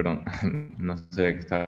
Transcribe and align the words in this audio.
Perdón, 0.00 0.24
no 0.78 0.96
sé 0.96 1.34
qué 1.34 1.38
está. 1.40 1.66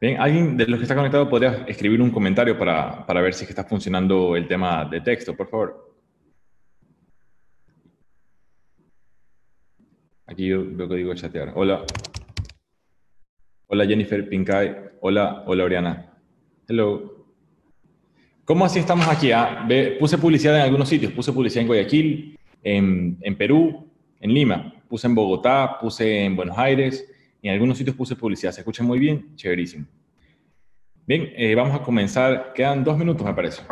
Bien, 0.00 0.20
alguien 0.20 0.56
de 0.56 0.66
los 0.68 0.78
que 0.78 0.84
está 0.84 0.94
conectado 0.94 1.28
podría 1.28 1.64
escribir 1.66 2.00
un 2.00 2.12
comentario 2.12 2.56
para, 2.56 3.04
para 3.04 3.20
ver 3.20 3.34
si 3.34 3.44
está 3.44 3.64
funcionando 3.64 4.36
el 4.36 4.46
tema 4.46 4.84
de 4.84 5.00
texto, 5.00 5.36
por 5.36 5.48
favor. 5.48 5.92
Aquí 10.26 10.46
yo 10.46 10.64
veo 10.64 10.88
que 10.88 10.94
digo 10.94 11.12
chatear. 11.16 11.54
Hola. 11.56 11.84
Hola 13.66 13.84
Jennifer 13.84 14.28
Pincay. 14.28 14.76
Hola, 15.00 15.42
hola 15.44 15.64
Oriana. 15.64 16.12
Hello. 16.68 17.09
¿Cómo 18.50 18.64
así 18.64 18.80
estamos 18.80 19.06
aquí? 19.06 19.30
Ah, 19.30 19.64
puse 20.00 20.18
publicidad 20.18 20.56
en 20.56 20.62
algunos 20.62 20.88
sitios. 20.88 21.12
Puse 21.12 21.32
publicidad 21.32 21.60
en 21.62 21.66
Guayaquil, 21.68 22.36
en, 22.64 23.36
Perú, 23.38 23.88
en 24.18 24.34
Lima. 24.34 24.74
Puse 24.88 25.06
en 25.06 25.14
Bogotá, 25.14 25.78
puse 25.80 26.24
en 26.24 26.34
Buenos 26.34 26.58
Aires 26.58 27.08
en 27.42 27.52
algunos 27.52 27.78
sitios 27.78 27.94
puse 27.94 28.16
publicidad. 28.16 28.50
¿Se 28.50 28.62
escucha 28.62 28.82
muy 28.82 28.98
bien? 28.98 29.36
Chéverísimo. 29.36 29.86
Bien, 31.06 31.32
eh, 31.36 31.54
vamos 31.54 31.80
a 31.80 31.84
comenzar. 31.84 32.52
Quedan 32.52 32.82
dos 32.82 32.98
minutos, 32.98 33.24
me 33.24 33.34
parece. 33.34 33.62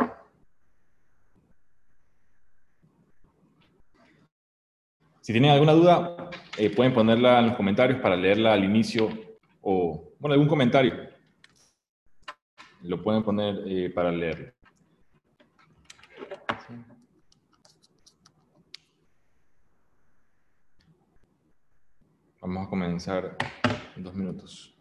Si 5.19 5.33
tienen 5.33 5.51
alguna 5.51 5.73
duda, 5.73 6.29
eh, 6.57 6.69
pueden 6.69 6.93
ponerla 6.93 7.39
en 7.39 7.47
los 7.47 7.57
comentarios 7.57 7.99
para 7.99 8.15
leerla 8.15 8.53
al 8.53 8.63
inicio 8.63 9.09
o, 9.59 10.13
bueno, 10.19 10.35
algún 10.35 10.47
comentario. 10.47 10.93
Lo 12.83 13.03
pueden 13.03 13.23
poner 13.23 13.61
eh, 13.67 13.89
para 13.89 14.09
leerlo. 14.09 14.53
Vamos 22.49 22.65
a 22.65 22.69
comenzar 22.71 23.37
en 23.95 24.03
dos 24.03 24.15
minutos. 24.15 24.75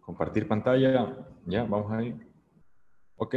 Compartir 0.00 0.46
pantalla. 0.46 1.26
Ya, 1.44 1.64
vamos 1.64 1.90
ahí. 1.90 2.16
Ok. 3.16 3.34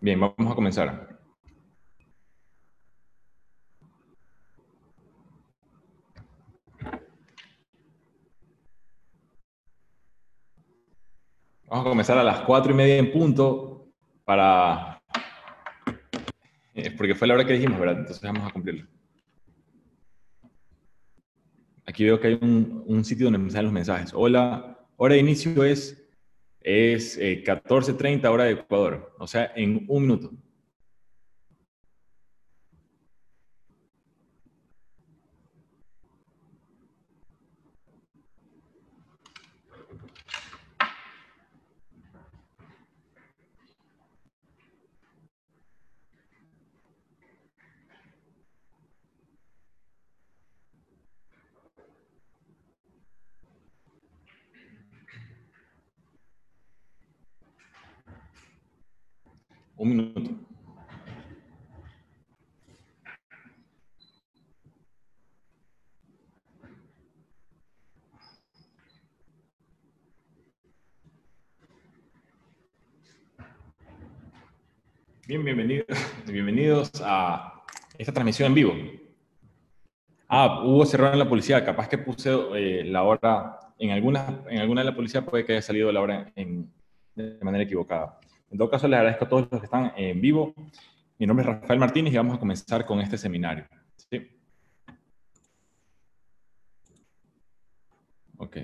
Bien, 0.00 0.20
vamos 0.20 0.52
a 0.52 0.54
comenzar. 0.54 1.17
Vamos 11.70 11.84
a 11.84 11.90
comenzar 11.90 12.16
a 12.16 12.24
las 12.24 12.40
cuatro 12.40 12.72
y 12.72 12.74
media 12.74 12.96
en 12.96 13.12
punto 13.12 13.90
para... 14.24 15.02
Eh, 16.74 16.90
porque 16.96 17.14
fue 17.14 17.28
la 17.28 17.34
hora 17.34 17.44
que 17.44 17.52
dijimos, 17.52 17.78
¿verdad? 17.78 17.98
Entonces 17.98 18.22
vamos 18.22 18.48
a 18.48 18.52
cumplirlo. 18.52 18.86
Aquí 21.84 22.04
veo 22.04 22.18
que 22.18 22.28
hay 22.28 22.38
un, 22.40 23.04
sitio 23.04 23.26
donde 23.26 23.38
me 23.38 23.50
salen 23.50 23.66
los 23.66 23.72
mensajes. 23.72 24.12
Hola, 24.14 24.78
hora 24.96 25.14
de 25.14 25.20
inicio 25.20 25.62
es, 25.62 26.02
es 26.60 27.18
14.30 27.18 28.24
eh, 28.24 28.28
hora 28.28 28.44
de 28.44 28.52
Ecuador, 28.52 29.14
o 29.18 29.26
sea, 29.26 29.52
en 29.54 29.84
un 29.88 30.02
minuto. 30.02 30.30
Un 59.78 59.90
minuto. 59.90 60.20
Bien, 75.28 75.44
bienvenidos, 75.44 75.86
bienvenidos 76.26 76.90
a 77.04 77.62
transmisión 78.12 78.48
en 78.48 78.54
vivo. 78.54 78.74
Ah, 80.28 80.62
hubo 80.64 80.84
cerrado 80.84 81.14
en 81.14 81.18
la 81.18 81.28
policía. 81.28 81.64
Capaz 81.64 81.88
que 81.88 81.98
puse 81.98 82.30
eh, 82.54 82.84
la 82.84 83.02
hora, 83.02 83.58
en 83.78 83.90
alguna, 83.90 84.42
en 84.48 84.58
alguna 84.58 84.82
de 84.82 84.90
la 84.90 84.96
policía 84.96 85.24
puede 85.24 85.44
que 85.44 85.52
haya 85.52 85.62
salido 85.62 85.90
la 85.90 86.00
hora 86.00 86.32
de 86.34 87.38
manera 87.42 87.64
equivocada. 87.64 88.18
En 88.50 88.58
todo 88.58 88.70
caso, 88.70 88.88
les 88.88 88.98
agradezco 88.98 89.24
a 89.24 89.28
todos 89.28 89.48
los 89.50 89.60
que 89.60 89.66
están 89.66 89.92
en 89.96 90.20
vivo. 90.20 90.54
Mi 91.18 91.26
nombre 91.26 91.44
es 91.44 91.60
Rafael 91.60 91.80
Martínez 91.80 92.12
y 92.12 92.16
vamos 92.16 92.36
a 92.36 92.40
comenzar 92.40 92.86
con 92.86 93.00
este 93.00 93.18
seminario. 93.18 93.66
¿Sí? 93.96 94.26
Ok. 98.36 98.56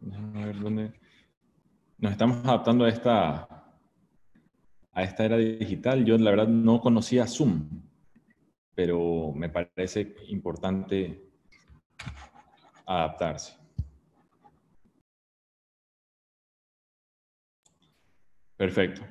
Déjame 0.00 0.46
ver 0.46 0.60
dónde... 0.60 0.92
Nos 1.98 2.12
estamos 2.12 2.44
adaptando 2.44 2.84
a 2.84 2.88
esta, 2.88 3.61
a 4.92 5.02
esta 5.02 5.24
era 5.24 5.36
digital. 5.36 6.04
Yo, 6.04 6.16
la 6.18 6.30
verdad, 6.30 6.48
no 6.48 6.80
conocía 6.80 7.26
Zoom, 7.26 7.68
pero 8.74 9.32
me 9.34 9.48
parece 9.48 10.14
importante 10.28 11.22
adaptarse. 12.86 13.54
Perfecto. 18.56 19.02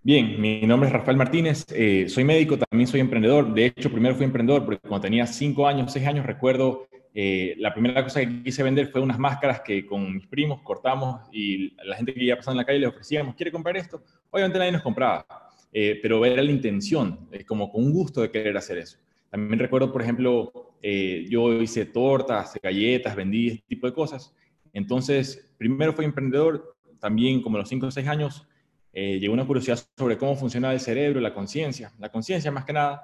Bien, 0.00 0.40
mi 0.40 0.62
nombre 0.62 0.88
es 0.88 0.92
Rafael 0.92 1.18
Martínez, 1.18 1.66
eh, 1.70 2.08
soy 2.08 2.24
médico, 2.24 2.56
también 2.56 2.88
soy 2.88 3.00
emprendedor. 3.00 3.52
De 3.52 3.66
hecho, 3.66 3.90
primero 3.90 4.14
fui 4.14 4.24
emprendedor 4.24 4.64
porque 4.64 4.80
cuando 4.80 5.02
tenía 5.02 5.26
cinco 5.26 5.66
años, 5.66 5.92
seis 5.92 6.06
años, 6.06 6.24
recuerdo, 6.24 6.87
eh, 7.14 7.54
la 7.58 7.72
primera 7.72 8.02
cosa 8.02 8.20
que 8.20 8.42
quise 8.42 8.62
vender 8.62 8.88
fue 8.88 9.00
unas 9.00 9.18
máscaras 9.18 9.60
que 9.60 9.84
con 9.86 10.14
mis 10.14 10.26
primos 10.26 10.62
cortamos 10.62 11.28
y 11.32 11.74
la 11.84 11.96
gente 11.96 12.14
que 12.14 12.24
iba 12.24 12.36
pasando 12.36 12.52
en 12.52 12.58
la 12.58 12.64
calle 12.66 12.78
le 12.78 12.86
ofrecíamos, 12.86 13.34
¿quiere 13.34 13.50
comprar 13.50 13.76
esto? 13.76 14.02
Obviamente 14.30 14.58
nadie 14.58 14.72
nos 14.72 14.82
compraba, 14.82 15.26
eh, 15.72 15.98
pero 16.02 16.24
era 16.24 16.42
la 16.42 16.50
intención, 16.50 17.28
como 17.46 17.70
con 17.70 17.90
gusto 17.92 18.20
de 18.20 18.30
querer 18.30 18.56
hacer 18.56 18.78
eso. 18.78 18.98
También 19.30 19.58
recuerdo, 19.58 19.92
por 19.92 20.02
ejemplo, 20.02 20.74
yo 20.80 21.60
hice 21.60 21.86
tortas, 21.86 22.58
galletas, 22.62 23.14
vendí 23.14 23.48
este 23.48 23.64
tipo 23.66 23.86
de 23.86 23.92
cosas. 23.92 24.34
Entonces, 24.72 25.52
primero 25.58 25.92
fui 25.92 26.04
emprendedor, 26.04 26.76
también 26.98 27.42
como 27.42 27.58
los 27.58 27.68
5 27.68 27.86
o 27.86 27.90
6 27.90 28.08
años, 28.08 28.46
eh, 28.92 29.18
llegó 29.18 29.34
una 29.34 29.46
curiosidad 29.46 29.78
sobre 29.96 30.16
cómo 30.18 30.34
funciona 30.34 30.72
el 30.72 30.80
cerebro, 30.80 31.20
la 31.20 31.34
conciencia, 31.34 31.92
la 31.98 32.10
conciencia 32.10 32.50
más 32.50 32.64
que 32.64 32.72
nada. 32.72 33.02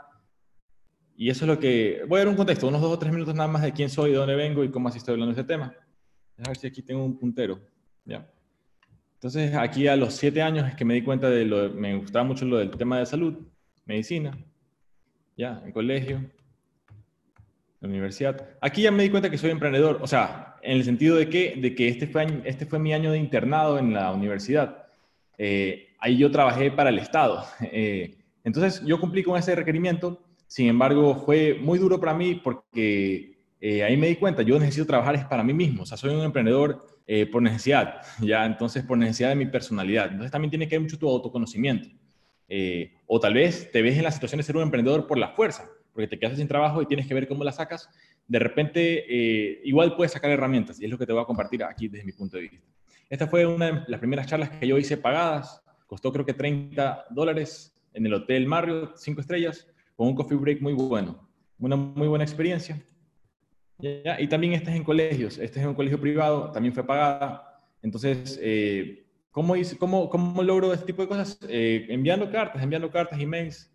Y 1.16 1.30
eso 1.30 1.44
es 1.44 1.48
lo 1.48 1.58
que... 1.58 2.02
Voy 2.08 2.16
a 2.16 2.24
dar 2.24 2.28
un 2.28 2.36
contexto, 2.36 2.68
unos 2.68 2.80
dos 2.80 2.92
o 2.92 2.98
tres 2.98 3.12
minutos 3.12 3.34
nada 3.34 3.48
más 3.48 3.62
de 3.62 3.72
quién 3.72 3.88
soy, 3.88 4.10
de 4.10 4.16
dónde 4.16 4.34
vengo 4.34 4.64
y 4.64 4.70
cómo 4.70 4.88
así 4.88 4.98
estoy 4.98 5.12
hablando 5.12 5.34
de 5.34 5.40
este 5.40 5.52
tema. 5.52 5.74
A 6.38 6.48
ver 6.48 6.56
si 6.56 6.66
aquí 6.66 6.82
tengo 6.82 7.04
un 7.04 7.18
puntero. 7.18 7.60
¿ya? 8.04 8.28
Entonces, 9.14 9.54
aquí 9.54 9.86
a 9.86 9.96
los 9.96 10.14
7 10.14 10.42
años 10.42 10.68
es 10.68 10.74
que 10.74 10.84
me 10.84 10.94
di 10.94 11.02
cuenta 11.02 11.30
de 11.30 11.44
lo... 11.44 11.70
Me 11.70 11.96
gustaba 11.96 12.24
mucho 12.24 12.44
lo 12.44 12.58
del 12.58 12.70
tema 12.70 12.98
de 12.98 13.06
salud, 13.06 13.38
medicina, 13.84 14.36
ya, 15.36 15.62
en 15.64 15.72
colegio, 15.72 16.16
en 17.80 17.90
universidad. 17.90 18.48
Aquí 18.60 18.82
ya 18.82 18.90
me 18.90 19.02
di 19.02 19.10
cuenta 19.10 19.30
que 19.30 19.38
soy 19.38 19.50
emprendedor. 19.50 19.98
O 20.02 20.06
sea, 20.06 20.56
en 20.62 20.72
el 20.72 20.84
sentido 20.84 21.16
de 21.16 21.28
que, 21.28 21.56
de 21.56 21.74
que 21.74 21.88
este, 21.88 22.06
fue, 22.06 22.42
este 22.44 22.66
fue 22.66 22.78
mi 22.78 22.92
año 22.92 23.12
de 23.12 23.18
internado 23.18 23.78
en 23.78 23.92
la 23.92 24.12
universidad. 24.12 24.86
Eh, 25.38 25.94
ahí 25.98 26.16
yo 26.16 26.30
trabajé 26.30 26.70
para 26.70 26.90
el 26.90 26.98
Estado. 26.98 27.44
Eh, 27.72 28.18
entonces 28.44 28.82
yo 28.84 29.00
cumplí 29.00 29.22
con 29.22 29.38
ese 29.38 29.54
requerimiento, 29.54 30.22
sin 30.54 30.68
embargo 30.68 31.16
fue 31.16 31.58
muy 31.60 31.80
duro 31.80 31.98
para 31.98 32.14
mí 32.14 32.36
porque 32.36 33.38
eh, 33.60 33.82
ahí 33.82 33.96
me 33.96 34.06
di 34.06 34.14
cuenta, 34.14 34.42
yo 34.42 34.56
necesito 34.56 34.86
trabajar 34.86 35.16
es 35.16 35.24
para 35.24 35.42
mí 35.42 35.52
mismo, 35.52 35.82
o 35.82 35.86
sea, 35.86 35.96
soy 35.96 36.14
un 36.14 36.20
emprendedor 36.20 36.86
por 37.32 37.42
necesidad, 37.42 38.02
ya, 38.20 38.46
entonces 38.46 38.84
por 38.84 38.96
necesidad 38.96 39.30
de 39.30 39.34
mi 39.34 39.46
personalidad. 39.46 40.06
Entonces 40.06 40.30
también 40.30 40.50
tiene 40.50 40.68
que 40.68 40.76
ver 40.76 40.82
mucho 40.82 40.96
tu 40.96 41.08
autoconocimiento. 41.08 41.88
o 43.08 43.18
tal 43.18 43.34
vez 43.34 43.72
te 43.72 43.82
ves 43.82 43.96
en 43.96 44.04
la 44.04 44.12
situación 44.12 44.36
de 44.36 44.44
ser 44.44 44.56
un 44.56 44.62
emprendedor 44.62 45.08
por 45.08 45.18
la 45.18 45.30
fuerza, 45.30 45.68
porque 45.92 46.06
te 46.06 46.20
quedas 46.20 46.36
sin 46.36 46.46
trabajo 46.46 46.80
y 46.82 46.86
tienes 46.86 47.08
que 47.08 47.14
ver 47.14 47.26
cómo 47.26 47.42
la 47.42 47.50
sacas. 47.50 47.88
de 48.28 48.38
repente 48.38 49.04
eh, 49.08 49.60
igual 49.64 49.96
puedes 49.96 50.12
sacar 50.12 50.30
herramientas 50.30 50.80
y 50.80 50.84
es 50.84 50.90
lo 50.90 50.98
que 50.98 51.04
te 51.04 51.12
voy 51.12 51.22
a 51.22 51.24
compartir 51.24 51.64
aquí 51.64 51.88
desde 51.88 52.04
mi 52.04 52.12
punto 52.12 52.36
de 52.36 52.44
vista. 52.44 52.58
Esta 53.10 53.26
fue 53.26 53.44
una 53.44 53.72
de 53.72 53.82
las 53.88 53.98
primeras 53.98 54.28
charlas 54.28 54.50
que 54.50 54.68
yo 54.68 54.78
hice 54.78 54.98
pagadas, 54.98 55.64
costó 55.88 56.12
creo 56.12 56.24
que 56.24 56.32
30 56.32 57.06
dólares 57.10 57.76
en 57.92 58.06
el 58.06 58.14
Hotel 58.14 58.46
Marriott, 58.46 58.96
5 58.96 59.20
estrellas, 59.20 59.68
con 59.96 60.08
un 60.08 60.14
coffee 60.14 60.36
break 60.36 60.60
muy 60.60 60.72
bueno, 60.72 61.28
una 61.58 61.76
muy 61.76 62.08
buena 62.08 62.24
experiencia. 62.24 62.82
Y 63.78 64.28
también 64.28 64.52
este 64.52 64.70
es 64.70 64.76
en 64.76 64.84
colegios, 64.84 65.38
este 65.38 65.58
es 65.58 65.64
en 65.64 65.68
un 65.68 65.74
colegio 65.74 66.00
privado, 66.00 66.50
también 66.52 66.72
fue 66.72 66.86
pagada. 66.86 67.60
Entonces, 67.82 68.38
eh, 68.40 69.04
¿cómo, 69.30 69.56
hice, 69.56 69.76
cómo, 69.76 70.08
¿cómo 70.08 70.42
logro 70.42 70.72
este 70.72 70.86
tipo 70.86 71.02
de 71.02 71.08
cosas? 71.08 71.38
Eh, 71.48 71.86
enviando 71.88 72.30
cartas, 72.30 72.62
enviando 72.62 72.90
cartas, 72.90 73.20
emails, 73.20 73.70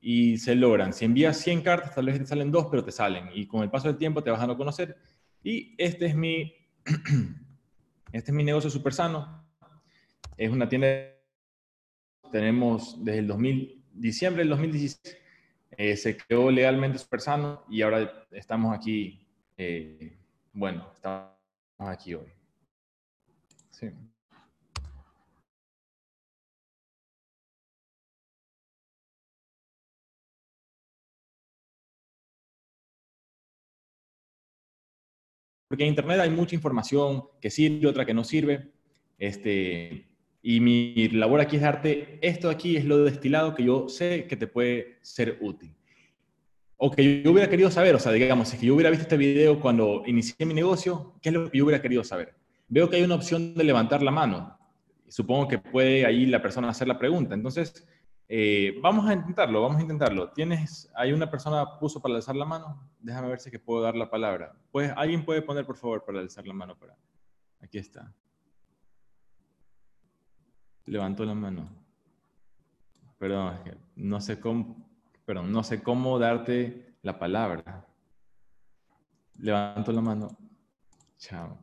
y 0.00 0.38
se 0.38 0.54
logran. 0.54 0.92
Si 0.92 1.04
envías 1.04 1.36
100 1.38 1.62
cartas, 1.62 1.94
tal 1.94 2.06
vez 2.06 2.18
te 2.18 2.26
salen 2.26 2.50
dos, 2.50 2.66
pero 2.70 2.84
te 2.84 2.92
salen. 2.92 3.28
Y 3.34 3.46
con 3.46 3.62
el 3.62 3.70
paso 3.70 3.88
del 3.88 3.98
tiempo 3.98 4.22
te 4.22 4.30
vas 4.30 4.42
a 4.42 4.56
conocer. 4.56 4.96
Y 5.42 5.74
este 5.78 6.06
es 6.06 6.14
mi, 6.14 6.54
este 8.12 8.30
es 8.30 8.34
mi 8.34 8.44
negocio 8.44 8.70
súper 8.70 8.94
sano. 8.94 9.44
Es 10.36 10.50
una 10.50 10.68
tienda, 10.68 10.88
tenemos 12.32 13.04
desde 13.04 13.18
el 13.18 13.26
2000, 13.26 13.84
diciembre 13.92 14.42
del 14.42 14.50
2016, 14.50 15.16
eh, 15.76 15.96
se 15.96 16.16
creó 16.16 16.50
legalmente 16.50 16.98
súper 16.98 17.20
sano 17.20 17.64
y 17.68 17.82
ahora 17.82 18.26
estamos 18.32 18.74
aquí, 18.76 19.26
eh, 19.56 20.18
bueno, 20.52 20.90
estamos 20.94 21.30
aquí 21.78 22.14
hoy. 22.14 22.32
Sí. 23.70 23.90
Porque 35.68 35.84
en 35.84 35.90
Internet 35.90 36.18
hay 36.18 36.30
mucha 36.30 36.56
información 36.56 37.28
que 37.40 37.48
sirve, 37.48 37.86
otra 37.86 38.04
que 38.04 38.12
no 38.12 38.24
sirve. 38.24 38.72
Este, 39.18 40.09
y 40.42 40.60
mi 40.60 41.08
labor 41.08 41.40
aquí 41.40 41.56
es 41.56 41.62
darte, 41.62 42.18
esto 42.22 42.48
aquí 42.48 42.76
es 42.76 42.84
lo 42.84 43.04
destilado 43.04 43.54
que 43.54 43.64
yo 43.64 43.88
sé 43.88 44.26
que 44.26 44.36
te 44.36 44.46
puede 44.46 44.98
ser 45.02 45.38
útil. 45.40 45.74
O 46.76 46.90
que 46.90 47.22
yo 47.22 47.30
hubiera 47.30 47.50
querido 47.50 47.70
saber, 47.70 47.94
o 47.94 47.98
sea, 47.98 48.10
digamos, 48.12 48.48
si 48.48 48.66
yo 48.66 48.74
hubiera 48.74 48.88
visto 48.88 49.02
este 49.02 49.18
video 49.18 49.60
cuando 49.60 50.02
inicié 50.06 50.46
mi 50.46 50.54
negocio, 50.54 51.14
¿qué 51.20 51.28
es 51.28 51.34
lo 51.34 51.50
que 51.50 51.58
yo 51.58 51.64
hubiera 51.64 51.82
querido 51.82 52.02
saber? 52.02 52.34
Veo 52.68 52.88
que 52.88 52.96
hay 52.96 53.02
una 53.02 53.16
opción 53.16 53.54
de 53.54 53.64
levantar 53.64 54.02
la 54.02 54.10
mano. 54.10 54.58
Supongo 55.08 55.46
que 55.46 55.58
puede 55.58 56.06
ahí 56.06 56.24
la 56.24 56.40
persona 56.40 56.70
hacer 56.70 56.88
la 56.88 56.98
pregunta. 56.98 57.34
Entonces, 57.34 57.86
eh, 58.28 58.78
vamos 58.80 59.06
a 59.10 59.12
intentarlo, 59.12 59.60
vamos 59.60 59.78
a 59.78 59.82
intentarlo. 59.82 60.30
¿Tienes, 60.30 60.88
hay 60.94 61.12
una 61.12 61.28
persona 61.28 61.78
puso 61.78 62.00
para 62.00 62.14
alzar 62.14 62.36
la 62.36 62.44
mano? 62.46 62.88
Déjame 63.00 63.28
ver 63.28 63.40
si 63.40 63.50
que 63.50 63.58
puedo 63.58 63.82
dar 63.82 63.96
la 63.96 64.08
palabra. 64.08 64.54
Pues, 64.70 64.90
¿Alguien 64.96 65.24
puede 65.24 65.42
poner, 65.42 65.66
por 65.66 65.76
favor, 65.76 66.04
para 66.04 66.20
alzar 66.20 66.46
la 66.46 66.54
mano? 66.54 66.78
Para... 66.78 66.96
Aquí 67.60 67.76
está. 67.76 68.14
Levantó 70.86 71.24
la 71.24 71.34
mano. 71.34 71.68
Perdón, 73.18 73.60
no 73.96 74.20
sé 74.20 74.40
cómo, 74.40 74.88
perdón, 75.24 75.52
no 75.52 75.62
sé 75.62 75.82
cómo 75.82 76.18
darte 76.18 76.94
la 77.02 77.18
palabra. 77.18 77.86
Levanto 79.38 79.92
la 79.92 80.00
mano. 80.00 80.36
Chao. 81.18 81.58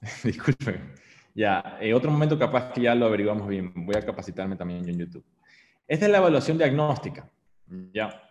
Disculpen. 0.24 0.94
Ya, 1.34 1.78
en 1.80 1.94
otro 1.94 2.10
momento 2.10 2.38
capaz 2.38 2.72
que 2.72 2.82
ya 2.82 2.94
lo 2.94 3.06
averiguamos 3.06 3.48
bien. 3.48 3.72
Voy 3.74 3.94
a 3.94 4.04
capacitarme 4.04 4.56
también 4.56 4.84
yo 4.84 4.92
en 4.92 4.98
YouTube. 4.98 5.24
Esta 5.86 6.06
es 6.06 6.10
la 6.10 6.18
evaluación 6.18 6.58
diagnóstica. 6.58 7.30
Ya. 7.92 8.29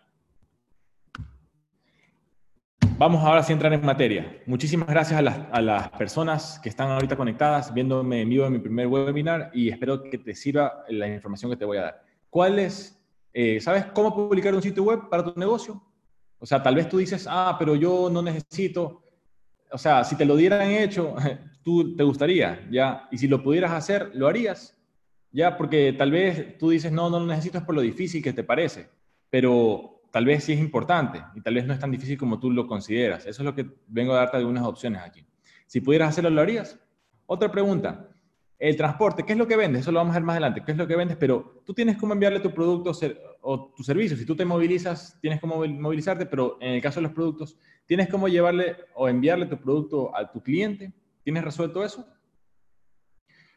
Vamos 3.00 3.24
ahora 3.24 3.40
a 3.40 3.50
entrar 3.50 3.72
en 3.72 3.86
materia. 3.86 4.42
Muchísimas 4.46 4.90
gracias 4.90 5.18
a 5.18 5.62
las, 5.62 5.90
personas 5.92 6.60
que 6.62 6.68
están 6.68 6.92
ahorita 6.92 7.16
conectadas, 7.16 7.74
viéndome 7.74 8.24
en 8.24 8.30
vivo 8.30 8.46
en 8.46 8.52
mi 8.52 8.60
primer 8.60 8.88
webinar 8.88 9.52
y 9.54 9.70
espero 9.70 10.04
que 10.04 10.18
te 10.18 10.36
sirva 10.36 10.84
la 10.90 11.08
información 11.08 11.50
que 11.50 11.56
te 11.56 11.64
voy 11.64 11.78
a 11.78 11.84
dar. 11.84 12.04
¿Cuál 12.30 12.60
es, 12.60 13.02
eh, 13.32 13.62
sabes 13.62 13.86
cómo 13.94 14.14
publicar 14.14 14.54
un 14.54 14.62
sitio 14.62 14.84
web 14.84 15.08
para 15.10 15.24
tu 15.24 15.40
negocio? 15.40 15.82
O 16.40 16.46
sea, 16.46 16.62
tal 16.62 16.76
vez 16.76 16.90
tú 16.90 16.98
dices, 16.98 17.26
ah, 17.30 17.56
pero 17.58 17.74
yo 17.74 18.10
no 18.12 18.22
necesito, 18.22 19.02
o 19.72 19.78
sea, 19.78 20.04
si 20.04 20.18
te 20.18 20.26
lo 20.26 20.36
dieran 20.36 20.70
hecho, 20.70 21.16
tú 21.64 21.96
te 21.96 22.04
gustaría, 22.04 22.68
¿ya? 22.70 23.08
Y 23.12 23.18
si 23.18 23.30
lo 23.30 23.42
pudieras 23.42 23.72
hacer, 23.72 24.12
¿lo 24.14 24.28
harías? 24.28 24.78
Ya, 25.32 25.56
porque 25.56 25.94
tal 25.94 26.12
vez 26.12 26.58
tú 26.58 26.72
dices, 26.72 26.92
no, 26.92 27.10
no 27.10 27.22
lo 27.22 27.28
necesito, 27.28 27.60
es 27.60 27.64
por 27.64 27.76
lo 27.76 27.82
difícil 27.82 28.22
que 28.22 28.34
te 28.34 28.44
parece, 28.44 28.90
pero 29.30 29.99
tal 30.12 30.26
vez 30.26 30.44
sí 30.44 30.54
es 30.54 30.60
importante 30.60 31.24
y 31.36 31.42
tal 31.42 31.56
vez 31.56 31.66
no 31.66 31.74
es 31.74 31.80
tan 31.80 31.92
difícil 31.92 32.18
como 32.18 32.40
tú 32.40 32.52
lo 32.52 32.68
consideras. 32.68 33.26
Eso 33.26 33.42
es 33.42 33.46
lo 33.46 33.56
que 33.56 33.70
vengo 33.88 34.14
a 34.14 34.18
darte 34.18 34.38
algunas 34.38 34.66
opciones 34.66 35.02
aquí. 35.04 35.26
Si 35.66 35.82
pudieras 35.82 36.10
hacerlo, 36.10 36.30
¿lo 36.30 36.42
harías? 36.42 36.80
Otra 37.26 37.52
pregunta, 37.52 38.10
el 38.58 38.76
transporte, 38.76 39.24
¿qué 39.24 39.34
es 39.34 39.40
lo 39.40 39.48
que 39.48 39.56
vendes? 39.56 39.82
Eso 39.82 39.92
lo 39.92 40.00
vamos 40.00 40.16
a 40.16 40.20
ver 40.20 40.26
más 40.26 40.34
adelante, 40.34 40.64
¿qué 40.66 40.74
es 40.74 40.78
lo 40.78 40.88
que 40.88 40.96
vendes? 40.96 41.16
Pero 41.18 41.62
tú 41.66 41.74
tienes 41.74 41.98
cómo 41.98 42.14
enviarle 42.14 42.40
tu 42.40 42.54
producto 42.54 42.92
o 43.42 43.74
tu 43.76 43.84
servicio. 43.84 44.18
Si 44.18 44.26
tú 44.26 44.36
te 44.36 44.44
movilizas, 44.44 45.18
tienes 45.22 45.40
cómo 45.40 45.66
movilizarte, 45.66 46.26
pero 46.26 46.58
en 46.60 46.74
el 46.74 46.82
caso 46.82 47.00
de 47.00 47.04
los 47.04 47.14
productos, 47.14 47.58
¿tienes 47.86 48.10
cómo 48.10 48.28
llevarle 48.28 48.76
o 48.96 49.08
enviarle 49.08 49.46
tu 49.46 49.58
producto 49.58 50.16
a 50.16 50.30
tu 50.30 50.42
cliente? 50.44 50.92
¿Tienes 51.24 51.44
resuelto 51.44 51.84
eso? 51.86 52.06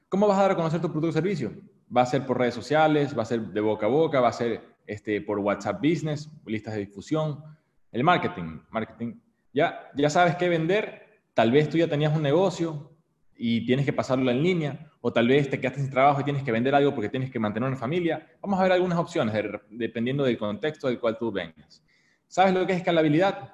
¿Cómo 0.09 0.29
vas 0.29 0.39
a 0.39 0.43
dar 0.43 0.51
a 0.53 0.57
conocer 0.57 0.81
tu 0.81 0.89
producto 0.89 1.09
o 1.09 1.13
servicio? 1.13 1.53
Va 1.95 2.03
a 2.03 2.07
ser 2.07 2.25
por 2.25 2.39
redes 2.39 2.55
sociales, 2.55 3.17
va 3.17 3.23
a 3.23 3.27
ser 3.27 3.41
de 3.41 3.61
boca 3.61 3.87
a 3.87 3.89
boca, 3.89 4.21
va 4.21 4.29
a 4.29 4.33
ser 4.33 4.72
este, 4.87 5.21
por 5.21 5.39
WhatsApp 5.39 5.81
Business, 5.83 6.31
listas 6.47 6.75
de 6.75 6.81
difusión, 6.81 7.43
el 7.91 8.05
marketing, 8.05 8.61
marketing. 8.71 9.15
Ya, 9.53 9.91
ya 9.95 10.11
sabes 10.11 10.37
qué 10.37 10.49
vender, 10.49 11.23
tal 11.35 11.51
vez 11.53 11.69
tú 11.69 11.79
ya 11.79 11.89
tenías 11.89 12.15
un 12.17 12.23
negocio 12.23 12.91
y 13.37 13.67
tienes 13.67 13.85
que 13.85 13.93
pasarlo 13.93 14.31
en 14.31 14.43
línea, 14.43 14.91
o 15.01 15.13
tal 15.13 15.27
vez 15.27 15.51
te 15.51 15.59
quedaste 15.59 15.81
sin 15.81 15.91
trabajo 15.91 16.21
y 16.21 16.25
tienes 16.25 16.43
que 16.43 16.53
vender 16.53 16.75
algo 16.75 16.95
porque 16.95 17.09
tienes 17.09 17.31
que 17.31 17.39
mantener 17.39 17.69
una 17.69 17.77
familia. 17.77 18.27
Vamos 18.41 18.59
a 18.59 18.63
ver 18.63 18.73
algunas 18.73 18.99
opciones 18.99 19.35
dependiendo 19.69 20.23
del 20.25 20.39
contexto 20.39 20.87
del 20.87 21.01
cual 21.01 21.19
tú 21.19 21.33
vengas. 21.33 21.83
¿Sabes 22.29 22.55
lo 22.55 22.65
que 22.65 22.73
es 22.73 22.79
escalabilidad? 22.79 23.53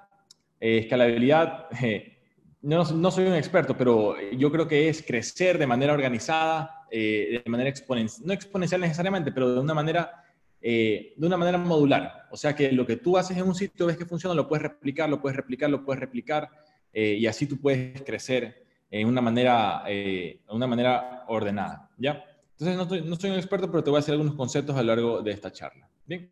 Eh, 0.61 0.79
escalabilidad, 0.79 1.69
eh, 1.83 2.19
no, 2.61 2.85
no, 2.85 3.11
soy 3.11 3.27
un 3.27 3.35
experto, 3.35 3.77
pero 3.77 4.21
yo 4.33 4.53
creo 4.53 4.69
que 4.69 4.89
es 4.89 5.03
crecer 5.03 5.57
de 5.57 5.67
manera 5.67 5.93
organizada, 5.93 6.87
eh, 6.91 7.41
de 7.45 7.51
manera 7.51 7.71
exponencial, 7.71 8.27
no 8.27 8.33
exponencial 8.33 8.81
necesariamente, 8.81 9.33
pero 9.33 9.55
de 9.55 9.61
una 9.61 9.75
manera 9.75 10.25
eh, 10.61 11.15
de 11.17 11.27
una 11.27 11.37
manera 11.37 11.59
modular. 11.59 12.27
O 12.31 12.37
sea 12.37 12.55
que 12.55 12.73
lo 12.73 12.87
que 12.87 12.97
tú 12.97 13.17
haces 13.17 13.37
en 13.37 13.45
un 13.45 13.55
sitio, 13.55 13.87
ves 13.87 13.97
que 13.97 14.07
funciona, 14.07 14.35
lo 14.35 14.49
puedes 14.49 14.63
replicar, 14.63 15.09
lo 15.09 15.21
puedes 15.21 15.37
replicar, 15.37 15.71
lo 15.71 15.85
puedes 15.85 16.01
replicar, 16.01 16.51
eh, 16.93 17.17
y 17.19 17.27
así 17.27 17.47
tú 17.47 17.61
puedes 17.61 18.03
crecer 18.03 18.65
en 18.91 19.07
una 19.07 19.21
manera, 19.21 19.85
una 20.49 20.67
manera 20.67 21.25
ordenada. 21.29 21.91
¿ya? 21.99 22.25
Entonces, 22.59 22.77
no, 22.77 23.09
no 23.09 23.17
soy 23.17 23.31
un 23.31 23.37
experto, 23.37 23.71
pero 23.71 23.85
te 23.85 23.91
voy 23.91 23.99
a 23.99 24.01
hacer 24.01 24.13
algunos 24.13 24.35
conceptos 24.35 24.75
a 24.77 24.83
lo 24.83 24.95
largo 24.95 25.23
de 25.23 25.31
esta 25.31 25.53
charla. 25.53 25.89
Bien. 26.07 26.31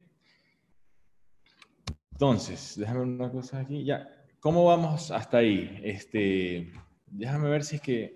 Entonces, 2.12 2.74
déjame 2.78 3.00
una 3.00 3.30
cosa 3.30 3.60
aquí. 3.60 3.84
Ya, 3.84 4.08
¿Cómo 4.46 4.64
vamos 4.64 5.10
hasta 5.10 5.38
ahí? 5.38 5.80
Este, 5.82 6.70
déjame 7.06 7.48
ver 7.48 7.64
si 7.64 7.76
es 7.76 7.82
que... 7.82 8.14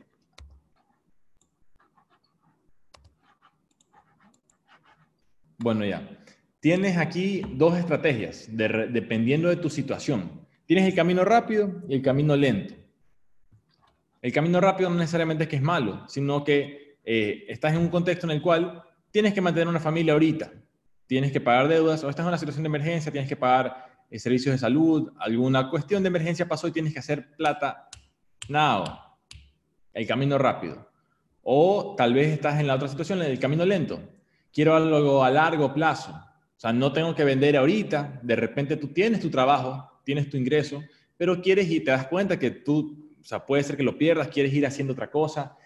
Bueno, 5.63 5.85
ya. 5.85 6.09
Tienes 6.61 6.97
aquí 6.97 7.43
dos 7.55 7.77
estrategias 7.77 8.49
dependiendo 8.49 9.49
de 9.49 9.57
tu 9.57 9.69
situación. 9.69 10.47
Tienes 10.65 10.87
el 10.87 10.95
camino 10.95 11.25
rápido 11.25 11.83
y 11.87 11.95
el 11.95 12.03
camino 12.03 12.35
lento. 12.35 12.75
El 14.23 14.33
camino 14.33 14.61
rápido 14.61 14.89
no 14.91 14.97
necesariamente 14.97 15.45
es 15.45 15.51
que 15.51 15.57
es 15.57 15.63
malo, 15.63 16.07
sino 16.09 16.45
que 16.45 16.99
eh, 17.05 17.45
estás 17.49 17.75
en 17.75 17.81
un 17.81 17.89
contexto 17.89 18.27
en 18.27 18.33
el 18.33 18.43
cual 18.43 18.83
tienes 19.11 19.35
que 19.35 19.41
mantener 19.41 19.69
una 19.69 19.81
familia 19.81 20.13
ahorita, 20.13 20.53
tienes 21.07 21.33
que 21.33 21.41
pagar 21.41 21.69
deudas 21.69 22.05
o 22.05 22.11
estás 22.11 22.25
en 22.25 22.29
una 22.29 22.39
situación 22.39 22.63
de 22.63 22.69
emergencia, 22.69 23.11
tienes 23.11 23.29
que 23.29 23.37
pagar 23.37 23.87
eh, 24.11 24.19
servicios 24.19 24.55
de 24.55 24.59
salud, 24.59 25.13
alguna 25.19 25.71
cuestión 25.71 26.03
de 26.03 26.09
emergencia 26.09 26.47
pasó 26.47 26.69
y 26.69 26.73
tienes 26.73 26.93
que 26.93 26.99
hacer 26.99 27.35
plata 27.37 27.89
now, 28.49 28.85
el 29.93 30.07
camino 30.07 30.39
rápido. 30.39 30.91
O 31.43 31.95
tal 31.97 32.15
vez 32.15 32.29
estás 32.29 32.61
en 32.61 32.67
la 32.67 32.75
otra 32.75 32.89
situación, 32.89 33.23
el 33.23 33.39
camino 33.39 33.65
lento. 33.65 34.01
Quiero 34.53 34.75
algo 34.75 35.25
a 35.25 35.31
largo 35.31 35.73
plazo. 35.73 36.13
O 36.13 36.61
sea, 36.61 36.73
no 36.73 36.93
tengo 36.93 37.15
que 37.15 37.25
vender 37.25 37.57
ahorita. 37.57 38.21
De 38.23 38.37
repente 38.37 38.77
tú 38.77 38.89
tienes 38.89 39.21
tu 39.21 39.31
trabajo, 39.31 40.01
tienes 40.05 40.29
tu 40.29 40.37
ingreso, 40.37 40.83
pero 41.17 41.41
quieres 41.41 41.71
y 41.71 41.81
te 41.81 41.91
das 41.91 42.07
cuenta 42.07 42.39
que 42.39 42.51
tú, 42.51 43.15
o 43.21 43.25
sea, 43.25 43.47
puede 43.47 43.63
ser 43.63 43.77
que 43.77 43.83
lo 43.83 43.97
pierdas, 43.97 44.29
quieres 44.29 44.53
ir 44.53 44.67
haciendo 44.67 44.93
otra 44.93 45.11
cosa. 45.11 45.57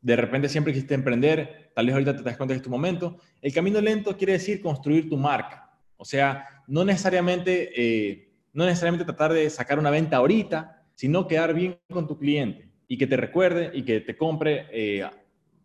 De 0.00 0.14
repente 0.14 0.48
siempre 0.48 0.72
quisiste 0.72 0.94
emprender, 0.94 1.70
tal 1.74 1.86
vez 1.86 1.94
ahorita 1.94 2.16
te 2.16 2.22
das 2.22 2.36
cuenta 2.36 2.54
que 2.54 2.58
es 2.58 2.62
tu 2.62 2.70
momento. 2.70 3.18
El 3.40 3.52
camino 3.52 3.80
lento 3.80 4.16
quiere 4.16 4.34
decir 4.34 4.60
construir 4.60 5.08
tu 5.08 5.16
marca. 5.16 5.78
O 5.96 6.04
sea, 6.04 6.62
no 6.68 6.84
necesariamente, 6.84 7.72
eh, 7.74 8.32
no 8.52 8.66
necesariamente 8.66 9.04
tratar 9.04 9.32
de 9.32 9.48
sacar 9.50 9.78
una 9.78 9.90
venta 9.90 10.18
ahorita, 10.18 10.84
sino 10.94 11.26
quedar 11.26 11.54
bien 11.54 11.78
con 11.90 12.06
tu 12.06 12.18
cliente 12.18 12.70
y 12.88 12.98
que 12.98 13.06
te 13.06 13.16
recuerde 13.16 13.70
y 13.74 13.82
que 13.82 14.00
te 14.00 14.16
compre 14.16 14.66
eh, 14.70 15.08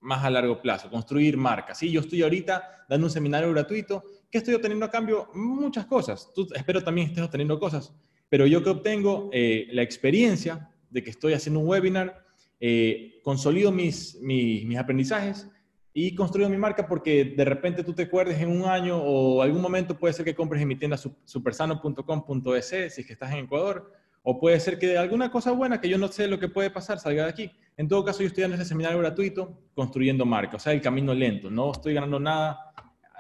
más 0.01 0.23
a 0.23 0.29
largo 0.29 0.61
plazo, 0.61 0.89
construir 0.89 1.37
marcas. 1.37 1.77
Sí, 1.77 1.91
yo 1.91 2.01
estoy 2.01 2.23
ahorita 2.23 2.85
dando 2.89 3.07
un 3.07 3.11
seminario 3.11 3.51
gratuito. 3.51 4.03
¿Qué 4.29 4.39
estoy 4.39 4.55
obteniendo 4.55 4.85
a 4.85 4.91
cambio? 4.91 5.29
Muchas 5.33 5.85
cosas. 5.85 6.31
Espero 6.53 6.83
también 6.83 7.07
estés 7.07 7.23
obteniendo 7.23 7.59
cosas. 7.59 7.93
pero 8.29 8.47
yo 8.47 8.63
que 8.63 8.69
obtengo 8.69 9.29
eh, 9.33 9.67
la 9.71 9.81
experiencia 9.81 10.69
de 10.89 11.03
que 11.03 11.09
estoy 11.09 11.33
haciendo 11.33 11.59
un 11.59 11.67
webinar, 11.67 12.25
eh, 12.59 13.19
consolido 13.23 13.71
mis, 13.71 14.19
mis, 14.21 14.65
mis, 14.65 14.77
aprendizajes 14.77 15.49
y 15.93 16.15
construyo 16.15 16.47
mi 16.47 16.57
marca 16.57 16.87
porque 16.87 17.25
de 17.25 17.43
repente 17.43 17.83
tú 17.83 17.93
te 17.93 18.03
acuerdes 18.03 18.39
en 18.39 18.49
un 18.49 18.69
año 18.69 18.97
o 18.97 19.41
algún 19.41 19.61
momento 19.61 19.97
puede 19.97 20.13
ser 20.13 20.25
que 20.25 20.35
compres 20.35 20.61
en 20.61 20.67
mi 20.67 20.75
tienda 20.75 20.97
supersano.com.es 20.97 22.67
si 22.67 23.01
es 23.01 23.07
que 23.07 23.13
estás 23.13 23.31
en 23.33 23.45
Ecuador, 23.45 23.91
o 24.23 24.39
puede 24.39 24.59
ser 24.59 24.77
que 24.77 24.97
alguna 24.97 25.31
cosa 25.31 25.51
buena 25.51 25.81
que 25.81 25.89
yo 25.89 25.97
no 25.97 26.07
sé 26.07 26.27
lo 26.27 26.39
que 26.39 26.47
puede 26.47 26.69
pasar 26.69 26.99
salga 26.99 27.23
de 27.23 27.29
aquí. 27.29 27.51
En 27.77 27.87
todo 27.87 28.03
caso, 28.03 28.19
yo 28.19 28.27
estoy 28.27 28.43
dando 28.43 28.55
ese 28.55 28.65
seminario 28.65 28.99
gratuito 28.99 29.57
construyendo 29.73 30.25
marca, 30.25 30.57
o 30.57 30.59
sea, 30.59 30.73
el 30.73 30.81
camino 30.81 31.13
lento. 31.13 31.49
No 31.49 31.71
estoy 31.71 31.93
ganando 31.93 32.19
nada, 32.19 32.73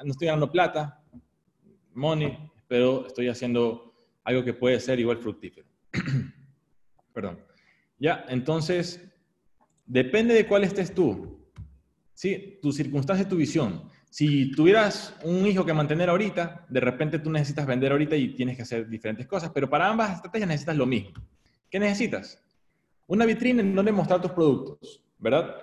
no 0.03 0.11
estoy 0.11 0.27
ganando 0.27 0.51
plata, 0.51 1.03
money, 1.93 2.37
pero 2.67 3.07
estoy 3.07 3.27
haciendo 3.27 3.93
algo 4.23 4.43
que 4.43 4.53
puede 4.53 4.79
ser 4.79 4.99
igual 4.99 5.17
fructífero. 5.17 5.67
Perdón. 7.13 7.39
Ya, 7.97 8.25
entonces, 8.29 9.01
depende 9.85 10.33
de 10.33 10.47
cuál 10.47 10.63
estés 10.63 10.93
tú. 10.93 11.39
Sí, 12.13 12.59
tu 12.61 12.71
circunstancia, 12.71 13.27
tu 13.27 13.35
visión. 13.35 13.89
Si 14.11 14.51
tuvieras 14.51 15.15
un 15.23 15.47
hijo 15.47 15.65
que 15.65 15.71
mantener 15.71 16.09
ahorita, 16.09 16.65
de 16.67 16.81
repente 16.81 17.17
tú 17.19 17.31
necesitas 17.31 17.65
vender 17.65 17.93
ahorita 17.93 18.13
y 18.17 18.35
tienes 18.35 18.57
que 18.57 18.63
hacer 18.63 18.89
diferentes 18.89 19.25
cosas, 19.25 19.51
pero 19.53 19.69
para 19.69 19.87
ambas 19.87 20.15
estrategias 20.15 20.49
necesitas 20.49 20.75
lo 20.75 20.85
mismo. 20.85 21.11
¿Qué 21.69 21.79
necesitas? 21.79 22.43
Una 23.07 23.25
vitrina 23.25 23.61
en 23.61 23.73
donde 23.73 23.93
mostrar 23.93 24.21
tus 24.21 24.31
productos, 24.31 25.01
¿verdad? 25.17 25.55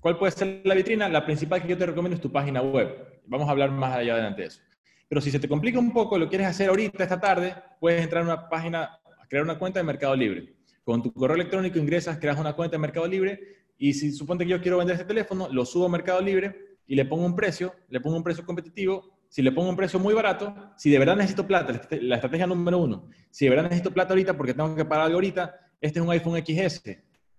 ¿Cuál 0.00 0.18
puede 0.18 0.32
ser 0.32 0.62
la 0.64 0.74
vitrina? 0.74 1.08
La 1.08 1.24
principal 1.24 1.62
que 1.62 1.68
yo 1.68 1.78
te 1.78 1.86
recomiendo 1.86 2.16
es 2.16 2.20
tu 2.20 2.32
página 2.32 2.60
web. 2.60 3.22
Vamos 3.24 3.46
a 3.46 3.52
hablar 3.52 3.70
más 3.70 3.94
allá 3.94 4.14
adelante 4.14 4.42
de 4.42 4.48
eso. 4.48 4.60
Pero 5.08 5.20
si 5.20 5.30
se 5.30 5.38
te 5.38 5.48
complica 5.48 5.78
un 5.78 5.92
poco, 5.92 6.18
lo 6.18 6.28
quieres 6.28 6.48
hacer 6.48 6.70
ahorita, 6.70 7.04
esta 7.04 7.20
tarde, 7.20 7.54
puedes 7.78 8.02
entrar 8.02 8.24
a 8.24 8.26
una 8.26 8.48
página, 8.48 8.98
crear 9.28 9.44
una 9.44 9.60
cuenta 9.60 9.78
de 9.78 9.84
Mercado 9.84 10.16
Libre. 10.16 10.56
Con 10.82 11.04
tu 11.04 11.12
correo 11.12 11.36
electrónico 11.36 11.78
ingresas, 11.78 12.18
creas 12.18 12.36
una 12.36 12.54
cuenta 12.54 12.74
de 12.74 12.80
Mercado 12.80 13.06
Libre 13.06 13.38
y 13.78 13.92
si 13.92 14.10
suponte 14.10 14.42
que 14.42 14.50
yo 14.50 14.60
quiero 14.60 14.78
vender 14.78 14.94
este 14.94 15.06
teléfono, 15.06 15.48
lo 15.52 15.64
subo 15.64 15.86
a 15.86 15.88
Mercado 15.88 16.20
Libre 16.20 16.66
y 16.86 16.94
le 16.94 17.04
pongo 17.04 17.24
un 17.24 17.34
precio, 17.34 17.74
le 17.88 18.00
pongo 18.00 18.16
un 18.16 18.22
precio 18.22 18.44
competitivo, 18.44 19.16
si 19.28 19.42
le 19.42 19.52
pongo 19.52 19.68
un 19.68 19.76
precio 19.76 19.98
muy 19.98 20.14
barato, 20.14 20.54
si 20.76 20.90
de 20.90 20.98
verdad 20.98 21.16
necesito 21.16 21.46
plata, 21.46 21.80
la 22.00 22.14
estrategia 22.14 22.46
número 22.46 22.78
uno, 22.78 23.08
si 23.30 23.44
de 23.44 23.50
verdad 23.50 23.64
necesito 23.64 23.90
plata 23.90 24.12
ahorita 24.12 24.36
porque 24.36 24.54
tengo 24.54 24.74
que 24.74 24.84
pagar 24.84 25.06
algo 25.06 25.16
ahorita, 25.16 25.54
este 25.80 25.98
es 25.98 26.04
un 26.04 26.10
iPhone 26.10 26.42
XS. 26.44 26.82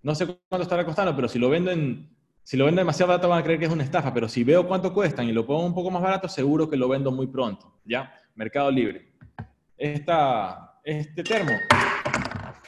No 0.04 0.14
sé 0.14 0.26
cuánto 0.26 0.64
estará 0.64 0.86
costando, 0.86 1.16
pero 1.16 1.28
si 1.28 1.40
lo 1.40 1.50
vendo 1.50 1.72
en, 1.72 2.10
si 2.44 2.56
lo 2.56 2.66
vendo 2.66 2.80
demasiado 2.80 3.10
barato 3.10 3.30
van 3.30 3.40
a 3.40 3.44
creer 3.44 3.60
que 3.60 3.66
es 3.66 3.72
una 3.72 3.84
estafa, 3.84 4.14
pero 4.14 4.30
si 4.30 4.44
veo 4.44 4.68
cuánto 4.68 4.94
cuestan 4.94 5.28
y 5.28 5.32
lo 5.32 5.46
pongo 5.46 5.66
un 5.66 5.74
poco 5.74 5.92
más 5.92 6.02
barato, 6.02 6.28
seguro 6.28 6.70
que 6.70 6.78
lo 6.78 6.88
vendo 6.88 7.12
muy 7.12 7.28
pronto, 7.28 7.80
¿ya? 7.84 8.14
Mercado 8.36 8.72
Libre. 8.72 9.14
Esta, 9.76 10.80
este 10.84 11.24
termo, 11.24 11.52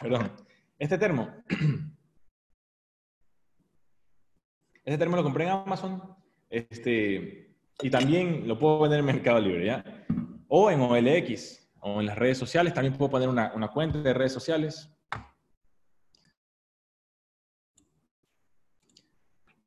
perdón, 0.01 0.31
este 0.77 0.97
termo, 0.97 1.29
este 4.83 4.97
termo 4.97 5.15
lo 5.15 5.23
compré 5.23 5.45
en 5.45 5.51
Amazon, 5.51 6.01
este, 6.49 7.55
y 7.81 7.89
también 7.89 8.47
lo 8.47 8.57
puedo 8.57 8.79
vender 8.79 8.99
en 8.99 9.05
Mercado 9.05 9.39
Libre, 9.39 9.65
¿ya? 9.65 10.05
O 10.47 10.71
en 10.71 10.81
OLX, 10.81 11.69
o 11.81 11.99
en 11.99 12.07
las 12.07 12.17
redes 12.17 12.37
sociales, 12.37 12.73
también 12.73 12.97
puedo 12.97 13.11
poner 13.11 13.29
una, 13.29 13.53
una 13.55 13.69
cuenta 13.69 13.99
de 13.99 14.13
redes 14.13 14.33
sociales. 14.33 14.91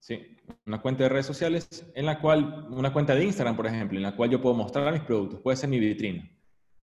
Sí, 0.01 0.37
una 0.67 0.83
cuenta 0.83 1.05
de 1.05 1.09
redes 1.09 1.27
sociales 1.27 1.87
en 1.95 2.07
la 2.07 2.21
cual, 2.21 2.67
una 2.71 2.93
cuenta 2.93 3.15
de 3.15 3.25
Instagram, 3.25 3.57
por 3.57 3.67
ejemplo, 3.67 3.97
en 3.97 4.03
la 4.03 4.17
cual 4.17 4.31
yo 4.31 4.41
puedo 4.41 4.55
mostrar 4.55 4.93
mis 4.93 5.03
productos, 5.03 5.41
puede 5.41 5.57
ser 5.57 5.71
mi 5.71 5.79
vitrina. 5.79 6.29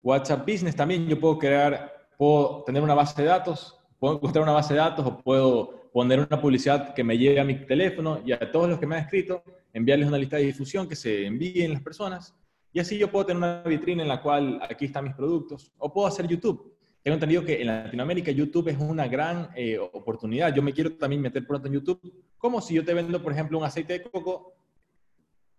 WhatsApp 0.02 0.47
Business 0.47 0.76
también 0.76 1.09
yo 1.09 1.18
puedo 1.18 1.38
crear, 1.38 2.09
puedo 2.16 2.62
tener 2.64 2.83
una 2.83 2.95
base 2.95 3.21
de 3.23 3.28
datos, 3.28 3.78
puedo 3.99 4.16
encontrar 4.16 4.42
una 4.42 4.52
base 4.52 4.75
de 4.75 4.80
datos 4.80 5.07
o 5.07 5.18
puedo 5.18 5.77
poner 5.99 6.21
una 6.21 6.40
publicidad 6.40 6.95
que 6.95 7.02
me 7.02 7.19
llegue 7.19 7.40
a 7.40 7.45
mi 7.45 7.57
teléfono 7.67 8.23
y 8.25 8.31
a 8.31 8.52
todos 8.52 8.69
los 8.69 8.78
que 8.78 8.87
me 8.87 8.95
han 8.95 9.02
escrito 9.02 9.43
enviarles 9.73 10.07
una 10.07 10.17
lista 10.17 10.37
de 10.37 10.45
difusión 10.45 10.88
que 10.88 10.95
se 10.95 11.26
envíen 11.26 11.73
las 11.73 11.83
personas. 11.83 12.37
Y 12.73 12.78
así 12.78 12.97
yo 12.97 13.11
puedo 13.11 13.26
tener 13.26 13.38
una 13.38 13.62
vitrina 13.64 14.05
en 14.05 14.09
la 14.09 14.23
cual 14.23 14.61
aquí 14.62 14.85
están 14.85 15.07
mis 15.07 15.14
productos. 15.14 15.73
O 15.76 15.93
puedo 15.93 16.07
hacer 16.07 16.28
YouTube. 16.28 16.73
Tengo 17.02 17.14
entendido 17.14 17.45
que 17.45 17.61
en 17.61 17.67
Latinoamérica 17.67 18.31
YouTube 18.31 18.69
es 18.69 18.78
una 18.78 19.09
gran 19.09 19.50
eh, 19.57 19.76
oportunidad. 19.76 20.55
Yo 20.55 20.62
me 20.62 20.73
quiero 20.73 20.93
también 20.93 21.21
meter 21.21 21.45
pronto 21.45 21.67
en 21.67 21.75
YouTube. 21.75 22.00
Como 22.37 22.61
si 22.61 22.75
yo 22.75 22.85
te 22.85 22.95
vendo, 22.95 23.21
por 23.21 23.33
ejemplo, 23.33 23.59
un 23.59 23.64
aceite 23.64 23.95
de 23.95 24.02
coco, 24.02 24.55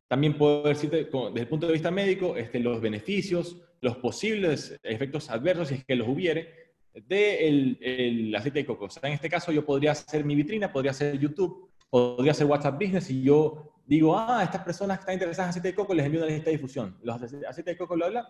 también 0.07 0.37
puedo 0.37 0.63
decirte 0.63 1.03
desde 1.03 1.39
el 1.41 1.47
punto 1.49 1.67
de 1.67 1.73
vista 1.73 1.91
médico 1.91 2.37
este, 2.37 2.61
los 2.61 2.79
beneficios, 2.79 3.57
los 3.81 3.97
posibles 3.97 4.79
efectos 4.83 5.29
adversos, 5.29 5.67
si 5.67 5.73
es 5.73 5.83
que 5.83 5.97
los 5.97 6.07
hubiere, 6.07 6.68
de 6.93 7.47
el 7.81 8.35
aceite 8.35 8.59
de 8.59 8.65
coco. 8.65 8.85
O 8.85 8.89
sea, 8.89 9.07
en 9.07 9.15
este 9.15 9.29
caso 9.29 9.51
yo 9.51 9.65
podría 9.65 9.91
hacer 9.91 10.23
mi 10.23 10.35
vitrina, 10.35 10.71
podría 10.71 10.91
hacer 10.91 11.17
YouTube, 11.17 11.69
podría 11.89 12.31
hacer 12.31 12.47
WhatsApp 12.47 12.79
Business 12.79 13.09
y 13.09 13.23
yo 13.23 13.73
digo, 13.85 14.17
ah, 14.17 14.43
estas 14.43 14.63
personas 14.63 14.97
que 14.97 15.01
están 15.01 15.15
interesadas 15.15 15.47
en 15.47 15.49
aceite 15.49 15.69
de 15.69 15.75
coco 15.75 15.93
les 15.93 16.05
envío 16.05 16.21
una 16.21 16.29
lista 16.29 16.49
de 16.49 16.57
difusión. 16.57 16.97
Los 17.01 17.21
aceite 17.21 17.71
de 17.71 17.77
coco 17.77 17.95
lo 17.95 18.05
habla. 18.05 18.29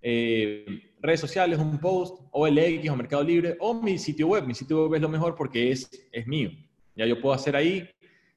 Eh, 0.00 0.64
redes 1.00 1.20
sociales, 1.20 1.58
un 1.58 1.78
post, 1.78 2.20
o 2.30 2.42
OLX 2.42 2.88
o 2.88 2.96
Mercado 2.96 3.22
Libre, 3.22 3.56
o 3.60 3.74
mi 3.74 3.98
sitio 3.98 4.28
web. 4.28 4.46
Mi 4.46 4.54
sitio 4.54 4.84
web 4.84 4.94
es 4.94 5.02
lo 5.02 5.08
mejor 5.08 5.34
porque 5.34 5.70
es, 5.70 5.88
es 6.10 6.26
mío. 6.26 6.50
Ya 6.94 7.06
yo 7.06 7.20
puedo 7.20 7.34
hacer 7.34 7.56
ahí. 7.56 7.88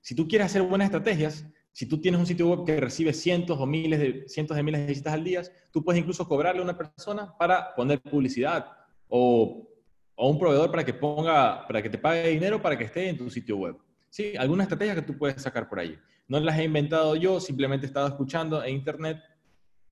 Si 0.01 0.15
tú 0.15 0.27
quieres 0.27 0.47
hacer 0.47 0.62
buenas 0.62 0.86
estrategias, 0.86 1.45
si 1.71 1.86
tú 1.86 1.99
tienes 1.99 2.19
un 2.19 2.25
sitio 2.25 2.47
web 2.47 2.65
que 2.65 2.80
recibe 2.80 3.13
cientos 3.13 3.60
o 3.60 3.65
miles 3.65 3.99
de, 3.99 4.23
cientos 4.27 4.58
de 4.58 4.63
miles 4.63 4.82
de 4.82 4.88
visitas 4.88 5.13
al 5.13 5.23
día, 5.23 5.41
tú 5.71 5.84
puedes 5.84 5.99
incluso 5.99 6.27
cobrarle 6.27 6.62
a 6.62 6.63
una 6.63 6.77
persona 6.77 7.34
para 7.38 7.75
poner 7.75 8.01
publicidad 8.01 8.65
o, 9.07 9.67
o 10.15 10.29
un 10.29 10.39
proveedor 10.39 10.71
para 10.71 10.83
que, 10.83 10.93
ponga, 10.93 11.65
para 11.67 11.81
que 11.81 11.89
te 11.89 11.97
pague 11.97 12.29
dinero 12.29 12.61
para 12.61 12.77
que 12.77 12.85
esté 12.85 13.09
en 13.09 13.17
tu 13.17 13.29
sitio 13.29 13.57
web. 13.57 13.77
Sí, 14.09 14.33
alguna 14.37 14.63
estrategia 14.63 14.95
que 14.95 15.01
tú 15.01 15.17
puedes 15.17 15.41
sacar 15.41 15.69
por 15.69 15.79
ahí. 15.79 15.97
No 16.27 16.39
las 16.39 16.57
he 16.57 16.63
inventado 16.63 17.15
yo, 17.15 17.39
simplemente 17.39 17.85
he 17.85 17.89
estado 17.89 18.07
escuchando 18.07 18.63
en 18.63 18.75
internet 18.75 19.17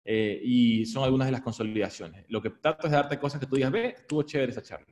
eh, 0.04 0.39
y 0.43 0.86
son 0.86 1.04
algunas 1.04 1.28
de 1.28 1.32
las 1.32 1.41
consolidaciones. 1.41 2.25
Lo 2.28 2.41
que 2.41 2.49
trato 2.49 2.88
es 2.88 2.91
de 2.91 2.97
darte 2.97 3.19
cosas 3.19 3.39
que 3.39 3.45
tú 3.45 3.56
digas, 3.56 3.71
ve, 3.71 3.95
estuvo 3.97 4.23
chévere 4.23 4.51
esa 4.51 4.62
charla. 4.62 4.88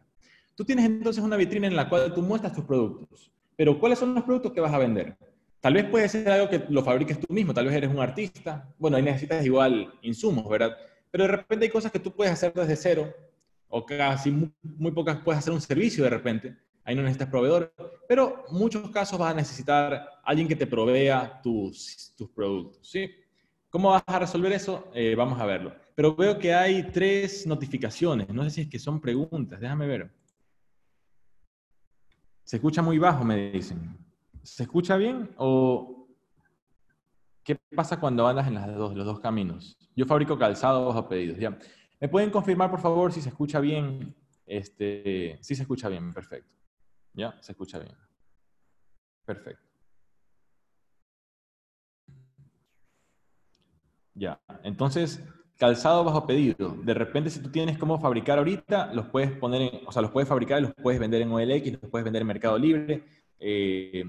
Tú 0.55 0.63
tienes 0.63 0.85
entonces 0.85 1.23
una 1.23 1.35
vitrina 1.35 1.67
en 1.67 1.75
la 1.75 1.89
cual 1.89 2.13
tú 2.13 2.21
muestras 2.21 2.53
tus 2.53 2.63
productos, 2.63 3.31
pero 3.55 3.79
¿cuáles 3.79 3.99
son 3.99 4.13
los 4.13 4.23
productos 4.23 4.51
que 4.51 4.61
vas 4.61 4.73
a 4.73 4.77
vender? 4.77 5.17
Tal 5.59 5.73
vez 5.73 5.85
puede 5.85 6.09
ser 6.09 6.29
algo 6.29 6.49
que 6.49 6.63
lo 6.69 6.83
fabriques 6.83 7.19
tú 7.19 7.33
mismo, 7.33 7.53
tal 7.53 7.65
vez 7.65 7.75
eres 7.75 7.89
un 7.89 7.99
artista, 7.99 8.69
bueno, 8.77 8.97
ahí 8.97 9.03
necesitas 9.03 9.45
igual 9.45 9.93
insumos, 10.01 10.47
¿verdad? 10.49 10.75
Pero 11.09 11.23
de 11.23 11.31
repente 11.31 11.65
hay 11.65 11.71
cosas 11.71 11.91
que 11.91 11.99
tú 11.99 12.11
puedes 12.11 12.33
hacer 12.33 12.53
desde 12.53 12.75
cero, 12.75 13.13
o 13.75 13.83
casi 13.83 14.29
muy, 14.29 14.91
pocas 14.91 15.17
puedes 15.23 15.39
hacer 15.39 15.51
un 15.51 15.59
servicio 15.59 16.03
de 16.03 16.09
repente, 16.11 16.55
ahí 16.83 16.93
no 16.93 17.01
necesitas 17.01 17.27
proveedor, 17.27 17.73
pero 18.07 18.45
muchos 18.51 18.91
casos 18.91 19.17
vas 19.17 19.31
a 19.31 19.35
necesitar 19.35 20.09
alguien 20.23 20.47
que 20.47 20.55
te 20.55 20.67
provea 20.67 21.41
tus, 21.41 22.13
tus 22.15 22.29
productos, 22.29 22.87
¿sí? 22.87 23.09
¿Cómo 23.71 23.89
vas 23.89 24.03
a 24.05 24.19
resolver 24.19 24.51
eso? 24.51 24.91
Eh, 24.93 25.15
vamos 25.15 25.39
a 25.39 25.47
verlo. 25.47 25.73
Pero 25.95 26.15
veo 26.15 26.37
que 26.37 26.53
hay 26.53 26.83
tres 26.91 27.47
notificaciones, 27.47 28.29
no 28.29 28.43
sé 28.43 28.51
si 28.51 28.61
es 28.61 28.69
que 28.69 28.77
son 28.77 29.01
preguntas, 29.01 29.59
déjame 29.59 29.87
ver. 29.87 30.13
Se 32.43 32.57
escucha 32.57 32.83
muy 32.83 32.99
bajo, 32.99 33.23
me 33.23 33.49
dicen. 33.49 33.97
¿Se 34.43 34.61
escucha 34.61 34.97
bien 34.97 35.31
o 35.37 36.09
qué 37.43 37.57
pasa 37.75 37.99
cuando 37.99 38.27
andas 38.27 38.45
en 38.47 38.53
las 38.53 38.67
dos, 38.75 38.93
los 38.95 39.05
dos 39.07 39.19
caminos? 39.19 39.75
Yo 39.95 40.05
fabrico 40.05 40.37
calzado 40.37 40.85
bajo 40.85 41.09
pedidos, 41.09 41.39
¿ya? 41.39 41.57
¿Me 42.03 42.09
pueden 42.09 42.31
confirmar, 42.31 42.69
por 42.69 42.81
favor, 42.81 43.13
si 43.13 43.21
se 43.21 43.29
escucha 43.29 43.61
bien? 43.61 44.13
Este, 44.45 45.37
sí 45.39 45.55
se 45.55 45.61
escucha 45.61 45.87
bien, 45.87 46.13
perfecto. 46.13 46.53
¿Ya? 47.13 47.41
Se 47.41 47.53
escucha 47.53 47.79
bien. 47.79 47.95
Perfecto. 49.23 49.63
Ya, 54.15 54.37
entonces, 54.63 55.23
calzado 55.57 56.03
bajo 56.03 56.27
pedido. 56.27 56.75
De 56.83 56.93
repente, 56.93 57.29
si 57.29 57.39
tú 57.39 57.49
tienes 57.49 57.77
cómo 57.77 57.97
fabricar 57.97 58.37
ahorita, 58.37 58.93
los 58.93 59.05
puedes 59.05 59.31
poner 59.31 59.61
en, 59.61 59.87
o 59.87 59.91
sea, 59.93 60.01
los 60.01 60.11
puedes 60.11 60.27
fabricar 60.27 60.59
y 60.59 60.63
los 60.63 60.73
puedes 60.73 60.99
vender 60.99 61.21
en 61.21 61.31
OLX, 61.31 61.81
los 61.83 61.89
puedes 61.89 62.03
vender 62.03 62.23
en 62.23 62.27
Mercado 62.27 62.57
Libre. 62.57 63.05
Eh, 63.39 64.03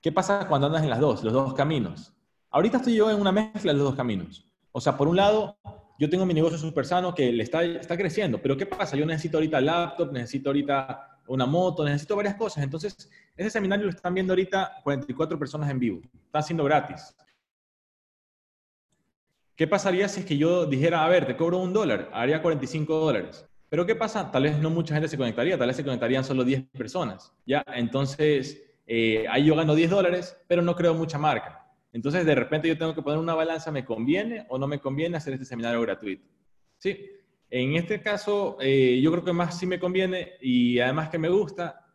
¿Qué 0.00 0.10
pasa 0.10 0.48
cuando 0.48 0.66
andas 0.66 0.82
en 0.82 0.90
las 0.90 0.98
dos, 0.98 1.22
los 1.22 1.32
dos 1.32 1.54
caminos? 1.54 2.12
Ahorita 2.50 2.78
estoy 2.78 2.96
yo 2.96 3.08
en 3.08 3.20
una 3.20 3.30
mezcla 3.30 3.70
de 3.70 3.78
los 3.78 3.86
dos 3.86 3.94
caminos. 3.94 4.52
O 4.72 4.80
sea, 4.80 4.96
por 4.96 5.06
un 5.06 5.14
lado, 5.14 5.56
yo 5.98 6.10
tengo 6.10 6.26
mi 6.26 6.34
negocio 6.34 6.58
súper 6.58 6.84
sano 6.84 7.14
que 7.14 7.32
le 7.32 7.42
está, 7.42 7.64
está 7.64 7.96
creciendo, 7.96 8.40
pero 8.40 8.56
¿qué 8.56 8.66
pasa? 8.66 8.96
Yo 8.96 9.06
necesito 9.06 9.38
ahorita 9.38 9.60
laptop, 9.60 10.12
necesito 10.12 10.50
ahorita 10.50 11.20
una 11.28 11.46
moto, 11.46 11.84
necesito 11.84 12.16
varias 12.16 12.34
cosas. 12.34 12.62
Entonces, 12.62 13.10
ese 13.36 13.50
seminario 13.50 13.86
lo 13.86 13.90
están 13.90 14.14
viendo 14.14 14.32
ahorita 14.32 14.80
44 14.84 15.38
personas 15.38 15.70
en 15.70 15.78
vivo. 15.78 16.00
Está 16.26 16.42
siendo 16.42 16.64
gratis. 16.64 17.14
¿Qué 19.56 19.66
pasaría 19.66 20.06
si 20.08 20.20
es 20.20 20.26
que 20.26 20.36
yo 20.36 20.66
dijera, 20.66 21.04
a 21.04 21.08
ver, 21.08 21.26
te 21.26 21.36
cobro 21.36 21.58
un 21.58 21.72
dólar? 21.72 22.10
Haría 22.12 22.42
45 22.42 23.00
dólares. 23.00 23.46
Pero 23.68 23.86
¿qué 23.86 23.96
pasa? 23.96 24.30
Tal 24.30 24.44
vez 24.44 24.58
no 24.58 24.70
mucha 24.70 24.94
gente 24.94 25.08
se 25.08 25.16
conectaría, 25.16 25.58
tal 25.58 25.66
vez 25.66 25.76
se 25.76 25.84
conectarían 25.84 26.24
solo 26.24 26.44
10 26.44 26.64
personas. 26.72 27.32
¿ya? 27.46 27.64
Entonces, 27.74 28.62
eh, 28.86 29.24
ahí 29.30 29.46
yo 29.46 29.56
gano 29.56 29.74
10 29.74 29.90
dólares, 29.90 30.36
pero 30.46 30.62
no 30.62 30.76
creo 30.76 30.94
mucha 30.94 31.18
marca. 31.18 31.65
Entonces, 31.92 32.26
de 32.26 32.34
repente 32.34 32.68
yo 32.68 32.76
tengo 32.76 32.94
que 32.94 33.02
poner 33.02 33.18
una 33.18 33.34
balanza, 33.34 33.70
¿me 33.70 33.84
conviene 33.84 34.46
o 34.48 34.58
no 34.58 34.66
me 34.66 34.80
conviene 34.80 35.16
hacer 35.16 35.32
este 35.32 35.46
seminario 35.46 35.80
gratuito? 35.80 36.26
¿Sí? 36.78 36.98
En 37.48 37.76
este 37.76 38.00
caso, 38.00 38.56
eh, 38.60 39.00
yo 39.00 39.12
creo 39.12 39.24
que 39.24 39.32
más 39.32 39.58
sí 39.58 39.66
me 39.66 39.78
conviene 39.78 40.32
y 40.40 40.78
además 40.80 41.08
que 41.08 41.18
me 41.18 41.28
gusta 41.28 41.86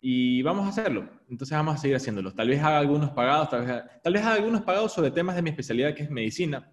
y 0.00 0.42
vamos 0.42 0.66
a 0.66 0.70
hacerlo. 0.70 1.08
Entonces 1.28 1.56
vamos 1.56 1.76
a 1.76 1.78
seguir 1.78 1.96
haciéndolo. 1.96 2.32
Tal 2.32 2.48
vez 2.48 2.60
haga 2.60 2.78
algunos 2.78 3.10
pagados, 3.10 3.50
tal 3.50 3.66
vez, 3.66 3.82
tal 4.02 4.12
vez 4.12 4.22
haga 4.22 4.34
algunos 4.34 4.62
pagados 4.62 4.92
sobre 4.92 5.10
temas 5.10 5.36
de 5.36 5.42
mi 5.42 5.50
especialidad 5.50 5.94
que 5.94 6.02
es 6.02 6.10
medicina. 6.10 6.72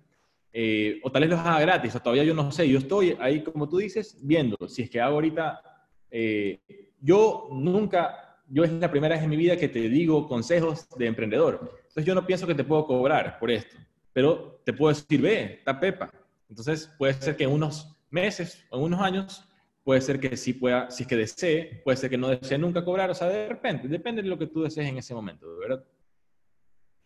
Eh, 0.51 0.99
o 1.03 1.11
tal 1.11 1.21
vez 1.21 1.29
los 1.29 1.39
haga 1.39 1.59
gratis, 1.59 1.95
o 1.95 1.99
todavía 1.99 2.23
yo 2.23 2.33
no 2.33 2.51
sé. 2.51 2.67
Yo 2.67 2.79
estoy 2.79 3.15
ahí, 3.19 3.43
como 3.43 3.69
tú 3.69 3.77
dices, 3.77 4.17
viendo 4.23 4.57
si 4.67 4.83
es 4.83 4.89
que 4.89 5.01
hago 5.01 5.15
ahorita. 5.15 5.61
Eh, 6.09 6.61
yo 6.99 7.49
nunca, 7.51 8.41
yo 8.47 8.63
es 8.63 8.71
la 8.71 8.89
primera 8.89 9.15
vez 9.15 9.23
en 9.23 9.29
mi 9.29 9.35
vida 9.35 9.57
que 9.57 9.67
te 9.67 9.87
digo 9.89 10.27
consejos 10.27 10.87
de 10.97 11.05
emprendedor. 11.05 11.85
Entonces 11.97 12.09
yo 12.09 12.13
no 12.13 12.27
pienso 12.27 12.45
que 12.45 12.53
te 12.53 12.63
puedo 12.63 12.85
cobrar 12.85 13.39
por 13.39 13.49
esto, 13.49 13.75
pero 14.13 14.61
te 14.63 14.71
puedo 14.71 14.93
decir, 14.93 15.19
ve, 15.19 15.55
está 15.57 15.79
Pepa. 15.79 16.11
Entonces 16.47 16.93
puede 16.95 17.13
ser 17.13 17.35
que 17.35 17.45
en 17.45 17.49
unos 17.49 17.91
meses 18.11 18.63
o 18.69 18.77
en 18.77 18.83
unos 18.83 19.01
años 19.01 19.49
puede 19.83 20.01
ser 20.01 20.19
que 20.19 20.37
sí 20.37 20.53
pueda, 20.53 20.91
si 20.91 21.01
es 21.01 21.09
que 21.09 21.15
desee, 21.15 21.81
puede 21.83 21.97
ser 21.97 22.11
que 22.11 22.17
no 22.19 22.27
desee 22.27 22.59
nunca 22.59 22.85
cobrar, 22.85 23.09
o 23.09 23.15
sea, 23.15 23.29
de 23.29 23.49
repente, 23.49 23.87
depende 23.87 24.21
de 24.21 24.27
lo 24.27 24.37
que 24.37 24.45
tú 24.45 24.61
desees 24.61 24.87
en 24.87 24.99
ese 24.99 25.15
momento, 25.15 25.47
¿verdad? 25.57 25.83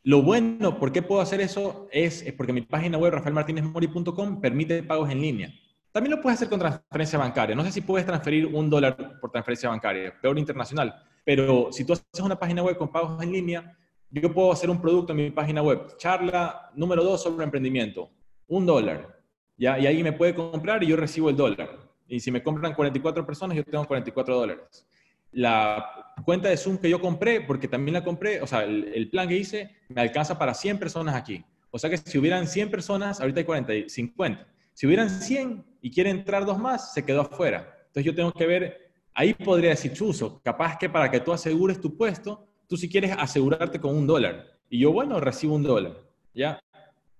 Lo 0.04 0.23
bueno, 0.23 0.77
¿por 0.77 0.91
qué 0.91 1.01
puedo 1.01 1.21
hacer 1.21 1.39
eso? 1.39 1.88
Es, 1.89 2.25
porque 2.36 2.51
mi 2.51 2.63
página 2.63 2.97
web, 2.97 3.13
rafaelmartinezmori.com, 3.13 4.41
permite 4.41 4.84
pagos 4.84 5.10
en 5.10 5.21
línea. 5.21 5.54
También 5.93 6.17
lo 6.17 6.21
puedes 6.21 6.36
hacer 6.36 6.49
con 6.49 6.60
transferencia 6.60 7.17
bancaria. 7.17 7.56
No 7.56 7.63
sé 7.63 7.71
si 7.71 7.80
puedes 7.80 8.06
transferir 8.06 8.45
un 8.45 8.69
dólar 8.69 9.21
por 9.21 9.32
transferencia 9.32 9.69
bancaria, 9.69 10.13
peor 10.19 10.38
internacional. 10.38 10.93
Pero 11.23 11.69
si 11.71 11.86
tú 11.86 11.93
haces 11.93 12.19
una 12.21 12.38
página 12.38 12.62
web 12.62 12.75
con 12.75 12.91
pagos 12.91 13.23
en 13.23 13.32
línea, 13.32 13.77
yo 14.19 14.34
puedo 14.34 14.52
hacer 14.52 14.69
un 14.69 14.82
producto 14.82 15.13
en 15.13 15.17
mi 15.17 15.32
página 15.32 15.62
web. 15.62 15.95
Charla 15.97 16.69
número 16.76 17.04
2 17.04 17.24
sobre 17.24 17.45
emprendimiento. 17.45 18.10
Un 18.47 18.65
dólar. 18.65 19.21
Y 19.58 19.65
ahí 19.67 20.04
me 20.04 20.12
puede 20.12 20.36
comprar 20.36 20.84
y 20.84 20.88
yo 20.88 20.97
recibo 20.97 21.30
el 21.30 21.38
dólar. 21.38 21.78
Y 22.08 22.19
si 22.19 22.32
me 22.32 22.43
compran 22.43 22.74
44 22.74 23.26
personas, 23.26 23.56
yo 23.56 23.63
tengo 23.63 23.86
44 23.86 24.36
dólares. 24.36 24.86
La 25.32 26.13
cuenta 26.26 26.50
de 26.50 26.58
Zoom 26.58 26.78
que 26.78 26.89
yo 26.89 27.00
compré, 27.00 27.39
porque 27.41 27.69
también 27.69 27.93
la 27.93 28.04
compré, 28.04 28.41
o 28.41 28.47
sea, 28.47 28.63
el, 28.63 29.10
plan 29.10 29.30
que 29.30 29.38
hice 29.38 29.78
me 29.88 30.02
alcanza 30.02 30.38
para 30.38 30.54
100 30.54 30.78
personas 30.78 31.15
aquí. 31.15 31.45
O 31.69 31.80
sea 31.80 31.89
que 31.89 31.97
si 31.97 32.17
hubieran 32.17 32.47
100 32.47 32.69
personas, 32.69 33.21
ahorita 33.21 33.39
hay 33.39 33.45
40, 33.45 33.74
50. 33.88 34.47
Si 34.74 34.88
hubieran 34.88 35.10
100 35.10 35.63
y 35.82 35.91
quieren 35.91 36.17
entrar 36.17 36.45
dos 36.45 36.60
más, 36.60 36.93
se 36.93 37.06
quedó 37.06 37.21
afuera. 37.21 37.74
Entonces 37.80 38.04
yo 38.04 38.13
tengo 38.13 38.34
que 38.34 38.45
ver, 38.45 38.91
ahí 39.13 39.34
podría 39.34 39.69
decir 39.69 39.93
Chuzo, 39.93 40.41
capaz 40.43 40.78
que 40.78 40.89
para 40.89 41.10
que 41.10 41.21
tú 41.21 41.32
asegures 41.32 41.80
tu 41.80 41.95
puesto, 41.95 42.50
tú 42.71 42.77
si 42.77 42.88
quieres 42.88 43.12
asegurarte 43.17 43.81
con 43.81 43.93
un 43.93 44.07
dólar. 44.07 44.47
Y 44.69 44.79
yo, 44.79 44.93
bueno, 44.93 45.19
recibo 45.19 45.55
un 45.55 45.63
dólar. 45.63 45.97
¿Ya? 46.34 46.57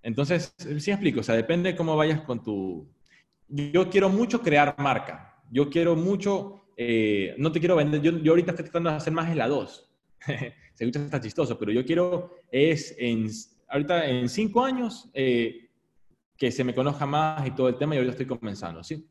Entonces, 0.02 0.56
sí 0.80 0.92
explico, 0.92 1.20
o 1.20 1.24
sea, 1.24 1.36
depende 1.36 1.72
de 1.72 1.76
cómo 1.76 1.98
vayas 1.98 2.22
con 2.22 2.42
tu, 2.42 2.90
yo 3.50 3.90
quiero 3.90 4.08
mucho 4.08 4.42
crear 4.42 4.74
marca. 4.78 5.44
Yo 5.52 5.70
quiero 5.70 5.98
mucho, 5.98 6.64
eh, 6.78 7.36
no 7.38 7.52
te 7.52 7.60
quiero 7.60 7.76
vender, 7.76 8.02
yo, 8.02 8.18
yo, 8.20 8.32
ahorita 8.32 8.52
estoy 8.52 8.64
tratando 8.64 8.92
de 8.92 8.96
hacer 8.96 9.12
más 9.12 9.30
en 9.30 9.40
la 9.40 9.50
2. 9.50 9.92
Se 10.74 10.86
escucha 10.86 11.04
está 11.04 11.20
chistoso, 11.20 11.60
pero 11.60 11.74
yo 11.74 11.84
quiero 11.84 12.38
es 12.50 12.96
en, 12.98 13.28
ahorita 13.68 14.08
en 14.08 14.30
cinco 14.30 14.64
años 14.64 15.10
eh, 15.14 15.70
que 16.38 16.50
se 16.50 16.64
me 16.64 16.74
conozca 16.74 17.06
más 17.06 17.46
y 17.46 17.52
todo 17.52 17.68
el 17.68 17.78
tema 17.78 17.94
y 17.94 17.98
ahorita 17.98 18.14
estoy 18.14 18.26
comenzando, 18.26 18.82
¿sí? 18.86 19.06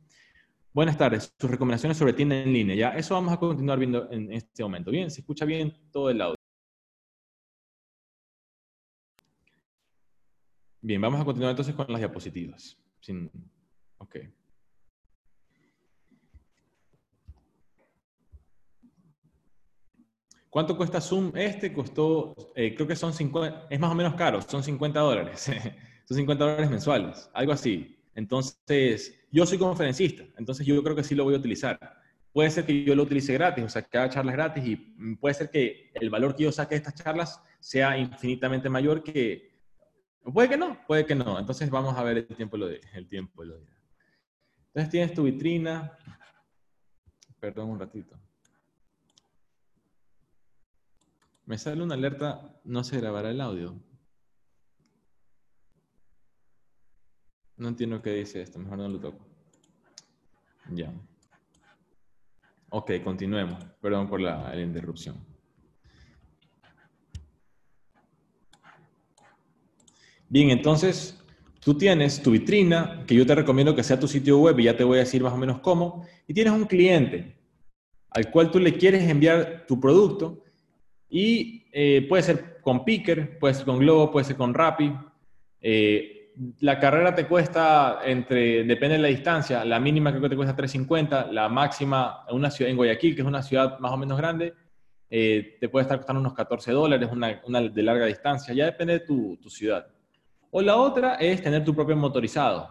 Buenas 0.72 0.96
tardes. 0.96 1.34
Sus 1.36 1.50
recomendaciones 1.50 1.98
sobre 1.98 2.12
tienda 2.12 2.36
en 2.36 2.52
línea. 2.52 2.76
Ya, 2.76 2.90
eso 2.90 3.14
vamos 3.14 3.32
a 3.32 3.38
continuar 3.38 3.78
viendo 3.78 4.08
en 4.10 4.32
este 4.32 4.62
momento. 4.62 4.92
Bien, 4.92 5.10
se 5.10 5.20
escucha 5.20 5.44
bien 5.44 5.90
todo 5.90 6.10
el 6.10 6.20
audio. 6.20 6.36
Bien, 10.80 11.00
vamos 11.00 11.20
a 11.20 11.24
continuar 11.24 11.50
entonces 11.50 11.74
con 11.74 11.86
las 11.88 11.98
diapositivas. 11.98 12.78
Ok. 13.98 14.16
¿Cuánto 20.48 20.76
cuesta 20.76 21.00
Zoom? 21.00 21.32
Este 21.36 21.72
costó, 21.72 22.34
eh, 22.54 22.74
creo 22.74 22.86
que 22.86 22.96
son 22.96 23.12
50, 23.12 23.66
es 23.70 23.80
más 23.80 23.90
o 23.90 23.94
menos 23.94 24.14
caro, 24.14 24.40
son 24.42 24.62
50 24.62 25.00
dólares. 25.00 25.40
son 26.06 26.16
50 26.16 26.44
dólares 26.44 26.70
mensuales, 26.70 27.28
algo 27.34 27.52
así. 27.52 27.96
Entonces, 28.14 29.19
yo 29.30 29.46
soy 29.46 29.58
conferencista, 29.58 30.24
entonces 30.36 30.66
yo 30.66 30.82
creo 30.82 30.96
que 30.96 31.04
sí 31.04 31.14
lo 31.14 31.24
voy 31.24 31.34
a 31.34 31.38
utilizar. 31.38 31.78
Puede 32.32 32.50
ser 32.50 32.64
que 32.64 32.84
yo 32.84 32.94
lo 32.94 33.02
utilice 33.02 33.32
gratis, 33.32 33.64
o 33.64 33.68
sea, 33.68 33.82
que 33.82 33.98
haga 33.98 34.10
charlas 34.10 34.34
gratis 34.34 34.64
y 34.64 34.76
puede 35.16 35.34
ser 35.34 35.50
que 35.50 35.90
el 35.94 36.10
valor 36.10 36.36
que 36.36 36.44
yo 36.44 36.52
saque 36.52 36.76
de 36.76 36.78
estas 36.78 36.94
charlas 36.94 37.42
sea 37.58 37.98
infinitamente 37.98 38.68
mayor 38.68 39.02
que... 39.02 39.50
Puede 40.22 40.48
que 40.48 40.56
no, 40.56 40.78
puede 40.86 41.06
que 41.06 41.14
no. 41.14 41.38
Entonces 41.38 41.70
vamos 41.70 41.96
a 41.96 42.02
ver 42.04 42.18
el 42.18 42.26
tiempo 42.26 42.56
lo 42.56 42.68
de, 42.68 42.80
el 42.92 43.08
tiempo 43.08 43.42
lo 43.42 43.58
dirá. 43.58 43.76
Entonces 44.68 44.90
tienes 44.90 45.14
tu 45.14 45.24
vitrina. 45.24 45.96
Perdón 47.40 47.70
un 47.70 47.80
ratito. 47.80 48.16
Me 51.46 51.58
sale 51.58 51.82
una 51.82 51.94
alerta, 51.94 52.60
no 52.64 52.84
se 52.84 53.00
grabará 53.00 53.30
el 53.30 53.40
audio. 53.40 53.82
No 57.60 57.68
entiendo 57.68 58.02
qué 58.02 58.14
dice 58.14 58.42
esto, 58.42 58.58
mejor 58.58 58.78
no 58.78 58.88
lo 58.88 58.98
toco. 58.98 59.24
Ya. 60.72 60.92
Ok, 62.70 62.90
continuemos. 63.04 63.64
Perdón 63.80 64.08
por 64.08 64.20
la 64.20 64.58
interrupción. 64.60 65.16
Bien, 70.28 70.50
entonces, 70.50 71.20
Tú 71.60 71.76
tienes 71.76 72.22
tu 72.22 72.30
vitrina, 72.30 73.04
que 73.06 73.14
yo 73.14 73.26
te 73.26 73.34
recomiendo 73.34 73.74
que 73.74 73.82
sea 73.82 74.00
tu 74.00 74.08
sitio 74.08 74.38
web 74.38 74.58
y 74.58 74.64
ya 74.64 74.76
te 74.76 74.82
voy 74.82 74.96
a 74.96 75.00
decir 75.00 75.22
más 75.22 75.34
o 75.34 75.36
menos 75.36 75.60
cómo, 75.60 76.06
y 76.26 76.32
tienes 76.32 76.54
un 76.54 76.64
cliente 76.64 77.36
al 78.08 78.30
cual 78.30 78.50
tú 78.50 78.58
le 78.58 78.72
quieres 78.72 79.08
enviar 79.08 79.66
tu 79.68 79.78
producto 79.78 80.42
y 81.10 81.66
eh, 81.70 82.06
puede 82.08 82.22
ser 82.22 82.60
con 82.62 82.82
Picker, 82.82 83.38
puede 83.38 83.54
ser 83.54 83.66
con 83.66 83.78
Globo, 83.78 84.10
puede 84.10 84.24
ser 84.24 84.36
con 84.36 84.54
Rappi. 84.54 84.90
Eh, 85.60 86.19
la 86.60 86.78
carrera 86.78 87.14
te 87.14 87.26
cuesta 87.26 88.00
entre, 88.04 88.64
depende 88.64 88.96
de 88.96 89.02
la 89.02 89.08
distancia, 89.08 89.64
la 89.64 89.80
mínima 89.80 90.10
creo 90.10 90.22
que 90.22 90.28
te 90.30 90.36
cuesta 90.36 90.56
3.50, 90.56 91.30
la 91.30 91.48
máxima 91.48 92.24
en 92.28 92.36
una 92.36 92.50
ciudad, 92.50 92.70
en 92.70 92.76
Guayaquil, 92.76 93.14
que 93.14 93.22
es 93.22 93.26
una 93.26 93.42
ciudad 93.42 93.78
más 93.78 93.92
o 93.92 93.96
menos 93.96 94.16
grande, 94.16 94.54
eh, 95.10 95.56
te 95.60 95.68
puede 95.68 95.82
estar 95.82 95.98
costando 95.98 96.20
unos 96.20 96.34
14 96.34 96.72
dólares, 96.72 97.08
una, 97.12 97.60
de 97.60 97.82
larga 97.82 98.06
distancia, 98.06 98.54
ya 98.54 98.66
depende 98.66 98.94
de 98.94 99.00
tu, 99.00 99.36
tu 99.42 99.50
ciudad. 99.50 99.86
O 100.50 100.62
la 100.62 100.76
otra 100.76 101.14
es 101.14 101.42
tener 101.42 101.64
tu 101.64 101.74
propio 101.74 101.96
motorizado. 101.96 102.68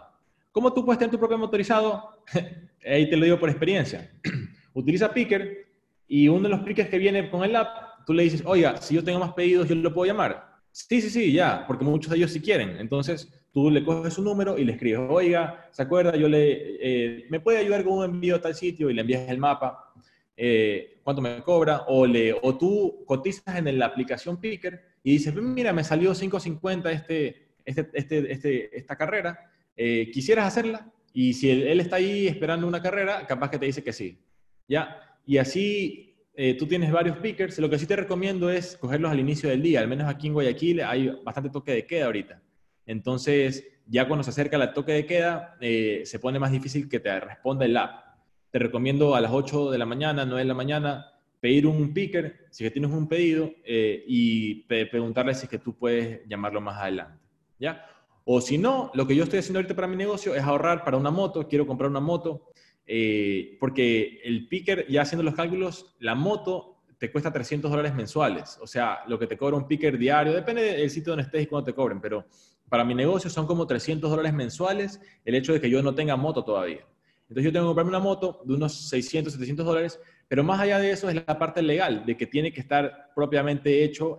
¿Cómo 0.52 0.74
tú 0.74 0.84
puedes 0.84 1.00
tener 1.00 1.12
tu 1.12 1.19
propio 1.19 1.38
motorizado? 1.38 2.24
Ahí 2.86 3.10
te 3.10 3.17
lo 3.17 3.26
digo 3.26 3.39
por 3.39 3.50
experiencia. 3.50 4.12
Utiliza 4.74 5.13
Picker 5.13 5.69
y 6.08 6.28
uno 6.28 6.43
de 6.43 6.50
los 6.50 6.62
pickers 6.62 6.89
que 6.89 6.98
viene 6.98 7.30
con 7.30 7.43
el 7.43 7.56
app, 7.56 8.06
tú 8.06 8.13
le 8.13 8.24
dices, 8.24 8.41
oiga, 8.43 8.78
si 8.78 8.95
yo 8.95 9.04
tengo 9.04 9.19
más 9.19 9.34
pedidos, 9.34 9.67
yo 9.67 9.76
lo 9.76 9.93
puedo 9.93 10.12
llamar. 10.12 10.50
Sí, 10.72 11.02
sí, 11.02 11.10
sí, 11.10 11.32
ya, 11.32 11.65
porque 11.67 11.86
muchos 11.86 12.10
de 12.10 12.17
ellos 12.17 12.32
sí 12.32 12.41
quieren. 12.41 12.78
Entonces, 12.78 13.32
tú 13.51 13.69
le 13.69 13.83
coges 13.83 14.13
su 14.13 14.21
número 14.21 14.57
y 14.57 14.65
le 14.65 14.73
escribes, 14.73 15.01
oiga, 15.09 15.67
¿se 15.71 15.81
acuerda? 15.81 16.15
Yo 16.15 16.27
le, 16.27 16.77
eh, 16.81 17.25
¿me 17.29 17.39
puede 17.39 17.57
ayudar 17.59 17.83
con 17.83 17.99
un 17.99 18.05
envío 18.05 18.35
a 18.35 18.41
tal 18.41 18.55
sitio? 18.55 18.89
Y 18.89 18.93
le 18.93 19.01
envías 19.01 19.29
el 19.29 19.38
mapa, 19.38 19.91
eh, 20.38 20.99
cuánto 21.03 21.21
me 21.21 21.41
cobra, 21.41 21.83
o, 21.88 22.05
le, 22.05 22.33
o 22.33 22.57
tú 22.57 23.03
cotizas 23.05 23.57
en 23.57 23.77
la 23.77 23.88
aplicación 23.88 24.39
Picker 24.39 24.81
y 25.03 25.13
dices, 25.13 25.33
mira, 25.35 25.73
me 25.73 25.83
salió 25.83 26.12
5.50 26.12 26.89
este, 26.91 27.49
este, 27.65 27.89
este, 27.93 28.31
este, 28.31 28.77
esta 28.77 28.95
carrera, 28.95 29.51
eh, 29.75 30.09
¿quisieras 30.12 30.45
hacerla? 30.45 30.91
Y 31.13 31.33
si 31.33 31.49
él, 31.49 31.79
está 31.79 31.97
ahí 31.97 32.27
esperando 32.27 32.67
una 32.67 32.81
carrera, 32.81 33.25
capaz 33.27 33.49
que 33.49 33.59
te 33.59 33.65
dice 33.65 33.83
que 33.83 33.93
sí. 33.93 34.19
¿Ya? 34.67 35.17
Y 35.25 35.38
así 35.38 36.15
eh, 36.35 36.53
tú 36.53 36.67
tienes 36.67 36.91
varios 36.91 37.17
pickers. 37.17 37.57
Lo 37.59 37.69
que 37.69 37.79
sí 37.79 37.85
te 37.85 37.95
recomiendo 37.95 38.49
es 38.49 38.77
cogerlos 38.77 39.12
al 39.12 39.19
inicio 39.19 39.49
del 39.49 39.62
día. 39.62 39.79
Al 39.81 39.88
menos 39.88 40.07
aquí 40.07 40.27
en 40.27 40.33
Guayaquil 40.33 40.81
hay 40.81 41.09
bastante 41.23 41.49
toque 41.49 41.71
de 41.71 41.85
queda 41.85 42.05
ahorita. 42.05 42.41
Entonces, 42.89 43.67
ya 43.86 44.08
cuando 44.08 44.23
se 44.23 44.32
acerca 44.32 44.58
el 44.58 44.73
toque 44.73 44.93
de 44.93 45.06
queda, 45.06 45.56
eh, 45.62 46.02
se 46.06 46.19
pone 46.19 46.39
más 46.39 46.52
difícil 46.52 46.89
que 46.89 46.99
te 46.99 47.19
responda 47.19 47.65
el 47.65 47.78
app. 47.78 48.17
Te 48.52 48.60
recomiendo 48.60 49.15
a 49.15 49.21
las 49.21 49.32
8 49.32 49.71
de 49.71 49.78
la 49.78 49.86
mañana, 49.86 50.25
9 50.25 50.41
de 50.41 50.47
la 50.47 50.54
mañana, 50.54 51.06
pedir 51.39 51.67
un 51.67 51.93
picker, 51.93 52.47
si 52.49 52.63
que 52.63 52.71
tienes 52.71 52.91
un 52.91 53.08
pedido, 53.08 53.52
y 53.65 54.63
preguntarle 54.65 55.36
si 55.36 55.43
es 55.43 55.49
que 55.49 55.60
tú 55.60 55.78
puedes 55.78 56.28
llamarlo 56.28 56.60
más 56.62 56.78
adelante. 56.80 57.19
¿ya? 57.60 57.86
O 58.25 58.41
si 58.41 58.58
no, 58.58 58.91
lo 58.93 59.06
que 59.06 59.15
yo 59.15 59.23
estoy 59.23 59.39
haciendo 59.39 59.60
ahorita 59.60 59.75
para 59.75 59.88
mi 59.88 59.95
negocio 59.95 60.36
es 60.36 60.43
ahorrar 60.43 60.84
para 60.84 60.97
una 60.97 61.12
moto, 61.12 61.47
quiero 61.47 61.67
comprar 61.67 61.89
una 61.89 61.99
moto, 61.99 62.52
eh, 62.86 63.58
porque 63.60 64.21
el 64.23 64.47
picker, 64.47 64.88
ya 64.88 65.04
haciendo 65.04 65.23
los 65.23 65.36
cálculos, 65.36 65.95
la 65.99 66.15
moto 66.15 66.82
te 66.97 67.12
cuesta 67.12 67.32
300 67.32 67.71
dólares 67.71 67.95
mensuales, 67.95 68.58
o 68.62 68.67
sea, 68.67 68.99
lo 69.08 69.17
que 69.17 69.28
te 69.28 69.38
cobra 69.38 69.56
un 69.56 69.67
picker 69.67 69.97
diario, 69.97 70.34
depende 70.34 70.62
del 70.62 70.89
sitio 70.89 71.12
donde 71.12 71.23
estés 71.23 71.43
y 71.43 71.47
cuándo 71.47 71.65
te 71.65 71.73
cobren, 71.73 72.02
pero 72.02 72.25
para 72.69 72.86
mi 72.86 72.95
negocio 72.95 73.29
son 73.29 73.47
como 73.47 73.67
300 73.67 74.10
dólares 74.10 74.34
mensuales 74.34 75.01
el 75.25 75.36
hecho 75.36 75.53
de 75.53 75.62
que 75.62 75.69
yo 75.69 75.82
no 75.82 75.95
tenga 75.95 76.15
moto 76.15 76.43
todavía. 76.43 76.86
Entonces 77.23 77.45
yo 77.45 77.51
tengo 77.51 77.65
que 77.65 77.69
comprarme 77.69 77.89
una 77.89 77.99
moto 77.99 78.41
de 78.45 78.55
unos 78.55 78.89
600, 78.89 79.34
700 79.34 79.65
dólares, 79.65 79.99
pero 80.27 80.43
más 80.43 80.60
allá 80.60 80.79
de 80.79 80.91
eso 80.91 81.10
es 81.10 81.15
la 81.15 81.38
parte 81.38 81.62
legal, 81.62 82.05
de 82.05 82.17
que 82.17 82.25
tiene 82.25 82.51
que 82.51 82.60
estar 82.60 83.12
propiamente 83.15 83.84
hecho 83.84 84.17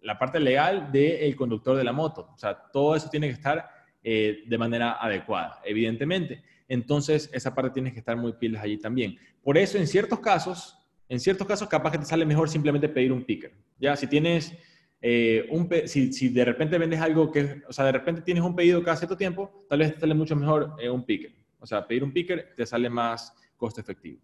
la 0.00 0.18
parte 0.18 0.40
legal 0.40 0.90
del 0.90 1.36
conductor 1.36 1.76
de 1.76 1.84
la 1.84 1.92
moto. 1.92 2.30
O 2.34 2.38
sea, 2.38 2.54
todo 2.54 2.96
eso 2.96 3.08
tiene 3.10 3.28
que 3.28 3.34
estar 3.34 3.68
eh, 4.02 4.44
de 4.46 4.58
manera 4.58 4.92
adecuada, 4.92 5.60
evidentemente. 5.64 6.42
Entonces, 6.68 7.30
esa 7.32 7.54
parte 7.54 7.70
tienes 7.70 7.92
que 7.92 7.98
estar 7.98 8.16
muy 8.16 8.32
pilas 8.32 8.62
allí 8.62 8.78
también. 8.78 9.18
Por 9.42 9.58
eso, 9.58 9.76
en 9.76 9.86
ciertos 9.86 10.20
casos, 10.20 10.78
en 11.08 11.20
ciertos 11.20 11.46
casos, 11.46 11.68
capaz 11.68 11.92
que 11.92 11.98
te 11.98 12.06
sale 12.06 12.24
mejor 12.24 12.48
simplemente 12.48 12.88
pedir 12.88 13.12
un 13.12 13.24
picker. 13.24 13.52
Ya, 13.78 13.94
si 13.94 14.06
tienes 14.06 14.56
eh, 15.04 15.48
un, 15.50 15.68
si, 15.86 16.12
si, 16.12 16.28
de 16.28 16.44
repente 16.44 16.78
vendes 16.78 17.00
algo 17.00 17.30
que, 17.32 17.62
o 17.68 17.72
sea, 17.72 17.86
de 17.86 17.92
repente 17.92 18.22
tienes 18.22 18.44
un 18.44 18.54
pedido 18.54 18.84
cada 18.84 18.96
cierto 18.96 19.16
tiempo, 19.16 19.66
tal 19.68 19.80
vez 19.80 19.94
te 19.94 20.00
sale 20.00 20.14
mucho 20.14 20.36
mejor 20.36 20.76
eh, 20.78 20.88
un 20.88 21.04
picker. 21.04 21.32
O 21.58 21.66
sea, 21.66 21.86
pedir 21.86 22.04
un 22.04 22.12
picker 22.12 22.54
te 22.56 22.64
sale 22.64 22.88
más 22.88 23.34
costo 23.56 23.80
efectivo. 23.80 24.20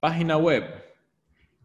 Página 0.00 0.36
web. 0.36 0.64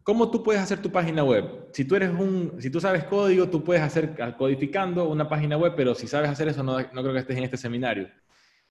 ¿Cómo 0.02 0.30
tú 0.30 0.42
puedes 0.42 0.62
hacer 0.62 0.80
tu 0.80 0.90
página 0.90 1.22
web? 1.22 1.68
Si 1.72 1.84
tú 1.84 1.94
eres 1.94 2.10
un, 2.10 2.54
si 2.58 2.70
tú 2.70 2.80
sabes 2.80 3.04
código, 3.04 3.50
tú 3.50 3.62
puedes 3.62 3.82
hacer 3.82 4.16
codificando 4.38 5.06
una 5.06 5.28
página 5.28 5.58
web, 5.58 5.74
pero 5.76 5.94
si 5.94 6.06
sabes 6.06 6.30
hacer 6.30 6.48
eso, 6.48 6.62
no, 6.62 6.78
no 6.78 7.02
creo 7.02 7.12
que 7.12 7.18
estés 7.18 7.36
en 7.36 7.44
este 7.44 7.58
seminario. 7.58 8.08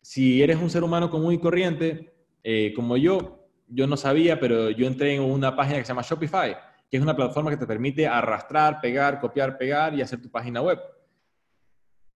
Si 0.01 0.41
eres 0.41 0.57
un 0.57 0.71
ser 0.71 0.83
humano 0.83 1.11
común 1.11 1.33
y 1.33 1.39
corriente, 1.39 2.13
eh, 2.43 2.73
como 2.75 2.97
yo, 2.97 3.47
yo 3.67 3.85
no 3.85 3.95
sabía, 3.95 4.39
pero 4.39 4.71
yo 4.71 4.87
entré 4.87 5.13
en 5.13 5.21
una 5.21 5.55
página 5.55 5.77
que 5.77 5.85
se 5.85 5.89
llama 5.89 6.01
Shopify 6.01 6.55
que 6.89 6.97
es 6.97 7.03
una 7.03 7.15
plataforma 7.15 7.51
que 7.51 7.57
te 7.57 7.67
permite 7.67 8.07
arrastrar, 8.07 8.81
pegar, 8.81 9.19
copiar, 9.19 9.57
pegar 9.57 9.93
y 9.93 10.01
hacer 10.01 10.21
tu 10.21 10.29
página 10.29 10.61
web. 10.61 10.79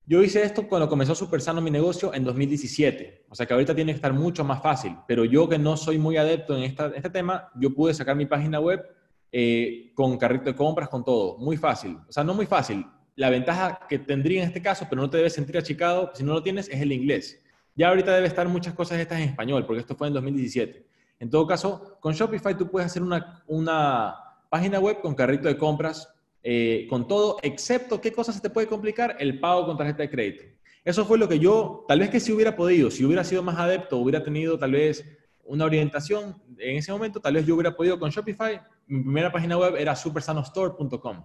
Yo 0.05 0.21
hice 0.21 0.43
esto 0.43 0.67
cuando 0.67 0.89
comenzó 0.89 1.15
Super 1.15 1.39
Sano 1.39 1.61
mi 1.61 1.71
negocio 1.71 2.13
en 2.13 2.25
2017. 2.25 3.27
O 3.29 3.35
sea 3.35 3.45
que 3.45 3.53
ahorita 3.53 3.73
tiene 3.73 3.93
que 3.93 3.97
estar 3.97 4.11
mucho 4.11 4.43
más 4.43 4.61
fácil. 4.61 4.97
Pero 5.07 5.23
yo 5.23 5.47
que 5.47 5.57
no 5.57 5.77
soy 5.77 5.97
muy 5.97 6.17
adepto 6.17 6.57
en 6.57 6.63
este 6.63 7.09
tema, 7.09 7.49
yo 7.55 7.73
pude 7.73 7.93
sacar 7.93 8.15
mi 8.15 8.25
página 8.25 8.59
web 8.59 8.83
eh, 9.31 9.93
con 9.95 10.17
carrito 10.17 10.45
de 10.45 10.55
compras, 10.55 10.89
con 10.89 11.05
todo. 11.05 11.37
Muy 11.37 11.55
fácil. 11.55 11.97
O 12.09 12.11
sea, 12.11 12.23
no 12.23 12.33
muy 12.33 12.45
fácil. 12.45 12.85
La 13.15 13.29
ventaja 13.29 13.79
que 13.87 13.99
tendría 13.99 14.41
en 14.41 14.47
este 14.47 14.61
caso, 14.61 14.87
pero 14.89 15.01
no 15.01 15.09
te 15.09 15.17
debes 15.17 15.33
sentir 15.33 15.57
achicado 15.57 16.11
si 16.13 16.23
no 16.23 16.33
lo 16.33 16.43
tienes, 16.43 16.67
es 16.67 16.81
el 16.81 16.91
inglés. 16.91 17.41
Ya 17.75 17.87
ahorita 17.87 18.13
debe 18.13 18.27
estar 18.27 18.47
muchas 18.49 18.73
cosas 18.73 18.99
estas 18.99 19.19
en 19.19 19.29
español, 19.29 19.65
porque 19.65 19.79
esto 19.79 19.95
fue 19.95 20.07
en 20.07 20.13
2017. 20.15 20.85
En 21.19 21.29
todo 21.29 21.47
caso, 21.47 21.97
con 22.01 22.13
Shopify 22.13 22.57
tú 22.57 22.69
puedes 22.69 22.87
hacer 22.87 23.01
una, 23.01 23.41
una 23.47 24.15
página 24.53 24.79
web 24.79 25.01
con 25.01 25.15
carrito 25.15 25.47
de 25.47 25.57
compras, 25.57 26.07
eh, 26.43 26.85
con 26.87 27.07
todo, 27.07 27.37
excepto 27.41 27.99
qué 27.99 28.11
cosas 28.11 28.35
se 28.35 28.41
te 28.41 28.51
puede 28.51 28.67
complicar, 28.67 29.15
el 29.17 29.39
pago 29.39 29.65
con 29.65 29.77
tarjeta 29.77 30.03
de 30.03 30.11
crédito. 30.11 30.43
Eso 30.85 31.05
fue 31.05 31.17
lo 31.17 31.27
que 31.27 31.39
yo, 31.39 31.85
tal 31.87 31.97
vez 31.97 32.11
que 32.11 32.19
si 32.19 32.31
hubiera 32.31 32.55
podido, 32.55 32.91
si 32.91 33.03
hubiera 33.03 33.23
sido 33.23 33.41
más 33.41 33.57
adepto, 33.57 33.97
hubiera 33.97 34.23
tenido 34.23 34.59
tal 34.59 34.73
vez 34.73 35.03
una 35.43 35.65
orientación 35.65 36.39
en 36.59 36.77
ese 36.77 36.91
momento, 36.91 37.19
tal 37.19 37.33
vez 37.33 37.47
yo 37.47 37.55
hubiera 37.55 37.75
podido 37.75 37.97
con 37.97 38.11
Shopify. 38.11 38.61
Mi 38.85 39.01
primera 39.01 39.31
página 39.31 39.57
web 39.57 39.75
era 39.75 39.95
supersanostore.com. 39.95 41.23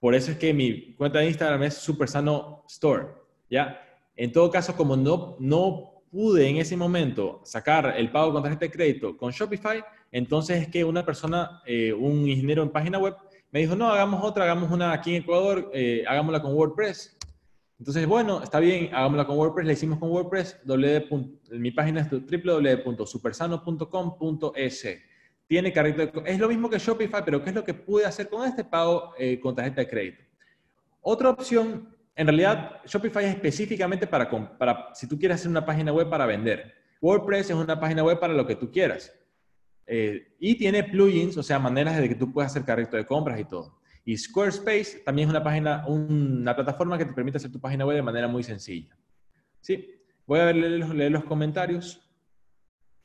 Por 0.00 0.14
eso 0.16 0.32
es 0.32 0.36
que 0.36 0.52
mi 0.52 0.96
cuenta 0.96 1.20
de 1.20 1.28
Instagram 1.28 1.62
es 1.62 1.74
supersano 1.74 2.64
store, 2.68 3.10
¿ya? 3.48 3.80
En 4.16 4.32
todo 4.32 4.50
caso, 4.50 4.74
como 4.74 4.96
no, 4.96 5.36
no 5.38 6.02
pude 6.10 6.48
en 6.48 6.56
ese 6.56 6.76
momento 6.76 7.42
sacar 7.44 7.94
el 7.96 8.10
pago 8.10 8.32
con 8.32 8.42
tarjeta 8.42 8.64
de 8.64 8.72
crédito 8.72 9.16
con 9.16 9.30
Shopify, 9.30 9.84
entonces 10.14 10.62
es 10.62 10.68
que 10.68 10.84
una 10.84 11.04
persona, 11.04 11.60
eh, 11.66 11.92
un 11.92 12.26
ingeniero 12.28 12.62
en 12.62 12.70
página 12.70 13.00
web, 13.00 13.16
me 13.50 13.58
dijo, 13.58 13.74
no, 13.74 13.88
hagamos 13.88 14.22
otra, 14.22 14.44
hagamos 14.44 14.70
una 14.70 14.92
aquí 14.92 15.16
en 15.16 15.22
Ecuador, 15.22 15.72
eh, 15.74 16.04
hagámosla 16.06 16.40
con 16.40 16.54
WordPress. 16.54 17.18
Entonces, 17.80 18.06
bueno, 18.06 18.40
está 18.40 18.60
bien, 18.60 18.94
hagámosla 18.94 19.26
con 19.26 19.36
WordPress, 19.36 19.66
la 19.66 19.72
hicimos 19.72 19.98
con 19.98 20.12
WordPress, 20.12 20.60
mi 21.50 21.72
página 21.72 22.02
es 22.02 22.10
www.supersano.com.es. 22.10 24.86
Tiene 25.48 25.72
carrito 25.72 26.24
Es 26.24 26.38
lo 26.38 26.46
mismo 26.46 26.70
que 26.70 26.78
Shopify, 26.78 27.24
pero 27.24 27.42
¿qué 27.42 27.50
es 27.50 27.56
lo 27.56 27.64
que 27.64 27.74
pude 27.74 28.06
hacer 28.06 28.28
con 28.28 28.46
este 28.46 28.62
pago 28.62 29.14
eh, 29.18 29.40
con 29.40 29.56
tarjeta 29.56 29.80
de 29.80 29.88
crédito? 29.88 30.22
Otra 31.00 31.30
opción, 31.30 31.92
en 32.14 32.28
realidad, 32.28 32.82
Shopify 32.86 33.24
es 33.24 33.34
específicamente 33.34 34.06
para, 34.06 34.30
para 34.56 34.94
si 34.94 35.08
tú 35.08 35.18
quieres 35.18 35.40
hacer 35.40 35.50
una 35.50 35.66
página 35.66 35.92
web 35.92 36.08
para 36.08 36.24
vender. 36.24 36.72
WordPress 37.00 37.50
es 37.50 37.56
una 37.56 37.80
página 37.80 38.04
web 38.04 38.20
para 38.20 38.32
lo 38.32 38.46
que 38.46 38.54
tú 38.54 38.70
quieras. 38.70 39.12
Eh, 39.86 40.34
y 40.38 40.56
tiene 40.56 40.84
plugins, 40.84 41.36
o 41.36 41.42
sea, 41.42 41.58
maneras 41.58 41.98
de 41.98 42.08
que 42.08 42.14
tú 42.14 42.32
puedas 42.32 42.52
hacer 42.52 42.64
carrito 42.64 42.96
de 42.96 43.04
compras 43.06 43.40
y 43.40 43.44
todo. 43.44 43.78
Y 44.04 44.16
Squarespace 44.16 45.00
también 45.04 45.28
es 45.28 45.30
una 45.30 45.42
página, 45.42 45.84
una 45.86 46.54
plataforma 46.54 46.98
que 46.98 47.06
te 47.06 47.12
permite 47.12 47.38
hacer 47.38 47.50
tu 47.50 47.60
página 47.60 47.84
web 47.86 47.96
de 47.96 48.02
manera 48.02 48.28
muy 48.28 48.42
sencilla. 48.42 48.96
¿Sí? 49.60 49.90
Voy 50.26 50.40
a 50.40 50.52
leer 50.52 50.80
los, 50.80 50.94
leer 50.94 51.12
los 51.12 51.24
comentarios. 51.24 52.00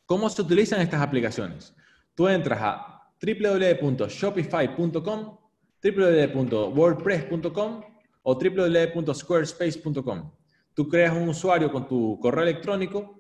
¿Cómo 0.06 0.30
se 0.30 0.42
utilizan 0.42 0.82
estas 0.82 1.02
aplicaciones? 1.02 1.74
Tú 2.16 2.28
entras 2.28 2.60
a 2.62 3.14
www.shopify.com, 3.22 5.38
www.wordpress.com 5.84 7.84
o 8.24 8.36
www.squarespace.com. 8.36 10.32
Tú 10.74 10.90
creas 10.90 11.16
un 11.16 11.30
usuario 11.30 11.72
con 11.72 11.88
tu 11.88 12.20
correo 12.20 12.44
electrónico 12.44 13.19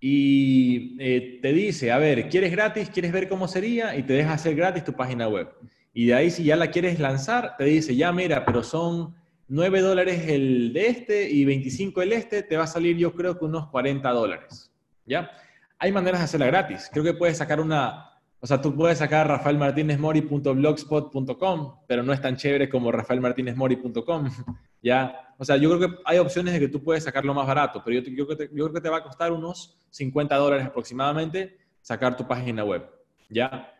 y 0.00 0.96
eh, 1.00 1.40
te 1.42 1.52
dice, 1.52 1.90
a 1.90 1.98
ver, 1.98 2.28
¿quieres 2.28 2.52
gratis? 2.52 2.90
¿Quieres 2.90 3.12
ver 3.12 3.28
cómo 3.28 3.48
sería? 3.48 3.96
Y 3.96 4.04
te 4.04 4.12
deja 4.12 4.32
hacer 4.32 4.54
gratis 4.54 4.84
tu 4.84 4.92
página 4.92 5.28
web. 5.28 5.48
Y 5.92 6.06
de 6.06 6.14
ahí 6.14 6.30
si 6.30 6.44
ya 6.44 6.56
la 6.56 6.70
quieres 6.70 7.00
lanzar, 7.00 7.56
te 7.56 7.64
dice, 7.64 7.96
ya 7.96 8.12
mira, 8.12 8.44
pero 8.44 8.62
son 8.62 9.16
9 9.48 9.80
dólares 9.80 10.28
el 10.28 10.72
de 10.72 10.86
este 10.86 11.28
y 11.28 11.44
25 11.44 12.02
el 12.02 12.12
este, 12.12 12.42
te 12.42 12.56
va 12.56 12.64
a 12.64 12.68
salir 12.68 12.96
yo 12.96 13.14
creo 13.14 13.38
que 13.38 13.44
unos 13.44 13.68
40 13.68 14.08
dólares. 14.10 14.70
¿Ya? 15.04 15.30
Hay 15.78 15.90
maneras 15.90 16.20
de 16.20 16.24
hacerla 16.26 16.46
gratis. 16.46 16.88
Creo 16.92 17.02
que 17.02 17.14
puedes 17.14 17.38
sacar 17.38 17.60
una, 17.60 18.07
o 18.40 18.46
sea, 18.46 18.60
tú 18.60 18.72
puedes 18.74 18.98
sacar 18.98 19.26
rafaelmartinezmori.blogspot.com, 19.26 21.78
pero 21.88 22.04
no 22.04 22.12
es 22.12 22.20
tan 22.20 22.36
chévere 22.36 22.68
como 22.68 22.92
rafaelmartinezmori.com. 22.92 24.30
¿Ya? 24.82 25.34
O 25.38 25.44
sea, 25.44 25.56
yo 25.56 25.76
creo 25.76 25.90
que 25.90 25.96
hay 26.04 26.18
opciones 26.18 26.54
de 26.54 26.60
que 26.60 26.68
tú 26.68 26.80
puedes 26.82 27.02
sacarlo 27.02 27.34
más 27.34 27.46
barato, 27.46 27.82
pero 27.84 28.00
yo, 28.00 28.04
te, 28.04 28.14
yo 28.14 28.26
creo 28.26 28.72
que 28.72 28.80
te 28.80 28.88
va 28.88 28.98
a 28.98 29.02
costar 29.02 29.32
unos 29.32 29.76
50 29.90 30.36
dólares 30.36 30.66
aproximadamente 30.66 31.58
sacar 31.80 32.16
tu 32.16 32.28
página 32.28 32.64
web. 32.64 32.88
¿Ya? 33.28 33.74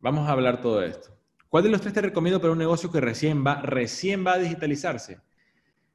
Vamos 0.00 0.28
a 0.28 0.32
hablar 0.32 0.60
todo 0.60 0.82
esto. 0.82 1.16
¿Cuál 1.48 1.62
de 1.64 1.70
los 1.70 1.80
tres 1.80 1.94
te 1.94 2.00
recomiendo 2.00 2.40
para 2.40 2.52
un 2.52 2.58
negocio 2.58 2.90
que 2.90 3.00
recién 3.00 3.46
va, 3.46 3.62
recién 3.62 4.26
va 4.26 4.32
a 4.32 4.38
digitalizarse? 4.38 5.20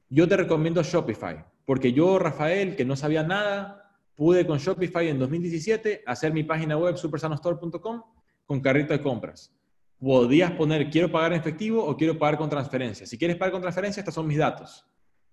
Yo 0.08 0.26
te 0.26 0.36
recomiendo 0.36 0.82
Shopify, 0.82 1.44
porque 1.66 1.92
yo, 1.92 2.18
Rafael, 2.18 2.74
que 2.74 2.86
no 2.86 2.96
sabía 2.96 3.22
nada, 3.22 3.87
pude 4.18 4.44
con 4.44 4.58
Shopify 4.58 5.06
en 5.06 5.16
2017 5.16 6.02
hacer 6.04 6.32
mi 6.32 6.42
página 6.42 6.76
web 6.76 6.96
supersanostore.com 6.96 8.02
con 8.44 8.60
carrito 8.60 8.92
de 8.92 9.00
compras. 9.00 9.54
Podías 9.96 10.50
poner, 10.50 10.90
quiero 10.90 11.08
pagar 11.08 11.32
en 11.32 11.38
efectivo 11.38 11.84
o 11.84 11.96
quiero 11.96 12.18
pagar 12.18 12.36
con 12.36 12.50
transferencia. 12.50 13.06
Si 13.06 13.16
quieres 13.16 13.36
pagar 13.36 13.52
con 13.52 13.62
transferencia, 13.62 14.00
estos 14.00 14.16
son 14.16 14.26
mis 14.26 14.38
datos. 14.38 14.84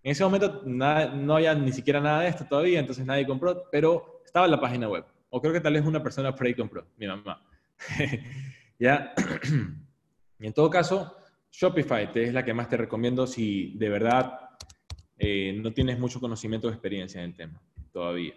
En 0.04 0.12
ese 0.12 0.24
momento 0.24 0.62
no 0.66 1.36
había 1.36 1.56
ni 1.56 1.72
siquiera 1.72 2.00
nada 2.00 2.22
de 2.22 2.28
esto 2.28 2.46
todavía, 2.48 2.80
entonces 2.80 3.04
nadie 3.08 3.26
compró, 3.26 3.64
pero 3.72 4.22
estaba 4.24 4.46
en 4.46 4.52
la 4.52 4.62
página 4.62 4.88
web. 4.88 5.04
O 5.32 5.42
creo 5.42 5.52
que 5.52 5.62
tal 5.62 5.74
vez 5.74 5.84
una 5.84 6.04
persona 6.04 6.36
por 6.36 6.46
ahí 6.46 6.54
compró, 6.54 6.86
mi 6.98 7.08
mamá. 7.08 7.44
¿Ya? 8.78 9.16
y 10.40 10.46
en 10.46 10.54
todo 10.54 10.70
caso, 10.70 11.18
Shopify 11.52 12.08
es 12.14 12.34
la 12.36 12.46
que 12.46 12.54
más 12.54 12.70
te 12.70 12.78
recomiendo 12.78 13.26
si 13.26 13.76
de 13.80 13.90
verdad 13.90 14.42
eh, 15.18 15.60
no 15.60 15.74
tienes 15.74 15.98
mucho 15.98 16.20
conocimiento 16.20 16.68
o 16.68 16.72
experiencia 16.72 17.20
en 17.24 17.32
el 17.32 17.36
tema 17.36 17.60
todavía. 17.92 18.36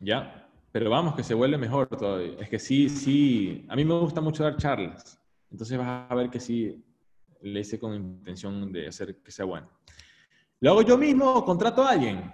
Ya, 0.00 0.48
pero 0.72 0.90
vamos, 0.90 1.14
que 1.14 1.24
se 1.24 1.34
vuelve 1.34 1.58
mejor 1.58 1.88
todavía. 1.88 2.36
Es 2.40 2.48
que 2.48 2.58
sí, 2.58 2.88
sí, 2.88 3.64
a 3.68 3.76
mí 3.76 3.84
me 3.84 3.98
gusta 3.98 4.20
mucho 4.20 4.44
dar 4.44 4.56
charlas, 4.56 5.20
entonces 5.50 5.78
vas 5.78 6.10
a 6.10 6.14
ver 6.14 6.30
que 6.30 6.40
sí 6.40 6.84
le 7.40 7.60
hice 7.60 7.78
con 7.78 7.94
intención 7.94 8.72
de 8.72 8.88
hacer 8.88 9.16
que 9.16 9.30
sea 9.30 9.44
bueno. 9.44 9.68
Lo 10.60 10.72
hago 10.72 10.82
yo 10.82 10.98
mismo 10.98 11.44
contrato 11.44 11.82
a 11.82 11.90
alguien. 11.90 12.32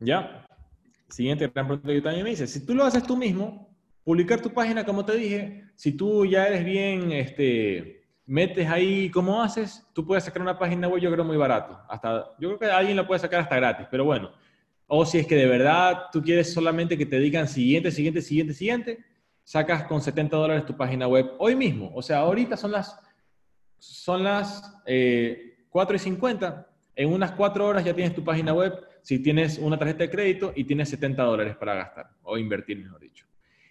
¿Ya? 0.00 0.46
Siguiente 1.08 1.48
gran 1.48 1.66
pregunta 1.66 1.92
que 1.92 2.00
también 2.02 2.24
me 2.24 2.30
dice, 2.30 2.46
si 2.46 2.64
tú 2.66 2.74
lo 2.74 2.84
haces 2.84 3.02
tú 3.04 3.16
mismo, 3.16 3.74
publicar 4.02 4.40
tu 4.40 4.50
página, 4.50 4.84
como 4.84 5.04
te 5.04 5.16
dije, 5.16 5.64
si 5.74 5.92
tú 5.92 6.26
ya 6.26 6.46
eres 6.46 6.64
bien, 6.64 7.12
este, 7.12 8.04
metes 8.26 8.68
ahí 8.68 9.10
cómo 9.10 9.42
haces, 9.42 9.86
tú 9.94 10.04
puedes 10.06 10.24
sacar 10.24 10.42
una 10.42 10.58
página 10.58 10.88
web, 10.88 11.00
yo 11.00 11.10
creo, 11.10 11.24
muy 11.24 11.36
barato. 11.36 11.78
Hasta, 11.88 12.34
yo 12.38 12.48
creo 12.48 12.58
que 12.58 12.66
alguien 12.66 12.96
la 12.96 13.06
puede 13.06 13.20
sacar 13.20 13.40
hasta 13.40 13.56
gratis, 13.56 13.86
pero 13.90 14.04
bueno, 14.04 14.32
o 14.96 15.04
si 15.04 15.18
es 15.18 15.26
que 15.26 15.34
de 15.34 15.46
verdad 15.46 16.04
tú 16.12 16.22
quieres 16.22 16.52
solamente 16.52 16.96
que 16.96 17.04
te 17.04 17.18
digan 17.18 17.48
siguiente, 17.48 17.90
siguiente, 17.90 18.22
siguiente, 18.22 18.54
siguiente, 18.54 19.04
sacas 19.42 19.84
con 19.84 20.00
70 20.00 20.36
dólares 20.36 20.66
tu 20.66 20.76
página 20.76 21.08
web 21.08 21.32
hoy 21.38 21.56
mismo. 21.56 21.90
O 21.96 22.00
sea, 22.00 22.18
ahorita 22.20 22.56
son 22.56 22.70
las, 22.70 22.96
son 23.76 24.22
las 24.22 24.80
eh, 24.86 25.66
4 25.68 25.96
y 25.96 25.98
50. 25.98 26.68
En 26.94 27.12
unas 27.12 27.32
4 27.32 27.66
horas 27.66 27.84
ya 27.84 27.92
tienes 27.92 28.14
tu 28.14 28.22
página 28.22 28.54
web 28.54 28.72
si 29.02 29.18
tienes 29.18 29.58
una 29.58 29.76
tarjeta 29.76 30.04
de 30.04 30.10
crédito 30.10 30.52
y 30.54 30.62
tienes 30.62 30.90
70 30.90 31.24
dólares 31.24 31.56
para 31.56 31.74
gastar 31.74 32.10
o 32.22 32.38
invertir, 32.38 32.78
mejor 32.78 33.00
dicho. 33.00 33.26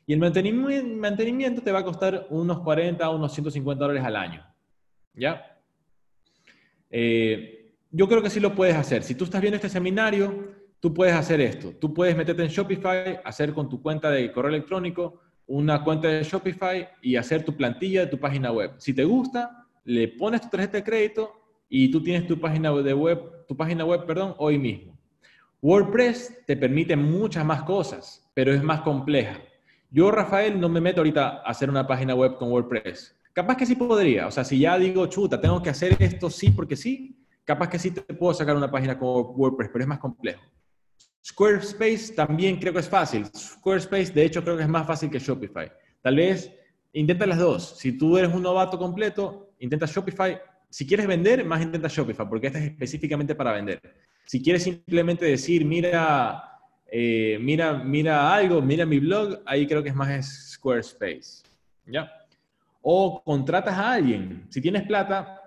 Y 0.05 0.11
el 0.11 0.19
mantenimiento, 0.19 1.61
te 1.61 1.71
va 1.71 1.79
a 1.79 1.85
costar 1.85 2.27
unos 2.31 2.59
40 2.59 3.09
o 3.09 3.15
unos 3.15 3.33
150 3.33 3.81
dólares 3.81 4.03
al 4.03 4.17
año. 4.17 4.45
¿Ya? 5.13 5.57
Eh, 6.91 7.71
yo 7.91 8.09
creo 8.09 8.21
que 8.21 8.29
sí 8.29 8.41
lo 8.41 8.53
puedes 8.53 8.75
hacer. 8.75 9.03
Si 9.03 9.15
tú 9.15 9.23
estás 9.23 9.39
viendo 9.39 9.55
este 9.55 9.69
seminario, 9.69 10.62
tú 10.83 10.93
puedes 10.93 11.15
hacer 11.15 11.39
esto. 11.39 11.71
Tú 11.79 11.93
puedes 11.93 12.13
meterte 12.13 12.43
en 12.43 12.49
Shopify, 12.49 13.21
hacer 13.23 13.53
con 13.53 13.69
tu 13.69 13.81
cuenta 13.81 14.11
de 14.11 14.29
correo 14.33 14.49
electrónico 14.49 15.21
una 15.47 15.81
cuenta 15.81 16.09
de 16.09 16.23
Shopify 16.23 16.89
y 17.01 17.15
hacer 17.15 17.45
tu 17.45 17.55
plantilla 17.55 18.01
de 18.01 18.07
tu 18.07 18.19
página 18.19 18.51
web. 18.51 18.73
Si 18.79 18.93
te 18.93 19.05
gusta, 19.05 19.65
le 19.85 20.09
pones 20.09 20.41
tu 20.41 20.49
tarjeta 20.49 20.75
de 20.75 20.83
crédito 20.83 21.31
y 21.69 21.89
tú 21.89 22.03
tienes 22.03 22.27
tu 22.27 22.37
página 22.37 22.73
de 22.73 22.93
web, 22.93 23.45
tu 23.47 23.55
página 23.55 23.85
web, 23.85 24.05
perdón, 24.05 24.35
hoy 24.37 24.59
mismo. 24.59 24.97
WordPress 25.61 26.43
te 26.45 26.57
permite 26.57 26.97
muchas 26.97 27.45
más 27.45 27.63
cosas, 27.63 28.29
pero 28.33 28.51
es 28.51 28.61
más 28.61 28.81
compleja. 28.81 29.39
Yo, 29.89 30.11
Rafael, 30.11 30.59
no 30.59 30.67
me 30.67 30.81
meto 30.81 30.99
ahorita 30.99 31.43
a 31.45 31.49
hacer 31.49 31.69
una 31.69 31.87
página 31.87 32.13
web 32.13 32.35
con 32.35 32.51
WordPress. 32.51 33.17
Capaz 33.31 33.55
que 33.55 33.65
sí 33.65 33.75
podría. 33.75 34.27
O 34.27 34.31
sea, 34.31 34.43
si 34.43 34.59
ya 34.59 34.77
digo, 34.77 35.05
chuta, 35.05 35.39
tengo 35.39 35.63
que 35.63 35.69
hacer 35.69 35.95
esto 35.99 36.29
sí 36.29 36.51
porque 36.51 36.75
sí, 36.75 37.25
capaz 37.45 37.69
que 37.69 37.79
sí 37.79 37.91
te 37.91 38.01
puedo 38.01 38.33
sacar 38.33 38.57
una 38.57 38.69
página 38.69 38.99
con 38.99 39.07
WordPress, 39.33 39.69
pero 39.71 39.83
es 39.85 39.87
más 39.87 39.99
complejo. 39.99 40.41
Squarespace 41.25 42.13
también 42.13 42.57
creo 42.57 42.73
que 42.73 42.79
es 42.79 42.89
fácil. 42.89 43.25
Squarespace, 43.25 44.11
de 44.11 44.25
hecho, 44.25 44.43
creo 44.43 44.57
que 44.57 44.63
es 44.63 44.69
más 44.69 44.85
fácil 44.85 45.09
que 45.09 45.19
Shopify. 45.19 45.71
Tal 46.01 46.17
vez 46.17 46.51
intenta 46.91 47.25
las 47.25 47.39
dos. 47.39 47.77
Si 47.77 47.97
tú 47.97 48.17
eres 48.17 48.33
un 48.33 48.43
novato 48.43 48.77
completo, 48.77 49.53
intenta 49.59 49.85
Shopify. 49.85 50.39
Si 50.69 50.85
quieres 50.85 51.07
vender, 51.07 51.45
más 51.45 51.61
intenta 51.61 51.87
Shopify, 51.87 52.27
porque 52.27 52.47
esta 52.47 52.59
es 52.59 52.65
específicamente 52.65 53.35
para 53.35 53.53
vender. 53.53 53.79
Si 54.25 54.43
quieres 54.43 54.63
simplemente 54.63 55.25
decir, 55.25 55.63
mira, 55.63 56.59
eh, 56.91 57.37
mira, 57.39 57.73
mira 57.73 58.33
algo, 58.33 58.61
mira 58.61 58.85
mi 58.85 58.99
blog, 58.99 59.41
ahí 59.45 59.65
creo 59.65 59.81
que 59.81 59.89
es 59.89 59.95
más 59.95 60.51
Squarespace. 60.51 61.43
¿Ya? 61.85 62.11
O 62.81 63.23
contratas 63.23 63.77
a 63.77 63.93
alguien. 63.93 64.45
Si 64.49 64.59
tienes 64.59 64.83
plata, 64.83 65.39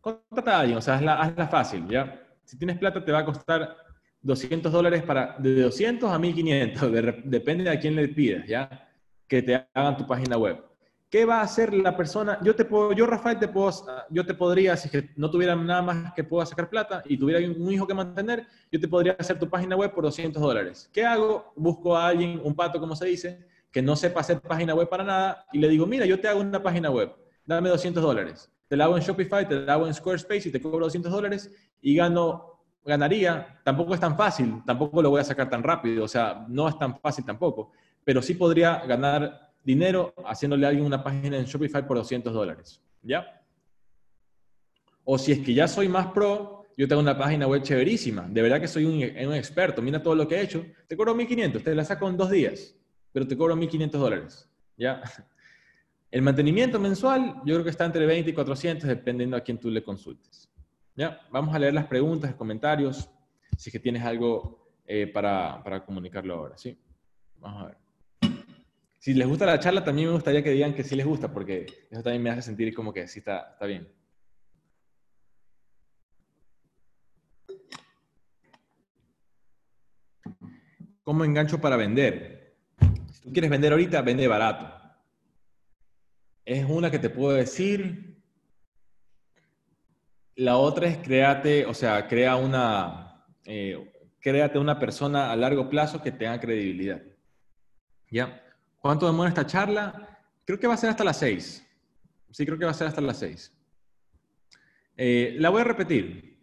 contrata 0.00 0.56
a 0.56 0.60
alguien, 0.60 0.78
o 0.78 0.82
sea, 0.82 0.96
hazla, 0.96 1.20
hazla 1.20 1.46
fácil, 1.46 1.86
¿ya? 1.88 2.20
Si 2.44 2.58
tienes 2.58 2.78
plata, 2.78 3.04
te 3.04 3.12
va 3.12 3.20
a 3.20 3.24
costar 3.24 3.83
200 4.24 4.72
dólares 4.72 5.02
para, 5.02 5.36
de 5.38 5.62
200 5.62 6.10
a 6.10 6.18
1500, 6.18 6.92
depende 7.24 7.64
de 7.64 7.70
a 7.70 7.78
quién 7.78 7.94
le 7.94 8.08
pidas, 8.08 8.46
¿ya? 8.48 8.88
Que 9.28 9.42
te 9.42 9.66
hagan 9.72 9.96
tu 9.96 10.06
página 10.06 10.36
web. 10.36 10.64
¿Qué 11.10 11.24
va 11.24 11.40
a 11.40 11.42
hacer 11.42 11.72
la 11.72 11.96
persona? 11.96 12.40
Yo 12.42 12.56
te 12.56 12.64
puedo, 12.64 12.92
yo 12.92 13.06
Rafael 13.06 13.38
te 13.38 13.46
puedo, 13.46 13.70
yo 14.10 14.26
te 14.26 14.34
podría, 14.34 14.76
si 14.76 14.88
que 14.88 15.10
no 15.14 15.30
tuviera 15.30 15.54
nada 15.54 15.82
más 15.82 16.12
que 16.14 16.24
pueda 16.24 16.44
sacar 16.44 16.68
plata 16.68 17.04
y 17.06 17.16
tuviera 17.16 17.38
un 17.46 17.70
hijo 17.70 17.86
que 17.86 17.94
mantener, 17.94 18.46
yo 18.72 18.80
te 18.80 18.88
podría 18.88 19.14
hacer 19.16 19.38
tu 19.38 19.48
página 19.48 19.76
web 19.76 19.92
por 19.94 20.02
200 20.02 20.42
dólares. 20.42 20.90
¿Qué 20.92 21.04
hago? 21.04 21.52
Busco 21.54 21.96
a 21.96 22.08
alguien, 22.08 22.40
un 22.42 22.56
pato 22.56 22.80
como 22.80 22.96
se 22.96 23.06
dice, 23.06 23.46
que 23.70 23.82
no 23.82 23.94
sepa 23.94 24.20
hacer 24.20 24.40
página 24.40 24.74
web 24.74 24.88
para 24.88 25.04
nada 25.04 25.46
y 25.52 25.58
le 25.58 25.68
digo, 25.68 25.86
mira, 25.86 26.06
yo 26.06 26.18
te 26.18 26.28
hago 26.28 26.40
una 26.40 26.62
página 26.62 26.90
web, 26.90 27.12
dame 27.44 27.68
200 27.68 28.02
dólares. 28.02 28.50
Te 28.68 28.76
la 28.76 28.84
hago 28.84 28.96
en 28.96 29.02
Shopify, 29.02 29.46
te 29.46 29.60
la 29.60 29.74
hago 29.74 29.86
en 29.86 29.94
Squarespace 29.94 30.48
y 30.48 30.52
te 30.52 30.60
cobro 30.60 30.86
200 30.86 31.12
dólares 31.12 31.52
y 31.82 31.94
gano, 31.94 32.53
ganaría. 32.84 33.60
Tampoco 33.64 33.94
es 33.94 34.00
tan 34.00 34.16
fácil, 34.16 34.62
tampoco 34.66 35.02
lo 35.02 35.10
voy 35.10 35.20
a 35.20 35.24
sacar 35.24 35.48
tan 35.48 35.62
rápido, 35.62 36.04
o 36.04 36.08
sea, 36.08 36.44
no 36.48 36.68
es 36.68 36.78
tan 36.78 36.98
fácil 36.98 37.24
tampoco, 37.24 37.72
pero 38.04 38.20
sí 38.22 38.34
podría 38.34 38.84
ganar 38.86 39.52
dinero 39.62 40.14
haciéndole 40.26 40.66
a 40.66 40.68
alguien 40.68 40.86
una 40.86 41.02
página 41.02 41.38
en 41.38 41.44
Shopify 41.44 41.86
por 41.86 41.96
200 41.96 42.32
dólares. 42.32 42.82
¿Ya? 43.02 43.42
O 45.04 45.18
si 45.18 45.32
es 45.32 45.40
que 45.40 45.54
ya 45.54 45.68
soy 45.68 45.88
más 45.88 46.08
pro, 46.08 46.64
yo 46.76 46.88
tengo 46.88 47.00
una 47.00 47.16
página 47.16 47.46
web 47.46 47.62
chéverísima. 47.62 48.26
De 48.28 48.42
verdad 48.42 48.60
que 48.60 48.68
soy 48.68 48.84
un, 48.84 49.02
experto. 49.34 49.82
Mira 49.82 50.02
todo 50.02 50.14
lo 50.14 50.26
que 50.26 50.36
he 50.36 50.42
hecho. 50.42 50.64
Te 50.88 50.96
cobro 50.96 51.14
1500, 51.14 51.62
te 51.62 51.74
la 51.74 51.84
saco 51.84 52.08
en 52.08 52.16
dos 52.16 52.30
días, 52.30 52.74
pero 53.12 53.26
te 53.26 53.36
cobro 53.36 53.54
1500 53.56 54.00
dólares. 54.00 54.50
¿Ya? 54.76 55.02
El 56.10 56.22
mantenimiento 56.22 56.78
mensual, 56.78 57.34
yo 57.44 57.54
creo 57.54 57.64
que 57.64 57.70
está 57.70 57.84
entre 57.84 58.06
20 58.06 58.30
y 58.30 58.32
400, 58.32 58.88
dependiendo 58.88 59.36
a 59.36 59.40
quién 59.40 59.58
tú 59.58 59.70
le 59.70 59.82
consultes. 59.82 60.48
¿Ya? 60.96 61.20
Vamos 61.30 61.54
a 61.54 61.58
leer 61.58 61.74
las 61.74 61.86
preguntas, 61.86 62.34
comentarios, 62.34 63.10
si 63.56 63.68
es 63.68 63.72
que 63.72 63.80
tienes 63.80 64.02
algo 64.02 64.68
eh, 64.86 65.06
para, 65.06 65.62
para 65.62 65.84
comunicarlo 65.84 66.34
ahora. 66.34 66.56
¿sí? 66.56 66.78
Vamos 67.40 67.62
a 67.62 67.66
ver 67.66 67.84
si 69.04 69.12
les 69.12 69.28
gusta 69.28 69.44
la 69.44 69.60
charla, 69.60 69.84
también 69.84 70.08
me 70.08 70.14
gustaría 70.14 70.42
que 70.42 70.48
digan 70.48 70.72
que 70.72 70.82
sí 70.82 70.96
les 70.96 71.04
gusta, 71.04 71.30
porque 71.30 71.66
eso 71.90 72.02
también 72.02 72.22
me 72.22 72.30
hace 72.30 72.40
sentir 72.40 72.72
como 72.72 72.90
que 72.90 73.06
sí 73.06 73.18
está, 73.18 73.50
está 73.52 73.66
bien. 73.66 73.86
¿Cómo 81.02 81.22
engancho 81.22 81.60
para 81.60 81.76
vender? 81.76 82.56
Si 83.12 83.20
tú 83.20 83.30
quieres 83.30 83.50
vender 83.50 83.72
ahorita, 83.72 84.00
vende 84.00 84.26
barato. 84.26 84.72
Es 86.46 86.64
una 86.66 86.90
que 86.90 86.98
te 86.98 87.10
puedo 87.10 87.36
decir. 87.36 88.13
La 90.36 90.56
otra 90.56 90.88
es 90.88 90.98
créate, 90.98 91.64
o 91.66 91.74
sea, 91.74 92.08
crea 92.08 92.36
una, 92.36 93.24
eh, 93.44 93.92
créate 94.20 94.58
una 94.58 94.78
persona 94.78 95.30
a 95.30 95.36
largo 95.36 95.68
plazo 95.68 96.02
que 96.02 96.10
tenga 96.10 96.40
credibilidad. 96.40 97.02
¿Ya? 98.10 98.42
¿Cuánto 98.80 99.06
demora 99.06 99.28
esta 99.28 99.46
charla? 99.46 100.20
Creo 100.44 100.58
que 100.58 100.66
va 100.66 100.74
a 100.74 100.78
ser 100.78 100.90
hasta 100.90 101.04
las 101.04 101.18
6. 101.18 101.64
Sí, 102.30 102.44
creo 102.44 102.58
que 102.58 102.64
va 102.64 102.72
a 102.72 102.74
ser 102.74 102.88
hasta 102.88 103.00
las 103.00 103.18
6. 103.18 103.52
Eh, 104.96 105.36
la 105.38 105.50
voy 105.50 105.60
a 105.60 105.64
repetir. 105.64 106.38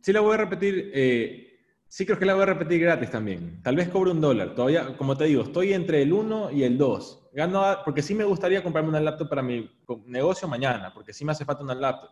Sí, 0.00 0.12
la 0.12 0.20
voy 0.20 0.34
a 0.34 0.38
repetir. 0.38 0.90
Eh, 0.94 1.58
sí, 1.88 2.04
creo 2.04 2.18
que 2.18 2.26
la 2.26 2.34
voy 2.34 2.42
a 2.42 2.46
repetir 2.46 2.80
gratis 2.80 3.10
también. 3.10 3.62
Tal 3.62 3.76
vez 3.76 3.88
cobre 3.88 4.10
un 4.10 4.20
dólar. 4.20 4.54
Todavía, 4.54 4.96
como 4.96 5.16
te 5.16 5.24
digo, 5.24 5.42
estoy 5.42 5.72
entre 5.72 6.02
el 6.02 6.12
1 6.12 6.50
y 6.50 6.64
el 6.64 6.76
2. 6.76 7.30
Gano, 7.32 7.78
porque 7.84 8.02
sí 8.02 8.14
me 8.14 8.24
gustaría 8.24 8.62
comprarme 8.62 8.90
una 8.90 9.00
laptop 9.00 9.28
para 9.28 9.42
mi 9.42 9.70
negocio 10.06 10.46
mañana, 10.46 10.92
porque 10.92 11.12
sí 11.12 11.24
me 11.24 11.32
hace 11.32 11.44
falta 11.44 11.62
una 11.62 11.74
laptop. 11.74 12.10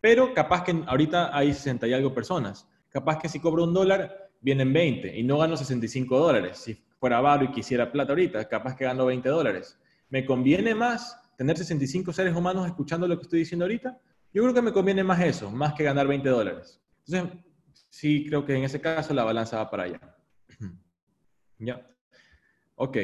Pero 0.00 0.32
capaz 0.32 0.64
que 0.64 0.82
ahorita 0.86 1.36
hay 1.36 1.52
60 1.52 1.86
y 1.88 1.92
algo 1.92 2.14
personas. 2.14 2.68
Capaz 2.88 3.18
que 3.18 3.28
si 3.28 3.40
cobro 3.40 3.64
un 3.64 3.74
dólar, 3.74 4.30
vienen 4.40 4.72
20 4.72 5.16
y 5.18 5.22
no 5.22 5.38
gano 5.38 5.56
65 5.56 6.18
dólares. 6.18 6.58
Si 6.58 6.74
fuera 6.98 7.18
avaro 7.18 7.44
y 7.44 7.50
quisiera 7.50 7.90
plata 7.90 8.12
ahorita, 8.12 8.48
capaz 8.48 8.76
que 8.76 8.84
gano 8.84 9.06
20 9.06 9.28
dólares. 9.28 9.78
¿Me 10.08 10.24
conviene 10.24 10.74
más 10.74 11.20
tener 11.36 11.56
65 11.56 12.12
seres 12.12 12.34
humanos 12.34 12.66
escuchando 12.66 13.06
lo 13.06 13.16
que 13.16 13.22
estoy 13.22 13.40
diciendo 13.40 13.64
ahorita? 13.64 13.98
Yo 14.32 14.42
creo 14.42 14.54
que 14.54 14.62
me 14.62 14.72
conviene 14.72 15.02
más 15.02 15.20
eso, 15.20 15.50
más 15.50 15.74
que 15.74 15.84
ganar 15.84 16.06
20 16.06 16.28
dólares. 16.28 16.80
Entonces, 17.06 17.44
sí 17.88 18.26
creo 18.26 18.44
que 18.44 18.54
en 18.54 18.64
ese 18.64 18.80
caso 18.80 19.14
la 19.14 19.24
balanza 19.24 19.58
va 19.58 19.70
para 19.70 19.84
allá. 19.84 20.16
ya. 21.58 21.86
Ok. 22.76 22.96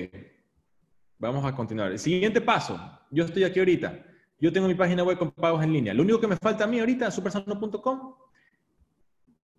Vamos 1.18 1.44
a 1.44 1.54
continuar. 1.54 1.92
El 1.92 1.98
siguiente 1.98 2.40
paso. 2.40 2.78
Yo 3.10 3.24
estoy 3.24 3.44
aquí 3.44 3.58
ahorita. 3.58 4.04
Yo 4.44 4.52
tengo 4.52 4.68
mi 4.68 4.74
página 4.74 5.02
web 5.02 5.16
con 5.16 5.30
pagos 5.30 5.64
en 5.64 5.72
línea. 5.72 5.94
Lo 5.94 6.02
único 6.02 6.20
que 6.20 6.26
me 6.26 6.36
falta 6.36 6.64
a 6.64 6.66
mí 6.66 6.78
ahorita 6.78 7.10
supersano.com. 7.10 8.14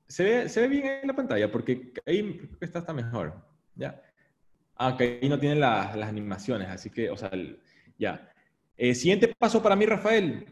Se 0.07 0.23
ve, 0.23 0.47
se 0.47 0.61
ve 0.61 0.67
bien 0.67 0.85
en 1.01 1.07
la 1.07 1.15
pantalla 1.15 1.51
porque 1.51 1.91
ahí 2.05 2.47
está 2.61 2.77
hasta 2.77 2.93
mejor. 2.93 3.33
¿ya? 3.73 3.99
Aunque 4.75 5.17
ahí 5.23 5.27
no 5.27 5.39
tienen 5.39 5.59
las 5.59 5.95
animaciones, 5.95 6.67
así 6.67 6.91
que, 6.91 7.09
o 7.09 7.17
sea, 7.17 7.31
ya. 7.97 8.31
Eh, 8.77 8.93
siguiente 8.93 9.33
paso 9.35 9.59
para 9.63 9.75
mí, 9.75 9.87
Rafael. 9.87 10.45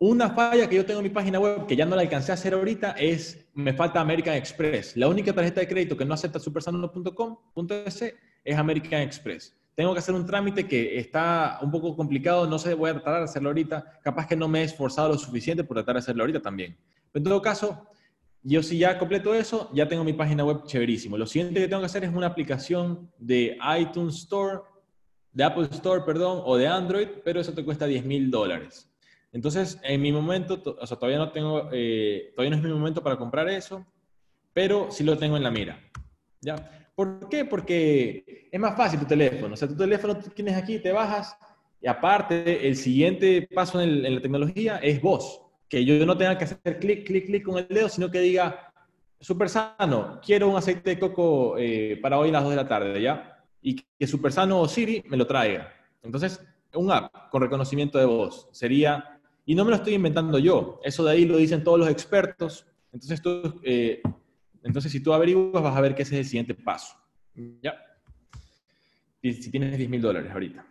Una 0.00 0.30
falla 0.30 0.68
que 0.68 0.74
yo 0.74 0.84
tengo 0.84 0.98
en 0.98 1.04
mi 1.04 1.10
página 1.10 1.38
web 1.38 1.68
que 1.68 1.76
ya 1.76 1.86
no 1.86 1.94
la 1.94 2.02
alcancé 2.02 2.32
a 2.32 2.34
hacer 2.34 2.54
ahorita 2.54 2.96
es, 2.98 3.46
me 3.54 3.72
falta 3.72 4.00
American 4.00 4.34
Express. 4.34 4.96
La 4.96 5.06
única 5.06 5.32
tarjeta 5.32 5.60
de 5.60 5.68
crédito 5.68 5.96
que 5.96 6.04
no 6.04 6.14
acepta 6.14 6.40
supersano.com.es 6.40 8.14
es 8.42 8.58
American 8.58 9.02
Express. 9.02 9.56
Tengo 9.76 9.92
que 9.92 9.98
hacer 9.98 10.14
un 10.14 10.24
trámite 10.24 10.66
que 10.66 10.98
está 10.98 11.58
un 11.60 11.70
poco 11.70 11.94
complicado, 11.94 12.46
no 12.46 12.58
sé, 12.58 12.72
voy 12.72 12.88
a 12.88 12.94
tratar 12.94 13.18
de 13.18 13.24
hacerlo 13.24 13.50
ahorita. 13.50 14.00
Capaz 14.02 14.26
que 14.26 14.34
no 14.34 14.48
me 14.48 14.62
he 14.62 14.64
esforzado 14.64 15.10
lo 15.10 15.18
suficiente 15.18 15.64
por 15.64 15.76
tratar 15.76 15.96
de 15.96 15.98
hacerlo 15.98 16.22
ahorita 16.22 16.40
también. 16.40 16.78
Pero 17.12 17.20
en 17.20 17.24
todo 17.24 17.42
caso, 17.42 17.86
yo 18.42 18.62
si 18.62 18.78
ya 18.78 18.98
completo 18.98 19.34
eso, 19.34 19.70
ya 19.74 19.86
tengo 19.86 20.02
mi 20.02 20.14
página 20.14 20.44
web 20.44 20.64
chéverísimo. 20.64 21.18
Lo 21.18 21.26
siguiente 21.26 21.60
que 21.60 21.68
tengo 21.68 21.82
que 21.82 21.86
hacer 21.86 22.04
es 22.04 22.14
una 22.14 22.26
aplicación 22.26 23.12
de 23.18 23.58
iTunes 23.78 24.16
Store, 24.16 24.60
de 25.30 25.44
Apple 25.44 25.68
Store, 25.72 26.04
perdón, 26.06 26.40
o 26.46 26.56
de 26.56 26.68
Android, 26.68 27.08
pero 27.22 27.38
eso 27.38 27.52
te 27.52 27.62
cuesta 27.62 27.86
10 27.86 28.06
mil 28.06 28.30
dólares. 28.30 28.90
Entonces, 29.30 29.78
en 29.82 30.00
mi 30.00 30.10
momento, 30.10 30.62
o 30.80 30.86
sea, 30.86 30.96
todavía 30.96 31.18
no 31.18 31.32
tengo, 31.32 31.68
eh, 31.70 32.32
todavía 32.34 32.56
no 32.56 32.56
es 32.56 32.62
mi 32.62 32.72
momento 32.72 33.02
para 33.02 33.18
comprar 33.18 33.46
eso, 33.50 33.84
pero 34.54 34.90
sí 34.90 35.04
lo 35.04 35.18
tengo 35.18 35.36
en 35.36 35.42
la 35.42 35.50
mira. 35.50 35.78
¿Ya? 36.40 36.75
¿Por 36.96 37.28
qué? 37.28 37.44
Porque 37.44 38.48
es 38.50 38.58
más 38.58 38.76
fácil 38.76 38.98
tu 38.98 39.06
teléfono. 39.06 39.54
O 39.54 39.56
sea, 39.56 39.68
tu 39.68 39.76
teléfono 39.76 40.18
tú 40.18 40.30
tienes 40.30 40.56
aquí, 40.56 40.80
te 40.80 40.90
bajas, 40.90 41.38
y 41.80 41.88
aparte, 41.88 42.66
el 42.66 42.76
siguiente 42.76 43.48
paso 43.54 43.80
en, 43.80 44.02
la 44.14 44.20
tecnología 44.20 44.78
es 44.78 45.00
voz 45.00 45.42
que 45.68 45.84
yo 45.84 46.04
no 46.06 46.16
tenga 46.16 46.38
que 46.38 46.44
hacer 46.44 46.78
clic, 46.78 47.06
clic, 47.06 47.26
clic 47.26 47.44
con 47.44 47.58
el 47.58 47.68
dedo, 47.68 47.88
sino 47.88 48.10
que 48.10 48.20
diga, 48.20 48.72
súper 49.20 49.48
sano, 49.48 50.20
quiero 50.24 50.48
un 50.48 50.56
aceite 50.56 50.90
de 50.90 50.98
coco 50.98 51.56
eh, 51.58 51.98
para 52.00 52.18
hoy 52.18 52.30
a 52.30 52.32
las 52.32 52.42
2 52.44 52.50
de 52.50 52.56
la 52.56 52.68
tarde, 52.68 53.02
¿ya? 53.02 53.44
Y 53.62 53.76
que 53.76 54.06
súper 54.06 54.32
sano 54.32 54.60
o 54.60 54.68
Siri 54.68 55.04
me 55.08 55.16
lo 55.16 55.26
traiga. 55.26 55.72
Entonces, 56.02 56.44
un 56.74 56.90
app 56.92 57.30
con 57.30 57.42
reconocimiento 57.42 57.98
de 57.98 58.04
voz 58.04 58.48
sería, 58.52 59.20
y 59.44 59.54
no 59.54 59.64
me 59.64 59.70
lo 59.70 59.76
estoy 59.76 59.94
inventando 59.94 60.38
yo, 60.38 60.80
eso 60.84 61.04
de 61.04 61.12
ahí 61.12 61.24
lo 61.24 61.36
dicen 61.36 61.64
todos 61.64 61.78
los 61.78 61.88
expertos. 61.88 62.66
Entonces, 62.92 63.20
tú, 63.20 63.60
eh, 63.64 64.02
entonces 64.66 64.92
si 64.92 65.00
tú 65.00 65.12
averiguas, 65.12 65.62
vas 65.62 65.76
a 65.76 65.80
ver 65.80 65.94
que 65.94 66.02
ese 66.02 66.14
es 66.14 66.20
el 66.20 66.26
siguiente 66.26 66.54
paso, 66.54 66.96
¿ya? 67.62 67.74
Si 69.22 69.50
tienes 69.50 69.76
10 69.76 69.90
mil 69.90 70.00
dólares 70.00 70.30
ahorita. 70.30 70.64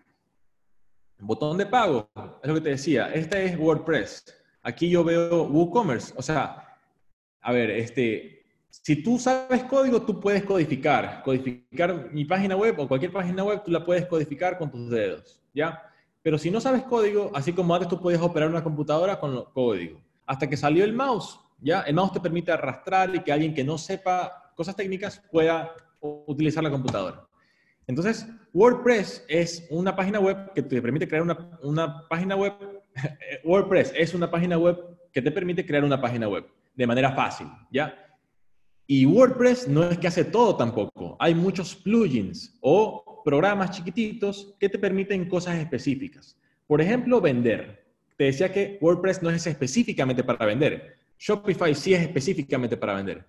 Botón 1.19 1.57
de 1.57 1.65
pago, 1.65 2.09
es 2.43 2.47
lo 2.47 2.55
que 2.55 2.61
te 2.61 2.69
decía, 2.69 3.11
este 3.13 3.45
es 3.45 3.57
WordPress 3.57 4.25
Aquí 4.65 4.89
yo 4.89 5.03
veo 5.03 5.43
WooCommerce. 5.43 6.11
O 6.17 6.23
sea, 6.23 6.79
a 7.39 7.51
ver, 7.51 7.69
este, 7.69 8.43
si 8.71 9.03
tú 9.03 9.19
sabes 9.19 9.63
código, 9.65 10.01
tú 10.01 10.19
puedes 10.19 10.43
codificar. 10.43 11.21
Codificar 11.23 12.11
mi 12.11 12.25
página 12.25 12.55
web 12.55 12.79
o 12.79 12.87
cualquier 12.87 13.11
página 13.11 13.43
web, 13.43 13.61
tú 13.63 13.69
la 13.69 13.85
puedes 13.85 14.07
codificar 14.07 14.57
con 14.57 14.71
tus 14.71 14.89
dedos. 14.89 15.39
¿Ya? 15.53 15.83
Pero 16.23 16.39
si 16.39 16.49
no 16.49 16.59
sabes 16.59 16.81
código, 16.81 17.29
así 17.35 17.53
como 17.53 17.75
antes 17.75 17.87
tú 17.87 18.01
podías 18.01 18.23
operar 18.23 18.49
una 18.49 18.63
computadora 18.63 19.19
con 19.19 19.45
código, 19.53 20.01
hasta 20.25 20.49
que 20.49 20.57
salió 20.57 20.83
el 20.83 20.93
mouse, 20.93 21.39
¿ya? 21.59 21.81
El 21.81 21.95
mouse 21.95 22.13
te 22.13 22.19
permite 22.19 22.51
arrastrar 22.51 23.13
y 23.15 23.19
que 23.19 23.31
alguien 23.31 23.53
que 23.53 23.63
no 23.63 23.77
sepa 23.77 24.51
cosas 24.55 24.75
técnicas 24.75 25.21
pueda 25.31 25.73
utilizar 26.01 26.63
la 26.63 26.71
computadora. 26.71 27.27
Entonces, 27.87 28.27
WordPress 28.53 29.25
es 29.27 29.67
una 29.69 29.95
página 29.95 30.19
web 30.19 30.51
que 30.53 30.61
te 30.61 30.81
permite 30.81 31.07
crear 31.07 31.23
una, 31.23 31.59
una 31.61 32.07
página 32.07 32.35
web. 32.35 32.53
WordPress 33.43 33.93
es 33.95 34.13
una 34.13 34.29
página 34.29 34.57
web 34.57 34.77
que 35.11 35.21
te 35.21 35.31
permite 35.31 35.65
crear 35.65 35.83
una 35.83 36.01
página 36.01 36.27
web 36.27 36.45
de 36.75 36.87
manera 36.87 37.11
fácil, 37.11 37.47
¿ya? 37.71 37.93
Y 38.87 39.05
WordPress 39.05 39.67
no 39.67 39.83
es 39.83 39.97
que 39.97 40.07
hace 40.07 40.25
todo 40.25 40.55
tampoco. 40.55 41.15
Hay 41.19 41.33
muchos 41.33 41.75
plugins 41.75 42.57
o 42.61 43.23
programas 43.23 43.71
chiquititos 43.71 44.55
que 44.59 44.69
te 44.69 44.77
permiten 44.77 45.27
cosas 45.27 45.55
específicas. 45.55 46.37
Por 46.67 46.81
ejemplo, 46.81 47.19
vender. 47.19 47.83
Te 48.17 48.25
decía 48.25 48.51
que 48.51 48.77
WordPress 48.81 49.23
no 49.23 49.29
es 49.29 49.47
específicamente 49.47 50.23
para 50.23 50.45
vender. 50.45 50.97
Shopify 51.17 51.73
sí 51.75 51.93
es 51.93 52.01
específicamente 52.01 52.77
para 52.77 52.95
vender. 52.95 53.25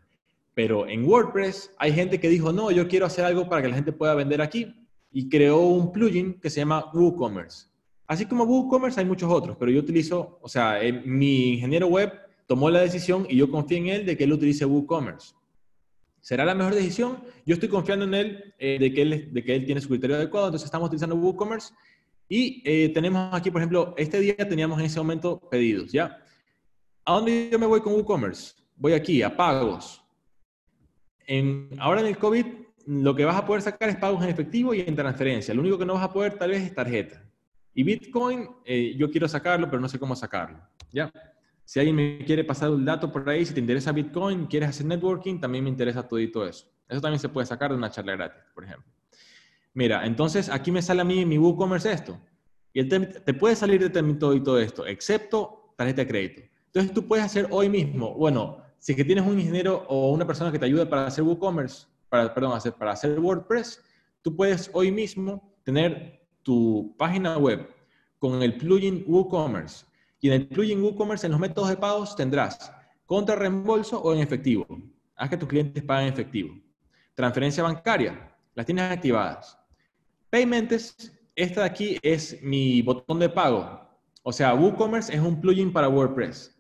Pero 0.55 0.89
en 0.89 1.05
WordPress 1.05 1.71
hay 1.79 1.93
gente 1.93 2.19
que 2.19 2.29
dijo, 2.29 2.53
no, 2.53 2.71
yo 2.71 2.89
quiero 2.89 3.07
hacer 3.07 3.25
algo 3.25 3.49
para 3.49 3.63
que 3.63 3.69
la 3.69 3.75
gente 3.75 3.93
pueda 3.93 4.15
vender 4.15 4.41
aquí. 4.41 4.75
Y 5.13 5.29
creó 5.29 5.61
un 5.61 5.93
plugin 5.93 6.41
que 6.41 6.51
se 6.51 6.61
llama 6.61 6.91
WooCommerce. 6.93 7.69
Así 8.07 8.27
como 8.27 8.45
WooCommerce 8.45 9.01
hay 9.01 9.07
muchos 9.07 9.31
otros, 9.33 9.57
pero 9.59 9.71
yo 9.71 9.81
utilizo, 9.81 10.39
o 10.41 10.49
sea, 10.49 10.79
mi 11.05 11.55
ingeniero 11.55 11.89
web 11.89 12.13
tomó 12.47 12.71
la 12.71 12.81
decisión 12.81 13.27
y 13.29 13.37
yo 13.37 13.51
confío 13.51 13.79
en 13.79 13.89
él 13.89 14.07
de 14.07 14.17
que 14.17 14.25
él 14.25 14.33
utilice 14.33 14.65
WooCommerce. 14.65 15.35
¿Será 16.21 16.45
la 16.45 16.55
mejor 16.55 16.75
decisión? 16.75 17.23
Yo 17.45 17.55
estoy 17.55 17.69
confiando 17.69 18.05
en 18.05 18.15
él, 18.15 18.55
eh, 18.59 18.79
de, 18.81 18.93
que 18.93 19.03
él 19.03 19.29
de 19.33 19.45
que 19.45 19.55
él 19.55 19.65
tiene 19.65 19.81
su 19.81 19.89
criterio 19.89 20.17
adecuado, 20.17 20.49
entonces 20.49 20.67
estamos 20.67 20.87
utilizando 20.87 21.17
WooCommerce 21.17 21.73
y 22.29 22.63
eh, 22.65 22.89
tenemos 22.91 23.33
aquí, 23.33 23.51
por 23.51 23.61
ejemplo, 23.61 23.95
este 23.97 24.21
día 24.21 24.37
teníamos 24.37 24.79
en 24.81 24.87
ese 24.87 24.99
momento 24.99 25.41
pedidos, 25.51 25.93
¿ya? 25.93 26.19
¿A 27.09 27.13
dónde 27.13 27.49
yo 27.53 27.59
me 27.61 27.67
voy 27.67 27.81
con 27.81 27.93
WooCommerce? 27.93 28.55
Voy 28.75 28.93
aquí, 28.93 29.23
a 29.23 29.35
pagos. 29.37 30.03
Ahora 31.79 32.01
en 32.01 32.09
el 32.09 32.19
COVID, 32.19 32.47
lo 32.87 33.15
que 33.15 33.25
vas 33.25 33.37
a 33.37 33.47
poder 33.47 33.63
sacar 33.63 33.89
es 33.89 33.97
pagos 33.97 34.25
en 34.25 34.31
efectivo 34.31 34.75
y 34.75 34.81
en 34.81 34.97
transferencia. 34.97 35.55
Lo 35.55 35.61
único 35.61 35.79
que 35.79 35.87
no 35.87 35.95
vas 35.95 36.03
a 36.03 36.13
poder 36.13 36.37
tal 36.37 36.51
vez 36.51 36.63
es 36.63 36.75
tarjeta. 36.75 37.25
Y 37.73 37.85
Bitcoin, 37.85 38.49
eh, 38.65 38.97
yo 38.97 39.09
quiero 39.09 39.29
sacarlo, 39.29 39.71
pero 39.71 39.81
no 39.81 39.89
sé 39.89 40.01
cómo 40.01 40.17
sacarlo, 40.17 40.59
¿ya? 40.93 41.13
Si 41.65 41.79
alguien 41.79 41.95
me 41.95 42.25
quiere 42.25 42.43
pasar 42.43 42.71
un 42.71 42.85
dato 42.85 43.13
por 43.13 43.29
ahí, 43.29 43.47
si 43.47 43.55
te 43.55 43.61
interesa 43.61 43.93
Bitcoin, 43.93 44.47
quieres 44.47 44.71
hacer 44.71 44.87
networking, 44.87 45.39
también 45.39 45.63
me 45.63 45.71
interesa 45.71 46.09
todo 46.09 46.19
eso. 46.19 46.67
Eso 46.89 47.01
también 47.01 47.21
se 47.21 47.29
puede 47.29 47.47
sacar 47.47 47.71
de 47.71 47.77
una 47.77 47.91
charla 47.91 48.17
gratis, 48.17 48.43
por 48.53 48.65
ejemplo. 48.65 48.91
Mira, 49.75 50.05
entonces 50.07 50.49
aquí 50.49 50.73
me 50.73 50.83
sale 50.83 51.03
a 51.03 51.05
mí 51.05 51.21
en 51.21 51.29
mi 51.29 51.39
WooCommerce 51.39 51.93
esto. 51.93 52.21
Y 52.73 52.83
te, 52.89 52.99
te, 52.99 53.35
puede 53.35 53.55
salir 53.55 53.81
de 53.81 54.15
todo 54.15 54.35
y 54.35 54.43
todo 54.43 54.59
esto, 54.59 54.85
excepto 54.87 55.73
tarjeta 55.77 56.03
de 56.03 56.09
crédito. 56.09 56.56
Entonces 56.77 56.95
tú 56.95 57.09
puedes 57.09 57.25
hacer 57.25 57.49
hoy 57.51 57.71
mismo, 57.71 58.13
bueno, 58.13 58.59
si 58.77 58.95
que 58.95 59.03
tienes 59.03 59.27
un 59.27 59.41
ingeniero 59.41 59.87
o 59.89 60.11
una 60.11 60.27
persona 60.27 60.53
que 60.53 60.59
te 60.59 60.67
ayude 60.67 60.85
para 60.85 61.07
hacer 61.07 61.25
WooCommerce, 61.25 61.87
para, 62.11 62.35
perdón, 62.35 62.53
hacer, 62.53 62.75
para 62.75 62.93
hacer 62.93 63.19
WordPress, 63.19 63.83
tú 64.21 64.37
puedes 64.37 64.69
hoy 64.75 64.93
mismo 64.93 65.57
tener 65.65 66.29
tu 66.43 66.95
página 66.99 67.39
web 67.39 67.67
con 68.19 68.43
el 68.43 68.59
plugin 68.59 69.05
WooCommerce 69.07 69.87
y 70.21 70.29
en 70.29 70.35
el 70.35 70.49
plugin 70.49 70.83
WooCommerce, 70.83 71.25
en 71.25 71.33
los 71.33 71.41
métodos 71.41 71.71
de 71.71 71.79
pagos, 71.79 72.15
tendrás 72.15 72.71
contra 73.07 73.37
reembolso 73.37 73.99
o 74.03 74.13
en 74.13 74.21
efectivo. 74.21 74.67
Haz 75.17 75.31
que 75.31 75.39
tus 75.39 75.49
clientes 75.49 75.83
paguen 75.83 76.09
en 76.09 76.13
efectivo. 76.13 76.55
Transferencia 77.15 77.63
bancaria, 77.63 78.37
las 78.55 78.67
tienes 78.67 78.93
activadas. 78.93 79.59
Payments, 80.29 81.11
esta 81.37 81.63
de 81.63 81.67
aquí 81.69 81.99
es 82.03 82.39
mi 82.43 82.83
botón 82.83 83.19
de 83.19 83.31
pago. 83.31 83.81
O 84.23 84.31
sea, 84.31 84.53
WooCommerce 84.53 85.15
es 85.15 85.23
un 85.23 85.41
plugin 85.41 85.73
para 85.73 85.89
WordPress. 85.89 86.53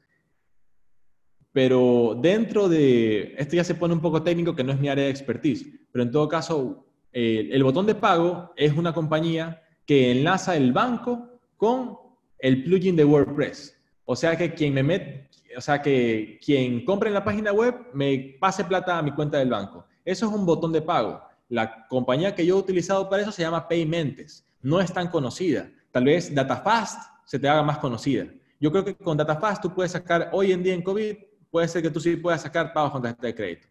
Pero 1.57 2.15
dentro 2.21 2.69
de, 2.69 3.35
esto 3.39 3.57
ya 3.57 3.65
se 3.65 3.75
pone 3.75 3.95
un 3.95 4.03
poco 4.03 4.23
técnico 4.23 4.55
que 4.55 4.63
no 4.63 4.73
es 4.73 4.79
mi 4.79 4.91
área 4.91 5.05
de 5.05 5.11
expertise, 5.11 5.67
pero 5.91 6.03
en 6.03 6.11
todo 6.11 6.29
caso, 6.29 6.85
eh, 7.15 7.49
el 7.51 7.65
botón 7.65 7.87
de 7.87 7.95
pago 7.95 8.53
es 8.57 8.77
una 8.77 8.93
compañía 8.93 9.63
que 9.87 10.11
enlaza 10.11 10.55
el 10.55 10.75
banco 10.75 11.41
con 11.57 11.97
el 12.41 12.63
plugin 12.63 12.95
de 12.95 13.07
WordPress. 13.07 13.75
O 14.05 14.15
sea 14.15 14.37
que 14.37 14.53
quien 14.53 14.75
me 14.75 14.83
met, 14.83 15.31
o 15.57 15.63
sea 15.63 15.81
que 15.81 16.39
quien 16.45 16.85
compre 16.85 17.09
en 17.09 17.15
la 17.15 17.25
página 17.25 17.55
web 17.55 17.87
me 17.95 18.37
pase 18.39 18.63
plata 18.63 18.99
a 18.99 19.03
mi 19.03 19.13
cuenta 19.13 19.39
del 19.39 19.49
banco. 19.49 19.87
Eso 20.05 20.27
es 20.27 20.33
un 20.35 20.45
botón 20.45 20.73
de 20.73 20.83
pago. 20.83 21.23
La 21.49 21.87
compañía 21.89 22.35
que 22.35 22.45
yo 22.45 22.57
he 22.57 22.61
utilizado 22.61 23.09
para 23.09 23.23
eso 23.23 23.33
se 23.33 23.41
llama 23.41 23.67
Paymentes. 23.67 24.47
No 24.61 24.79
es 24.79 24.93
tan 24.93 25.09
conocida. 25.09 25.71
Tal 25.91 26.05
vez 26.05 26.35
DataFast 26.35 27.01
se 27.25 27.39
te 27.39 27.49
haga 27.49 27.63
más 27.63 27.79
conocida. 27.79 28.27
Yo 28.61 28.71
creo 28.71 28.85
que 28.85 28.95
con 28.95 29.17
DataFast 29.17 29.63
tú 29.63 29.75
puedes 29.75 29.93
sacar, 29.93 30.29
hoy 30.35 30.53
en 30.53 30.63
día 30.63 30.75
en 30.75 30.83
COVID, 30.83 31.17
puede 31.57 31.69
ser 31.69 31.81
que 31.81 31.89
tú 31.89 31.99
sí 31.99 32.17
puedas 32.17 32.43
sacar 32.43 32.71
pagos 32.71 32.91
con 32.91 33.01
tarjeta 33.01 33.29
de 33.29 33.35
crédito. 33.35 33.67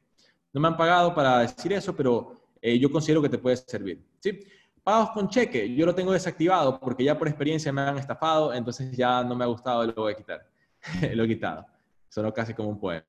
No 0.51 0.59
me 0.59 0.69
han 0.69 0.75
pagado 0.75 1.13
para 1.13 1.41
decir 1.41 1.71
eso, 1.71 1.95
pero 1.95 2.41
eh, 2.59 2.79
yo 2.79 2.91
considero 2.91 3.21
que 3.21 3.29
te 3.29 3.37
puede 3.37 3.57
servir. 3.57 4.03
¿sí? 4.19 4.39
Pagos 4.83 5.11
con 5.11 5.29
cheque, 5.29 5.71
yo 5.75 5.85
lo 5.85 5.93
tengo 5.93 6.11
desactivado 6.11 6.79
porque 6.79 7.03
ya 7.03 7.15
por 7.15 7.27
experiencia 7.27 7.71
me 7.71 7.81
han 7.81 7.99
estafado, 7.99 8.51
entonces 8.55 8.97
ya 8.97 9.23
no 9.23 9.35
me 9.35 9.43
ha 9.43 9.47
gustado 9.47 9.83
y 9.83 9.87
lo 9.89 9.93
voy 9.93 10.13
a 10.13 10.15
quitar. 10.15 10.49
lo 11.13 11.25
he 11.25 11.27
quitado. 11.27 11.63
Sonó 12.09 12.33
casi 12.33 12.55
como 12.55 12.69
un 12.69 12.79
poema. 12.79 13.05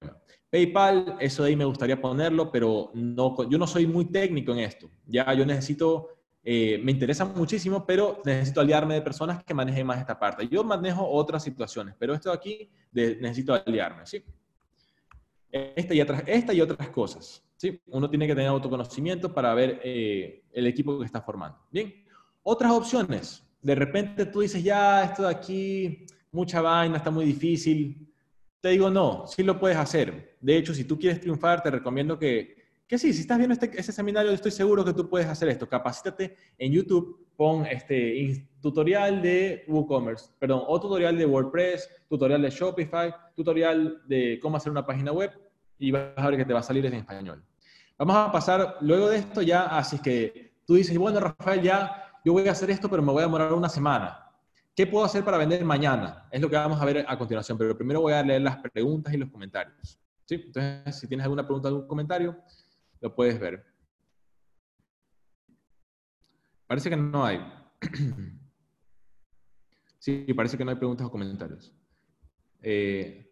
PayPal, 0.51 1.17
eso 1.21 1.43
de 1.43 1.49
ahí 1.49 1.57
me 1.57 1.65
gustaría 1.65 1.99
ponerlo, 1.99 2.53
pero 2.53 2.91
no, 2.93 3.49
yo 3.49 3.57
no 3.57 3.67
soy 3.67 3.87
muy 3.87 4.05
técnico 4.05 4.53
en 4.53 4.59
esto. 4.59 4.91
Ya 5.07 5.33
yo 5.33 5.47
necesito, 5.47 6.19
eh, 6.45 6.79
me 6.85 6.93
interesa 6.93 7.25
muchísimo, 7.25 7.87
pero 7.87 8.21
necesito 8.27 8.61
aliarme 8.61 8.93
de 8.93 9.01
personas 9.01 9.43
que 9.43 9.55
manejen 9.55 9.87
más 9.87 10.01
esta 10.01 10.19
parte. 10.19 10.47
Yo 10.49 10.63
manejo 10.63 11.09
otras 11.09 11.43
situaciones, 11.43 11.95
pero 11.99 12.13
esto 12.13 12.29
de 12.29 12.37
aquí 12.37 12.71
necesito 12.93 13.55
aliarme, 13.55 14.05
¿sí? 14.05 14.23
Esta 15.51 15.95
y 15.95 16.01
otras, 16.01 16.23
esta 16.27 16.53
y 16.53 16.61
otras 16.61 16.89
cosas. 16.91 17.43
¿sí? 17.57 17.81
Uno 17.87 18.09
tiene 18.09 18.27
que 18.27 18.35
tener 18.35 18.49
autoconocimiento 18.49 19.33
para 19.33 19.55
ver 19.55 19.81
eh, 19.83 20.45
el 20.53 20.67
equipo 20.67 20.99
que 20.99 21.07
está 21.07 21.21
formando. 21.21 21.59
Bien, 21.71 21.95
otras 22.43 22.73
opciones. 22.73 23.43
De 23.63 23.75
repente 23.75 24.27
tú 24.27 24.41
dices, 24.41 24.63
ya, 24.63 25.05
esto 25.05 25.23
de 25.23 25.31
aquí, 25.31 26.07
mucha 26.31 26.61
vaina, 26.61 26.99
está 26.99 27.11
muy 27.11 27.25
difícil. 27.25 28.09
Te 28.61 28.71
digo, 28.71 28.91
no, 28.91 29.27
sí 29.27 29.43
lo 29.43 29.59
puedes 29.59 29.77
hacer. 29.77 30.37
De 30.41 30.57
hecho, 30.57 30.75
si 30.75 30.85
tú 30.85 30.99
quieres 30.99 31.21
triunfar, 31.21 31.63
te 31.63 31.71
recomiendo 31.71 32.19
que, 32.19 32.57
que 32.87 32.99
sí, 32.99 33.13
si 33.13 33.23
estás 33.23 33.39
viendo 33.39 33.55
este, 33.55 33.71
ese 33.79 33.93
seminario, 33.93 34.31
estoy 34.31 34.53
seguro 34.53 34.85
que 34.85 34.93
tú 34.93 35.09
puedes 35.09 35.27
hacer 35.27 35.49
esto. 35.49 35.69
Capacítate 35.69 36.37
en 36.59 36.73
YouTube, 36.73 37.26
pon 37.37 37.67
este 37.67 38.49
tutorial 38.61 39.23
de 39.23 39.65
WooCommerce, 39.69 40.31
perdón, 40.39 40.63
o 40.67 40.81
tutorial 40.81 41.17
de 41.17 41.27
WordPress, 41.27 41.89
tutorial 42.09 42.43
de 42.43 42.51
Shopify, 42.51 43.15
tutorial 43.35 44.03
de 44.07 44.39
cómo 44.41 44.57
hacer 44.57 44.73
una 44.73 44.85
página 44.85 45.13
web 45.13 45.31
y 45.79 45.91
vas 45.91 46.13
a 46.17 46.29
ver 46.29 46.39
que 46.39 46.45
te 46.45 46.53
va 46.53 46.61
a 46.61 46.63
salir 46.63 46.85
en 46.87 46.95
español. 46.95 47.45
Vamos 47.99 48.17
a 48.17 48.33
pasar 48.33 48.77
luego 48.81 49.09
de 49.09 49.19
esto 49.19 49.43
ya, 49.43 49.67
así 49.67 49.99
que 49.99 50.55
tú 50.67 50.75
dices, 50.75 50.97
bueno, 50.99 51.21
Rafael, 51.21 51.63
ya 51.63 52.13
yo 52.25 52.33
voy 52.33 52.49
a 52.49 52.53
hacer 52.53 52.71
esto, 52.71 52.91
pero 52.91 53.03
me 53.03 53.13
voy 53.13 53.21
a 53.21 53.27
demorar 53.27 53.53
una 53.53 53.69
semana. 53.69 54.23
¿Qué 54.75 54.87
puedo 54.87 55.05
hacer 55.05 55.25
para 55.25 55.39
vender 55.39 55.65
mañana? 55.65 56.27
Es 56.31 56.41
lo 56.41 56.51
que 56.51 56.57
vamos 56.57 56.81
a 56.81 56.85
ver 56.85 57.05
a 57.09 57.17
continuación, 57.17 57.57
pero 57.57 57.77
primero 57.77 58.01
voy 58.01 58.13
a 58.13 58.23
leer 58.23 58.43
las 58.43 58.59
preguntas 58.59 59.15
y 59.15 59.17
los 59.17 59.31
comentarios. 59.31 59.99
¿Sí? 60.27 60.43
Entonces, 60.47 60.99
si 60.99 61.07
tienes 61.07 61.25
alguna 61.25 61.47
pregunta, 61.47 61.69
algún 61.69 61.87
comentario, 61.87 62.37
lo 63.01 63.15
puedes 63.15 63.39
ver. 63.39 63.65
Parece 66.67 66.91
que 66.91 66.97
no 66.97 67.25
hay. 67.25 67.41
Sí, 69.99 70.25
parece 70.37 70.57
que 70.57 70.65
no 70.65 70.71
hay 70.71 70.77
preguntas 70.77 71.05
o 71.05 71.11
comentarios. 71.11 71.75
Eh, 72.63 73.27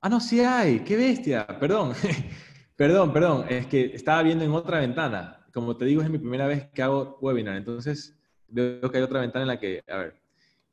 Ah, 0.00 0.08
no, 0.08 0.20
sí 0.20 0.40
hay, 0.40 0.80
qué 0.80 0.96
bestia, 0.96 1.44
perdón, 1.58 1.92
perdón, 2.76 3.12
perdón, 3.12 3.46
es 3.48 3.66
que 3.66 3.86
estaba 3.86 4.22
viendo 4.22 4.44
en 4.44 4.52
otra 4.52 4.78
ventana. 4.78 5.44
Como 5.52 5.76
te 5.76 5.86
digo, 5.86 6.02
es 6.02 6.10
mi 6.10 6.18
primera 6.18 6.46
vez 6.46 6.68
que 6.72 6.82
hago 6.82 7.18
webinar, 7.20 7.56
entonces 7.56 8.16
veo 8.46 8.88
que 8.92 8.98
hay 8.98 9.02
otra 9.02 9.20
ventana 9.20 9.42
en 9.42 9.48
la 9.48 9.58
que, 9.58 9.82
a 9.88 9.96
ver, 9.96 10.22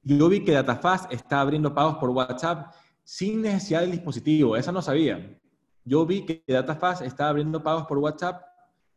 yo 0.03 0.29
vi 0.29 0.45
que 0.45 0.51
DataFast 0.51 1.11
está 1.11 1.41
abriendo 1.41 1.73
pagos 1.73 1.95
por 1.95 2.11
WhatsApp 2.11 2.71
sin 3.03 3.41
necesidad 3.41 3.81
del 3.81 3.91
dispositivo, 3.91 4.55
esa 4.55 4.71
no 4.71 4.83
sabía. 4.83 5.39
Yo 5.83 6.05
vi 6.05 6.23
que 6.23 6.43
DataFast 6.47 7.01
está 7.01 7.27
abriendo 7.27 7.63
pagos 7.63 7.85
por 7.87 7.97
WhatsApp. 7.97 8.43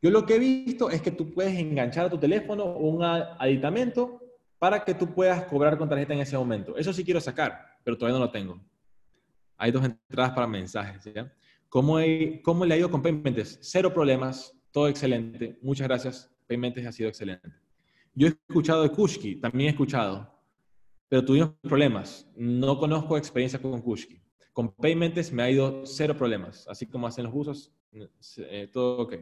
Yo 0.01 0.11
lo 0.11 0.25
que 0.25 0.37
he 0.37 0.39
visto 0.39 0.91
es 0.91 1.03
que 1.03 1.11
tú 1.11 1.33
puedes 1.33 1.59
enganchar 1.59 2.07
a 2.07 2.11
tu 2.11 2.19
teléfono 2.19 2.65
un 2.77 3.03
aditamento 3.03 4.21
para 4.59 4.85
que 4.85 4.95
tú 4.95 5.13
puedas 5.13 5.45
cobrar 5.45 5.77
con 5.77 5.89
tarjeta 5.89 6.15
en 6.15 6.21
ese 6.21 6.37
momento. 6.37 6.77
Eso 6.77 6.93
sí 6.93 7.05
quiero 7.05 7.21
sacar, 7.21 7.79
pero 7.83 7.97
todavía 7.97 8.19
no 8.19 8.25
lo 8.25 8.31
tengo. 8.31 8.61
Hay 9.57 9.73
dos 9.73 9.85
entradas 9.85 10.33
para 10.33 10.47
mensajes. 10.47 11.13
¿ya? 11.13 11.33
¿Cómo, 11.69 11.99
¿Cómo, 12.43 12.65
le 12.65 12.75
ha 12.75 12.79
ido 12.79 12.91
con 12.91 13.03
Paymentes? 13.03 13.59
Cero 13.61 13.93
problemas, 13.93 14.57
todo 14.71 14.89
excelente. 14.89 15.59
Muchas 15.63 15.89
gracias. 15.89 16.31
Paymentes 16.47 16.87
ha 16.87 16.93
sido 16.93 17.09
excelente. 17.09 17.51
Yo 18.15 18.29
he 18.29 18.31
escuchado 18.31 18.83
de 18.83 18.91
Kushki, 18.91 19.37
también 19.37 19.69
he 19.69 19.71
escuchado, 19.71 20.33
pero 21.09 21.25
tuvimos 21.25 21.53
problemas. 21.63 22.29
No 22.37 22.79
conozco 22.79 23.17
experiencia 23.17 23.61
con 23.61 23.81
Kushki. 23.81 24.21
Con 24.53 24.73
Paymentes 24.75 25.33
me 25.33 25.43
ha 25.43 25.51
ido 25.51 25.87
cero 25.87 26.17
problemas, 26.17 26.67
así 26.69 26.87
como 26.87 27.07
hacen 27.07 27.25
los 27.25 27.33
usos, 27.35 27.73
eh, 27.93 28.69
todo 28.73 29.03
ok. 29.03 29.15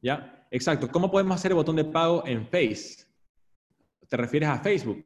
¿Ya? 0.00 0.46
Exacto. 0.50 0.88
¿Cómo 0.88 1.10
podemos 1.10 1.36
hacer 1.36 1.50
el 1.50 1.56
botón 1.56 1.76
de 1.76 1.84
pago 1.84 2.26
en 2.26 2.46
Face? 2.46 3.08
te 4.08 4.16
refieres 4.16 4.48
a 4.48 4.58
Facebook. 4.58 5.04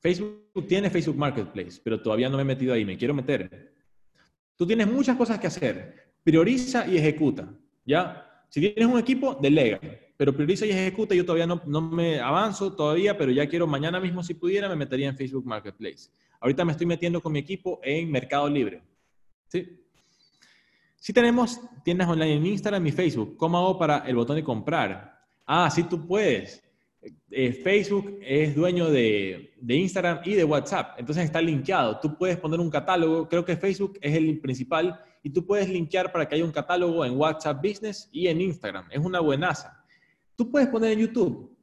Facebook 0.00 0.66
tiene 0.66 0.90
Facebook 0.90 1.16
Marketplace, 1.16 1.80
pero 1.82 2.00
todavía 2.02 2.28
no 2.28 2.36
me 2.36 2.42
he 2.42 2.46
metido 2.46 2.74
ahí, 2.74 2.84
me 2.84 2.98
quiero 2.98 3.14
meter. 3.14 3.72
Tú 4.56 4.66
tienes 4.66 4.86
muchas 4.86 5.16
cosas 5.16 5.38
que 5.38 5.46
hacer. 5.46 6.12
Prioriza 6.22 6.86
y 6.86 6.98
ejecuta, 6.98 7.48
¿ya? 7.84 8.44
Si 8.48 8.60
tienes 8.60 8.86
un 8.86 8.98
equipo, 8.98 9.34
delega, 9.40 9.80
pero 10.16 10.34
prioriza 10.34 10.66
y 10.66 10.70
ejecuta. 10.70 11.14
Yo 11.14 11.24
todavía 11.24 11.46
no, 11.46 11.62
no 11.66 11.80
me 11.80 12.20
avanzo 12.20 12.74
todavía, 12.74 13.16
pero 13.16 13.32
ya 13.32 13.48
quiero, 13.48 13.66
mañana 13.66 14.00
mismo 14.00 14.22
si 14.22 14.34
pudiera, 14.34 14.68
me 14.68 14.76
metería 14.76 15.08
en 15.08 15.16
Facebook 15.16 15.46
Marketplace. 15.46 16.10
Ahorita 16.40 16.64
me 16.64 16.72
estoy 16.72 16.86
metiendo 16.86 17.22
con 17.22 17.32
mi 17.32 17.38
equipo 17.38 17.80
en 17.82 18.10
Mercado 18.10 18.48
Libre. 18.48 18.82
¿Sí? 19.48 19.83
Si 21.04 21.12
tenemos 21.12 21.60
tiendas 21.84 22.08
online 22.08 22.36
en 22.36 22.46
Instagram 22.46 22.86
y 22.86 22.90
Facebook, 22.90 23.36
¿cómo 23.36 23.58
hago 23.58 23.78
para 23.78 23.98
el 24.06 24.16
botón 24.16 24.36
de 24.36 24.42
comprar? 24.42 25.14
Ah, 25.44 25.70
sí, 25.70 25.82
tú 25.82 26.06
puedes. 26.06 26.64
Eh, 27.30 27.52
Facebook 27.52 28.20
es 28.22 28.54
dueño 28.54 28.88
de, 28.88 29.52
Instagram 29.68 30.20
y 30.24 30.32
de 30.32 30.44
WhatsApp, 30.44 30.98
entonces 30.98 31.26
está 31.26 31.42
linkeado. 31.42 32.00
Tú 32.00 32.16
puedes 32.16 32.38
poner 32.38 32.58
un 32.58 32.70
catálogo, 32.70 33.28
creo 33.28 33.44
que 33.44 33.54
Facebook 33.54 33.98
es 34.00 34.14
el 34.14 34.40
principal, 34.40 34.98
y 35.22 35.28
tú 35.28 35.44
puedes 35.44 35.68
linkear 35.68 36.10
para 36.10 36.26
que 36.26 36.36
haya 36.36 36.44
un 36.46 36.52
catálogo 36.52 37.04
en 37.04 37.18
WhatsApp 37.18 37.62
Business 37.62 38.08
y 38.10 38.28
en 38.28 38.40
Instagram. 38.40 38.88
Es 38.90 39.00
una 39.00 39.20
buenaza. 39.20 39.84
Tú 40.36 40.50
puedes 40.50 40.68
poner 40.68 40.92
en 40.92 41.00
YouTube 41.00 41.54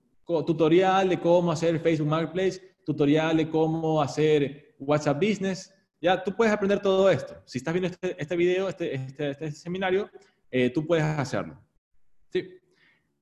tutorial 0.46 1.10
de 1.10 1.20
cómo 1.20 1.52
hacer 1.52 1.80
Facebook 1.80 2.10
Marketplace, 2.10 2.62
tutorial 2.86 3.38
de 3.38 3.50
cómo 3.50 4.04
hacer 4.04 4.76
WhatsApp 4.78 5.20
Business. 5.20 5.74
Ya 6.02 6.24
tú 6.24 6.36
puedes 6.36 6.52
aprender 6.52 6.82
todo 6.82 7.10
esto. 7.12 7.36
Si 7.46 7.60
estás 7.60 7.74
viendo 7.74 7.88
este, 7.90 8.20
este 8.20 8.36
video, 8.36 8.68
este, 8.68 8.96
este, 8.96 9.30
este 9.30 9.52
seminario, 9.52 10.10
eh, 10.50 10.72
tú 10.72 10.86
puedes 10.86 11.04
hacerlo. 11.06 11.62
¿Sí? 12.30 12.60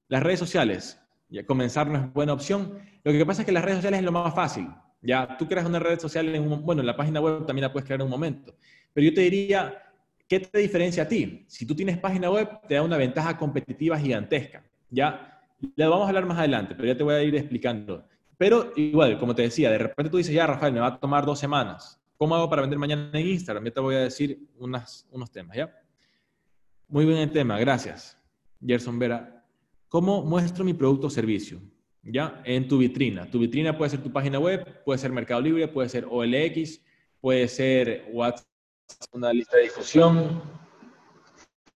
Las 0.08 0.24
redes 0.24 0.40
sociales. 0.40 0.98
Ya 1.28 1.46
comenzar 1.46 1.88
no 1.88 2.00
es 2.00 2.14
buena 2.14 2.34
opción. 2.34 2.80
Lo 3.04 3.12
que 3.12 3.26
pasa 3.26 3.42
es 3.42 3.46
que 3.46 3.52
las 3.52 3.64
redes 3.64 3.78
sociales 3.78 4.00
es 4.00 4.06
lo 4.06 4.14
más 4.14 4.34
fácil. 4.34 4.68
Ya 5.02 5.38
tú 5.38 5.48
creas 5.48 5.66
una 5.66 5.80
red 5.80 6.00
social 6.00 6.34
en 6.34 6.52
un, 6.52 6.66
bueno, 6.66 6.82
en 6.82 6.88
la 6.88 6.96
página 6.96 7.20
web 7.20 7.46
también 7.46 7.64
la 7.64 7.72
puedes 7.72 7.86
crear 7.86 8.00
en 8.00 8.06
un 8.06 8.12
momento. 8.12 8.56
Pero 8.94 9.06
yo 9.10 9.14
te 9.14 9.22
diría, 9.22 9.84
¿qué 10.28 10.40
te 10.40 10.60
diferencia 10.60 11.04
a 11.04 11.08
ti? 11.08 11.46
Si 11.48 11.66
tú 11.66 11.76
tienes 11.76 11.98
página 11.98 12.32
web, 12.32 12.62
te 12.68 12.76
da 12.76 12.82
una 12.82 12.98
ventaja 12.98 13.38
competitiva 13.38 14.00
gigantesca. 14.00 14.64
Ya, 14.90 15.42
le 15.76 15.86
vamos 15.86 16.06
a 16.06 16.10
hablar 16.10 16.26
más 16.26 16.40
adelante, 16.40 16.76
pero 16.76 16.88
ya 16.88 16.98
te 16.98 17.04
voy 17.04 17.14
a 17.14 17.24
ir 17.24 17.36
explicando. 17.36 18.06
Pero 18.38 18.72
igual, 18.76 19.20
como 19.20 19.36
te 19.36 19.44
decía, 19.44 19.70
de 19.70 19.78
repente 19.78 20.10
tú 20.10 20.18
dices, 20.18 20.34
ya, 20.34 20.48
Rafael, 20.48 20.74
me 20.74 20.80
va 20.80 20.88
a 20.88 21.00
tomar 21.00 21.26
dos 21.26 21.38
semanas. 21.38 21.99
¿Cómo 22.20 22.36
hago 22.36 22.50
para 22.50 22.64
vender 22.64 22.78
mañana 22.78 23.10
en 23.14 23.28
Instagram? 23.28 23.64
Yo 23.64 23.72
te 23.72 23.80
voy 23.80 23.96
a 23.96 24.00
decir 24.00 24.46
unas, 24.58 25.08
unos 25.10 25.32
temas, 25.32 25.56
¿ya? 25.56 25.74
Muy 26.90 27.06
bien 27.06 27.18
el 27.20 27.32
tema, 27.32 27.58
gracias. 27.58 28.22
Gerson 28.60 29.00
Vera, 29.00 29.40
¿Cómo 29.88 30.22
muestro 30.22 30.66
mi 30.66 30.74
producto 30.74 31.08
o 31.08 31.10
servicio? 31.10 31.62
¿Ya? 32.04 32.42
En 32.44 32.68
tu 32.68 32.78
vitrina. 32.78 33.32
Tu 33.32 33.40
vitrina 33.40 33.78
puede 33.78 33.92
ser 33.92 34.04
tu 34.04 34.12
página 34.12 34.38
web, 34.38 34.84
puede 34.84 35.00
ser 35.00 35.14
Mercado 35.14 35.40
Libre, 35.40 35.70
puede 35.70 35.88
ser 35.88 36.06
OLX, 36.10 36.82
puede 37.22 37.48
ser 37.48 38.10
WhatsApp, 38.12 38.46
una 39.14 39.32
lista 39.32 39.56
de 39.56 39.64
difusión. 39.64 40.44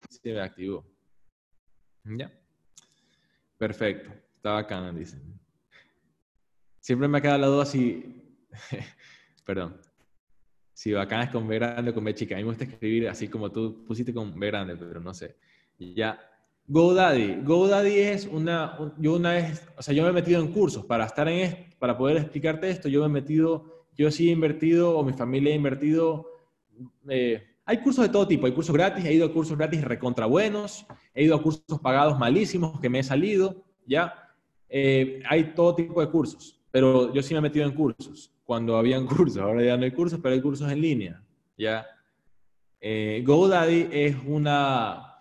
Se 0.09 0.33
me 0.33 0.41
activó. 0.41 0.85
¿Ya? 2.03 2.29
Perfecto. 3.57 4.11
Está 4.35 4.51
bacana, 4.51 4.91
dicen. 4.91 5.39
Siempre 6.81 7.07
me 7.07 7.21
queda 7.21 7.37
la 7.37 7.47
duda 7.47 7.65
si... 7.65 8.37
Perdón. 9.45 9.79
Si 10.83 10.91
bacana 10.91 11.23
es 11.23 11.29
con 11.29 11.47
B 11.47 11.55
grande 11.55 11.93
con 11.93 12.03
B 12.03 12.13
chica. 12.13 12.35
A 12.35 12.37
mí 12.39 12.43
me 12.43 12.49
gusta 12.49 12.65
escribir 12.65 13.07
así 13.07 13.29
como 13.29 13.49
tú 13.49 13.85
pusiste 13.85 14.13
con 14.13 14.37
B 14.37 14.47
grande, 14.47 14.75
pero 14.75 14.99
no 14.99 15.13
sé. 15.13 15.37
Ya 15.79 16.19
GoDaddy. 16.67 17.41
GoDaddy 17.41 17.99
es 17.99 18.25
una, 18.25 18.77
yo 18.97 19.15
una 19.15 19.31
vez, 19.31 19.65
o 19.77 19.81
sea, 19.81 19.93
yo 19.93 20.03
me 20.03 20.09
he 20.09 20.11
metido 20.11 20.41
en 20.41 20.51
cursos 20.51 20.83
para 20.85 21.05
estar 21.05 21.29
en 21.29 21.39
esto, 21.39 21.77
para 21.79 21.97
poder 21.97 22.17
explicarte 22.17 22.69
esto, 22.69 22.89
yo 22.89 22.99
me 22.99 23.05
he 23.05 23.21
metido, 23.21 23.85
yo 23.95 24.11
sí 24.11 24.27
he 24.27 24.33
invertido, 24.33 24.97
o 24.97 25.05
mi 25.05 25.13
familia 25.13 25.53
ha 25.53 25.55
invertido, 25.55 26.27
eh, 27.07 27.41
hay 27.63 27.77
cursos 27.77 28.03
de 28.03 28.11
todo 28.11 28.27
tipo, 28.27 28.45
hay 28.45 28.51
cursos 28.51 28.75
gratis, 28.75 29.05
he 29.05 29.13
ido 29.13 29.27
a 29.27 29.31
cursos 29.31 29.57
gratis 29.57 29.81
recontra 29.85 30.25
buenos, 30.25 30.85
he 31.13 31.23
ido 31.23 31.37
a 31.37 31.41
cursos 31.41 31.79
pagados 31.81 32.19
malísimos 32.19 32.77
que 32.81 32.89
me 32.89 32.99
he 32.99 33.03
salido, 33.03 33.63
¿ya? 33.85 34.13
Eh, 34.67 35.23
hay 35.29 35.53
todo 35.53 35.75
tipo 35.75 36.01
de 36.01 36.09
cursos, 36.09 36.61
pero 36.71 37.13
yo 37.13 37.23
sí 37.23 37.33
me 37.33 37.37
he 37.37 37.43
metido 37.43 37.65
en 37.65 37.73
cursos, 37.73 38.32
cuando 38.43 38.77
habían 38.77 39.05
cursos, 39.07 39.41
ahora 39.41 39.63
ya 39.63 39.77
no 39.77 39.83
hay 39.83 39.91
cursos, 39.91 40.19
pero 40.21 40.35
hay 40.35 40.41
cursos 40.41 40.71
en 40.71 40.81
línea, 40.81 41.23
¿ya? 41.57 41.85
Eh, 42.79 43.23
GoDaddy 43.25 43.87
es 43.91 44.15
una 44.25 45.13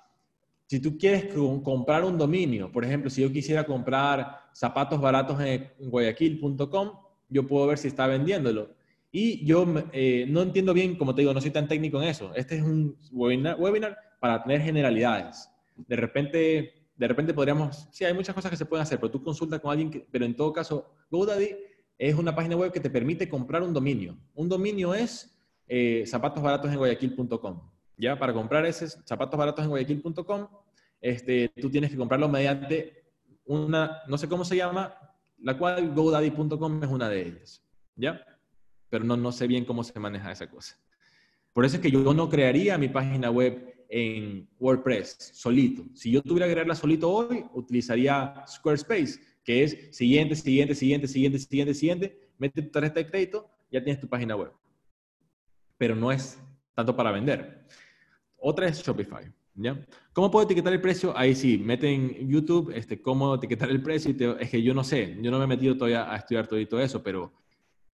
si 0.73 0.81
tú 0.81 0.97
quieres 0.97 1.27
comprar 1.63 2.03
un 2.03 2.17
dominio, 2.17 2.73
por 2.73 2.83
ejemplo, 2.83 3.11
si 3.11 3.21
yo 3.21 3.31
quisiera 3.31 3.65
comprar 3.65 4.41
zapatos 4.55 4.99
baratos 4.99 5.39
en 5.43 5.71
guayaquil.com, 5.79 6.93
yo 7.29 7.47
puedo 7.47 7.67
ver 7.67 7.77
si 7.77 7.89
está 7.89 8.07
vendiéndolo. 8.07 8.71
Y 9.11 9.45
yo 9.45 9.67
eh, 9.93 10.25
no 10.31 10.41
entiendo 10.41 10.73
bien, 10.73 10.97
como 10.97 11.15
te 11.15 11.21
digo, 11.21 11.35
no 11.35 11.43
soy 11.43 11.51
tan 11.51 11.69
técnico 11.69 12.01
en 12.01 12.09
eso. 12.09 12.33
Este 12.35 12.57
es 12.57 12.63
un 12.63 12.97
webinar, 13.11 13.61
webinar 13.61 13.99
para 14.19 14.43
tener 14.43 14.63
generalidades. 14.63 15.47
De 15.77 15.95
repente, 15.95 16.73
de 16.97 17.07
repente 17.07 17.35
podríamos, 17.35 17.87
sí, 17.91 18.07
hay 18.07 18.15
muchas 18.15 18.35
cosas 18.35 18.51
que 18.51 18.57
se 18.57 18.65
pueden 18.65 18.85
hacer, 18.85 18.99
pero 18.99 19.11
tú 19.11 19.23
consulta 19.23 19.59
con 19.59 19.73
alguien, 19.73 19.91
que, 19.91 20.07
pero 20.11 20.25
en 20.25 20.35
todo 20.35 20.55
caso, 20.55 20.91
GoDaddy 21.11 21.55
es 21.99 22.15
una 22.15 22.35
página 22.35 22.57
web 22.57 22.73
que 22.73 22.81
te 22.81 22.91
permite 22.91 23.29
comprar 23.29 23.63
un 23.63 23.73
dominio. 23.73 24.19
Un 24.35 24.49
dominio 24.49 24.95
es 24.95 25.39
eh, 25.69 26.05
zapatos 26.07 26.43
baratos 26.43 26.71
en 26.71 26.79
guayaquil.com. 26.79 27.71
Ya, 27.97 28.19
para 28.19 28.33
comprar 28.33 28.67
ese 28.67 28.89
zapatos 28.89 29.39
baratos 29.39 29.65
en 29.65 29.71
guayaquil.com, 29.71 30.49
este, 31.01 31.49
tú 31.61 31.71
tienes 31.71 31.91
que 31.91 31.97
comprarlo 31.97 32.29
mediante 32.29 33.05
una, 33.45 34.03
no 34.09 34.19
sé 34.19 34.29
cómo 34.29 34.45
se 34.45 34.57
llama, 34.57 34.95
la 35.39 35.59
cual 35.59 35.93
GoDaddy.com 35.95 36.83
es 36.83 36.89
una 36.89 37.09
de 37.09 37.23
ellas. 37.23 37.65
¿Ya? 37.97 38.25
Pero 38.89 39.05
no, 39.05 39.17
no 39.17 39.33
sé 39.33 39.47
bien 39.47 39.65
cómo 39.65 39.85
se 39.85 39.99
maneja 39.99 40.33
esa 40.33 40.49
cosa. 40.49 40.77
Por 41.53 41.65
eso 41.65 41.77
es 41.77 41.83
que 41.83 41.91
yo 41.91 42.15
no 42.15 42.29
crearía 42.29 42.79
mi 42.79 42.89
página 42.89 43.31
web 43.31 43.85
en 43.89 44.49
WordPress 44.59 45.33
solito. 45.35 45.85
Si 45.95 46.11
yo 46.11 46.23
tuviera 46.23 46.47
que 46.47 46.53
crearla 46.53 46.75
solito 46.75 47.11
hoy, 47.11 47.45
utilizaría 47.53 48.43
Squarespace, 48.49 49.21
que 49.45 49.65
es 49.65 49.97
siguiente, 49.97 50.35
siguiente, 50.37 50.75
siguiente, 50.75 51.09
siguiente, 51.09 51.39
siguiente, 51.39 51.75
siguiente. 51.75 52.21
Mete 52.39 52.63
tu 52.63 52.71
tarjeta 52.71 53.01
de 53.01 53.07
crédito, 53.07 53.51
ya 53.71 53.83
tienes 53.83 54.01
tu 54.01 54.09
página 54.09 54.37
web. 54.37 54.53
Pero 55.79 55.95
no 55.97 56.13
es 56.13 56.41
tanto 56.75 56.95
para 56.95 57.13
vender. 57.13 57.67
Otra 58.37 58.69
es 58.69 58.83
Shopify. 58.83 59.33
¿Ya? 59.55 59.79
¿Cómo 60.15 60.31
puedo 60.31 60.47
etiquetar 60.47 60.73
el 60.73 60.81
precio? 60.81 61.17
Ahí 61.17 61.35
sí, 61.35 61.59
mete 61.59 61.93
en 61.93 62.29
YouTube 62.29 62.73
este, 62.75 63.03
cómo 63.03 63.35
etiquetar 63.35 63.69
el 63.69 63.83
precio. 63.83 64.11
Y 64.11 64.43
es 64.43 64.51
que 64.51 64.63
yo 64.63 64.73
no 64.73 64.83
sé, 64.83 65.19
yo 65.21 65.31
no 65.31 65.39
me 65.39 65.45
he 65.45 65.49
metido 65.49 65.77
todavía 65.77 66.11
a 66.11 66.17
estudiar 66.17 66.47
todo 66.47 66.81
eso, 66.81 67.03
pero, 67.03 67.33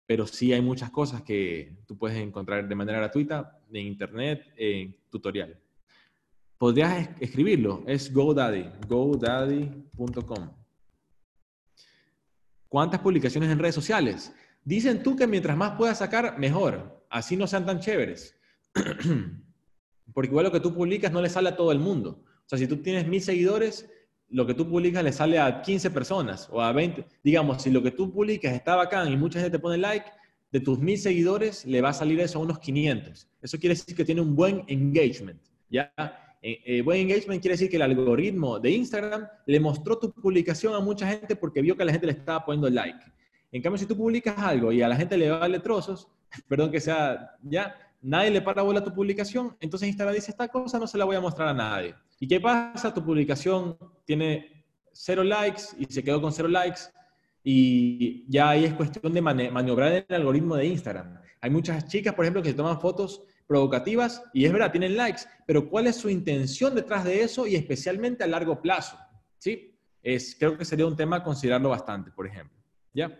pero 0.05 0.27
sí 0.27 0.53
hay 0.53 0.61
muchas 0.61 0.91
cosas 0.91 1.23
que 1.23 1.77
tú 1.87 1.97
puedes 1.97 2.17
encontrar 2.17 2.67
de 2.67 2.75
manera 2.75 2.99
gratuita 2.99 3.59
en 3.71 3.87
Internet, 3.87 4.45
en 4.55 4.95
tutorial. 5.09 5.59
Podrías 6.59 7.09
escribirlo, 7.19 7.83
es 7.87 8.13
GoDaddy, 8.13 8.65
godaddy.com. 8.87 10.49
¿Cuántas 12.69 12.99
publicaciones 13.01 13.49
en 13.49 13.59
redes 13.59 13.75
sociales? 13.75 14.33
Dicen 14.63 15.03
tú 15.03 15.15
que 15.15 15.27
mientras 15.27 15.55
más 15.55 15.77
puedas 15.77 15.99
sacar, 15.99 16.37
mejor. 16.37 17.05
Así 17.09 17.37
no 17.37 17.47
sean 17.47 17.65
tan 17.65 17.79
chéveres. 17.79 18.35
Porque 20.13 20.29
igual 20.29 20.45
lo 20.45 20.51
que 20.51 20.59
tú 20.59 20.73
publicas 20.73 21.11
no 21.11 21.21
le 21.21 21.29
sale 21.29 21.49
a 21.49 21.55
todo 21.55 21.71
el 21.71 21.79
mundo. 21.79 22.23
O 22.23 22.49
sea, 22.49 22.57
si 22.57 22.67
tú 22.67 22.77
tienes 22.77 23.07
mil 23.07 23.21
seguidores, 23.21 23.89
lo 24.29 24.45
que 24.45 24.53
tú 24.53 24.67
publicas 24.67 25.03
le 25.03 25.13
sale 25.13 25.39
a 25.39 25.61
15 25.61 25.91
personas 25.91 26.49
o 26.51 26.61
a 26.61 26.71
20. 26.73 27.05
Digamos, 27.23 27.61
si 27.61 27.71
lo 27.71 27.81
que 27.81 27.91
tú 27.91 28.11
publicas 28.11 28.53
está 28.53 28.75
bacán 28.75 29.11
y 29.11 29.17
mucha 29.17 29.39
gente 29.39 29.57
te 29.57 29.61
pone 29.61 29.77
like, 29.77 30.09
de 30.51 30.59
tus 30.59 30.79
mil 30.79 30.97
seguidores 30.97 31.65
le 31.65 31.81
va 31.81 31.89
a 31.89 31.93
salir 31.93 32.19
eso 32.19 32.39
a 32.39 32.41
unos 32.41 32.59
500. 32.59 33.27
Eso 33.41 33.57
quiere 33.59 33.75
decir 33.75 33.95
que 33.95 34.05
tiene 34.05 34.21
un 34.21 34.35
buen 34.35 34.63
engagement. 34.67 35.41
¿ya? 35.69 35.91
Eh, 36.41 36.61
eh, 36.65 36.81
buen 36.81 36.99
engagement 36.99 37.41
quiere 37.41 37.53
decir 37.53 37.69
que 37.69 37.77
el 37.77 37.81
algoritmo 37.81 38.59
de 38.59 38.71
Instagram 38.71 39.27
le 39.45 39.59
mostró 39.59 39.97
tu 39.97 40.11
publicación 40.11 40.75
a 40.75 40.79
mucha 40.79 41.07
gente 41.07 41.35
porque 41.35 41.61
vio 41.61 41.75
que 41.75 41.83
la 41.83 41.91
gente 41.91 42.07
le 42.07 42.13
estaba 42.13 42.45
poniendo 42.45 42.69
like. 42.69 42.99
En 43.51 43.61
cambio, 43.61 43.77
si 43.79 43.85
tú 43.85 43.97
publicas 43.97 44.37
algo 44.37 44.71
y 44.71 44.81
a 44.81 44.87
la 44.87 44.95
gente 44.95 45.17
le 45.17 45.29
vale 45.29 45.59
trozos, 45.59 46.07
perdón 46.47 46.71
que 46.71 46.79
sea, 46.79 47.37
ya, 47.41 47.75
nadie 48.01 48.29
le 48.29 48.41
para 48.41 48.61
bola 48.61 48.83
tu 48.83 48.93
publicación, 48.93 49.55
entonces 49.59 49.89
Instagram 49.89 50.15
dice, 50.15 50.31
esta 50.31 50.47
cosa 50.47 50.77
no 50.77 50.87
se 50.87 50.97
la 50.97 51.05
voy 51.05 51.15
a 51.15 51.21
mostrar 51.21 51.47
a 51.47 51.53
nadie. 51.53 51.95
¿Y 52.19 52.27
qué 52.27 52.39
pasa? 52.39 52.93
Tu 52.93 53.03
publicación 53.03 53.77
tiene 54.05 54.65
cero 54.91 55.23
likes 55.23 55.63
y 55.77 55.85
se 55.85 56.03
quedó 56.03 56.21
con 56.21 56.31
cero 56.31 56.47
likes 56.47 56.81
y 57.43 58.25
ya 58.29 58.49
ahí 58.49 58.65
es 58.65 58.73
cuestión 58.73 59.13
de 59.13 59.21
maniobrar 59.21 60.05
el 60.07 60.15
algoritmo 60.15 60.55
de 60.55 60.65
Instagram. 60.65 61.19
Hay 61.39 61.49
muchas 61.49 61.87
chicas, 61.87 62.13
por 62.13 62.25
ejemplo, 62.25 62.41
que 62.41 62.49
se 62.49 62.55
toman 62.55 62.81
fotos 62.81 63.23
provocativas 63.47 64.23
y 64.33 64.45
es 64.45 64.51
verdad, 64.51 64.71
tienen 64.71 64.97
likes, 64.97 65.21
pero 65.45 65.69
¿cuál 65.69 65.87
es 65.87 65.95
su 65.95 66.09
intención 66.09 66.75
detrás 66.75 67.05
de 67.05 67.21
eso 67.21 67.47
y 67.47 67.55
especialmente 67.55 68.23
a 68.23 68.27
largo 68.27 68.61
plazo? 68.61 68.97
¿Sí? 69.37 69.73
Es, 70.03 70.35
creo 70.37 70.57
que 70.57 70.65
sería 70.65 70.85
un 70.85 70.95
tema 70.95 71.23
considerarlo 71.23 71.69
bastante, 71.69 72.11
por 72.11 72.27
ejemplo. 72.27 72.57
¿Ya? 72.93 73.17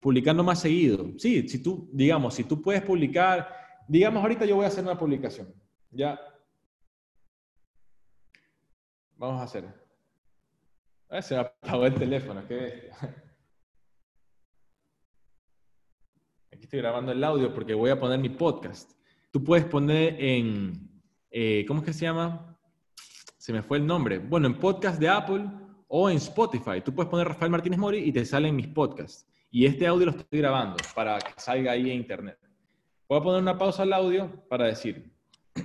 Publicando 0.00 0.44
más 0.44 0.60
seguido. 0.60 1.12
Sí, 1.18 1.48
si 1.48 1.62
tú, 1.62 1.88
digamos, 1.92 2.34
si 2.34 2.44
tú 2.44 2.62
puedes 2.62 2.82
publicar 2.82 3.66
Digamos, 3.88 4.22
ahorita 4.22 4.44
yo 4.44 4.56
voy 4.56 4.64
a 4.64 4.68
hacer 4.68 4.82
una 4.82 4.98
publicación. 4.98 5.54
Ya. 5.90 6.20
Vamos 9.16 9.40
a 9.40 9.44
hacer. 9.44 9.64
Ah, 11.08 11.22
se 11.22 11.36
apagó 11.36 11.86
el 11.86 11.94
teléfono, 11.94 12.42
bestia. 12.48 12.96
estoy 16.50 16.80
grabando 16.80 17.12
el 17.12 17.22
audio 17.22 17.54
porque 17.54 17.74
voy 17.74 17.90
a 17.90 18.00
poner 18.00 18.18
mi 18.18 18.30
podcast. 18.30 18.92
Tú 19.36 19.44
puedes 19.44 19.66
poner 19.66 20.16
en, 20.18 20.88
eh, 21.30 21.66
¿cómo 21.68 21.80
es 21.80 21.86
que 21.88 21.92
se 21.92 22.06
llama? 22.06 22.58
Se 23.36 23.52
me 23.52 23.62
fue 23.62 23.76
el 23.76 23.86
nombre. 23.86 24.18
Bueno, 24.18 24.46
en 24.46 24.58
podcast 24.58 24.98
de 24.98 25.10
Apple 25.10 25.44
o 25.88 26.08
en 26.08 26.16
Spotify. 26.16 26.80
Tú 26.82 26.94
puedes 26.94 27.10
poner 27.10 27.28
Rafael 27.28 27.50
Martínez 27.50 27.78
Mori 27.78 27.98
y 27.98 28.12
te 28.12 28.24
salen 28.24 28.56
mis 28.56 28.68
podcasts. 28.68 29.28
Y 29.50 29.66
este 29.66 29.86
audio 29.86 30.06
lo 30.06 30.12
estoy 30.12 30.38
grabando 30.38 30.76
para 30.94 31.18
que 31.18 31.34
salga 31.36 31.72
ahí 31.72 31.90
en 31.90 31.98
internet. 31.98 32.38
Voy 33.06 33.20
a 33.20 33.22
poner 33.22 33.42
una 33.42 33.58
pausa 33.58 33.82
al 33.82 33.92
audio 33.92 34.42
para 34.48 34.68
decir. 34.68 35.12
Tú 35.54 35.62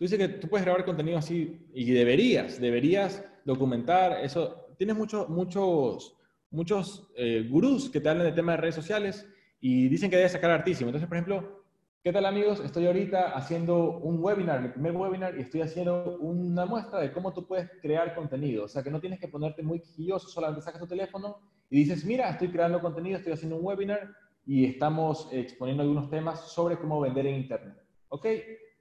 dices 0.00 0.18
que 0.18 0.26
tú 0.26 0.48
puedes 0.48 0.64
grabar 0.64 0.84
contenido 0.84 1.18
así 1.18 1.68
y 1.72 1.88
deberías, 1.92 2.60
deberías 2.60 3.24
documentar 3.44 4.24
eso. 4.24 4.74
Tienes 4.76 4.96
muchos, 4.96 5.28
muchos, 5.28 6.16
muchos 6.50 7.12
eh, 7.14 7.46
gurús 7.48 7.88
que 7.88 8.00
te 8.00 8.08
hablan 8.08 8.26
de 8.26 8.32
temas 8.32 8.56
de 8.56 8.62
redes 8.62 8.74
sociales 8.74 9.24
y 9.60 9.86
dicen 9.86 10.10
que 10.10 10.16
debes 10.16 10.32
sacar 10.32 10.50
artísimo. 10.50 10.88
Entonces, 10.88 11.06
por 11.06 11.16
ejemplo, 11.16 11.61
¿qué 12.02 12.12
tal 12.12 12.26
amigos? 12.26 12.60
Estoy 12.60 12.86
ahorita 12.86 13.30
haciendo 13.30 13.98
un 13.98 14.22
webinar, 14.22 14.60
mi 14.60 14.68
primer 14.68 14.96
webinar, 14.96 15.38
y 15.38 15.42
estoy 15.42 15.60
haciendo 15.60 16.18
una 16.18 16.66
muestra 16.66 17.00
de 17.00 17.12
cómo 17.12 17.32
tú 17.32 17.46
puedes 17.46 17.70
crear 17.80 18.14
contenido. 18.14 18.64
O 18.64 18.68
sea, 18.68 18.82
que 18.82 18.90
no 18.90 19.00
tienes 19.00 19.20
que 19.20 19.28
ponerte 19.28 19.62
muy 19.62 19.80
quilloso, 19.80 20.28
solamente 20.28 20.62
sacas 20.62 20.80
tu 20.80 20.88
teléfono 20.88 21.38
y 21.70 21.78
dices, 21.78 22.04
mira, 22.04 22.28
estoy 22.30 22.48
creando 22.48 22.80
contenido, 22.80 23.18
estoy 23.18 23.34
haciendo 23.34 23.56
un 23.56 23.64
webinar 23.64 24.10
y 24.44 24.64
estamos 24.64 25.28
exponiendo 25.30 25.82
algunos 25.84 26.10
temas 26.10 26.40
sobre 26.52 26.76
cómo 26.76 27.00
vender 27.00 27.26
en 27.26 27.36
Internet. 27.36 27.76
¿Ok? 28.08 28.26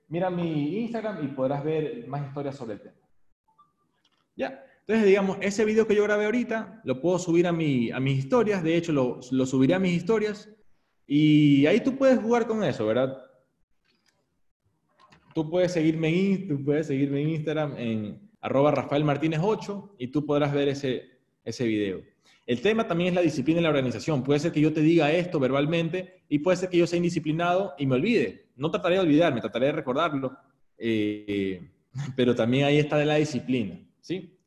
Mira 0.08 0.30
mi 0.30 0.80
Instagram 0.80 1.24
y 1.24 1.28
podrás 1.28 1.64
ver 1.64 2.08
más 2.08 2.28
historias 2.28 2.56
sobre 2.56 2.74
el 2.74 2.82
tema. 2.82 2.98
Ya. 4.36 4.66
Entonces, 4.80 5.06
digamos, 5.06 5.38
ese 5.42 5.64
video 5.64 5.86
que 5.86 5.96
yo 5.96 6.04
grabé 6.04 6.26
ahorita 6.26 6.82
lo 6.84 7.00
puedo 7.00 7.20
subir 7.20 7.46
a, 7.46 7.52
mi, 7.52 7.92
a 7.92 8.00
mis 8.00 8.18
historias. 8.18 8.64
De 8.64 8.76
hecho, 8.76 8.92
lo, 8.92 9.20
lo 9.30 9.46
subiré 9.46 9.76
a 9.76 9.80
mis 9.80 9.94
historias. 9.94 10.50
Y 11.14 11.66
ahí 11.66 11.82
tú 11.82 11.98
puedes 11.98 12.20
jugar 12.20 12.48
con 12.48 12.64
eso, 12.64 12.86
¿verdad? 12.86 13.22
Tú 15.36 15.50
puedes 15.50 15.74
seguirme 15.74 16.08
en, 16.08 16.48
tú 16.48 16.64
puedes 16.64 16.88
seguirme 16.88 17.22
en 17.22 17.30
Instagram 17.32 17.78
en 17.78 18.30
arroba 18.40 18.72
Rafael 18.72 19.04
Martínez 19.04 19.42
8 19.44 19.96
y 20.00 20.08
tú 20.08 20.26
podrás 20.26 20.54
ver 20.54 20.70
ese, 20.70 21.20
ese 21.44 21.66
video. 21.66 22.02
El 22.48 22.62
tema 22.62 22.88
también 22.88 23.10
es 23.10 23.16
la 23.16 23.22
disciplina 23.22 23.60
en 23.60 23.64
la 23.64 23.72
organización. 23.72 24.24
Puede 24.24 24.40
ser 24.40 24.54
que 24.54 24.62
yo 24.62 24.72
te 24.72 24.80
diga 24.80 25.12
esto 25.12 25.38
verbalmente 25.38 26.24
y 26.30 26.40
puede 26.40 26.56
ser 26.56 26.70
que 26.70 26.78
yo 26.78 26.88
sea 26.88 26.96
indisciplinado 26.96 27.74
y 27.78 27.88
me 27.88 27.96
olvide. 27.96 28.46
No 28.56 28.72
trataré 28.72 28.96
de 28.96 29.02
olvidarme, 29.02 29.42
trataré 29.42 29.66
de 29.66 29.72
recordarlo. 29.74 30.38
Eh, 30.78 31.62
pero 32.16 32.34
también 32.36 32.64
ahí 32.64 32.78
está 32.78 33.04
la 33.04 33.16
disciplina. 33.16 33.78
¿sí? 34.00 34.40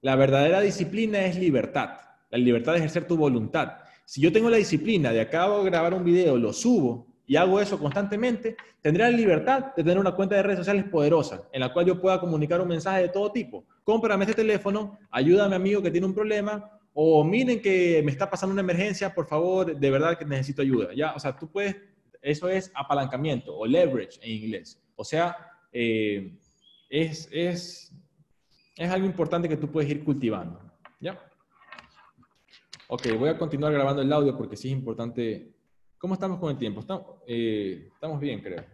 La 0.00 0.14
verdadera 0.14 0.60
disciplina 0.60 1.26
es 1.26 1.36
libertad. 1.36 1.98
La 2.30 2.38
libertad 2.38 2.74
de 2.74 2.78
ejercer 2.78 3.04
tu 3.04 3.16
voluntad. 3.16 3.78
Si 4.08 4.22
yo 4.22 4.32
tengo 4.32 4.48
la 4.48 4.56
disciplina 4.56 5.12
de 5.12 5.20
acabo 5.20 5.62
de 5.62 5.68
grabar 5.68 5.92
un 5.92 6.02
video, 6.02 6.38
lo 6.38 6.50
subo 6.50 7.06
y 7.26 7.36
hago 7.36 7.60
eso 7.60 7.78
constantemente, 7.78 8.56
tendré 8.80 9.04
la 9.04 9.10
libertad 9.10 9.74
de 9.76 9.84
tener 9.84 9.98
una 9.98 10.12
cuenta 10.12 10.34
de 10.34 10.42
redes 10.42 10.60
sociales 10.60 10.84
poderosa 10.84 11.46
en 11.52 11.60
la 11.60 11.74
cual 11.74 11.84
yo 11.84 12.00
pueda 12.00 12.18
comunicar 12.18 12.58
un 12.58 12.68
mensaje 12.68 13.02
de 13.02 13.08
todo 13.10 13.30
tipo. 13.30 13.66
Cómprame 13.84 14.24
este 14.24 14.34
teléfono, 14.34 14.98
ayuda 15.10 15.44
a 15.44 15.48
mi 15.50 15.56
amigo 15.56 15.82
que 15.82 15.90
tiene 15.90 16.06
un 16.06 16.14
problema, 16.14 16.70
o 16.94 17.22
miren 17.22 17.60
que 17.60 18.00
me 18.02 18.10
está 18.10 18.30
pasando 18.30 18.54
una 18.54 18.62
emergencia, 18.62 19.14
por 19.14 19.26
favor, 19.26 19.78
de 19.78 19.90
verdad 19.90 20.16
que 20.16 20.24
necesito 20.24 20.62
ayuda. 20.62 20.94
Ya, 20.94 21.12
o 21.12 21.20
sea, 21.20 21.36
tú 21.36 21.52
puedes, 21.52 21.76
eso 22.22 22.48
es 22.48 22.72
apalancamiento 22.74 23.54
o 23.54 23.66
leverage 23.66 24.18
en 24.22 24.30
inglés. 24.30 24.82
O 24.96 25.04
sea, 25.04 25.36
eh, 25.70 26.34
es, 26.88 27.28
es, 27.30 27.94
es 28.74 28.90
algo 28.90 29.04
importante 29.06 29.50
que 29.50 29.58
tú 29.58 29.70
puedes 29.70 29.90
ir 29.90 30.02
cultivando. 30.02 30.62
¿Ya? 30.98 31.27
Ok, 32.90 33.06
voy 33.18 33.28
a 33.28 33.36
continuar 33.36 33.70
grabando 33.74 34.00
el 34.00 34.10
audio 34.10 34.34
porque 34.34 34.56
sí 34.56 34.68
es 34.68 34.72
importante. 34.72 35.52
¿Cómo 35.98 36.14
estamos 36.14 36.38
con 36.40 36.50
el 36.50 36.56
tiempo? 36.56 36.80
Estamos, 36.80 37.04
eh, 37.26 37.90
estamos 37.92 38.18
bien, 38.18 38.40
creo. 38.40 38.64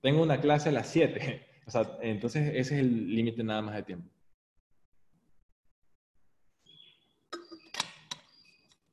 Tengo 0.00 0.22
una 0.22 0.40
clase 0.40 0.70
a 0.70 0.72
las 0.72 0.88
7. 0.88 1.48
O 1.64 1.70
sea, 1.70 1.96
entonces 2.00 2.48
ese 2.48 2.58
es 2.58 2.72
el 2.72 3.14
límite 3.14 3.44
nada 3.44 3.62
más 3.62 3.76
de 3.76 3.84
tiempo. 3.84 4.10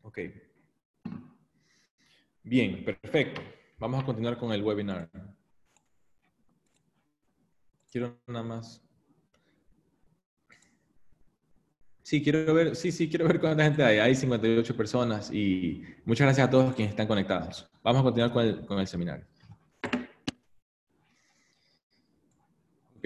Ok. 0.04 0.20
Bien, 2.44 2.86
perfecto. 2.86 3.42
Vamos 3.80 4.04
a 4.04 4.06
continuar 4.06 4.38
con 4.38 4.52
el 4.52 4.62
webinar. 4.62 5.10
Quiero 7.92 8.20
nada 8.28 8.44
más. 8.44 8.89
Sí, 12.10 12.24
quiero 12.24 12.56
ver, 12.56 12.76
sí, 12.76 12.92
sí, 12.92 13.08
quiero 13.08 13.28
ver 13.28 13.40
cuánta 13.40 13.64
gente 13.64 13.84
hay. 13.84 14.00
Hay 14.00 14.16
58 14.16 14.76
personas 14.76 15.32
y 15.32 15.84
muchas 16.06 16.26
gracias 16.26 16.48
a 16.48 16.50
todos 16.50 16.74
quienes 16.74 16.94
están 16.94 17.06
conectados. 17.06 17.70
Vamos 17.84 18.00
a 18.00 18.04
continuar 18.04 18.34
con 18.34 18.44
el, 18.44 18.66
con 18.66 18.80
el 18.80 18.88
seminario. 18.88 19.28
Ok. 22.98 23.06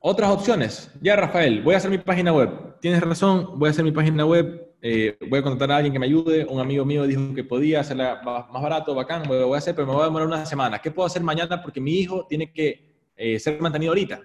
Otras 0.00 0.30
opciones. 0.32 0.90
Ya, 1.00 1.14
Rafael, 1.14 1.62
voy 1.62 1.74
a 1.74 1.76
hacer 1.76 1.92
mi 1.92 1.98
página 1.98 2.32
web. 2.32 2.80
Tienes 2.80 3.00
razón, 3.00 3.60
voy 3.60 3.68
a 3.68 3.70
hacer 3.70 3.84
mi 3.84 3.92
página 3.92 4.26
web. 4.26 4.74
Eh, 4.82 5.16
voy 5.28 5.38
a 5.38 5.42
contratar 5.44 5.70
a 5.70 5.76
alguien 5.76 5.92
que 5.92 6.00
me 6.00 6.06
ayude. 6.06 6.44
Un 6.46 6.58
amigo 6.58 6.84
mío 6.84 7.06
dijo 7.06 7.32
que 7.32 7.44
podía 7.44 7.78
hacerla 7.78 8.22
más 8.24 8.60
barato, 8.60 8.92
bacán. 8.92 9.22
Lo 9.28 9.46
voy 9.46 9.54
a 9.54 9.58
hacer, 9.58 9.72
pero 9.72 9.86
me 9.86 9.92
voy 9.92 10.02
a 10.02 10.06
demorar 10.06 10.26
una 10.26 10.44
semana. 10.46 10.80
¿Qué 10.80 10.90
puedo 10.90 11.06
hacer 11.06 11.22
mañana? 11.22 11.62
Porque 11.62 11.80
mi 11.80 11.92
hijo 11.92 12.26
tiene 12.28 12.50
que 12.50 12.90
eh, 13.16 13.38
ser 13.38 13.60
mantenido 13.60 13.92
ahorita. 13.92 14.20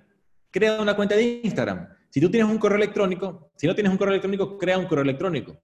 Crea 0.56 0.82
una 0.82 0.96
cuenta 0.96 1.18
de 1.18 1.42
Instagram. 1.44 1.86
Si 2.10 2.22
tú 2.22 2.32
tienes 2.32 2.50
un 2.50 2.58
correo 2.58 2.78
electrónico, 2.78 3.52
si 3.58 3.68
no 3.68 3.76
tienes 3.76 3.92
un 3.92 3.98
correo 3.98 4.14
electrónico, 4.14 4.58
crea 4.58 4.78
un 4.78 4.86
correo 4.86 5.04
electrónico. 5.04 5.58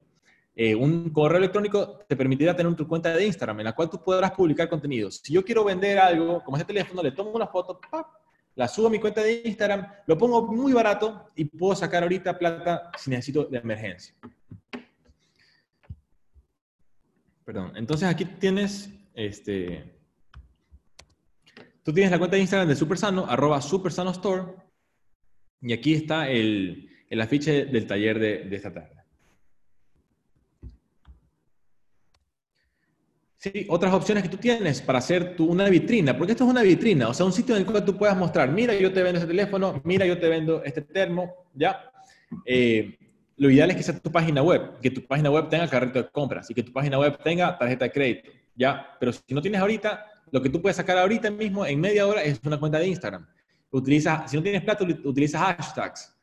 Eh, 0.53 0.75
un 0.75 1.11
correo 1.11 1.37
electrónico 1.37 1.99
te 2.09 2.17
permitirá 2.17 2.53
tener 2.53 2.75
tu 2.75 2.85
cuenta 2.85 3.15
de 3.15 3.25
Instagram 3.25 3.61
en 3.61 3.65
la 3.67 3.71
cual 3.71 3.89
tú 3.89 4.03
podrás 4.03 4.31
publicar 4.31 4.67
contenidos. 4.67 5.21
Si 5.23 5.31
yo 5.31 5.45
quiero 5.45 5.63
vender 5.63 5.97
algo, 5.97 6.43
como 6.43 6.57
ese 6.57 6.65
teléfono, 6.65 7.01
le 7.01 7.13
tomo 7.13 7.31
una 7.31 7.47
foto, 7.47 7.79
¡pap! 7.89 8.05
la 8.55 8.67
subo 8.67 8.87
a 8.87 8.89
mi 8.89 8.99
cuenta 8.99 9.23
de 9.23 9.43
Instagram, 9.45 9.87
lo 10.07 10.17
pongo 10.17 10.45
muy 10.47 10.73
barato 10.73 11.29
y 11.37 11.45
puedo 11.45 11.73
sacar 11.73 12.03
ahorita 12.03 12.37
plata 12.37 12.91
si 12.97 13.11
necesito 13.11 13.45
de 13.45 13.59
emergencia. 13.59 14.13
Perdón. 17.45 17.71
Entonces 17.77 18.09
aquí 18.09 18.25
tienes, 18.25 18.89
este, 19.13 20.01
tú 21.81 21.93
tienes 21.93 22.11
la 22.11 22.19
cuenta 22.19 22.35
de 22.35 22.41
Instagram 22.41 22.67
de 22.67 22.75
Supersano, 22.75 23.25
arroba 23.25 23.61
Supersano 23.61 24.11
Store, 24.11 24.60
y 25.61 25.73
aquí 25.73 25.93
está 25.93 26.29
el, 26.29 26.89
el 27.09 27.21
afiche 27.21 27.65
del 27.65 27.85
taller 27.85 28.19
de, 28.19 28.37
de 28.45 28.55
esta 28.55 28.73
tarde. 28.73 29.01
Sí, 33.37 33.65
otras 33.69 33.91
opciones 33.91 34.21
que 34.21 34.29
tú 34.29 34.37
tienes 34.37 34.83
para 34.83 34.99
hacer 34.99 35.35
tu, 35.35 35.47
una 35.47 35.67
vitrina, 35.67 36.15
porque 36.15 36.33
esto 36.33 36.43
es 36.43 36.49
una 36.51 36.61
vitrina, 36.61 37.09
o 37.09 37.13
sea, 37.13 37.25
un 37.25 37.33
sitio 37.33 37.55
en 37.55 37.61
el 37.61 37.67
cual 37.67 37.83
tú 37.83 37.97
puedas 37.97 38.15
mostrar, 38.15 38.51
mira, 38.51 38.75
yo 38.75 38.93
te 38.93 39.01
vendo 39.01 39.17
ese 39.17 39.25
teléfono, 39.25 39.81
mira, 39.83 40.05
yo 40.05 40.19
te 40.19 40.29
vendo 40.29 40.63
este 40.63 40.83
termo, 40.83 41.47
¿ya? 41.55 41.91
Eh, 42.45 42.99
lo 43.37 43.49
ideal 43.49 43.71
es 43.71 43.77
que 43.77 43.83
sea 43.83 43.97
tu 43.97 44.11
página 44.11 44.43
web, 44.43 44.79
que 44.79 44.91
tu 44.91 45.03
página 45.07 45.31
web 45.31 45.49
tenga 45.49 45.67
carrito 45.67 46.03
de 46.03 46.09
compras 46.11 46.51
y 46.51 46.53
que 46.53 46.61
tu 46.61 46.71
página 46.71 46.99
web 46.99 47.17
tenga 47.23 47.57
tarjeta 47.57 47.85
de 47.85 47.91
crédito, 47.91 48.29
¿ya? 48.55 48.95
Pero 48.99 49.11
si 49.11 49.33
no 49.33 49.41
tienes 49.41 49.59
ahorita, 49.59 50.05
lo 50.31 50.39
que 50.39 50.49
tú 50.49 50.61
puedes 50.61 50.75
sacar 50.75 50.99
ahorita 50.99 51.31
mismo 51.31 51.65
en 51.65 51.81
media 51.81 52.05
hora 52.05 52.21
es 52.23 52.39
una 52.45 52.59
cuenta 52.59 52.77
de 52.77 52.89
Instagram. 52.89 53.27
Utiliza, 53.71 54.27
si 54.27 54.35
no 54.35 54.43
tienes 54.43 54.61
plata, 54.61 54.83
utiliza 54.83 55.39
hashtags. 55.39 56.13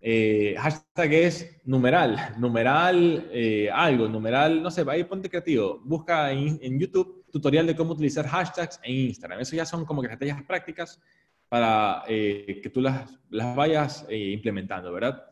Eh, 0.00 0.54
hashtag 0.58 1.12
es 1.12 1.60
numeral, 1.64 2.34
numeral 2.38 3.28
eh, 3.32 3.68
algo, 3.72 4.08
numeral, 4.08 4.62
no 4.62 4.70
sé, 4.70 4.84
ahí 4.88 5.04
ponte 5.04 5.30
creativo. 5.30 5.80
Busca 5.84 6.32
en, 6.32 6.78
YouTube 6.78 7.24
tutorial 7.30 7.66
de 7.66 7.76
cómo 7.76 7.92
utilizar 7.92 8.26
hashtags 8.26 8.80
en 8.82 8.94
Instagram. 8.94 9.40
Eso 9.40 9.56
ya 9.56 9.64
son 9.64 9.84
como 9.84 10.02
estrategias 10.02 10.42
prácticas 10.42 11.00
para 11.48 12.02
eh, 12.08 12.60
que 12.62 12.70
tú 12.70 12.80
las, 12.80 13.18
las 13.30 13.56
vayas 13.56 14.06
implementando, 14.10 14.92
¿verdad? 14.92 15.24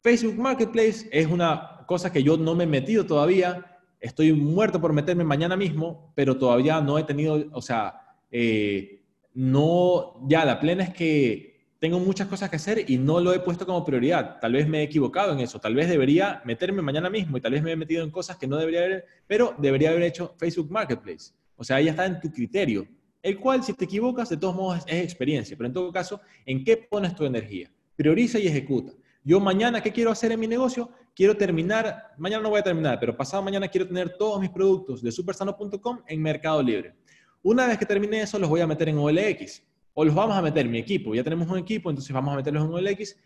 Facebook 0.00 0.36
Marketplace 0.36 1.08
es 1.12 1.26
una 1.26 1.84
cosa 1.86 2.12
que 2.12 2.22
yo 2.22 2.36
no 2.36 2.54
me 2.54 2.64
he 2.64 2.66
metido 2.66 3.06
todavía. 3.06 3.80
Estoy 4.00 4.32
muerto 4.32 4.80
por 4.80 4.92
meterme 4.92 5.24
mañana 5.24 5.56
mismo, 5.56 6.12
pero 6.16 6.36
todavía 6.36 6.80
no 6.80 6.98
he 6.98 7.04
tenido, 7.04 7.44
o 7.52 7.62
sea, 7.62 8.16
no, 9.34 10.20
ya 10.28 10.44
la 10.44 10.60
plena 10.60 10.84
es 10.84 10.94
que 10.94 11.52
tengo 11.78 11.98
muchas 11.98 12.28
cosas 12.28 12.48
que 12.48 12.56
hacer 12.56 12.88
y 12.88 12.96
no 12.96 13.18
lo 13.18 13.34
he 13.34 13.40
puesto 13.40 13.66
como 13.66 13.84
prioridad. 13.84 14.38
Tal 14.40 14.52
vez 14.52 14.68
me 14.68 14.78
he 14.78 14.82
equivocado 14.84 15.32
en 15.32 15.40
eso, 15.40 15.58
tal 15.58 15.74
vez 15.74 15.88
debería 15.88 16.40
meterme 16.44 16.80
mañana 16.80 17.10
mismo 17.10 17.36
y 17.36 17.40
tal 17.40 17.52
vez 17.52 17.62
me 17.62 17.72
he 17.72 17.76
metido 17.76 18.04
en 18.04 18.10
cosas 18.12 18.36
que 18.36 18.46
no 18.46 18.56
debería 18.56 18.84
haber, 18.84 19.04
pero 19.26 19.56
debería 19.58 19.90
haber 19.90 20.04
hecho 20.04 20.34
Facebook 20.38 20.70
Marketplace. 20.70 21.32
O 21.56 21.64
sea, 21.64 21.76
ahí 21.76 21.88
está 21.88 22.06
en 22.06 22.20
tu 22.20 22.30
criterio, 22.30 22.86
el 23.20 23.38
cual 23.40 23.64
si 23.64 23.72
te 23.72 23.84
equivocas, 23.84 24.28
de 24.28 24.36
todos 24.36 24.54
modos 24.54 24.84
es, 24.86 25.02
experiencia, 25.02 25.56
pero 25.56 25.66
en 25.66 25.72
todo 25.72 25.92
caso, 25.92 26.20
¿en 26.46 26.64
qué 26.64 26.76
pones 26.76 27.16
tu 27.16 27.24
energía? 27.24 27.68
Prioriza 27.96 28.38
y 28.38 28.46
ejecuta. 28.46 28.92
Yo 29.24 29.40
mañana, 29.40 29.80
¿qué 29.80 29.92
quiero 29.92 30.10
hacer 30.12 30.30
en 30.30 30.38
mi 30.38 30.46
negocio? 30.46 30.88
Quiero 31.14 31.36
terminar, 31.36 32.12
mañana 32.16 32.42
no 32.44 32.50
voy 32.50 32.60
a 32.60 32.62
terminar, 32.62 32.98
pero 33.00 33.16
pasado 33.16 33.42
mañana 33.42 33.66
quiero 33.66 33.86
tener 33.86 34.16
todos 34.16 34.40
mis 34.40 34.50
productos 34.50 35.02
de 35.02 35.10
supersano.com 35.10 36.02
en 36.06 36.22
Mercado 36.22 36.62
Libre. 36.62 36.94
Una 37.42 37.66
vez 37.66 37.78
que 37.78 37.86
termine 37.86 38.22
eso, 38.22 38.38
los 38.38 38.48
voy 38.48 38.60
a 38.60 38.66
meter 38.66 38.88
en 38.88 38.98
OLX 38.98 39.62
o 39.94 40.04
los 40.04 40.14
vamos 40.14 40.36
a 40.36 40.42
meter 40.42 40.66
en 40.66 40.72
mi 40.72 40.78
equipo. 40.78 41.14
Ya 41.14 41.24
tenemos 41.24 41.48
un 41.48 41.58
equipo, 41.58 41.90
entonces 41.90 42.12
vamos 42.12 42.32
a 42.32 42.36
meterlos 42.36 42.64
en 42.64 42.72
OLX 42.72 43.16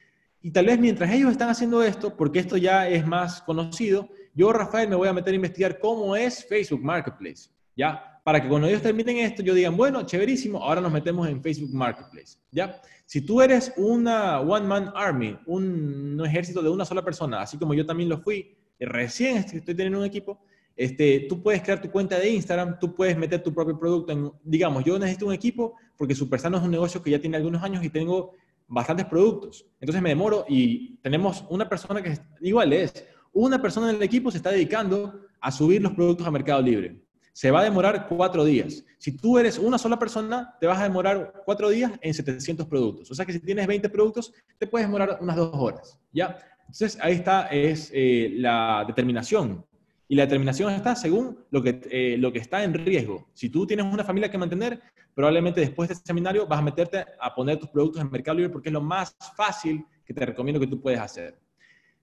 Y 0.42 0.50
tal 0.50 0.66
vez 0.66 0.78
mientras 0.78 1.10
ellos 1.12 1.30
están 1.30 1.48
haciendo 1.48 1.82
esto, 1.82 2.16
porque 2.16 2.38
esto 2.38 2.56
ya 2.56 2.88
es 2.88 3.06
más 3.06 3.42
conocido, 3.42 4.08
yo, 4.34 4.52
Rafael, 4.52 4.88
me 4.88 4.96
voy 4.96 5.08
a 5.08 5.14
meter 5.14 5.32
a 5.32 5.36
investigar 5.36 5.78
cómo 5.78 6.14
es 6.14 6.44
Facebook 6.44 6.82
Marketplace, 6.82 7.48
¿ya? 7.74 8.20
Para 8.22 8.42
que 8.42 8.48
cuando 8.48 8.68
ellos 8.68 8.82
terminen 8.82 9.16
esto, 9.18 9.42
yo 9.42 9.54
digan, 9.54 9.76
bueno, 9.76 10.02
chéverísimo, 10.04 10.62
ahora 10.62 10.80
nos 10.80 10.92
metemos 10.92 11.26
en 11.28 11.42
Facebook 11.42 11.72
Marketplace, 11.72 12.36
¿ya? 12.50 12.80
Si 13.06 13.22
tú 13.22 13.40
eres 13.40 13.72
una 13.76 14.40
one-man 14.40 14.92
army, 14.94 15.38
un, 15.46 16.20
ejército 16.26 16.60
de 16.60 16.68
una 16.68 16.84
sola 16.84 17.02
persona, 17.02 17.40
así 17.40 17.56
como 17.56 17.72
yo 17.72 17.86
también 17.86 18.10
lo 18.10 18.18
fui, 18.18 18.56
recién 18.78 19.38
estoy 19.38 19.62
teniendo 19.62 20.00
un 20.00 20.04
equipo, 20.04 20.38
este, 20.76 21.26
tú 21.28 21.42
puedes 21.42 21.62
crear 21.62 21.80
tu 21.80 21.90
cuenta 21.90 22.18
de 22.18 22.28
Instagram, 22.28 22.78
tú 22.78 22.94
puedes 22.94 23.16
meter 23.16 23.42
tu 23.42 23.52
propio 23.52 23.78
producto 23.78 24.12
en, 24.12 24.30
digamos, 24.44 24.84
yo 24.84 24.98
necesito 24.98 25.26
un 25.26 25.32
equipo 25.32 25.74
porque 25.96 26.14
Supersano 26.14 26.58
es 26.58 26.62
un 26.62 26.70
negocio 26.70 27.02
que 27.02 27.10
ya 27.10 27.18
tiene 27.18 27.38
algunos 27.38 27.62
años 27.62 27.82
y 27.82 27.88
tengo 27.88 28.32
bastantes 28.68 29.06
productos. 29.06 29.66
Entonces 29.80 30.02
me 30.02 30.10
demoro 30.10 30.44
y 30.48 30.96
tenemos 30.96 31.44
una 31.48 31.68
persona 31.68 32.02
que 32.02 32.18
igual 32.42 32.72
es, 32.72 32.92
una 33.32 33.60
persona 33.60 33.90
en 33.90 33.96
el 33.96 34.02
equipo 34.02 34.30
se 34.30 34.38
está 34.38 34.50
dedicando 34.50 35.20
a 35.40 35.50
subir 35.50 35.80
los 35.80 35.92
productos 35.92 36.26
a 36.26 36.30
Mercado 36.30 36.60
Libre. 36.60 37.00
Se 37.32 37.50
va 37.50 37.60
a 37.60 37.64
demorar 37.64 38.06
cuatro 38.08 38.44
días. 38.44 38.82
Si 38.98 39.14
tú 39.14 39.38
eres 39.38 39.58
una 39.58 39.76
sola 39.76 39.98
persona, 39.98 40.56
te 40.58 40.66
vas 40.66 40.80
a 40.80 40.84
demorar 40.84 41.42
cuatro 41.44 41.68
días 41.68 41.92
en 42.00 42.14
700 42.14 42.66
productos. 42.66 43.10
O 43.10 43.14
sea 43.14 43.26
que 43.26 43.32
si 43.34 43.40
tienes 43.40 43.66
20 43.66 43.88
productos, 43.90 44.32
te 44.58 44.66
puedes 44.66 44.86
demorar 44.86 45.18
unas 45.20 45.36
dos 45.36 45.50
horas. 45.54 45.98
¿ya? 46.12 46.38
Entonces 46.60 46.98
ahí 47.00 47.14
está, 47.14 47.48
es 47.48 47.90
eh, 47.92 48.32
la 48.36 48.84
determinación. 48.86 49.64
Y 50.08 50.14
la 50.14 50.22
determinación 50.22 50.72
está 50.72 50.94
según 50.94 51.44
lo 51.50 51.62
que, 51.62 51.80
eh, 51.90 52.16
lo 52.18 52.32
que 52.32 52.38
está 52.38 52.62
en 52.62 52.74
riesgo. 52.74 53.28
Si 53.34 53.50
tú 53.50 53.66
tienes 53.66 53.86
una 53.86 54.04
familia 54.04 54.30
que 54.30 54.38
mantener, 54.38 54.80
probablemente 55.14 55.60
después 55.60 55.88
de 55.88 55.94
este 55.94 56.06
seminario 56.06 56.46
vas 56.46 56.60
a 56.60 56.62
meterte 56.62 57.04
a 57.20 57.34
poner 57.34 57.58
tus 57.58 57.70
productos 57.70 58.02
en 58.02 58.10
Mercado 58.10 58.36
Libre 58.36 58.52
porque 58.52 58.68
es 58.68 58.72
lo 58.72 58.80
más 58.80 59.16
fácil 59.36 59.84
que 60.04 60.14
te 60.14 60.24
recomiendo 60.24 60.60
que 60.60 60.68
tú 60.68 60.80
puedes 60.80 61.00
hacer. 61.00 61.38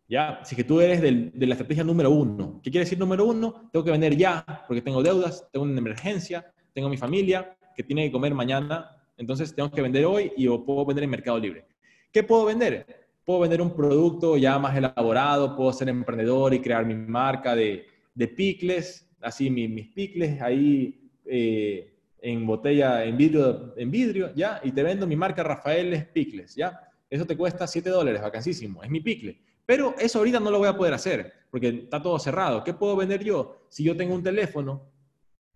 ¿ya? 0.10 0.42
Si 0.44 0.56
que 0.56 0.64
tú 0.64 0.82
eres 0.82 1.02
de 1.02 1.48
la 1.48 1.54
estrategia 1.54 1.84
número 1.84 2.12
uno. 2.12 2.60
¿Qué 2.62 2.70
quiere 2.70 2.84
decir 2.84 3.00
número 3.00 3.26
uno? 3.26 3.70
Tengo 3.72 3.86
que 3.86 3.92
vender 3.92 4.18
ya, 4.18 4.64
porque 4.68 4.82
tengo 4.82 5.02
deudas, 5.02 5.48
tengo 5.52 5.66
una 5.66 5.78
emergencia, 5.78 6.52
tengo 6.74 6.90
mi 6.90 6.98
familia 6.98 7.58
que 7.76 7.84
tiene 7.84 8.06
que 8.06 8.12
comer 8.12 8.34
mañana, 8.34 8.90
entonces 9.18 9.56
tengo 9.56 9.72
que 9.72 9.82
vender 9.82 10.06
hoy 10.06 10.32
y 10.36 10.48
puedo 10.48 10.86
vender 10.86 11.06
en 11.06 11.10
Mercado 11.10 11.40
Libre. 11.40 11.66
¿Qué 12.12 12.24
puedo 12.24 12.46
vender? 12.46 13.08
Puedo 13.26 13.40
vender 13.40 13.62
un 13.62 13.74
producto 13.74 14.38
ya 14.38 14.60
más 14.60 14.76
elaborado, 14.76 15.56
puedo 15.56 15.72
ser 15.72 15.90
emprendedor 15.90 16.54
y 16.54 16.60
crear 16.60 16.86
mi 16.86 16.94
marca 16.94 17.56
de, 17.56 17.86
de 18.14 18.28
picles, 18.28 19.10
así 19.22 19.50
mis, 19.50 19.70
mis 19.70 19.88
picles 19.88 20.42
ahí 20.42 21.10
eh, 21.26 21.94
en 22.22 22.46
botella, 22.48 23.04
en 23.04 23.18
vidrio, 23.18 23.74
en 23.78 23.92
vidrio, 23.92 24.34
¿ya? 24.34 24.62
Y 24.64 24.72
te 24.72 24.84
vendo 24.84 25.06
mi 25.06 25.16
marca 25.16 25.44
Rafael 25.44 26.08
Picles, 26.14 26.56
¿ya? 26.56 26.80
Eso 27.10 27.26
te 27.26 27.36
cuesta 27.36 27.68
7 27.68 27.90
dólares, 27.90 28.22
vacancísimo, 28.22 28.82
es 28.82 28.90
mi 28.90 29.02
picle. 29.02 29.40
Pero 29.66 29.96
eso 30.00 30.20
ahorita 30.20 30.40
no 30.40 30.50
lo 30.50 30.60
voy 30.60 30.68
a 30.68 30.76
poder 30.76 30.94
hacer 30.94 31.34
porque 31.52 31.68
está 31.68 32.02
todo 32.02 32.18
cerrado. 32.20 32.64
¿Qué 32.64 32.74
puedo 32.74 32.96
vender 32.96 33.24
yo 33.24 33.66
si 33.70 33.84
yo 33.84 33.96
tengo 33.96 34.16
un 34.16 34.24
teléfono 34.24 34.90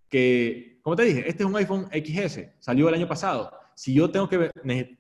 que, 0.10 0.80
como 0.82 0.96
te 0.96 1.04
dije, 1.04 1.28
este 1.28 1.44
es 1.44 1.50
un 1.50 1.56
iPhone 1.56 1.88
XS, 1.92 2.50
salió 2.60 2.88
el 2.90 2.96
año 2.96 3.08
pasado. 3.08 3.52
Si 3.74 3.94
yo 3.94 4.10
tengo 4.10 4.28
que 4.30 4.52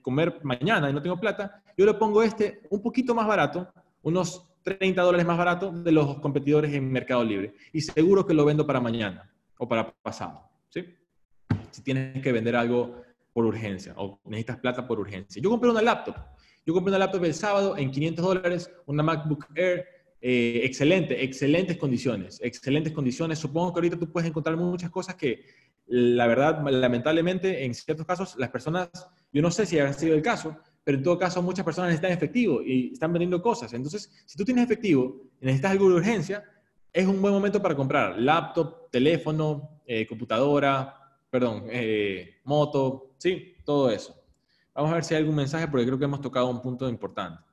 comer 0.01 0.39
mañana 0.43 0.89
y 0.89 0.93
no 0.93 1.01
tengo 1.01 1.19
plata, 1.19 1.63
yo 1.77 1.85
le 1.85 1.93
pongo 1.93 2.23
este 2.23 2.61
un 2.69 2.81
poquito 2.81 3.13
más 3.13 3.27
barato, 3.27 3.71
unos 4.01 4.49
30 4.75 5.01
dólares 5.01 5.25
más 5.25 5.37
barato 5.37 5.71
de 5.71 5.91
los 5.91 6.19
competidores 6.19 6.73
en 6.73 6.91
Mercado 6.91 7.23
Libre. 7.23 7.53
Y 7.71 7.81
seguro 7.81 8.25
que 8.25 8.33
lo 8.33 8.45
vendo 8.45 8.65
para 8.65 8.81
mañana 8.81 9.29
o 9.57 9.67
para 9.67 9.91
pasado. 10.01 10.41
¿sí? 10.69 10.85
Si 11.71 11.81
tienes 11.81 12.21
que 12.21 12.31
vender 12.31 12.55
algo 12.55 13.01
por 13.33 13.45
urgencia 13.45 13.93
o 13.97 14.19
necesitas 14.25 14.57
plata 14.57 14.87
por 14.87 14.99
urgencia. 14.99 15.41
Yo 15.41 15.49
compré 15.49 15.69
una 15.69 15.81
laptop 15.81 16.15
yo 16.67 16.73
compré 16.73 16.91
una 16.91 16.99
laptop 16.99 17.23
el 17.23 17.33
sábado 17.33 17.77
en 17.77 17.89
500 17.89 18.25
dólares, 18.25 18.69
una 18.87 19.01
MacBook 19.01 19.47
Air, 19.55 19.85
eh, 20.19 20.61
excelente, 20.65 21.23
excelentes 21.23 21.77
condiciones, 21.77 22.41
excelentes 22.43 22.91
condiciones. 22.91 23.39
Supongo 23.39 23.71
que 23.71 23.77
ahorita 23.77 23.97
tú 23.97 24.11
puedes 24.11 24.29
encontrar 24.29 24.57
muchas 24.57 24.89
cosas 24.89 25.15
que, 25.15 25.45
la 25.85 26.27
verdad, 26.27 26.61
lamentablemente, 26.69 27.63
en 27.63 27.73
ciertos 27.73 28.05
casos, 28.05 28.35
las 28.37 28.49
personas, 28.49 28.89
yo 29.31 29.41
no 29.41 29.49
sé 29.49 29.65
si 29.65 29.79
ha 29.79 29.93
sido 29.93 30.13
el 30.13 30.21
caso, 30.21 30.57
pero 30.87 30.99
en 30.99 31.03
todo 31.03 31.19
caso 31.19 31.41
muchas 31.41 31.65
personas 31.65 31.89
necesitan 31.89 32.13
efectivo 32.13 32.61
y 32.63 32.93
están 32.93 33.11
vendiendo 33.11 33.41
cosas. 33.41 33.73
Entonces, 33.73 34.09
si 34.25 34.37
tú 34.37 34.45
tienes 34.45 34.63
efectivo 34.63 35.17
y 35.41 35.45
necesitas 35.45 35.71
algo 35.71 35.89
de 35.89 35.95
urgencia, 35.95 36.45
es 36.93 37.05
un 37.05 37.21
buen 37.21 37.33
momento 37.33 37.61
para 37.61 37.75
comprar 37.75 38.17
laptop, 38.17 38.89
teléfono, 38.89 39.81
eh, 39.85 40.07
computadora, 40.07 40.95
perdón, 41.29 41.65
eh, 41.69 42.37
moto, 42.45 43.15
sí, 43.17 43.55
todo 43.65 43.91
eso. 43.91 44.15
Vamos 44.73 44.91
a 44.91 44.93
ver 44.93 45.03
si 45.03 45.13
hay 45.13 45.19
algún 45.19 45.35
mensaje 45.35 45.67
porque 45.67 45.85
creo 45.85 45.99
que 45.99 46.05
hemos 46.05 46.21
tocado 46.21 46.47
un 46.47 46.61
punto 46.61 46.87
importante. 46.87 47.43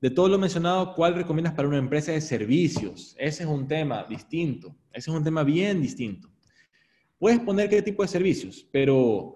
De 0.00 0.10
todo 0.10 0.28
lo 0.28 0.38
mencionado, 0.38 0.94
¿cuál 0.94 1.16
recomiendas 1.16 1.52
para 1.52 1.66
una 1.66 1.78
empresa 1.78 2.12
de 2.12 2.20
servicios? 2.20 3.16
Ese 3.18 3.42
es 3.42 3.48
un 3.48 3.66
tema 3.66 4.04
distinto. 4.04 4.68
Ese 4.92 5.10
es 5.10 5.16
un 5.16 5.24
tema 5.24 5.42
bien 5.42 5.82
distinto. 5.82 6.28
Puedes 7.18 7.40
poner 7.40 7.68
qué 7.68 7.82
tipo 7.82 8.04
de 8.04 8.08
servicios, 8.08 8.64
pero 8.70 9.34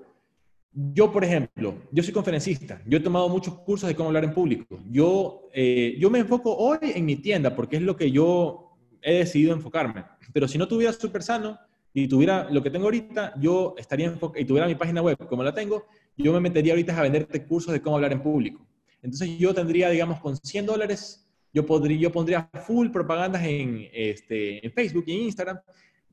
yo, 0.73 1.11
por 1.13 1.25
ejemplo, 1.25 1.83
yo 1.91 2.03
soy 2.03 2.13
conferencista. 2.13 2.81
Yo 2.87 2.99
he 2.99 3.01
tomado 3.01 3.29
muchos 3.29 3.59
cursos 3.61 3.89
de 3.89 3.95
cómo 3.95 4.09
hablar 4.09 4.25
en 4.25 4.33
público. 4.33 4.81
Yo, 4.89 5.49
eh, 5.53 5.97
yo 5.99 6.11
me 6.11 6.21
enfoco 6.21 6.55
hoy 6.57 6.79
en 6.83 7.05
mi 7.05 7.17
tienda 7.17 7.55
porque 7.57 7.77
es 7.77 7.83
lo 7.83 7.97
que 7.97 8.11
yo 8.11 8.77
he 9.03 9.15
decidido 9.15 9.53
enfocarme. 9.53 10.05
Pero 10.33 10.47
si 10.47 10.59
no 10.59 10.69
tuviera 10.69 10.93
Super 10.93 11.23
Sano 11.23 11.59
y 11.93 12.07
tuviera 12.07 12.49
lo 12.51 12.63
que 12.63 12.71
tengo 12.71 12.85
ahorita, 12.85 13.35
yo 13.41 13.75
estaría 13.79 14.17
y 14.37 14.45
tuviera 14.45 14.69
mi 14.69 14.77
página 14.77 15.03
web 15.03 15.17
como 15.29 15.43
la 15.43 15.53
tengo, 15.53 15.87
yo 16.17 16.33
me 16.33 16.41
metería 16.41 16.75
ahorita 16.75 16.97
a 16.97 17.03
venderte 17.03 17.45
cursos 17.47 17.73
de 17.73 17.83
cómo 17.83 17.97
hablar 17.97 18.13
en 18.13 18.23
público. 18.23 18.65
Entonces 19.03 19.39
yo 19.39 19.53
tendría, 19.53 19.91
digamos, 19.91 20.21
con 20.21 20.37
100 20.37 20.67
dólares, 20.67 21.29
yo, 21.53 21.67
podría, 21.67 21.99
yo 21.99 22.13
pondría 22.13 22.49
full 22.65 22.91
propagandas 22.91 23.43
en, 23.45 23.89
este, 23.93 24.65
en 24.65 24.73
Facebook 24.73 25.05
y 25.07 25.13
Instagram. 25.15 25.59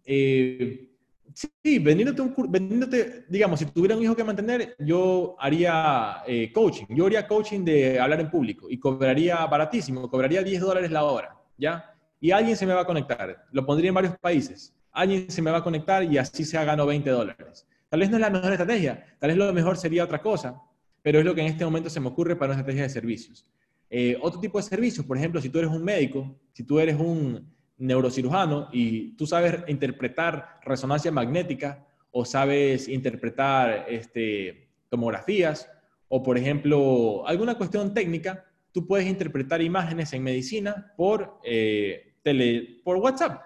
Eh, 0.04 0.90
sí, 1.34 1.80
vendiéndote, 1.80 2.22
un, 2.22 2.52
vendiéndote, 2.52 3.26
digamos, 3.30 3.60
si 3.60 3.66
tuviera 3.66 3.96
un 3.96 4.04
hijo 4.04 4.16
que 4.16 4.24
mantener, 4.24 4.76
yo 4.80 5.36
haría 5.40 6.24
eh, 6.28 6.52
coaching. 6.54 6.86
Yo 6.90 7.06
haría 7.06 7.28
coaching 7.28 7.64
de 7.64 8.00
hablar 8.00 8.20
en 8.20 8.30
público 8.30 8.68
y 8.70 8.80
cobraría 8.80 9.46
baratísimo, 9.46 10.10
cobraría 10.10 10.44
10 10.44 10.62
dólares 10.62 10.92
la 10.92 11.04
hora, 11.04 11.36
¿ya? 11.58 11.94
Y 12.20 12.32
alguien 12.32 12.58
se 12.58 12.66
me 12.66 12.74
va 12.74 12.82
a 12.82 12.86
conectar. 12.86 13.46
Lo 13.52 13.66
pondría 13.66 13.90
en 13.90 13.96
varios 13.96 14.18
países. 14.18 14.74
Alguien 14.92 15.30
se 15.30 15.42
me 15.42 15.52
va 15.52 15.58
a 15.58 15.64
conectar 15.64 16.04
y 16.04 16.18
así 16.18 16.44
se 16.44 16.58
ha 16.58 16.64
ganado 16.64 16.88
20 16.88 17.10
dólares. 17.10 17.68
Tal 17.90 18.00
vez 18.00 18.10
no 18.10 18.18
es 18.18 18.22
la 18.22 18.30
mejor 18.30 18.52
estrategia, 18.52 19.06
tal 19.20 19.30
vez 19.30 19.38
lo 19.38 19.54
mejor 19.54 19.78
sería 19.78 20.04
otra 20.04 20.22
cosa, 20.22 20.62
pero 21.02 21.20
es 21.20 21.26
lo 21.26 21.34
que 21.34 21.42
en 21.42 21.48
este 21.48 21.64
momento 21.64 21.90
se 21.90 22.00
me 22.00 22.08
ocurre 22.08 22.36
para 22.36 22.52
una 22.52 22.60
estrategia 22.60 22.84
de 22.84 22.90
servicios. 22.90 23.46
Eh, 23.90 24.18
otro 24.22 24.40
tipo 24.40 24.58
de 24.58 24.64
servicios, 24.64 25.06
por 25.06 25.18
ejemplo, 25.18 25.42
si 25.42 25.50
tú 25.50 25.60
eres 25.60 25.72
un 25.72 25.84
médico, 25.84 26.38
si 26.52 26.64
tú 26.64 26.80
eres 26.80 26.98
un 26.98 27.57
neurocirujano 27.78 28.70
y 28.72 29.16
tú 29.16 29.28
sabes 29.28 29.64
interpretar 29.68 30.60
resonancia 30.64 31.12
magnética 31.12 31.86
o 32.12 32.26
sabes 32.26 32.88
interpretar 32.88 33.86
este, 33.88 34.70
tomografías 34.90 35.70
o, 36.10 36.24
por 36.24 36.38
ejemplo, 36.38 37.28
alguna 37.28 37.56
cuestión 37.56 37.94
técnica, 37.94 38.46
tú 38.72 38.88
puedes 38.88 39.08
interpretar 39.08 39.62
imágenes 39.62 40.14
en 40.14 40.24
medicina 40.24 40.94
por, 40.96 41.40
eh, 41.44 42.14
tele, 42.24 42.82
por 42.84 42.98
WhatsApp. 42.98 43.42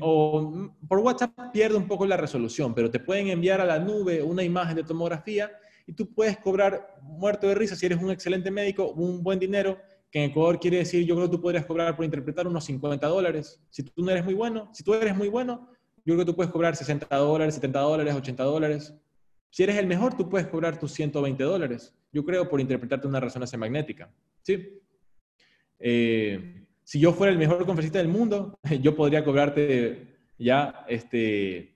O 0.00 0.70
por 0.88 1.00
WhatsApp 1.00 1.32
pierde 1.52 1.76
un 1.76 1.86
poco 1.86 2.06
la 2.06 2.16
resolución, 2.16 2.74
pero 2.74 2.90
te 2.90 2.98
pueden 2.98 3.28
enviar 3.28 3.60
a 3.60 3.66
la 3.66 3.78
nube 3.78 4.22
una 4.22 4.42
imagen 4.42 4.74
de 4.74 4.84
tomografía 4.84 5.50
y 5.86 5.92
tú 5.92 6.14
puedes 6.14 6.38
cobrar 6.38 6.96
muerto 7.02 7.46
de 7.46 7.54
risa 7.54 7.76
si 7.76 7.84
eres 7.84 8.02
un 8.02 8.10
excelente 8.10 8.50
médico, 8.50 8.90
un 8.92 9.22
buen 9.22 9.38
dinero, 9.38 9.78
que 10.10 10.24
en 10.24 10.30
Ecuador 10.30 10.58
quiere 10.58 10.78
decir, 10.78 11.04
yo 11.04 11.14
creo 11.14 11.28
que 11.28 11.36
tú 11.36 11.42
podrías 11.42 11.66
cobrar 11.66 11.96
por 11.96 12.04
interpretar 12.04 12.46
unos 12.46 12.64
50 12.64 13.06
dólares. 13.06 13.60
Si 13.70 13.82
tú 13.82 14.04
no 14.04 14.10
eres 14.10 14.24
muy 14.24 14.34
bueno, 14.34 14.70
si 14.72 14.82
tú 14.82 14.94
eres 14.94 15.16
muy 15.16 15.28
bueno, 15.28 15.68
yo 16.04 16.14
creo 16.14 16.18
que 16.18 16.24
tú 16.24 16.36
puedes 16.36 16.52
cobrar 16.52 16.76
60 16.76 17.14
dólares, 17.16 17.54
70 17.56 17.78
dólares, 17.80 18.14
80 18.14 18.42
dólares. 18.44 18.94
Si 19.50 19.62
eres 19.62 19.76
el 19.76 19.86
mejor, 19.86 20.16
tú 20.16 20.28
puedes 20.28 20.46
cobrar 20.46 20.78
tus 20.78 20.92
120 20.92 21.42
dólares, 21.42 21.94
yo 22.12 22.24
creo, 22.24 22.48
por 22.48 22.60
interpretarte 22.60 23.08
una 23.08 23.20
resonancia 23.20 23.58
magnética. 23.58 24.10
¿Sí? 24.42 24.80
Eh, 25.78 26.66
si 26.84 27.00
yo 27.00 27.12
fuera 27.12 27.32
el 27.32 27.38
mejor 27.38 27.58
conferencista 27.66 27.98
del 27.98 28.08
mundo, 28.08 28.58
yo 28.80 28.94
podría 28.94 29.24
cobrarte 29.24 30.16
ya, 30.38 30.84
este, 30.88 31.74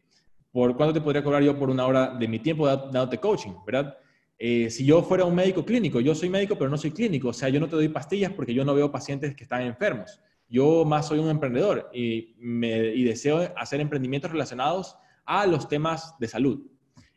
¿por 0.53 0.77
cuánto 0.77 0.95
te 0.95 1.01
podría 1.01 1.25
cobrar 1.25 1.43
yo 1.43 1.59
por 1.59 1.71
una 1.71 1.87
hora 1.87 2.15
de 2.15 2.29
mi 2.29 2.39
tiempo 2.39 2.67
dándote 2.67 3.19
coaching, 3.19 3.53
verdad? 3.67 3.97
Eh, 4.43 4.71
si 4.71 4.87
yo 4.87 5.03
fuera 5.03 5.27
un 5.27 5.35
médico 5.35 5.67
clínico, 5.67 6.01
yo 6.01 6.15
soy 6.15 6.31
médico, 6.31 6.57
pero 6.57 6.71
no 6.71 6.79
soy 6.79 6.93
clínico, 6.93 7.29
o 7.29 7.33
sea, 7.35 7.51
yo 7.51 7.61
no 7.61 7.69
te 7.69 7.77
doy 7.77 7.89
pastillas 7.89 8.33
porque 8.33 8.55
yo 8.55 8.65
no 8.65 8.75
veo 8.75 8.91
pacientes 8.91 9.37
que 9.37 9.43
están 9.45 9.61
enfermos. 9.61 10.19
Yo 10.49 10.87
más 10.87 11.09
soy 11.09 11.19
un 11.19 11.29
emprendedor 11.29 11.91
y, 11.93 12.37
me, 12.39 12.71
deseo 12.71 13.53
hacer 13.55 13.83
emprendimientos 13.83 14.31
relacionados 14.31 14.97
a 15.27 15.47
los 15.47 15.69
temas 15.69 16.15
de 16.19 16.27
salud. 16.27 16.67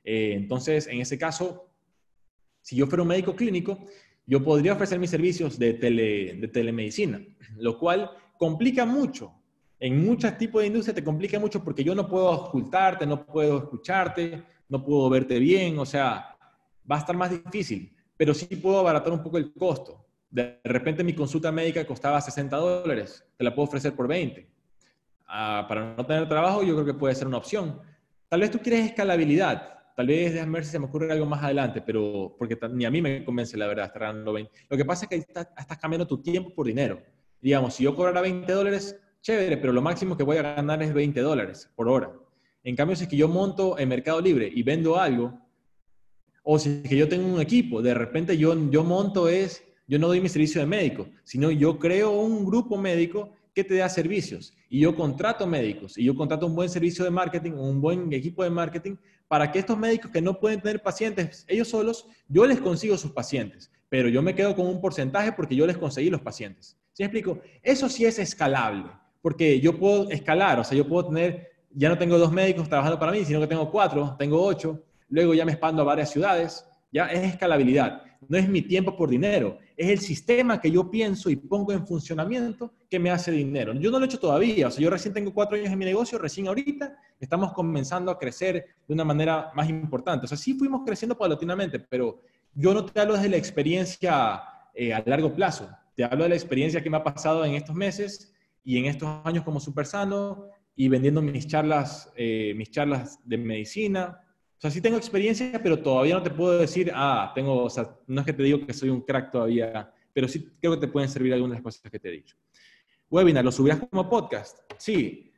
Eh, 0.03 0.33
entonces, 0.35 0.85
en 0.87 0.99
ese 0.99 1.17
caso, 1.17 1.69
si 2.59 2.75
yo 2.75 2.87
fuera 2.87 3.03
un 3.03 3.07
médico 3.07 3.33
clínico, 3.33 3.85
yo 4.25 4.43
podría 4.43 4.73
ofrecer 4.73 4.99
mis 4.99 5.09
servicios 5.09 5.57
de, 5.57 5.71
de 5.75 6.49
telemedicina, 6.49 7.25
lo 7.55 7.79
cual 7.79 8.11
complica 8.37 8.85
mucho. 8.85 9.33
En 9.79 10.05
muchos 10.05 10.37
tipos 10.37 10.61
de 10.61 10.67
industria 10.67 10.93
te 10.93 11.03
complica 11.05 11.39
mucho 11.39 11.63
porque 11.63 11.85
yo 11.85 11.95
no 11.95 12.05
puedo 12.05 12.29
ocultarte, 12.31 13.05
no 13.05 13.25
puedo 13.25 13.59
escucharte, 13.59 14.43
no 14.67 14.83
puedo 14.83 15.09
verte 15.09 15.39
bien, 15.39 15.79
o 15.79 15.85
sea, 15.85 16.32
va 16.89 16.97
a 16.97 16.99
estar 16.99 17.15
más 17.15 17.29
difícil, 17.29 17.95
pero 18.17 18.33
sí 18.33 18.45
puedo 18.55 18.79
abaratar 18.79 19.11
un 19.13 19.23
poco 19.23 19.37
el 19.37 19.53
costo. 19.53 20.05
De 20.29 20.59
repente 20.63 21.03
mi 21.03 21.13
consulta 21.13 21.51
médica 21.51 21.85
costaba 21.85 22.19
60 22.19 22.55
dólares, 22.57 23.23
te 23.37 23.43
la 23.43 23.53
puedo 23.53 23.67
ofrecer 23.67 23.95
por 23.95 24.07
20. 24.07 24.47
Ah, 25.27 25.65
para 25.67 25.95
no 25.95 26.05
tener 26.05 26.27
trabajo, 26.27 26.63
yo 26.63 26.73
creo 26.73 26.85
que 26.85 26.93
puede 26.93 27.15
ser 27.15 27.27
una 27.27 27.37
opción. 27.37 27.79
Tal 28.29 28.41
vez 28.41 28.51
tú 28.51 28.59
quieres 28.59 28.85
escalabilidad, 28.85 29.93
tal 29.95 30.07
vez 30.07 30.33
déjame 30.33 30.53
ver 30.53 30.65
si 30.65 30.71
se 30.71 30.79
me 30.79 30.85
ocurre 30.85 31.11
algo 31.11 31.25
más 31.25 31.43
adelante, 31.43 31.81
pero 31.81 32.35
porque 32.37 32.57
ni 32.71 32.85
a 32.85 32.91
mí 32.91 33.01
me 33.01 33.23
convence 33.23 33.57
la 33.57 33.67
verdad 33.67 33.85
estar 33.85 34.01
ganando 34.03 34.33
20. 34.33 34.51
Lo 34.69 34.77
que 34.77 34.85
pasa 34.85 35.05
es 35.05 35.09
que 35.09 35.15
estás, 35.17 35.47
estás 35.57 35.77
cambiando 35.77 36.07
tu 36.07 36.21
tiempo 36.21 36.53
por 36.53 36.65
dinero. 36.65 37.01
Digamos, 37.41 37.75
si 37.75 37.83
yo 37.83 37.95
cobrara 37.95 38.21
20 38.21 38.51
dólares, 38.51 38.99
chévere, 39.21 39.57
pero 39.57 39.73
lo 39.73 39.81
máximo 39.81 40.17
que 40.17 40.23
voy 40.23 40.37
a 40.37 40.41
ganar 40.41 40.81
es 40.81 40.93
20 40.93 41.19
dólares 41.21 41.71
por 41.75 41.87
hora. 41.87 42.11
En 42.63 42.75
cambio, 42.75 42.95
si 42.95 43.03
es 43.03 43.09
que 43.09 43.17
yo 43.17 43.27
monto 43.27 43.77
en 43.77 43.89
Mercado 43.89 44.21
Libre 44.21 44.49
y 44.53 44.63
vendo 44.63 44.97
algo, 44.97 45.42
o 46.43 46.59
si 46.59 46.81
es 46.83 46.89
que 46.89 46.97
yo 46.97 47.07
tengo 47.07 47.27
un 47.27 47.41
equipo, 47.41 47.81
de 47.81 47.93
repente 47.93 48.37
yo, 48.37 48.69
yo 48.69 48.83
monto 48.83 49.29
es, 49.29 49.63
yo 49.87 49.97
no 49.97 50.07
doy 50.07 50.21
mi 50.21 50.29
servicio 50.29 50.61
de 50.61 50.67
médico, 50.67 51.07
sino 51.23 51.49
yo 51.49 51.79
creo 51.79 52.11
un 52.11 52.45
grupo 52.45 52.77
médico 52.77 53.33
que 53.53 53.63
te 53.63 53.75
da 53.75 53.87
servicios 53.87 54.53
y 54.69 54.79
yo 54.81 54.95
contrato 54.95 55.47
médicos 55.47 55.97
y 55.97 56.03
yo 56.03 56.15
contrato 56.15 56.45
un 56.45 56.55
buen 56.55 56.69
servicio 56.69 57.05
de 57.05 57.11
marketing, 57.11 57.51
un 57.51 57.79
buen 57.79 58.11
equipo 58.11 58.43
de 58.43 58.49
marketing 58.49 58.95
para 59.27 59.51
que 59.51 59.59
estos 59.59 59.77
médicos 59.77 60.11
que 60.11 60.21
no 60.21 60.39
pueden 60.39 60.61
tener 60.61 60.81
pacientes 60.81 61.45
ellos 61.47 61.69
solos, 61.69 62.07
yo 62.27 62.45
les 62.45 62.59
consigo 62.59 62.97
sus 62.97 63.11
pacientes, 63.11 63.71
pero 63.89 64.09
yo 64.09 64.21
me 64.21 64.35
quedo 64.35 64.55
con 64.55 64.67
un 64.67 64.81
porcentaje 64.81 65.31
porque 65.31 65.55
yo 65.55 65.65
les 65.65 65.77
conseguí 65.77 66.09
los 66.09 66.21
pacientes. 66.21 66.77
¿Sí 66.93 67.03
me 67.03 67.05
explico? 67.05 67.39
Eso 67.61 67.89
sí 67.89 68.05
es 68.05 68.19
escalable, 68.19 68.91
porque 69.21 69.59
yo 69.59 69.79
puedo 69.79 70.09
escalar, 70.09 70.59
o 70.59 70.63
sea, 70.63 70.77
yo 70.77 70.87
puedo 70.87 71.07
tener, 71.07 71.51
ya 71.71 71.89
no 71.89 71.97
tengo 71.97 72.17
dos 72.17 72.31
médicos 72.31 72.67
trabajando 72.67 72.99
para 72.99 73.11
mí, 73.11 73.23
sino 73.25 73.39
que 73.39 73.47
tengo 73.47 73.71
cuatro, 73.71 74.15
tengo 74.17 74.43
ocho, 74.43 74.83
luego 75.13 75.35
ya 75.35 75.45
me 75.45 75.51
expando 75.51 75.83
a 75.83 75.85
varias 75.85 76.09
ciudades, 76.09 76.65
ya 76.91 77.05
es 77.05 77.23
escalabilidad. 77.23 78.01
No 78.27 78.35
es 78.35 78.49
mi 78.49 78.63
tiempo 78.63 78.97
por 78.97 79.09
dinero, 79.09 79.59
es 79.77 79.89
el 79.89 79.99
sistema 79.99 80.59
que 80.59 80.71
yo 80.71 80.89
pienso 80.89 81.29
y 81.29 81.35
pongo 81.35 81.71
en 81.71 81.85
funcionamiento 81.85 82.73
que 82.89 82.97
me 82.97 83.11
hace 83.11 83.31
dinero. 83.31 83.73
Yo 83.73 83.91
no 83.91 83.99
lo 83.99 84.05
he 84.05 84.07
hecho 84.07 84.17
todavía, 84.17 84.67
o 84.67 84.71
sea, 84.71 84.81
yo 84.81 84.89
recién 84.89 85.13
tengo 85.13 85.31
cuatro 85.31 85.55
años 85.55 85.71
en 85.71 85.77
mi 85.77 85.85
negocio, 85.85 86.17
recién 86.17 86.47
ahorita 86.47 86.97
estamos 87.19 87.53
comenzando 87.53 88.09
a 88.09 88.17
crecer 88.17 88.65
de 88.87 88.93
una 88.93 89.05
manera 89.05 89.51
más 89.53 89.69
importante. 89.69 90.25
O 90.25 90.27
sea, 90.27 90.37
sí 90.37 90.55
fuimos 90.55 90.81
creciendo 90.83 91.15
paulatinamente, 91.15 91.79
pero 91.79 92.21
yo 92.55 92.73
no 92.73 92.83
te 92.83 92.99
hablo 92.99 93.13
desde 93.13 93.29
la 93.29 93.37
experiencia 93.37 94.41
eh, 94.73 94.95
a 94.95 95.03
largo 95.05 95.31
plazo, 95.35 95.69
te 95.95 96.03
hablo 96.03 96.23
de 96.23 96.29
la 96.29 96.35
experiencia 96.35 96.81
que 96.81 96.89
me 96.89 96.97
ha 96.97 97.03
pasado 97.03 97.45
en 97.45 97.53
estos 97.53 97.75
meses 97.75 98.33
y 98.63 98.79
en 98.79 98.85
estos 98.85 99.07
años 99.25 99.43
como 99.43 99.59
super 99.59 99.85
sano 99.85 100.47
y 100.75 100.87
vendiendo 100.87 101.21
mis 101.21 101.45
charlas, 101.45 102.11
eh, 102.15 102.53
mis 102.55 102.71
charlas 102.71 103.19
de 103.23 103.37
medicina, 103.37 104.22
sea, 104.63 104.71
sí 104.71 104.79
tengo 104.79 104.95
experiencia, 104.95 105.59
pero 105.61 105.77
todavía 105.77 106.15
no 106.15 106.23
te 106.23 106.29
puedo 106.29 106.57
decir, 106.57 106.89
ah, 106.95 107.33
tengo, 107.35 107.65
o 107.65 107.69
sea, 107.69 107.97
no 108.07 108.21
es 108.21 108.25
que 108.25 108.31
te 108.31 108.43
digo 108.43 108.65
que 108.65 108.71
soy 108.71 108.87
un 108.87 109.01
crack 109.01 109.29
todavía, 109.29 109.91
pero 110.13 110.25
sí 110.25 110.47
creo 110.61 110.75
que 110.75 110.79
te 110.79 110.87
pueden 110.87 111.09
servir 111.09 111.33
algunas 111.33 111.55
de 111.55 111.57
las 111.57 111.63
cosas 111.63 111.91
que 111.91 111.99
te 111.99 112.07
he 112.07 112.11
dicho. 112.11 112.37
Webinar, 113.09 113.43
¿lo 113.43 113.51
subirás 113.51 113.79
como 113.79 114.09
podcast? 114.09 114.59
Sí. 114.77 115.33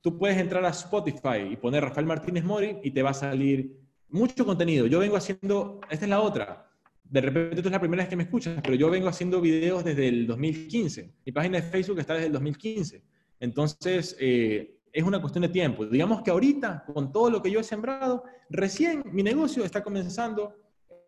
Tú 0.00 0.16
puedes 0.16 0.38
entrar 0.38 0.64
a 0.64 0.68
Spotify 0.68 1.40
y 1.50 1.56
poner 1.56 1.82
Rafael 1.82 2.06
Martínez 2.06 2.44
Mori 2.44 2.78
y 2.84 2.92
te 2.92 3.02
va 3.02 3.10
a 3.10 3.14
salir 3.14 3.76
mucho 4.10 4.46
contenido. 4.46 4.86
Yo 4.86 5.00
vengo 5.00 5.16
haciendo, 5.16 5.80
esta 5.90 6.04
es 6.04 6.08
la 6.08 6.20
otra. 6.20 6.70
De 7.02 7.20
repente 7.20 7.60
tú 7.62 7.68
es 7.68 7.72
la 7.72 7.80
primera 7.80 8.04
vez 8.04 8.08
que 8.08 8.14
me 8.16 8.22
escuchas, 8.22 8.60
pero 8.62 8.76
yo 8.76 8.90
vengo 8.90 9.08
haciendo 9.08 9.40
videos 9.40 9.82
desde 9.82 10.06
el 10.06 10.24
2015. 10.24 11.14
Mi 11.26 11.32
página 11.32 11.60
de 11.60 11.68
Facebook 11.68 11.98
está 11.98 12.14
desde 12.14 12.26
el 12.26 12.32
2015. 12.32 13.02
Entonces, 13.40 14.16
eh, 14.20 14.77
es 14.92 15.04
una 15.04 15.20
cuestión 15.20 15.42
de 15.42 15.48
tiempo. 15.48 15.86
Digamos 15.86 16.22
que 16.22 16.30
ahorita, 16.30 16.84
con 16.92 17.12
todo 17.12 17.30
lo 17.30 17.42
que 17.42 17.50
yo 17.50 17.60
he 17.60 17.64
sembrado, 17.64 18.24
recién 18.50 19.02
mi 19.06 19.22
negocio 19.22 19.64
está 19.64 19.82
comenzando 19.82 20.54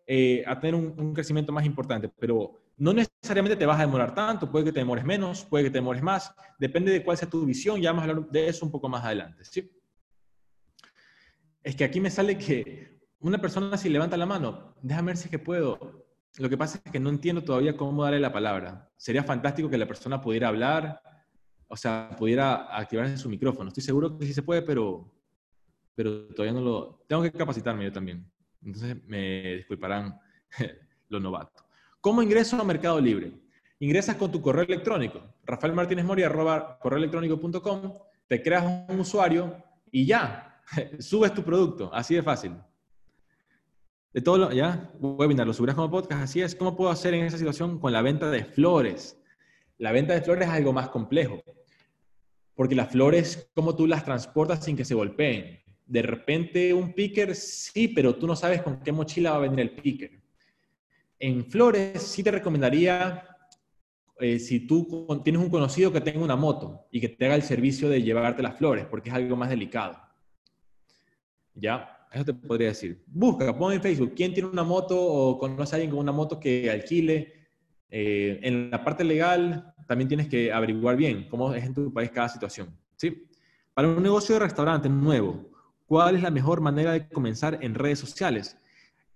eh, 0.07 0.43
a 0.45 0.59
tener 0.59 0.75
un, 0.75 1.13
crecimiento 1.13 1.51
más 1.51 1.65
importante, 1.65 2.09
pero 2.09 2.59
no 2.77 2.93
necesariamente 2.93 3.55
te 3.55 3.65
vas 3.65 3.79
a 3.79 3.85
demorar 3.85 4.13
tanto, 4.13 4.51
puede 4.51 4.65
que 4.65 4.71
te 4.71 4.79
demores 4.79 5.05
menos, 5.05 5.45
puede 5.45 5.65
que 5.65 5.69
te 5.69 5.77
demores 5.77 6.01
más, 6.01 6.33
depende 6.59 6.91
de 6.91 7.03
cuál 7.03 7.17
sea 7.17 7.29
tu 7.29 7.45
visión, 7.45 7.79
ya 7.79 7.91
vamos 7.91 8.07
a 8.07 8.09
hablar 8.09 8.29
de 8.29 8.47
eso 8.47 8.65
un 8.65 8.71
poco 8.71 8.89
más 8.89 9.05
adelante. 9.05 9.45
¿sí? 9.45 9.71
Es 11.63 11.75
que 11.75 11.83
aquí 11.83 11.99
me 11.99 12.09
sale 12.09 12.37
que 12.37 12.99
una 13.19 13.39
persona 13.39 13.77
si 13.77 13.89
levanta 13.89 14.17
la 14.17 14.25
mano, 14.25 14.75
déjame 14.81 15.07
ver 15.07 15.17
si 15.17 15.25
es 15.25 15.31
que 15.31 15.39
puedo. 15.39 16.07
Lo 16.37 16.49
que 16.49 16.57
pasa 16.57 16.81
es 16.83 16.91
que 16.91 16.99
no 16.99 17.09
entiendo 17.09 17.43
todavía 17.43 17.77
cómo 17.77 18.03
darle 18.03 18.19
la 18.19 18.33
palabra. 18.33 18.89
Sería 18.97 19.23
fantástico 19.23 19.69
que 19.69 19.77
la 19.77 19.85
persona 19.85 20.21
pudiera 20.21 20.47
hablar, 20.47 21.01
o 21.71 21.77
sea, 21.77 22.09
pudiera 22.19 22.67
activarse 22.77 23.17
su 23.17 23.29
micrófono. 23.29 23.69
Estoy 23.69 23.83
seguro 23.83 24.17
que 24.17 24.25
sí 24.25 24.33
se 24.33 24.43
puede, 24.43 24.61
pero, 24.61 25.09
pero 25.95 26.27
todavía 26.27 26.51
no 26.51 26.59
lo... 26.59 27.05
Tengo 27.07 27.23
que 27.23 27.31
capacitarme 27.31 27.85
yo 27.85 27.93
también. 27.93 28.29
Entonces 28.61 28.97
me 29.07 29.55
disculparán 29.55 30.19
los 31.07 31.21
novatos. 31.21 31.63
¿Cómo 32.01 32.21
ingreso 32.21 32.59
a 32.59 32.65
Mercado 32.65 32.99
Libre? 32.99 33.39
Ingresas 33.79 34.17
con 34.17 34.29
tu 34.29 34.41
correo 34.41 34.65
electrónico, 34.65 35.33
rafaelmartinezmori.com, 35.45 37.99
te 38.27 38.43
creas 38.43 38.65
un 38.89 38.99
usuario 38.99 39.55
y 39.91 40.05
ya, 40.05 40.61
subes 40.99 41.33
tu 41.33 41.41
producto, 41.41 41.89
así 41.93 42.15
de 42.15 42.21
fácil. 42.21 42.51
De 44.13 44.19
todo 44.19 44.37
lo, 44.37 44.51
ya, 44.51 44.91
webinar, 44.99 45.47
lo 45.47 45.53
subirás 45.53 45.77
como 45.77 45.89
podcast, 45.89 46.23
así 46.23 46.41
es. 46.41 46.53
¿Cómo 46.53 46.75
puedo 46.75 46.91
hacer 46.91 47.13
en 47.13 47.23
esa 47.23 47.37
situación 47.37 47.79
con 47.79 47.93
la 47.93 48.01
venta 48.01 48.29
de 48.29 48.43
flores? 48.43 49.17
La 49.77 49.93
venta 49.93 50.13
de 50.13 50.21
flores 50.21 50.49
es 50.49 50.53
algo 50.53 50.73
más 50.73 50.89
complejo 50.89 51.41
porque 52.61 52.75
las 52.75 52.91
flores, 52.91 53.49
¿cómo 53.55 53.75
tú 53.75 53.87
las 53.87 54.05
transportas 54.05 54.63
sin 54.63 54.77
que 54.77 54.85
se 54.85 54.93
golpeen? 54.93 55.59
De 55.83 56.03
repente 56.03 56.71
un 56.71 56.93
picker, 56.93 57.33
sí, 57.33 57.87
pero 57.87 58.15
tú 58.15 58.27
no 58.27 58.35
sabes 58.35 58.61
con 58.61 58.83
qué 58.83 58.91
mochila 58.91 59.31
va 59.31 59.37
a 59.37 59.39
venir 59.39 59.61
el 59.61 59.71
picker. 59.71 60.11
En 61.17 61.43
flores 61.43 62.03
sí 62.03 62.21
te 62.21 62.29
recomendaría, 62.29 63.25
eh, 64.19 64.37
si 64.37 64.67
tú 64.67 65.07
tienes 65.23 65.41
un 65.41 65.49
conocido 65.49 65.91
que 65.91 66.01
tenga 66.01 66.19
una 66.19 66.35
moto 66.35 66.85
y 66.91 67.01
que 67.01 67.09
te 67.09 67.25
haga 67.25 67.33
el 67.33 67.41
servicio 67.41 67.89
de 67.89 68.03
llevarte 68.03 68.43
las 68.43 68.59
flores, 68.59 68.85
porque 68.85 69.09
es 69.09 69.15
algo 69.15 69.35
más 69.35 69.49
delicado. 69.49 69.99
¿Ya? 71.55 72.07
Eso 72.13 72.25
te 72.25 72.35
podría 72.35 72.67
decir. 72.67 73.03
Busca, 73.07 73.57
pon 73.57 73.73
en 73.73 73.81
Facebook, 73.81 74.13
¿quién 74.15 74.35
tiene 74.35 74.49
una 74.49 74.63
moto 74.63 75.03
o 75.03 75.39
conoce 75.39 75.73
a 75.73 75.77
alguien 75.77 75.89
con 75.89 75.99
una 75.99 76.11
moto 76.11 76.39
que 76.39 76.69
alquile? 76.69 77.33
Eh, 77.89 78.39
en 78.43 78.69
la 78.69 78.83
parte 78.83 79.03
legal, 79.03 79.70
también 79.91 80.07
tienes 80.07 80.29
que 80.29 80.53
averiguar 80.53 80.95
bien 80.95 81.27
cómo 81.29 81.53
es 81.53 81.65
en 81.65 81.73
tu 81.73 81.91
país 81.91 82.09
cada 82.11 82.29
situación. 82.29 82.73
¿sí? 82.95 83.27
Para 83.73 83.89
un 83.89 84.01
negocio 84.01 84.35
de 84.35 84.39
restaurante 84.39 84.87
nuevo, 84.87 85.49
¿cuál 85.85 86.15
es 86.15 86.23
la 86.23 86.31
mejor 86.31 86.61
manera 86.61 86.93
de 86.93 87.09
comenzar 87.09 87.59
en 87.61 87.75
redes 87.75 87.99
sociales? 87.99 88.55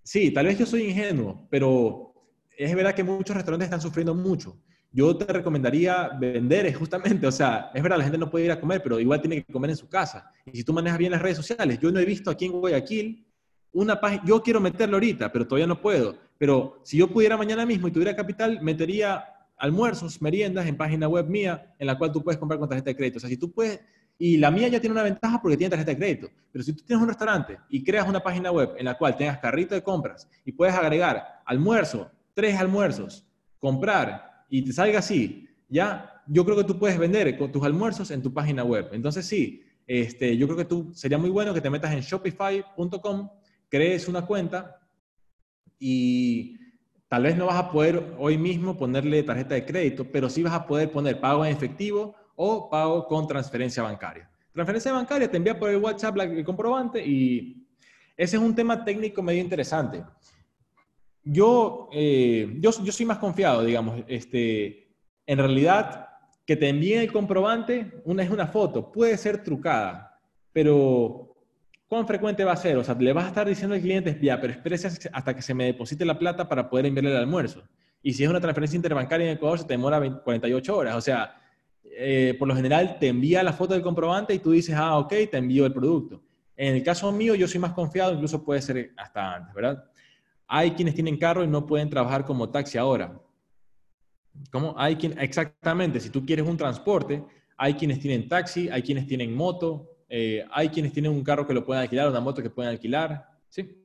Sí, 0.04 0.32
tal 0.32 0.48
vez 0.48 0.60
yo 0.60 0.66
soy 0.66 0.90
ingenuo, 0.90 1.48
pero 1.50 2.14
es 2.58 2.76
verdad 2.76 2.94
que 2.94 3.06
muchos 3.06 3.38
restaurantes 3.38 3.68
están 3.68 3.80
sufriendo 3.80 4.14
mucho. 4.14 4.58
Yo 4.92 5.16
te 5.16 5.32
recomendaría 5.32 6.10
vender 6.20 6.74
justamente, 6.74 7.26
o 7.26 7.32
sea, 7.32 7.72
es 7.74 7.82
verdad, 7.82 8.00
la 8.00 8.04
gente 8.04 8.18
no 8.18 8.30
puede 8.30 8.44
ir 8.44 8.52
a 8.52 8.60
comer, 8.60 8.84
pero 8.84 9.00
igual 9.00 9.22
tiene 9.22 9.46
que 9.46 9.54
comer 9.54 9.70
en 9.70 9.78
su 9.78 9.88
casa. 9.88 10.30
Y 10.46 10.58
si 10.58 10.66
tú 10.66 10.74
manejas 10.74 11.00
bien 11.00 11.14
las 11.14 11.22
redes 11.22 11.38
sociales, 11.38 11.80
yo 11.80 11.90
no 11.90 12.02
he 12.02 12.06
visto 12.06 12.30
aquí 12.30 12.48
en 12.48 12.52
Guayaquil 12.52 13.26
una 13.72 13.98
página, 14.02 14.24
yo 14.26 14.44
quiero 14.44 14.60
meterlo 14.60 14.98
ahorita, 14.98 15.32
pero 15.32 15.48
todavía 15.48 15.68
no 15.68 15.80
puedo. 15.80 16.18
Pero 16.38 16.82
si 16.84 16.98
yo 16.98 17.08
pudiera 17.08 17.38
mañana 17.38 17.66
mismo 17.66 17.88
y 17.88 17.92
tuviera 17.92 18.14
capital, 18.14 18.60
metería 18.62 19.35
almuerzos, 19.58 20.22
meriendas 20.22 20.68
en 20.68 20.78
página 20.78 21.08
web 21.08 21.28
mía, 21.28 21.74
en 21.80 21.88
la 21.88 21.98
cual 21.98 22.12
tú 22.12 22.24
puedes 22.24 22.40
comprar 22.40 22.60
con 22.60 22.70
tarjeta 22.70 22.90
de 22.90 22.96
crédito. 22.96 23.18
O 23.18 23.20
sea, 23.20 23.30
si 23.30 23.38
tú 23.38 23.52
puedes, 23.52 23.80
y 24.18 24.38
la 24.38 24.52
mía 24.52 24.68
ya 24.68 24.80
tiene 24.80 24.94
una 24.94 25.04
ventaja 25.04 25.42
porque 25.42 25.58
tiene 25.58 25.70
tarjeta 25.70 25.92
de 25.92 25.98
crédito, 25.98 26.30
pero 26.52 26.64
si 26.64 26.74
tú 26.74 26.84
tienes 26.84 27.02
un 27.02 27.10
restaurante 27.10 27.58
y 27.70 27.84
creas 27.84 28.08
una 28.08 28.22
página 28.22 28.52
web 28.52 28.74
en 28.78 28.86
la 28.86 28.98
cual 28.98 29.18
tengas 29.18 29.40
carrito 29.40 29.76
de 29.76 29.84
compras 29.84 30.30
y 30.46 30.52
puedes 30.52 30.76
agregar 30.76 31.42
almuerzo, 31.46 32.10
tres 32.34 32.58
almuerzos, 32.58 33.26
comprar 33.60 34.46
y 34.50 34.64
te 34.64 34.72
salga 34.72 35.00
así, 35.00 35.50
ya, 35.68 36.24
yo 36.28 36.46
creo 36.46 36.58
que 36.58 36.64
tú 36.64 36.80
puedes 36.80 36.98
vender 36.98 37.38
con 37.38 37.52
tus 37.52 37.64
almuerzos 37.64 38.12
en 38.12 38.22
tu 38.22 38.34
página 38.34 38.64
web. 38.64 38.90
Entonces 38.94 39.26
sí, 39.26 39.64
este, 39.88 40.38
yo 40.38 40.48
creo 40.48 40.58
que 40.58 40.66
tú 40.66 40.92
sería 40.94 41.18
muy 41.18 41.30
bueno 41.30 41.54
que 41.54 41.62
te 41.62 41.70
metas 41.70 41.94
en 41.94 42.02
shopify.com, 42.02 43.30
crees 43.70 44.08
una 44.08 44.26
cuenta 44.26 44.80
y 45.78 46.58
Tal 47.08 47.24
vez 47.24 47.38
no 47.38 47.46
vas 47.46 47.58
a 47.58 47.72
poder 47.72 48.16
hoy 48.18 48.38
mismo 48.38 48.78
ponerle 48.78 49.22
tarjeta 49.24 49.56
de 49.56 49.66
crédito, 49.66 50.06
pero 50.12 50.30
sí 50.30 50.42
vas 50.42 50.54
a 50.54 50.66
poder 50.66 50.92
poner 50.92 51.20
pago 51.20 51.46
en 51.46 51.52
efectivo 51.52 52.16
o 52.36 52.70
pago 52.70 53.08
con 53.08 53.28
transferencia 53.28 53.84
bancaria. 53.84 54.30
Transferencia 54.54 54.92
bancaria 54.92 55.30
te 55.30 55.38
envía 55.38 55.60
por 55.60 55.70
el 55.70 55.78
WhatsApp 55.78 56.18
el 56.18 56.44
comprobante 56.44 57.06
y 57.06 57.68
ese 58.18 58.38
es 58.38 58.42
un 58.42 58.56
tema 58.56 58.84
técnico 58.84 59.22
medio 59.22 59.42
interesante. 59.42 60.04
Yo, 61.24 61.90
eh, 61.92 62.58
yo, 62.60 62.72
yo 62.84 62.92
soy 62.92 63.06
más 63.06 63.18
confiado, 63.18 63.64
digamos, 63.64 64.04
este, 64.08 64.96
en 65.26 65.38
realidad 65.38 66.08
que 66.46 66.56
te 66.56 66.70
envíen 66.70 67.02
el 67.02 67.12
comprobante, 67.12 68.02
una 68.06 68.24
es 68.24 68.30
una 68.30 68.48
foto, 68.48 68.92
puede 68.92 69.18
ser 69.18 69.44
trucada, 69.44 70.20
pero 70.54 71.25
¿Cuán 71.88 72.08
frecuente 72.08 72.44
va 72.44 72.54
a 72.54 72.58
ser? 72.58 72.78
O 72.78 72.84
sea, 72.84 72.96
le 72.96 73.14
vas 73.14 73.26
a 73.26 73.28
estar 73.28 73.48
diciendo 73.48 73.76
al 73.76 73.82
cliente, 73.82 74.18
ya, 74.22 74.42
pero 74.42 74.54
espérese 74.54 75.10
hasta 75.12 75.36
que 75.36 75.42
se 75.42 75.54
me 75.54 75.66
deposite 75.66 76.04
la 76.04 76.18
plata 76.18 76.50
para 76.50 76.70
poder 76.70 76.88
enviarle 76.88 77.12
el 77.12 77.18
almuerzo. 77.18 77.64
Y 78.02 78.14
si 78.14 78.24
es 78.24 78.30
una 78.30 78.40
transferencia 78.42 78.76
interbancaria 78.76 79.28
en 79.28 79.38
Ecuador, 79.38 79.60
se 79.60 79.66
demora 79.68 80.02
48 80.24 80.76
horas. 80.76 80.96
O 80.96 81.02
sea, 81.02 81.42
eh, 81.84 82.36
por 82.38 82.48
lo 82.48 82.56
general 82.56 82.98
te 83.00 83.08
envía 83.08 83.44
la 83.44 83.54
foto 83.54 83.74
del 83.74 83.84
comprobante 83.84 84.34
y 84.34 84.40
tú 84.40 84.52
dices, 84.52 84.76
ah, 84.76 84.98
ok, 84.98 85.14
te 85.32 85.38
envío 85.38 85.66
el 85.66 85.74
producto. 85.74 86.22
En 86.58 86.76
el 86.76 86.84
caso 86.84 87.12
mío, 87.12 87.36
yo 87.36 87.48
soy 87.48 87.60
más 87.60 87.74
confiado, 87.74 88.14
incluso 88.14 88.44
puede 88.44 88.62
ser 88.62 88.92
hasta 88.98 89.36
antes, 89.36 89.54
¿verdad? 89.54 89.84
Hay 90.48 90.72
quienes 90.72 90.96
tienen 90.96 91.18
carro 91.18 91.44
y 91.44 91.48
no 91.48 91.66
pueden 91.66 91.90
trabajar 91.90 92.26
como 92.26 92.50
taxi 92.50 92.78
ahora. 92.78 93.20
¿Cómo? 94.52 94.74
Hay 94.78 94.96
quien, 94.96 95.18
exactamente, 95.20 96.00
si 96.00 96.10
tú 96.10 96.26
quieres 96.26 96.48
un 96.48 96.58
transporte, 96.58 97.24
hay 97.58 97.76
quienes 97.76 98.00
tienen 98.00 98.28
taxi, 98.28 98.70
hay 98.70 98.82
quienes 98.82 99.08
tienen 99.08 99.34
moto, 99.34 99.95
eh, 100.08 100.46
hay 100.52 100.70
quienes 100.70 100.94
tienen 100.94 101.12
un 101.12 101.24
carro 101.24 101.48
que 101.48 101.54
lo 101.54 101.66
pueden 101.66 101.82
alquilar, 101.84 102.10
una 102.10 102.20
moto 102.20 102.42
que 102.42 102.50
pueden 102.50 102.72
alquilar, 102.72 103.26
¿sí? 103.50 103.82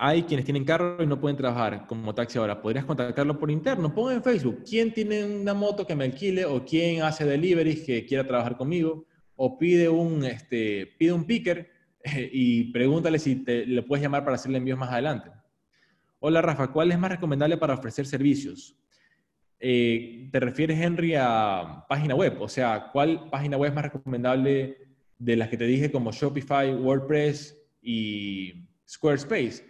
Hay 0.00 0.22
quienes 0.22 0.44
tienen 0.44 0.64
carro 0.64 1.02
y 1.02 1.06
no 1.06 1.20
pueden 1.20 1.36
trabajar 1.36 1.86
como 1.88 2.14
taxi 2.14 2.38
ahora. 2.38 2.62
Podrías 2.62 2.84
contactarlo 2.84 3.36
por 3.36 3.50
interno. 3.50 3.92
Ponga 3.92 4.14
en 4.14 4.22
Facebook 4.22 4.62
quién 4.64 4.94
tiene 4.94 5.24
una 5.24 5.54
moto 5.54 5.84
que 5.84 5.96
me 5.96 6.04
alquile 6.04 6.44
o 6.44 6.64
quién 6.64 7.02
hace 7.02 7.24
deliveries 7.24 7.80
que 7.84 8.06
quiera 8.06 8.24
trabajar 8.24 8.56
conmigo 8.56 9.06
o 9.34 9.58
pide 9.58 9.88
un, 9.88 10.24
este, 10.24 10.94
pide 10.98 11.12
un 11.12 11.24
picker 11.24 11.68
eh, 12.04 12.30
y 12.32 12.72
pregúntale 12.72 13.18
si 13.18 13.44
te, 13.44 13.66
le 13.66 13.82
puedes 13.82 14.02
llamar 14.02 14.22
para 14.24 14.36
hacerle 14.36 14.58
envíos 14.58 14.78
más 14.78 14.90
adelante. 14.90 15.30
Hola 16.20 16.42
Rafa, 16.42 16.68
¿cuál 16.68 16.92
es 16.92 16.98
más 16.98 17.10
recomendable 17.10 17.56
para 17.56 17.74
ofrecer 17.74 18.06
servicios? 18.06 18.76
Eh, 19.60 20.28
¿Te 20.30 20.40
refieres, 20.40 20.80
Henry, 20.80 21.14
a 21.16 21.84
página 21.88 22.14
web? 22.14 22.40
O 22.40 22.48
sea, 22.48 22.90
¿cuál 22.92 23.28
página 23.30 23.56
web 23.56 23.70
es 23.70 23.74
más 23.74 23.84
recomendable 23.84 24.87
de 25.18 25.36
las 25.36 25.48
que 25.48 25.56
te 25.56 25.64
dije 25.64 25.90
como 25.90 26.12
Shopify, 26.12 26.74
WordPress 26.74 27.56
y 27.82 28.66
Squarespace? 28.88 29.64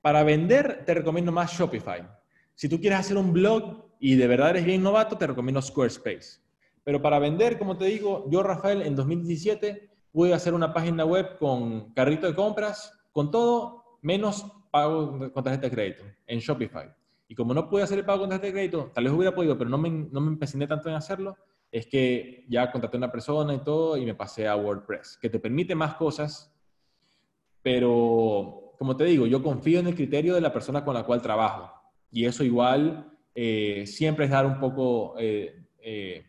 Para 0.00 0.22
vender, 0.22 0.84
te 0.84 0.94
recomiendo 0.94 1.32
más 1.32 1.52
Shopify. 1.52 2.06
Si 2.54 2.68
tú 2.68 2.80
quieres 2.80 3.00
hacer 3.00 3.16
un 3.16 3.32
blog 3.32 3.84
y 4.00 4.16
de 4.16 4.26
verdad 4.26 4.50
eres 4.50 4.64
bien 4.64 4.82
novato, 4.82 5.16
te 5.16 5.26
recomiendo 5.26 5.62
Squarespace. 5.62 6.40
Pero 6.84 7.00
para 7.00 7.18
vender, 7.18 7.58
como 7.58 7.78
te 7.78 7.86
digo, 7.86 8.28
yo, 8.30 8.42
Rafael, 8.42 8.82
en 8.82 8.94
2017 8.94 9.90
pude 10.12 10.34
hacer 10.34 10.54
una 10.54 10.72
página 10.72 11.04
web 11.04 11.38
con 11.38 11.92
carrito 11.94 12.26
de 12.26 12.34
compras, 12.34 12.92
con 13.12 13.30
todo, 13.30 13.98
menos 14.02 14.46
pago 14.70 15.32
con 15.32 15.44
tarjeta 15.44 15.68
de 15.68 15.70
crédito 15.70 16.04
en 16.26 16.38
Shopify. 16.38 16.92
Y 17.26 17.34
como 17.34 17.54
no 17.54 17.68
pude 17.70 17.82
hacer 17.82 17.98
el 17.98 18.04
pago 18.04 18.20
con 18.20 18.28
tarjeta 18.28 18.46
de 18.48 18.52
crédito, 18.52 18.90
tal 18.94 19.04
vez 19.04 19.12
hubiera 19.12 19.34
podido, 19.34 19.56
pero 19.56 19.70
no 19.70 19.78
me, 19.78 19.90
no 19.90 20.20
me 20.20 20.36
tanto 20.36 20.88
en 20.88 20.94
hacerlo, 20.94 21.36
es 21.74 21.86
que 21.88 22.44
ya 22.48 22.70
contraté 22.70 22.96
a 22.96 22.98
una 22.98 23.10
persona 23.10 23.52
y 23.52 23.58
todo 23.58 23.96
y 23.96 24.06
me 24.06 24.14
pasé 24.14 24.46
a 24.46 24.54
WordPress, 24.54 25.18
que 25.20 25.28
te 25.28 25.40
permite 25.40 25.74
más 25.74 25.96
cosas, 25.96 26.54
pero 27.62 28.76
como 28.78 28.96
te 28.96 29.02
digo, 29.02 29.26
yo 29.26 29.42
confío 29.42 29.80
en 29.80 29.88
el 29.88 29.96
criterio 29.96 30.36
de 30.36 30.40
la 30.40 30.52
persona 30.52 30.84
con 30.84 30.94
la 30.94 31.02
cual 31.02 31.20
trabajo. 31.20 31.72
Y 32.12 32.26
eso 32.26 32.44
igual 32.44 33.12
eh, 33.34 33.88
siempre 33.88 34.26
es 34.26 34.30
dar 34.30 34.46
un 34.46 34.60
poco, 34.60 35.16
eh, 35.18 35.66
eh, 35.82 36.24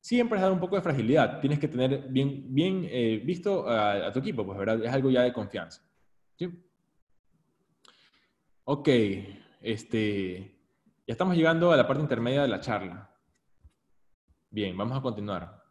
siempre 0.00 0.38
es 0.38 0.42
dar 0.42 0.52
un 0.52 0.60
poco 0.60 0.76
de 0.76 0.82
fragilidad. 0.82 1.38
Tienes 1.38 1.58
que 1.58 1.68
tener 1.68 2.08
bien, 2.08 2.46
bien 2.54 2.80
visto 3.26 3.68
a, 3.68 4.06
a, 4.06 4.12
tu 4.12 4.20
equipo, 4.20 4.46
pues. 4.46 4.58
Es 4.82 4.90
algo 4.90 5.10
ya 5.10 5.20
de 5.20 5.34
confianza. 5.34 5.82
¿Sí? 6.34 6.48
Ok. 8.64 8.88
Este, 9.60 10.38
ya 11.06 11.12
estamos 11.12 11.36
llegando 11.36 11.72
a 11.72 11.76
la 11.76 11.86
parte 11.86 12.02
intermedia 12.02 12.40
de 12.40 12.48
la 12.48 12.60
charla. 12.60 13.15
Bien, 14.56 14.74
vamos 14.74 14.96
a 14.96 15.02
continuar. 15.02 15.62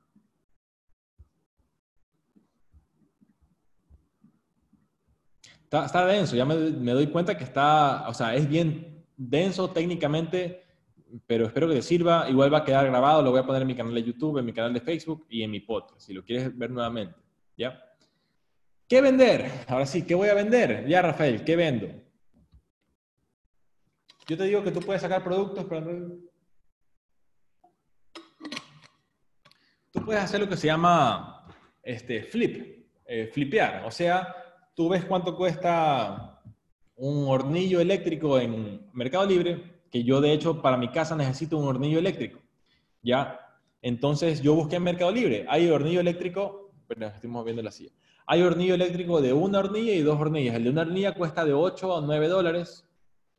Está, 5.72 6.06
denso, 6.06 6.36
ya 6.36 6.46
me, 6.46 6.54
doy 6.54 7.08
cuenta 7.08 7.36
que 7.36 7.46
está, 7.46 8.08
o 8.08 8.14
sea, 8.14 8.36
es 8.36 8.48
bien 8.48 9.04
denso 9.18 9.72
técnicamente, 9.72 10.64
pero 11.26 11.48
espero 11.48 11.68
que 11.68 11.74
te 11.74 11.82
sirva. 11.82 12.30
Igual 12.30 12.54
va 12.54 12.60
a 12.60 12.64
quedar 12.64 12.86
grabado, 12.86 13.24
lo 13.24 13.32
voy 13.32 13.40
a 13.40 13.46
poner 13.48 13.64
en 13.64 13.70
mi 13.70 13.76
canal 13.76 13.96
de 13.96 14.04
YouTube, 14.04 14.38
en 14.38 14.46
mi 14.46 14.54
canal 14.54 14.72
de 14.72 14.82
Facebook 14.82 15.26
y 15.32 15.42
en 15.42 15.50
mi 15.50 15.62
podcast, 15.62 16.02
si 16.02 16.14
lo 16.14 16.24
quieres 16.24 16.56
ver 16.56 16.70
nuevamente. 16.70 17.16
¿Ya? 17.58 17.84
¿Qué 18.88 19.02
vender? 19.02 19.66
Ahora 19.68 19.88
sí, 19.88 20.06
¿qué 20.06 20.14
voy 20.14 20.30
a 20.30 20.36
vender? 20.36 20.88
Ya, 20.88 21.02
Rafael, 21.02 21.44
¿qué 21.44 21.56
vendo? 21.56 21.88
Yo 24.28 24.38
te 24.38 24.44
digo 24.44 24.64
que 24.64 24.70
tú 24.70 24.80
puedes 24.82 25.02
sacar 25.02 25.24
productos, 25.24 25.66
pero 25.68 26.20
tú 29.96 30.04
puedes 30.04 30.22
hacer 30.22 30.42
lo 30.42 30.50
que 30.50 30.58
se 30.58 30.68
llama 30.68 31.48
este, 31.82 32.24
flip, 32.24 32.86
eh, 33.06 33.30
flipear. 33.34 33.86
O 33.86 33.92
sea, 33.92 34.36
tú 34.76 34.90
ves 34.90 35.06
cuánto 35.06 35.36
cuesta 35.38 36.42
un 36.98 37.28
hornillo 37.28 37.80
eléctrico 37.80 38.38
en 38.40 38.90
Mercado 38.94 39.26
Libre, 39.26 39.80
que 39.90 40.04
yo 40.04 40.20
de 40.20 40.34
hecho 40.34 40.62
para 40.62 40.78
mi 40.78 40.90
casa 40.90 41.16
necesito 41.16 41.58
un 41.58 41.68
hornillo 41.68 42.00
eléctrico. 42.00 42.40
¿Ya? 43.02 43.40
Entonces 43.82 44.42
yo 44.42 44.54
busqué 44.54 44.76
en 44.76 44.84
Mercado 44.84 45.12
Libre. 45.12 45.46
Hay 45.48 45.70
hornillo 45.70 46.02
eléctrico, 46.02 46.72
pero 46.88 47.08
estamos 47.08 47.46
viendo 47.46 47.64
la 47.64 47.72
silla. 47.72 47.92
Hay 48.28 48.42
hornillo 48.42 48.74
eléctrico 48.74 49.22
de 49.22 49.32
una 49.32 49.60
hornilla 49.60 49.94
y 49.94 50.02
dos 50.02 50.20
hornillas. 50.20 50.56
El 50.56 50.66
de 50.66 50.70
una 50.72 50.82
hornilla 50.82 51.14
cuesta 51.14 51.46
de 51.46 51.54
8 51.54 51.98
a 51.98 52.02
9 52.02 52.28
dólares 52.28 52.86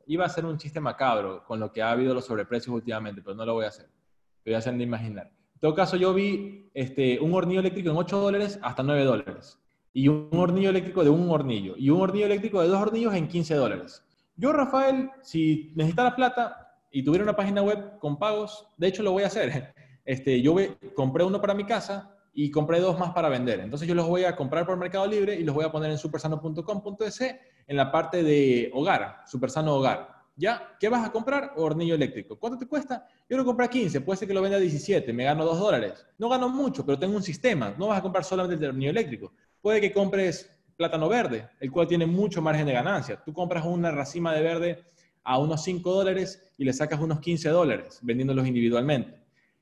iba 0.07 0.25
a 0.25 0.29
ser 0.29 0.47
un 0.47 0.57
chiste 0.57 0.81
macabro 0.81 1.45
con 1.45 1.59
lo 1.59 1.73
que 1.73 1.83
ha 1.83 1.91
habido 1.91 2.15
los 2.15 2.25
sobreprecios 2.25 2.75
últimamente, 2.75 3.21
pero 3.21 3.35
no 3.35 3.45
lo 3.45 3.55
voy 3.55 3.65
a 3.65 3.69
hacer. 3.69 3.87
Lo 3.87 4.51
voy 4.51 4.55
a 4.55 4.59
hacer 4.59 4.75
de 4.75 4.85
imaginar. 4.85 5.36
En 5.57 5.61
todo 5.61 5.75
caso, 5.75 5.97
yo 5.97 6.13
vi 6.13 6.69
este, 6.75 7.19
un 7.19 7.33
hornillo 7.33 7.61
eléctrico 7.61 7.89
en 7.89 7.97
8 7.97 8.21
dólares 8.21 8.59
hasta 8.61 8.83
9 8.83 9.05
dólares. 9.05 9.59
Y 9.95 10.09
un 10.09 10.29
hornillo 10.33 10.69
eléctrico 10.69 11.03
de 11.03 11.09
un 11.09 11.31
hornillo. 11.31 11.75
Y 11.79 11.89
un 11.89 12.03
hornillo 12.03 12.27
eléctrico 12.27 12.61
de 12.61 12.69
dos 12.69 12.83
hornillos 12.83 13.15
en 13.15 13.27
15 13.27 13.55
dólares. 13.55 14.05
Yo, 14.37 14.53
Rafael, 14.53 15.09
si 15.23 15.73
necesitara 15.75 16.15
plata 16.15 16.75
y 16.93 17.03
tuviera 17.03 17.25
una 17.25 17.35
página 17.35 17.63
web 17.63 17.99
con 18.01 18.19
pagos, 18.19 18.67
de 18.77 18.89
hecho 18.89 19.03
lo 19.03 19.13
voy 19.13 19.23
a 19.23 19.29
hacer. 19.29 19.75
Este, 20.09 20.41
yo 20.41 20.55
compré 20.95 21.25
uno 21.25 21.41
para 21.41 21.53
mi 21.53 21.65
casa 21.65 22.17
y 22.33 22.53
compré 22.53 22.79
dos 22.79 22.97
más 22.97 23.11
para 23.11 23.29
vender. 23.29 23.59
Entonces 23.59 23.89
yo 23.89 23.95
los 23.97 24.07
voy 24.07 24.23
a 24.23 24.37
comprar 24.37 24.65
por 24.65 24.77
Mercado 24.77 25.05
Libre 25.05 25.35
y 25.35 25.43
los 25.43 25.53
voy 25.53 25.65
a 25.65 25.73
poner 25.73 25.91
en 25.91 25.99
supersano.com.es 25.99 27.21
en 27.23 27.77
la 27.77 27.91
parte 27.91 28.23
de 28.23 28.71
hogar, 28.73 29.23
Supersano 29.27 29.75
Hogar. 29.75 30.16
¿Ya? 30.37 30.77
¿Qué 30.79 30.89
vas 30.89 31.07
a 31.07 31.11
comprar? 31.11 31.53
Hornillo 31.57 31.95
eléctrico. 31.95 32.39
¿Cuánto 32.39 32.59
te 32.59 32.67
cuesta? 32.67 33.09
Yo 33.29 33.37
lo 33.37 33.45
compré 33.45 33.67
a 33.67 33.71
15, 33.71 34.03
puede 34.03 34.19
ser 34.19 34.29
que 34.29 34.35
lo 34.35 34.43
venda 34.43 34.59
a 34.59 34.61
17, 34.61 35.13
me 35.13 35.25
gano 35.25 35.45
2 35.45 35.59
dólares. 35.59 36.07
No 36.19 36.29
gano 36.29 36.49
mucho, 36.49 36.85
pero 36.85 36.99
tengo 36.99 37.17
un 37.17 37.23
sistema. 37.23 37.75
No 37.79 37.89
vas 37.89 37.99
a 37.99 38.03
comprar 38.03 38.23
solamente 38.23 38.65
el 38.65 38.71
hornillo 38.71 38.91
eléctrico. 38.91 39.33
Puede 39.63 39.81
que 39.81 39.93
compres 39.93 40.51
plátano 40.77 41.09
verde, 41.09 41.49
el 41.59 41.73
cual 41.73 41.89
tiene 41.89 42.05
mucho 42.05 42.43
margen 42.43 42.67
de 42.67 42.75
ganancia. 42.75 43.23
Tú 43.25 43.33
compras 43.33 43.65
una 43.65 43.91
racima 43.91 44.35
de 44.35 44.43
verde 44.43 44.85
a 45.25 45.39
unos 45.39 45.65
5 45.65 45.91
dólares 45.91 46.53
y 46.59 46.65
le 46.65 46.73
sacas 46.73 47.01
unos 47.01 47.21
15 47.21 47.49
dólares 47.49 47.99
vendiéndolos 48.03 48.47
individualmente. 48.47 49.19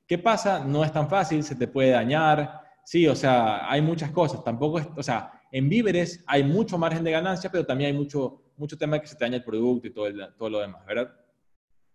¿Qué 0.06 0.18
pasa? 0.18 0.64
No 0.64 0.84
es 0.84 0.92
tan 0.92 1.08
fácil, 1.08 1.44
se 1.44 1.54
te 1.54 1.68
puede 1.68 1.90
dañar, 1.90 2.64
Sí, 2.84 3.08
o 3.08 3.14
sea, 3.16 3.70
hay 3.70 3.80
muchas 3.80 4.10
cosas. 4.10 4.44
Tampoco 4.44 4.78
es, 4.78 4.86
o 4.96 5.02
sea, 5.02 5.32
en 5.50 5.68
víveres 5.68 6.22
hay 6.26 6.44
mucho 6.44 6.78
margen 6.78 7.02
de 7.02 7.10
ganancia, 7.10 7.50
pero 7.50 7.64
también 7.64 7.92
hay 7.92 7.96
mucho, 7.96 8.42
mucho 8.57 8.76
tema 8.76 9.00
que 9.00 9.07
se 9.07 9.16
te 9.16 9.24
daña 9.24 9.36
el 9.36 9.44
producto 9.44 9.86
y 9.86 9.90
todo, 9.90 10.07
todo 10.36 10.50
lo 10.50 10.61
demás, 10.61 10.84
¿verdad? 10.86 11.14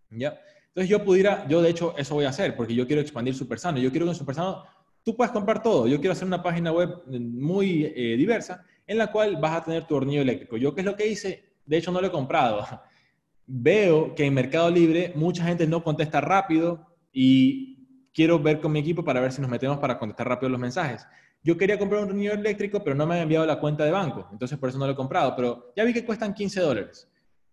¿Ya? 0.09 0.39
Entonces 0.67 0.89
yo 0.89 1.03
pudiera, 1.03 1.47
yo 1.47 1.61
de 1.61 1.69
hecho 1.69 1.95
eso 1.97 2.15
voy 2.15 2.25
a 2.25 2.29
hacer, 2.29 2.55
porque 2.55 2.75
yo 2.75 2.85
quiero 2.87 3.01
expandir 3.01 3.35
Supersano. 3.35 3.79
Yo 3.79 3.91
quiero 3.91 4.05
que 4.05 4.11
en 4.11 4.15
Supersano 4.15 4.63
tú 5.03 5.15
puedas 5.15 5.31
comprar 5.31 5.61
todo. 5.61 5.87
Yo 5.87 5.97
quiero 5.99 6.13
hacer 6.13 6.27
una 6.27 6.43
página 6.43 6.71
web 6.71 7.03
muy 7.07 7.91
eh, 7.95 8.15
diversa 8.17 8.63
en 8.85 8.97
la 8.97 9.11
cual 9.11 9.37
vas 9.37 9.53
a 9.53 9.63
tener 9.63 9.85
tu 9.85 9.95
hornillo 9.95 10.21
eléctrico. 10.21 10.57
Yo, 10.57 10.73
¿qué 10.73 10.81
es 10.81 10.85
lo 10.85 10.95
que 10.95 11.07
hice? 11.07 11.53
De 11.65 11.77
hecho, 11.77 11.91
no 11.91 12.01
lo 12.01 12.07
he 12.07 12.11
comprado. 12.11 12.65
Veo 13.45 14.13
que 14.13 14.25
en 14.25 14.33
Mercado 14.33 14.69
Libre 14.69 15.11
mucha 15.15 15.43
gente 15.43 15.67
no 15.67 15.83
contesta 15.83 16.21
rápido 16.21 16.87
y 17.11 18.09
quiero 18.13 18.39
ver 18.39 18.59
con 18.59 18.71
mi 18.71 18.79
equipo 18.79 19.03
para 19.03 19.21
ver 19.21 19.31
si 19.31 19.41
nos 19.41 19.49
metemos 19.49 19.79
para 19.79 19.97
contestar 19.97 20.27
rápido 20.27 20.49
los 20.49 20.59
mensajes. 20.59 21.05
Yo 21.41 21.57
quería 21.57 21.79
comprar 21.79 22.03
un 22.03 22.09
hornillo 22.09 22.33
eléctrico, 22.33 22.83
pero 22.83 22.95
no 22.95 23.07
me 23.07 23.15
han 23.15 23.21
enviado 23.21 23.45
la 23.45 23.59
cuenta 23.59 23.85
de 23.85 23.91
banco, 23.91 24.27
entonces 24.31 24.57
por 24.57 24.69
eso 24.69 24.77
no 24.77 24.85
lo 24.85 24.91
he 24.91 24.95
comprado, 24.95 25.35
pero 25.35 25.71
ya 25.75 25.85
vi 25.85 25.93
que 25.93 26.05
cuestan 26.05 26.33
15 26.33 26.59
dólares. 26.59 27.07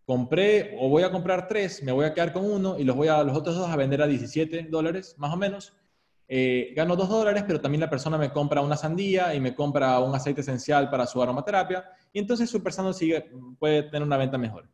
Compré 0.05 0.77
o 0.81 0.89
voy 0.89 1.05
a 1.05 1.11
comprar 1.11 1.47
tres, 1.47 1.83
me 1.83 1.93
voy 1.93 2.05
a 2.05 2.13
quedar 2.13 2.33
con 2.33 2.45
uno 2.45 2.77
y 2.79 2.85
los 2.85 2.97
voy 2.97 3.09
a 3.09 3.23
los 3.23 3.37
otros 3.37 3.57
dos 3.57 3.69
a 3.69 3.77
vender 3.77 4.03
a 4.03 4.07
17 4.07 4.67
dólares, 4.71 5.15
más 5.19 5.33
o 5.33 5.37
menos. 5.37 5.73
Eh, 6.29 6.73
gano 6.75 6.97
2 6.97 7.09
dólares, 7.09 7.45
pero 7.47 7.61
también 7.61 7.81
la 7.81 7.91
persona 7.91 8.19
me 8.19 8.33
compra 8.33 8.61
una 8.61 8.77
sandía 8.77 9.33
y 9.35 9.41
me 9.41 9.55
compra 9.55 10.01
un 10.01 10.13
aceite 10.15 10.41
esencial 10.41 10.91
para 10.91 11.07
su 11.07 11.23
aromaterapia, 11.23 11.85
y 12.13 12.19
entonces 12.19 12.51
su 12.51 12.63
persona 12.63 12.93
sigue, 12.93 13.31
puede 13.59 13.85
tener 13.85 14.03
una 14.03 14.17
venta 14.17 14.37
mejor. 14.37 14.69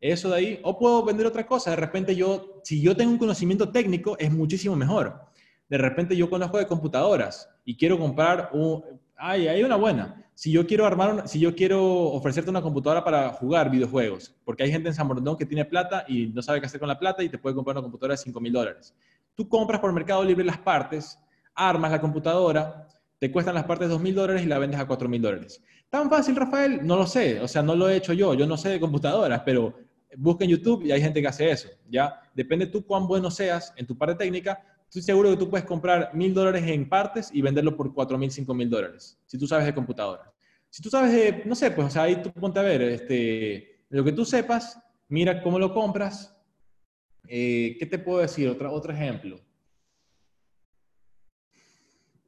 Eso 0.00 0.28
de 0.28 0.36
ahí, 0.36 0.60
o 0.62 0.78
puedo 0.78 1.02
vender 1.04 1.26
otra 1.26 1.46
cosa, 1.46 1.70
de 1.70 1.76
repente 1.76 2.14
yo, 2.14 2.60
si 2.62 2.82
yo 2.82 2.94
tengo 2.94 3.12
un 3.12 3.18
conocimiento 3.18 3.70
técnico, 3.70 4.16
es 4.18 4.30
muchísimo 4.30 4.76
mejor 4.76 5.27
de 5.68 5.78
repente 5.78 6.16
yo 6.16 6.30
conozco 6.30 6.58
de 6.58 6.66
computadoras 6.66 7.48
y 7.64 7.76
quiero 7.76 7.98
comprar 7.98 8.50
un... 8.52 8.82
Ay, 9.16 9.48
hay 9.48 9.62
una 9.62 9.76
buena. 9.76 10.24
Si 10.34 10.52
yo 10.52 10.66
quiero 10.66 10.86
armar, 10.86 11.26
si 11.28 11.40
yo 11.40 11.54
quiero 11.54 11.84
ofrecerte 11.84 12.50
una 12.50 12.62
computadora 12.62 13.02
para 13.02 13.30
jugar 13.30 13.70
videojuegos, 13.70 14.34
porque 14.44 14.62
hay 14.62 14.70
gente 14.70 14.88
en 14.88 14.94
San 14.94 15.08
Borondón 15.08 15.36
que 15.36 15.44
tiene 15.44 15.64
plata 15.64 16.04
y 16.06 16.28
no 16.28 16.42
sabe 16.42 16.60
qué 16.60 16.66
hacer 16.66 16.78
con 16.78 16.88
la 16.88 16.98
plata 16.98 17.22
y 17.24 17.28
te 17.28 17.38
puede 17.38 17.56
comprar 17.56 17.76
una 17.76 17.82
computadora 17.82 18.14
de 18.14 18.18
5 18.18 18.40
mil 18.40 18.52
dólares. 18.52 18.94
Tú 19.34 19.48
compras 19.48 19.80
por 19.80 19.92
Mercado 19.92 20.22
Libre 20.24 20.44
las 20.44 20.58
partes, 20.58 21.18
armas 21.54 21.90
la 21.90 22.00
computadora, 22.00 22.86
te 23.18 23.32
cuestan 23.32 23.54
las 23.54 23.64
partes 23.64 23.88
2 23.88 24.00
mil 24.00 24.14
dólares 24.14 24.42
y 24.44 24.46
la 24.46 24.58
vendes 24.58 24.78
a 24.78 24.86
4 24.86 25.08
mil 25.08 25.20
dólares. 25.20 25.62
¿Tan 25.90 26.08
fácil, 26.08 26.36
Rafael? 26.36 26.86
No 26.86 26.96
lo 26.96 27.06
sé. 27.06 27.40
O 27.40 27.48
sea, 27.48 27.62
no 27.62 27.74
lo 27.74 27.88
he 27.88 27.96
hecho 27.96 28.12
yo. 28.12 28.34
Yo 28.34 28.46
no 28.46 28.56
sé 28.56 28.68
de 28.68 28.80
computadoras, 28.80 29.42
pero 29.44 29.74
busca 30.16 30.44
en 30.44 30.50
YouTube 30.50 30.84
y 30.84 30.92
hay 30.92 31.00
gente 31.00 31.20
que 31.20 31.28
hace 31.28 31.50
eso. 31.50 31.68
¿ya? 31.88 32.20
Depende 32.34 32.66
tú 32.66 32.84
cuán 32.84 33.06
bueno 33.06 33.30
seas 33.30 33.72
en 33.76 33.86
tu 33.86 33.96
parte 33.96 34.14
técnica, 34.14 34.62
estoy 34.88 35.02
seguro 35.02 35.30
que 35.30 35.36
tú 35.36 35.50
puedes 35.50 35.66
comprar 35.66 36.10
mil 36.14 36.32
dólares 36.34 36.64
en 36.66 36.88
partes 36.88 37.30
y 37.32 37.42
venderlo 37.42 37.76
por 37.76 37.92
cuatro 37.94 38.16
mil, 38.18 38.30
cinco 38.30 38.54
mil 38.54 38.70
dólares, 38.70 39.18
si 39.26 39.38
tú 39.38 39.46
sabes 39.46 39.66
de 39.66 39.74
computadora. 39.74 40.32
Si 40.70 40.82
tú 40.82 40.90
sabes 40.90 41.12
de, 41.12 41.44
no 41.46 41.54
sé, 41.54 41.70
pues 41.70 41.86
o 41.88 41.90
sea, 41.90 42.02
ahí 42.04 42.20
tú 42.22 42.32
ponte 42.32 42.58
a 42.58 42.62
ver, 42.62 42.82
este, 42.82 43.82
lo 43.90 44.04
que 44.04 44.12
tú 44.12 44.24
sepas, 44.24 44.78
mira 45.08 45.42
cómo 45.42 45.58
lo 45.58 45.72
compras 45.74 46.34
Eh, 47.28 47.76
¿Qué 47.78 47.86
te 47.86 47.98
puedo 47.98 48.20
decir? 48.20 48.48
Otra, 48.48 48.70
otro 48.70 48.92
ejemplo. 48.92 49.38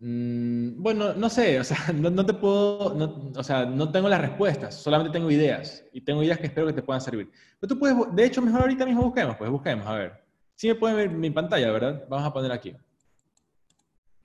Mm, 0.02 0.82
bueno, 0.82 1.12
no 1.14 1.28
sé, 1.28 1.60
o 1.60 1.64
sea, 1.64 1.76
no, 1.94 2.24
te 2.24 2.32
puedo, 2.34 3.32
o 3.36 3.42
sea, 3.44 3.66
no 3.66 3.90
tengo 3.92 4.08
las 4.08 4.20
respuestas, 4.20 4.74
solamente 4.74 5.12
tengo 5.12 5.30
ideas 5.30 5.84
y 5.92 6.00
tengo 6.00 6.22
ideas 6.22 6.38
que 6.38 6.46
espero 6.46 6.66
que 6.66 6.72
te 6.72 6.82
puedan 6.82 7.00
servir. 7.02 7.30
Pero 7.60 7.68
tú 7.74 7.78
puedes, 7.78 7.96
de 8.14 8.24
hecho, 8.24 8.40
mejor 8.40 8.62
ahorita 8.62 8.86
mismo 8.86 9.02
busquemos, 9.02 9.36
pues 9.36 9.50
busquemos, 9.50 9.86
a 9.86 9.94
ver. 9.94 10.29
Sí 10.60 10.68
me 10.68 10.74
pueden 10.74 10.94
ver 10.98 11.08
mi 11.08 11.30
pantalla, 11.30 11.72
¿verdad? 11.72 12.04
Vamos 12.06 12.26
a 12.26 12.34
poner 12.34 12.52
aquí. 12.52 12.76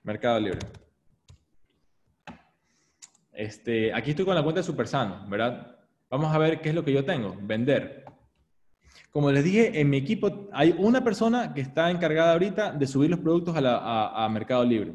Mercado 0.04 0.38
Libre. 0.38 0.60
Este, 3.32 3.94
aquí 3.94 4.10
estoy 4.10 4.26
con 4.26 4.36
la 4.36 4.44
cuenta 4.44 4.60
de 4.60 4.66
Supersano, 4.66 5.26
¿verdad? 5.30 5.78
Vamos 6.10 6.36
a 6.36 6.38
ver 6.38 6.60
qué 6.60 6.68
es 6.68 6.76
lo 6.76 6.84
que 6.84 6.92
yo 6.92 7.06
tengo. 7.06 7.38
Vender. 7.42 8.04
Como 9.12 9.32
les 9.32 9.46
dije, 9.46 9.80
en 9.80 9.90
mi 9.90 9.96
equipo 9.96 10.50
hay 10.52 10.76
una 10.78 11.02
persona 11.06 11.54
que 11.54 11.62
está 11.62 11.90
encargada 11.90 12.34
ahorita 12.34 12.74
de 12.74 12.86
subir 12.86 13.10
los 13.12 13.22
productos 13.22 13.56
a 13.58 14.28
Mercado 14.30 14.66
Libre. 14.66 14.94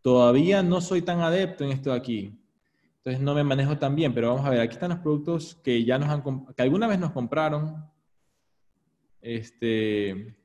Todavía 0.00 0.62
no 0.62 0.80
soy 0.80 1.02
tan 1.02 1.20
adepto 1.20 1.64
en 1.64 1.72
esto 1.72 1.90
de 1.90 1.98
aquí. 1.98 2.40
Entonces 2.96 3.20
no 3.20 3.34
me 3.34 3.44
manejo 3.44 3.76
tan 3.76 3.94
bien, 3.94 4.14
pero 4.14 4.30
vamos 4.30 4.46
a 4.46 4.48
ver, 4.48 4.60
aquí 4.60 4.72
están 4.72 4.88
los 4.88 5.00
productos 5.00 5.54
que 5.56 5.84
ya 5.84 5.98
nos 5.98 6.08
han 6.08 6.46
que 6.56 6.62
alguna 6.62 6.86
vez 6.86 6.98
nos 6.98 7.12
compraron. 7.12 7.90
Este 9.20 10.41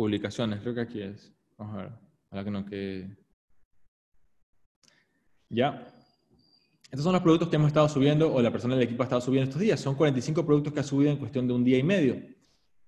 publicaciones, 0.00 0.60
creo 0.60 0.74
que 0.74 0.80
aquí 0.80 1.02
es. 1.02 1.30
Vamos 1.58 1.74
a 1.74 1.82
ver, 1.82 1.92
para 2.30 2.42
que 2.42 2.50
no 2.50 2.64
quede. 2.64 3.18
Ya. 5.50 5.86
Estos 6.84 7.04
son 7.04 7.12
los 7.12 7.20
productos 7.20 7.50
que 7.50 7.56
hemos 7.56 7.68
estado 7.68 7.86
subiendo 7.86 8.32
o 8.32 8.40
la 8.40 8.50
persona 8.50 8.76
del 8.76 8.84
equipo 8.84 9.02
ha 9.02 9.04
estado 9.04 9.20
subiendo 9.20 9.50
estos 9.50 9.60
días. 9.60 9.78
Son 9.78 9.94
45 9.94 10.46
productos 10.46 10.72
que 10.72 10.80
ha 10.80 10.82
subido 10.82 11.10
en 11.10 11.18
cuestión 11.18 11.46
de 11.46 11.52
un 11.52 11.64
día 11.64 11.76
y 11.76 11.82
medio. 11.82 12.16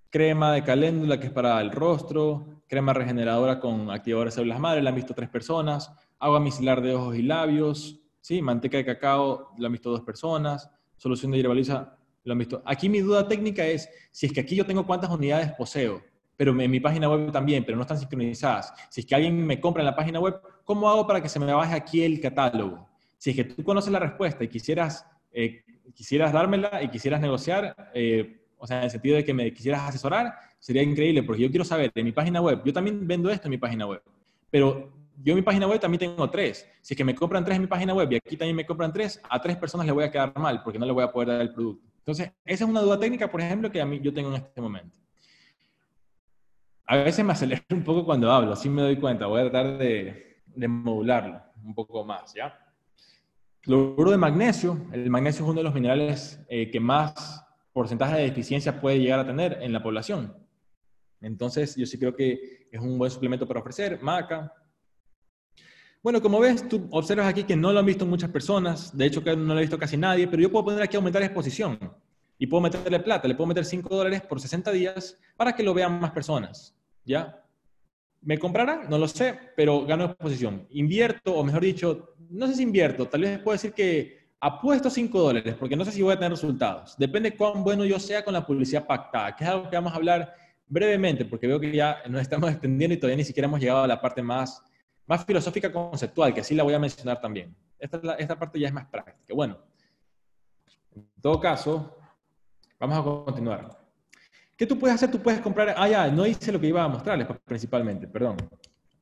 Crema 0.09 0.55
de 0.55 0.65
caléndula 0.65 1.21
que 1.21 1.27
es 1.27 1.33
para 1.33 1.61
el 1.61 1.71
rostro, 1.71 2.63
crema 2.67 2.95
regeneradora 2.95 3.61
con 3.61 3.91
activador 3.91 4.29
de 4.29 4.33
células 4.33 4.59
madre, 4.59 4.81
la 4.81 4.89
han 4.89 4.97
visto 4.97 5.13
tres 5.13 5.29
personas, 5.29 5.93
agua 6.19 6.41
micelar 6.41 6.81
de 6.81 6.95
ojos 6.95 7.15
y 7.15 7.23
labios, 7.23 8.01
¿sí? 8.23 8.41
manteca 8.41 8.79
de 8.79 8.87
cacao, 8.87 9.51
la 9.59 9.67
han 9.67 9.73
visto 9.73 9.91
dos 9.91 10.01
personas, 10.01 10.71
solución 10.97 11.31
de 11.31 11.39
hierbaliza, 11.39 11.95
lo 12.25 12.33
han 12.33 12.39
visto. 12.39 12.63
Aquí 12.65 12.89
mi 12.89 13.01
duda 13.01 13.29
técnica 13.29 13.67
es 13.67 13.87
si 14.11 14.25
es 14.25 14.33
que 14.33 14.41
aquí 14.41 14.57
yo 14.57 14.65
tengo 14.65 14.87
cuántas 14.87 15.11
unidades 15.11 15.53
poseo, 15.53 16.03
pero 16.37 16.59
en 16.59 16.71
mi 16.71 16.81
página 16.81 17.09
web 17.09 17.31
también, 17.31 17.65
pero 17.65 17.77
no 17.77 17.83
están 17.83 17.99
sincronizadas. 17.99 18.73
Si 18.91 19.01
es 19.01 19.07
que 19.07 19.15
alguien 19.15 19.47
me 19.47 19.61
compra 19.61 19.83
en 19.83 19.87
la 19.87 19.97
página 19.97 20.21
web, 20.21 20.41
¿cómo 20.65 20.89
hago 20.89 21.07
para 21.07 21.21
que 21.21 21.29
se 21.29 21.39
me 21.39 21.53
baje 21.53 21.75
aquí 21.75 22.03
el 22.03 22.21
catálogo? 22.21 22.89
Si 23.19 23.31
es 23.31 23.37
que 23.37 23.45
tú 23.45 23.63
conoces 23.63 23.93
la 23.93 23.99
respuesta 23.99 24.43
y 24.43 24.49
quisieras, 24.49 25.07
eh, 25.33 25.65
quisieras 25.95 26.33
dármela 26.33 26.83
y 26.83 26.89
quisieras 26.89 27.21
negociar, 27.21 27.91
eh, 27.95 28.45
o 28.59 28.67
sea, 28.67 28.79
en 28.79 28.85
el 28.85 28.91
sentido 28.91 29.17
de 29.17 29.25
que 29.25 29.35
me 29.35 29.53
quisieras 29.53 29.83
asesorar, 29.83 30.35
sería 30.59 30.83
increíble, 30.83 31.23
porque 31.23 31.43
yo 31.43 31.51
quiero 31.51 31.65
saber 31.65 31.93
de 31.95 32.03
mi 32.03 32.13
página 32.13 32.41
web, 32.41 32.63
yo 32.65 32.73
también 32.73 33.07
vendo 33.07 33.31
esto 33.31 33.49
en 33.49 33.51
mi 33.51 33.59
página 33.59 33.87
web, 33.87 34.03
pero 34.51 34.93
yo 35.23 35.33
en 35.33 35.37
mi 35.37 35.43
página 35.43 35.67
web 35.67 35.81
también 35.81 36.01
tengo 36.01 36.29
tres. 36.31 36.67
Si 36.81 36.95
es 36.95 36.99
que 36.99 37.05
me 37.05 37.15
compran 37.15 37.45
tres 37.45 37.57
en 37.57 37.63
mi 37.63 37.69
página 37.69 37.95
web 37.95 38.11
y 38.11 38.17
aquí 38.17 38.37
también 38.37 38.57
me 38.57 38.67
compran 38.67 38.93
tres, 38.93 39.21
a 39.29 39.41
tres 39.41 39.57
personas 39.57 39.87
le 39.87 39.93
voy 39.93 40.05
a 40.05 40.11
quedar 40.11 40.37
mal 40.39 40.63
porque 40.63 40.79
no 40.79 40.87
le 40.87 40.93
voy 40.93 41.05
a 41.05 41.13
poder 41.13 41.29
dar 41.29 41.41
el 41.41 41.53
producto. 41.53 41.87
Entonces, 41.99 42.33
esa 42.45 42.65
es 42.65 42.71
una 42.71 42.81
duda 42.81 42.99
técnica, 42.99 43.31
por 43.31 43.41
ejemplo, 43.41 43.71
que 43.71 43.81
a 43.81 43.87
mí 43.87 44.01
yo 44.03 44.13
tengo 44.13 44.31
en 44.31 44.37
este 44.37 44.61
momento. 44.61 44.99
A 46.87 46.97
veces 46.97 47.25
me 47.25 47.33
acelero 47.33 47.63
un 47.71 47.85
poco 47.85 48.05
cuando 48.05 48.31
hablo, 48.31 48.53
así 48.53 48.69
me 48.69 48.83
doy 48.83 48.97
cuenta. 48.97 49.27
Voy 49.27 49.41
a 49.41 49.51
tratar 49.51 49.79
de, 49.79 50.43
modularlo 50.55 51.41
un 51.65 51.75
poco 51.75 52.05
más, 52.05 52.35
¿ya? 52.35 52.59
De 53.65 54.17
magnesio. 54.17 54.87
El 54.93 55.09
magnesio 55.09 55.45
es 55.45 55.51
uno 55.51 55.61
de 55.61 55.65
los 55.65 55.75
minerales 55.75 56.41
eh, 56.49 56.71
que 56.71 56.81
más 56.81 57.47
porcentaje 57.73 58.17
de 58.17 58.23
deficiencia 58.25 58.81
puede 58.81 58.99
llegar 58.99 59.21
a 59.21 59.27
tener 59.27 59.59
en 59.63 59.73
la 59.73 59.83
población. 59.83 60.37
Entonces, 61.21 61.77
yo 61.77 61.87
sí 61.87 61.99
creo 61.99 62.15
que 62.15 62.69
es 62.71 62.81
un 62.81 62.99
buen 62.99 63.11
suplemento 63.11 63.47
para 63.47 63.61
ofrecer. 63.61 64.03
Maca. 64.03 64.53
Bueno, 66.03 66.21
como 66.21 66.41
ves, 66.41 66.69
tú 66.69 66.89
observas 66.91 67.29
aquí 67.29 67.45
que 67.45 67.55
no 67.55 67.73
lo 67.73 67.79
han 67.79 67.87
visto 67.87 68.05
muchas 68.05 68.31
personas. 68.31 68.97
De 68.97 69.07
hecho, 69.07 69.23
que 69.23 69.37
no 69.37 69.55
lo 69.55 69.59
ha 69.59 69.61
visto 69.61 69.79
casi 69.79 69.97
nadie. 69.97 70.27
Pero 70.27 70.43
yo 70.43 70.51
puedo 70.51 70.65
poner 70.65 70.83
aquí 70.83 70.97
aumentar 70.97 71.23
exposición. 71.23 71.79
Y 72.39 72.47
puedo 72.47 72.61
meterle 72.61 73.01
plata. 73.01 73.29
Le 73.29 73.35
puedo 73.35 73.49
meter 73.49 73.65
5 73.65 73.95
dólares 73.95 74.23
por 74.23 74.41
60 74.41 74.71
días 74.73 75.19
para 75.37 75.55
que 75.55 75.63
lo 75.63 75.75
vean 75.75 76.01
más 76.01 76.11
personas. 76.11 76.77
¿Ya? 77.05 77.43
¿Me 78.21 78.39
comprarán? 78.39 78.89
No 78.89 78.99
lo 78.99 79.09
sé, 79.09 79.39
pero 79.57 79.85
gano 79.85 80.05
exposición. 80.05 80.67
Invierto, 80.71 81.35
o 81.35 81.45
mejor 81.45 81.63
dicho, 81.63 82.15
no 82.31 82.47
sé 82.47 82.55
si 82.55 82.63
invierto. 82.63 83.07
Tal 83.07 83.23
vez 83.23 83.39
puedo 83.41 83.55
decir 83.55 83.73
que 83.73 84.23
apuesto 84.41 84.91
5 84.91 85.21
dólares 85.21 85.55
porque 85.59 85.77
no 85.77 85.85
sé 85.85 85.93
si 85.93 86.03
voy 86.03 86.13
a 86.13 86.17
tener 86.17 86.33
resultados. 86.33 86.97
Depende 86.99 87.37
cuán 87.37 87.63
bueno 87.63 87.85
yo 87.85 87.99
sea 88.01 88.25
con 88.25 88.35
la 88.35 88.45
publicidad 88.45 88.87
pactada, 88.87 89.37
que 89.37 89.45
es 89.45 89.51
algo 89.51 89.71
que 89.71 89.77
vamos 89.77 89.93
a 89.93 89.97
hablar 89.97 90.35
brevemente 90.67 91.25
porque 91.25 91.47
veo 91.47 91.61
que 91.61 91.71
ya 91.71 92.03
nos 92.09 92.21
estamos 92.21 92.51
extendiendo 92.53 92.95
y 92.95 92.97
todavía 92.99 93.19
ni 93.19 93.25
siquiera 93.25 93.47
hemos 93.47 93.61
llegado 93.61 93.85
a 93.85 93.87
la 93.87 94.01
parte 94.01 94.21
más, 94.21 94.61
más 95.07 95.25
filosófica 95.25 95.73
conceptual, 95.73 96.35
que 96.35 96.41
así 96.41 96.55
la 96.55 96.65
voy 96.65 96.75
a 96.75 96.79
mencionar 96.81 97.21
también. 97.21 97.55
Esta, 97.79 98.15
esta 98.19 98.39
parte 98.39 98.59
ya 98.59 98.67
es 98.69 98.75
más 98.75 98.87
práctica. 98.87 99.35
Bueno, 99.35 99.59
en 100.95 101.07
todo 101.21 101.39
caso, 101.39 101.99
vamos 102.87 102.99
a 102.99 103.25
continuar. 103.25 103.79
¿Qué 104.57 104.67
tú 104.67 104.79
puedes 104.79 104.95
hacer? 104.95 105.11
Tú 105.11 105.19
puedes 105.19 105.41
comprar... 105.41 105.75
Ah, 105.77 105.89
ya, 105.89 106.09
no 106.09 106.27
hice 106.27 106.53
lo 106.53 106.61
que 106.61 106.67
iba 106.67 106.85
a 106.85 106.89
mostrarles 106.89 107.27
principalmente, 107.45 108.07
perdón. 108.07 108.37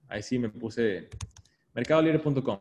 Ahí 0.08 0.22
sí 0.22 0.38
me 0.38 0.48
puse 0.48 1.08
mercadolibre.com. 1.74 2.60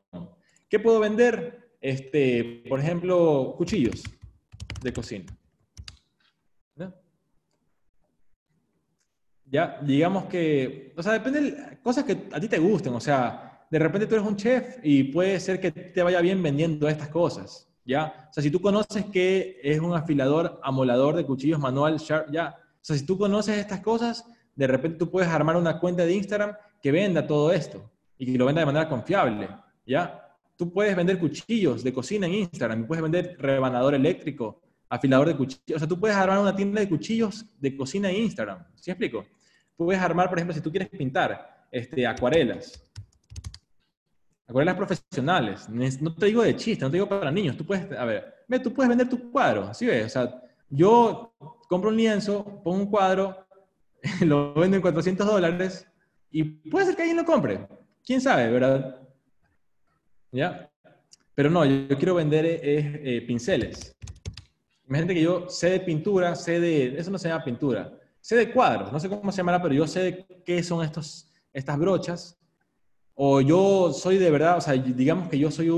¿Qué 0.68 0.80
puedo 0.80 1.00
vender? 1.00 1.70
este, 1.82 2.64
por 2.68 2.80
ejemplo, 2.80 3.56
cuchillos 3.58 4.04
de 4.82 4.94
cocina. 4.94 5.26
Ya, 9.52 9.80
digamos 9.82 10.26
que, 10.26 10.94
o 10.96 11.02
sea, 11.02 11.14
depende 11.14 11.42
de 11.42 11.82
cosas 11.82 12.04
que 12.04 12.28
a 12.32 12.40
ti 12.40 12.48
te 12.48 12.60
gusten, 12.60 12.94
o 12.94 13.00
sea, 13.00 13.66
de 13.72 13.80
repente 13.80 14.06
tú 14.06 14.14
eres 14.14 14.28
un 14.28 14.36
chef 14.36 14.78
y 14.84 15.06
puede 15.06 15.40
ser 15.40 15.60
que 15.60 15.72
te 15.72 16.04
vaya 16.04 16.22
bien 16.22 16.44
vendiendo 16.44 16.88
estas 16.88 17.10
cosas, 17.10 17.68
¿ya? 17.90 18.28
O 18.30 18.34
sea, 18.34 18.44
si 18.44 18.52
tú 18.52 18.62
conoces 18.62 19.06
que 19.06 19.60
es 19.64 19.80
un 19.80 19.96
afilador 19.96 20.60
amolador 20.64 21.16
de 21.16 21.26
cuchillos 21.26 21.60
manual 21.60 21.98
ya. 22.32 22.56
O 22.56 22.86
sea, 22.86 22.96
si 22.96 23.04
tú 23.04 23.18
conoces 23.18 23.58
estas 23.58 23.82
cosas, 23.82 24.24
de 24.56 24.68
repente 24.68 25.00
tú 25.00 25.10
puedes 25.10 25.28
armar 25.28 25.58
una 25.58 25.80
cuenta 25.80 26.06
de 26.06 26.14
Instagram 26.14 26.56
que 26.82 26.92
venda 26.92 27.26
todo 27.26 27.52
esto 27.52 27.92
y 28.18 28.32
que 28.32 28.38
lo 28.38 28.46
venda 28.46 28.62
de 28.62 28.68
manera 28.68 28.88
confiable, 28.88 29.50
¿ya? 29.88 30.24
Tú 30.56 30.72
puedes 30.72 30.96
vender 30.96 31.18
cuchillos 31.18 31.84
de 31.84 31.92
cocina 31.92 32.28
en 32.28 32.36
Instagram, 32.36 32.86
puedes 32.86 33.02
vender 33.02 33.36
rebanador 33.40 33.96
eléctrico, 33.96 34.62
afilador 34.88 35.30
de 35.30 35.36
cuchillos. 35.36 35.76
O 35.78 35.80
sea, 35.80 35.88
tú 35.88 36.00
puedes 36.00 36.16
armar 36.16 36.38
una 36.40 36.56
tienda 36.56 36.82
de 36.82 36.90
cuchillos 36.90 37.46
de 37.60 37.76
cocina 37.76 38.12
en 38.12 38.18
Instagram. 38.18 38.66
¿Sí 38.76 38.92
explico? 38.92 39.26
Puedes 39.76 40.00
armar, 40.00 40.30
por 40.30 40.38
ejemplo, 40.38 40.54
si 40.54 40.62
tú 40.62 40.70
quieres 40.70 40.90
pintar 40.90 41.66
este, 41.72 42.06
acuarelas. 42.06 42.84
Acuarelas 44.50 44.76
profesionales. 44.76 45.70
No 45.70 46.16
te 46.16 46.26
digo 46.26 46.42
de 46.42 46.56
chiste, 46.56 46.84
no 46.84 46.90
te 46.90 46.98
digo 46.98 47.08
para 47.08 47.30
niños. 47.30 47.56
Tú 47.56 47.64
puedes, 47.64 47.92
a 47.96 48.04
ver, 48.04 48.34
tú 48.64 48.74
puedes 48.74 48.90
vender 48.90 49.08
tu 49.08 49.32
cuadro. 49.32 49.66
Así 49.66 49.86
ves. 49.86 50.08
O 50.08 50.10
sea, 50.10 50.42
yo 50.70 51.36
compro 51.68 51.92
un 51.92 51.98
lienzo, 51.98 52.44
pongo 52.64 52.80
un 52.80 52.90
cuadro, 52.90 53.46
lo 54.22 54.56
vendo 54.56 54.76
en 54.76 54.82
400 54.82 55.28
dólares 55.28 55.88
y 56.32 56.44
puede 56.44 56.88
ser 56.88 56.96
que 56.96 57.04
alguien 57.04 57.18
lo 57.18 57.26
compre. 57.26 57.68
¿Quién 58.04 58.20
sabe, 58.22 58.50
verdad? 58.50 59.00
¿Ya? 60.32 60.68
Pero 61.36 61.52
no, 61.52 61.64
yo, 61.64 61.96
quiero 61.98 62.16
vender 62.16 62.46
eh, 62.48 62.60
eh, 62.64 63.22
pinceles. 63.28 63.96
Imagínate 64.88 65.14
que 65.14 65.22
yo 65.22 65.48
sé 65.48 65.70
de 65.70 65.80
pintura, 65.82 66.36
sé 66.36 66.60
de... 66.60 66.98
Eso 66.98 67.12
no 67.12 67.20
se 67.20 67.30
llama 67.30 67.44
pintura. 67.44 67.94
Sé 68.20 68.36
de 68.36 68.52
cuadros, 68.52 68.92
no 68.92 69.00
sé 69.00 69.08
cómo 69.08 69.32
se 69.32 69.38
llamará, 69.38 69.62
pero 69.62 69.76
yo 69.76 69.86
sé 69.86 70.00
de 70.02 70.44
qué 70.44 70.64
son 70.64 70.84
estos, 70.84 71.32
estas 71.54 71.78
brochas. 71.78 72.39
O 73.22 73.42
yo 73.42 73.92
soy 73.92 74.18
de 74.18 74.32
verdad, 74.32 74.60
o 74.60 74.62
sea, 74.62 74.76
digamos 74.76 75.28
que 75.28 75.38
yo 75.38 75.52
soy 75.52 75.70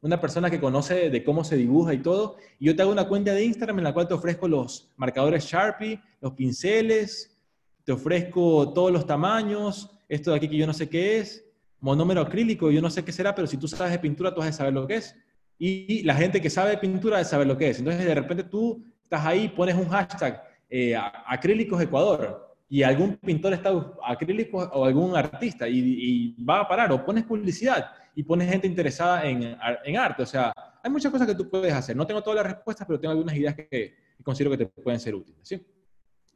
una 0.00 0.20
persona 0.20 0.48
que 0.48 0.60
conoce 0.60 1.10
de 1.10 1.24
cómo 1.24 1.42
se 1.42 1.56
dibuja 1.56 1.92
y 1.92 1.98
todo, 1.98 2.36
y 2.60 2.66
yo 2.66 2.76
te 2.76 2.82
hago 2.82 2.92
una 2.92 3.08
cuenta 3.08 3.34
de 3.34 3.44
Instagram 3.44 3.78
en 3.78 3.84
la 3.84 3.92
cual 3.92 4.06
te 4.06 4.14
ofrezco 4.14 4.46
los 4.46 4.88
marcadores 4.96 5.44
Sharpie, 5.44 6.00
los 6.20 6.34
pinceles, 6.34 7.36
te 7.82 7.90
ofrezco 7.90 8.72
todos 8.72 8.92
los 8.92 9.04
tamaños, 9.04 9.90
esto 10.08 10.30
de 10.30 10.36
aquí 10.36 10.48
que 10.48 10.56
yo 10.56 10.68
no 10.68 10.72
sé 10.72 10.88
qué 10.88 11.18
es, 11.18 11.44
monómero 11.80 12.20
acrílico, 12.20 12.70
yo 12.70 12.80
no 12.80 12.90
sé 12.90 13.04
qué 13.04 13.10
será, 13.10 13.34
pero 13.34 13.48
si 13.48 13.56
tú 13.56 13.66
sabes 13.66 13.90
de 13.90 13.98
pintura, 13.98 14.32
tú 14.32 14.38
vas 14.38 14.50
a 14.50 14.52
saber 14.52 14.72
lo 14.72 14.86
que 14.86 14.98
es. 14.98 15.16
Y 15.58 16.04
la 16.04 16.14
gente 16.14 16.40
que 16.40 16.48
sabe 16.48 16.70
de 16.70 16.78
pintura 16.78 17.24
saber 17.24 17.48
lo 17.48 17.56
que 17.56 17.70
es. 17.70 17.80
Entonces, 17.80 18.04
de 18.04 18.14
repente 18.14 18.44
tú 18.44 18.84
estás 19.02 19.26
ahí, 19.26 19.48
pones 19.48 19.74
un 19.74 19.88
hashtag, 19.88 20.44
eh, 20.70 20.94
acrílicos 21.26 21.82
Ecuador, 21.82 22.47
y 22.68 22.82
algún 22.82 23.16
pintor 23.16 23.54
está 23.54 23.70
acrílico 24.04 24.58
o 24.58 24.84
algún 24.84 25.16
artista, 25.16 25.66
y, 25.68 26.36
va 26.44 26.60
a 26.60 26.68
parar, 26.68 26.92
o 26.92 27.04
pones 27.04 27.24
publicidad, 27.24 27.90
y 28.14 28.22
pones 28.22 28.50
gente 28.50 28.66
interesada 28.66 29.24
en, 29.24 29.56
en, 29.84 29.96
arte. 29.96 30.22
O 30.22 30.26
sea, 30.26 30.52
hay 30.82 30.90
muchas 30.90 31.10
cosas 31.10 31.26
que 31.26 31.34
tú 31.34 31.48
puedes 31.48 31.72
hacer. 31.72 31.96
No 31.96 32.06
tengo 32.06 32.22
todas 32.22 32.44
las 32.44 32.54
respuestas, 32.54 32.86
pero 32.86 33.00
tengo 33.00 33.12
algunas 33.12 33.34
ideas 33.34 33.54
que 33.54 33.94
considero 34.22 34.50
que 34.50 34.64
te 34.64 34.66
pueden 34.66 35.00
ser 35.00 35.14
útiles. 35.14 35.40
¿sí? 35.42 35.64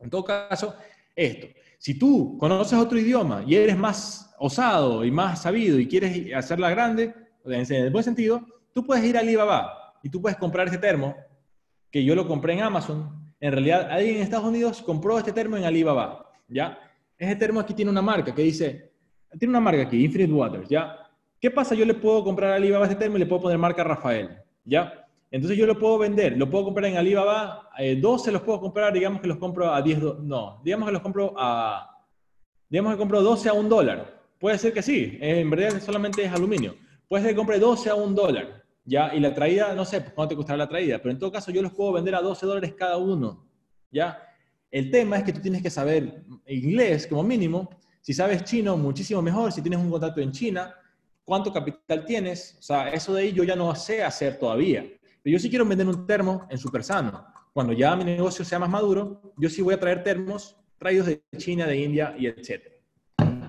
En 0.00 0.08
todo 0.08 0.24
caso, 0.24 0.74
esto. 1.14 1.48
Si 1.78 1.98
tú 1.98 2.38
conoces 2.38 2.78
otro 2.78 2.98
idioma 2.98 3.42
y 3.46 3.56
eres 3.56 3.76
más 3.76 4.34
osado 4.38 5.04
y 5.04 5.10
más 5.10 5.42
sabido 5.42 5.78
y 5.78 5.88
quieres 5.88 6.32
hacerla 6.34 6.70
grande, 6.70 7.14
en 7.44 7.72
el 7.72 7.90
buen 7.90 8.04
sentido, 8.04 8.46
tú 8.72 8.86
puedes 8.86 9.04
ir 9.04 9.16
a 9.16 9.20
Alibaba 9.20 9.94
y 10.02 10.08
tú 10.08 10.22
puedes 10.22 10.38
comprar 10.38 10.68
ese 10.68 10.78
termo, 10.78 11.16
que 11.90 12.04
yo 12.04 12.14
lo 12.14 12.26
compré 12.26 12.54
en 12.54 12.62
Amazon, 12.62 13.21
En 13.42 13.50
realidad, 13.50 13.88
alguien 13.90 14.16
en 14.16 14.22
Estados 14.22 14.46
Unidos 14.46 14.80
compró 14.80 15.18
este 15.18 15.32
termo 15.32 15.56
en 15.56 15.64
Alibaba, 15.64 16.30
¿ya? 16.46 16.78
Ese 17.18 17.34
termo 17.34 17.58
aquí 17.58 17.74
tiene 17.74 17.90
una 17.90 18.00
marca 18.00 18.32
que 18.32 18.42
dice, 18.42 18.92
tiene 19.36 19.50
una 19.50 19.58
marca 19.58 19.82
aquí, 19.82 20.04
Infinite 20.04 20.32
Waters, 20.32 20.68
¿ya? 20.68 20.96
¿Qué 21.40 21.50
pasa? 21.50 21.74
Yo 21.74 21.84
le 21.84 21.94
puedo 21.94 22.22
comprar 22.22 22.52
a 22.52 22.54
Alibaba 22.54 22.84
este 22.84 22.94
termo 22.94 23.16
y 23.16 23.18
le 23.18 23.26
puedo 23.26 23.42
poner 23.42 23.58
marca 23.58 23.82
Rafael, 23.82 24.30
¿ya? 24.64 25.08
Entonces 25.28 25.58
yo 25.58 25.66
lo 25.66 25.76
puedo 25.76 25.98
vender, 25.98 26.38
lo 26.38 26.48
puedo 26.48 26.66
comprar 26.66 26.88
en 26.88 26.98
Alibaba, 26.98 27.68
eh, 27.78 27.96
dos 27.96 28.22
se 28.22 28.30
los 28.30 28.42
puedo 28.42 28.60
comprar, 28.60 28.92
digamos 28.92 29.20
que 29.20 29.26
los 29.26 29.38
compro 29.38 29.74
a 29.74 29.82
10, 29.82 29.98
no, 30.20 30.60
digamos 30.62 30.86
que 30.86 30.92
los 30.92 31.02
compro 31.02 31.34
a, 31.36 31.98
digamos 32.68 32.92
que 32.92 32.98
compro 32.98 33.22
12 33.22 33.48
a 33.48 33.54
un 33.54 33.68
dólar. 33.68 34.22
Puede 34.38 34.56
ser 34.56 34.72
que 34.72 34.82
sí, 34.82 35.18
en 35.20 35.50
verdad 35.50 35.80
solamente 35.80 36.22
es 36.24 36.32
aluminio. 36.32 36.76
Puede 37.08 37.24
ser 37.24 37.32
que 37.32 37.36
compre 37.38 37.58
12 37.58 37.90
a 37.90 37.96
un 37.96 38.14
dólar, 38.14 38.61
¿ya? 38.84 39.14
Y 39.14 39.20
la 39.20 39.34
traída, 39.34 39.74
no 39.74 39.84
sé 39.84 40.00
pues, 40.00 40.12
cuánto 40.12 40.30
te 40.30 40.36
costará 40.36 40.56
la 40.56 40.68
traída, 40.68 40.98
pero 40.98 41.10
en 41.10 41.18
todo 41.18 41.32
caso 41.32 41.50
yo 41.50 41.62
los 41.62 41.72
puedo 41.72 41.92
vender 41.92 42.14
a 42.14 42.20
12 42.20 42.46
dólares 42.46 42.74
cada 42.74 42.96
uno, 42.96 43.46
¿ya? 43.90 44.20
El 44.72 44.90
tema 44.90 45.18
es 45.18 45.24
que 45.24 45.34
tú 45.34 45.40
tienes 45.40 45.62
que 45.62 45.68
saber 45.68 46.24
inglés 46.46 47.06
como 47.06 47.22
mínimo. 47.22 47.68
Si 48.00 48.14
sabes 48.14 48.42
chino, 48.42 48.76
muchísimo 48.78 49.20
mejor. 49.20 49.52
Si 49.52 49.60
tienes 49.60 49.78
un 49.78 49.90
contacto 49.90 50.22
en 50.22 50.32
China, 50.32 50.74
cuánto 51.24 51.52
capital 51.52 52.06
tienes. 52.06 52.56
O 52.58 52.62
sea, 52.62 52.88
eso 52.88 53.12
de 53.12 53.22
ahí 53.22 53.32
yo 53.32 53.44
ya 53.44 53.54
no 53.54 53.74
sé 53.74 54.02
hacer 54.02 54.38
todavía. 54.38 54.82
Pero 55.22 55.34
yo 55.34 55.38
sí 55.38 55.50
quiero 55.50 55.66
vender 55.66 55.86
un 55.86 56.06
termo 56.06 56.46
en 56.48 56.56
super 56.56 56.82
sano. 56.82 57.22
Cuando 57.52 57.74
ya 57.74 57.94
mi 57.94 58.04
negocio 58.04 58.46
sea 58.46 58.58
más 58.58 58.70
maduro, 58.70 59.34
yo 59.36 59.50
sí 59.50 59.60
voy 59.60 59.74
a 59.74 59.78
traer 59.78 60.02
termos 60.02 60.56
traídos 60.78 61.06
de 61.06 61.22
China, 61.36 61.66
de 61.66 61.76
India 61.76 62.14
y 62.18 62.26
etcétera. 62.26 62.76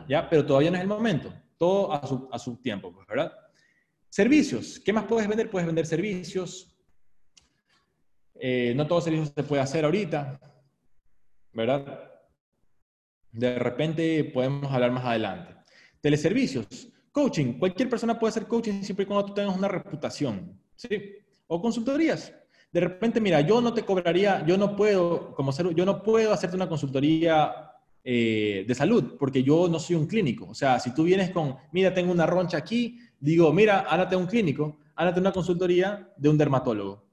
¿Ya? 0.10 0.30
Pero 0.30 0.46
todavía 0.46 0.72
no 0.72 0.76
es 0.76 0.84
el 0.84 0.90
momento. 0.90 1.34
Todo 1.58 1.94
a 1.94 2.06
su, 2.06 2.28
a 2.30 2.38
su 2.38 2.58
tiempo, 2.58 2.92
pues, 2.92 3.08
¿verdad? 3.08 3.32
Servicios. 4.14 4.80
¿Qué 4.86 4.94
más 4.94 5.06
puedes 5.06 5.28
vender? 5.28 5.50
Puedes 5.50 5.66
vender 5.66 5.88
servicios. 5.88 6.72
Eh, 8.36 8.72
no 8.76 8.86
todos 8.86 9.06
servicios 9.06 9.34
se 9.36 9.42
puede 9.42 9.64
hacer 9.64 9.86
ahorita, 9.86 10.40
¿verdad? 11.52 12.12
De 13.32 13.58
repente 13.58 14.24
podemos 14.26 14.72
hablar 14.72 14.92
más 14.92 15.04
adelante. 15.04 15.56
Teleservicios. 16.00 16.90
Coaching. 17.12 17.58
Cualquier 17.58 17.90
persona 17.90 18.20
puede 18.20 18.30
hacer 18.30 18.46
coaching 18.46 18.84
siempre 18.84 19.02
y 19.02 19.08
cuando 19.08 19.26
tú 19.26 19.34
tengas 19.34 19.58
una 19.58 19.68
reputación. 19.68 20.62
¿sí? 20.76 20.90
O 21.48 21.60
consultorías. 21.60 22.32
De 22.72 22.82
repente, 22.82 23.20
mira, 23.20 23.42
yo 23.42 23.62
no 23.62 23.74
te 23.74 23.82
cobraría, 23.82 24.46
yo 24.46 24.60
no 24.60 24.76
puedo, 24.76 25.34
como 25.34 25.52
ser, 25.52 25.74
yo 25.74 25.86
no 25.86 26.04
puedo 26.04 26.32
hacerte 26.32 26.56
una 26.56 26.70
consultoría 26.70 27.52
eh, 28.06 28.66
de 28.68 28.76
salud 28.76 29.16
porque 29.18 29.42
yo 29.44 29.70
no 29.70 29.80
soy 29.80 29.96
un 29.96 30.06
clínico. 30.06 30.50
O 30.50 30.54
sea, 30.54 30.80
si 30.80 30.94
tú 30.94 31.04
vienes 31.04 31.32
con, 31.32 31.56
mira, 31.72 31.94
tengo 31.94 32.12
una 32.12 32.28
roncha 32.28 32.58
aquí, 32.58 33.00
digo, 33.24 33.52
mira, 33.54 33.86
ándate 33.90 34.16
a 34.16 34.18
un 34.18 34.28
clínico, 34.28 34.80
ándate 34.96 35.20
a 35.20 35.22
una 35.22 35.32
consultoría 35.32 36.12
de 36.18 36.30
un 36.30 36.38
dermatólogo. 36.38 37.04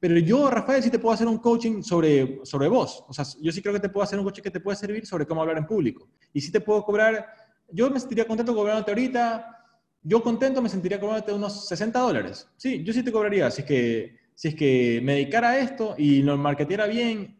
Pero 0.00 0.18
yo, 0.18 0.48
Rafael, 0.48 0.82
sí 0.82 0.90
te 0.90 0.98
puedo 0.98 1.12
hacer 1.12 1.26
un 1.26 1.38
coaching 1.38 1.82
sobre, 1.82 2.40
sobre 2.44 2.68
vos. 2.68 3.04
O 3.08 3.12
sea, 3.12 3.24
yo 3.40 3.50
sí 3.50 3.60
creo 3.60 3.74
que 3.74 3.80
te 3.80 3.88
puedo 3.88 4.04
hacer 4.04 4.18
un 4.18 4.24
coaching 4.24 4.42
que 4.42 4.50
te 4.50 4.60
puede 4.60 4.76
servir 4.76 5.06
sobre 5.06 5.26
cómo 5.26 5.40
hablar 5.40 5.58
en 5.58 5.66
público. 5.66 6.08
Y 6.32 6.40
sí 6.40 6.52
te 6.52 6.60
puedo 6.60 6.84
cobrar 6.84 7.26
yo 7.70 7.90
me 7.90 8.00
sentiría 8.00 8.26
contento 8.26 8.54
cobrándote 8.54 8.90
ahorita, 8.90 9.64
yo 10.02 10.22
contento 10.22 10.62
me 10.62 10.68
sentiría 10.68 10.98
cobrándote 10.98 11.32
unos 11.32 11.68
60 11.68 11.98
dólares. 11.98 12.48
Sí, 12.56 12.82
yo 12.82 12.92
sí 12.92 13.02
te 13.02 13.12
cobraría, 13.12 13.50
si 13.50 13.62
es 13.62 13.66
que, 13.66 14.16
si 14.34 14.48
es 14.48 14.54
que 14.54 15.00
me 15.02 15.14
dedicara 15.14 15.50
a 15.50 15.58
esto 15.58 15.94
y 15.98 16.22
lo 16.22 16.36
marketiera 16.36 16.86
bien, 16.86 17.38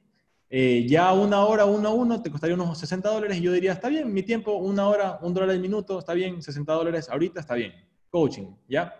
eh, 0.50 0.86
ya 0.88 1.12
una 1.12 1.44
hora, 1.44 1.64
uno 1.64 1.88
a 1.88 1.94
uno, 1.94 2.22
te 2.22 2.30
costaría 2.30 2.54
unos 2.54 2.78
60 2.78 3.08
dólares 3.08 3.38
y 3.38 3.42
yo 3.42 3.52
diría, 3.52 3.72
está 3.72 3.88
bien, 3.88 4.12
mi 4.12 4.22
tiempo, 4.22 4.52
una 4.54 4.86
hora, 4.88 5.18
un 5.22 5.32
dólar 5.32 5.50
al 5.50 5.60
minuto, 5.60 5.98
está 5.98 6.14
bien, 6.14 6.42
60 6.42 6.72
dólares 6.72 7.08
ahorita, 7.08 7.40
está 7.40 7.54
bien. 7.54 7.72
Coaching, 8.10 8.54
¿ya? 8.68 8.94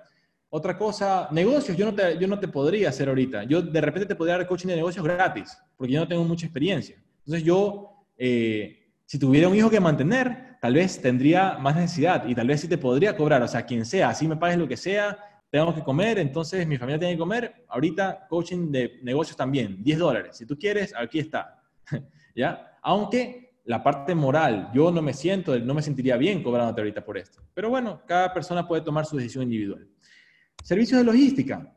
Otra 0.50 0.78
cosa, 0.78 1.28
negocios, 1.30 1.76
yo 1.76 1.84
no, 1.86 1.94
te, 1.94 2.16
yo 2.18 2.26
no 2.26 2.38
te 2.38 2.48
podría 2.48 2.88
hacer 2.88 3.08
ahorita. 3.08 3.44
Yo 3.44 3.60
de 3.60 3.80
repente 3.80 4.06
te 4.06 4.16
podría 4.16 4.38
dar 4.38 4.46
coaching 4.46 4.68
de 4.68 4.76
negocios 4.76 5.04
gratis, 5.04 5.58
porque 5.76 5.92
yo 5.92 6.00
no 6.00 6.08
tengo 6.08 6.24
mucha 6.24 6.46
experiencia. 6.46 6.96
Entonces 7.18 7.44
yo, 7.44 8.06
eh, 8.16 8.88
si 9.04 9.18
tuviera 9.18 9.48
un 9.48 9.54
hijo 9.54 9.68
que 9.68 9.78
mantener, 9.78 10.56
tal 10.60 10.74
vez 10.74 11.00
tendría 11.00 11.58
más 11.58 11.76
necesidad 11.76 12.26
y 12.26 12.34
tal 12.34 12.46
vez 12.46 12.62
sí 12.62 12.68
te 12.68 12.78
podría 12.78 13.16
cobrar, 13.16 13.42
o 13.42 13.48
sea, 13.48 13.64
quien 13.66 13.84
sea, 13.84 14.08
así 14.08 14.26
me 14.26 14.36
pagues 14.36 14.58
lo 14.58 14.66
que 14.66 14.76
sea, 14.76 15.18
tengo 15.50 15.74
que 15.74 15.82
comer, 15.82 16.18
entonces 16.18 16.66
mi 16.66 16.76
familia 16.76 16.98
tiene 16.98 17.14
que 17.14 17.18
comer, 17.18 17.64
ahorita 17.68 18.26
coaching 18.28 18.70
de 18.70 18.98
negocios 19.02 19.36
también, 19.36 19.82
10 19.82 19.98
dólares, 19.98 20.36
si 20.36 20.46
tú 20.46 20.58
quieres, 20.58 20.94
aquí 20.96 21.18
está, 21.18 21.62
¿ya? 22.34 22.78
Aunque 22.82 23.47
la 23.68 23.82
parte 23.82 24.14
moral, 24.14 24.70
yo 24.72 24.90
no 24.90 25.02
me 25.02 25.12
siento, 25.12 25.58
no 25.58 25.74
me 25.74 25.82
sentiría 25.82 26.16
bien 26.16 26.42
cobrándote 26.42 26.80
ahorita 26.80 27.04
por 27.04 27.18
esto, 27.18 27.42
pero 27.52 27.68
bueno, 27.68 28.00
cada 28.06 28.32
persona 28.32 28.66
puede 28.66 28.80
tomar 28.80 29.04
su 29.04 29.18
decisión 29.18 29.44
individual. 29.44 29.86
Servicios 30.64 30.98
de 30.98 31.04
logística. 31.04 31.70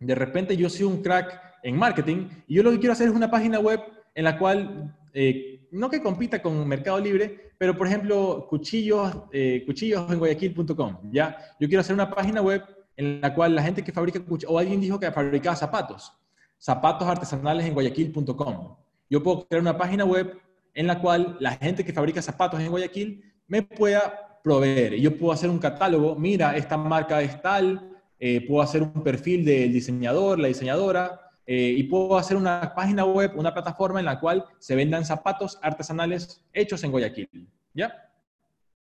De 0.00 0.14
repente 0.16 0.56
yo 0.56 0.68
soy 0.68 0.82
un 0.82 1.00
crack 1.00 1.40
en 1.62 1.76
marketing 1.76 2.28
y 2.48 2.56
yo 2.56 2.64
lo 2.64 2.72
que 2.72 2.80
quiero 2.80 2.94
hacer 2.94 3.06
es 3.06 3.14
una 3.14 3.30
página 3.30 3.60
web 3.60 3.80
en 4.12 4.24
la 4.24 4.36
cual 4.36 4.92
eh, 5.14 5.68
no 5.70 5.88
que 5.88 6.02
compita 6.02 6.42
con 6.42 6.66
Mercado 6.66 6.98
Libre, 6.98 7.52
pero 7.56 7.76
por 7.76 7.86
ejemplo, 7.86 8.48
cuchillos, 8.50 9.14
eh, 9.32 9.62
cuchillos 9.64 10.10
en 10.10 10.18
guayaquil.com, 10.18 11.12
¿ya? 11.12 11.38
Yo 11.60 11.68
quiero 11.68 11.82
hacer 11.82 11.94
una 11.94 12.10
página 12.10 12.42
web 12.42 12.64
en 12.96 13.20
la 13.20 13.32
cual 13.32 13.54
la 13.54 13.62
gente 13.62 13.84
que 13.84 13.92
fabrica 13.92 14.18
cuchillos, 14.18 14.52
o 14.52 14.58
alguien 14.58 14.80
dijo 14.80 14.98
que 14.98 15.12
fabricaba 15.12 15.54
zapatos, 15.54 16.12
zapatos 16.58 17.06
artesanales 17.06 17.66
en 17.66 17.72
guayaquil.com. 17.72 18.76
Yo 19.08 19.22
puedo 19.22 19.46
crear 19.46 19.62
una 19.62 19.78
página 19.78 20.04
web 20.04 20.42
en 20.74 20.86
la 20.86 21.00
cual 21.00 21.36
la 21.40 21.52
gente 21.52 21.84
que 21.84 21.92
fabrica 21.92 22.22
zapatos 22.22 22.60
en 22.60 22.70
Guayaquil 22.70 23.32
me 23.46 23.62
pueda 23.62 24.40
proveer. 24.42 24.94
Yo 24.94 25.16
puedo 25.16 25.32
hacer 25.32 25.50
un 25.50 25.58
catálogo, 25.58 26.16
mira, 26.16 26.56
esta 26.56 26.76
marca 26.76 27.20
es 27.22 27.40
tal, 27.42 27.90
eh, 28.18 28.46
puedo 28.46 28.62
hacer 28.62 28.82
un 28.82 29.02
perfil 29.02 29.44
del 29.44 29.72
diseñador, 29.72 30.38
la 30.38 30.48
diseñadora, 30.48 31.20
eh, 31.46 31.74
y 31.76 31.82
puedo 31.84 32.16
hacer 32.16 32.36
una 32.36 32.72
página 32.74 33.04
web, 33.04 33.32
una 33.36 33.52
plataforma 33.52 33.98
en 33.98 34.06
la 34.06 34.20
cual 34.20 34.44
se 34.58 34.76
vendan 34.76 35.04
zapatos 35.04 35.58
artesanales 35.60 36.44
hechos 36.52 36.82
en 36.84 36.90
Guayaquil. 36.90 37.48
¿Ya? 37.74 37.92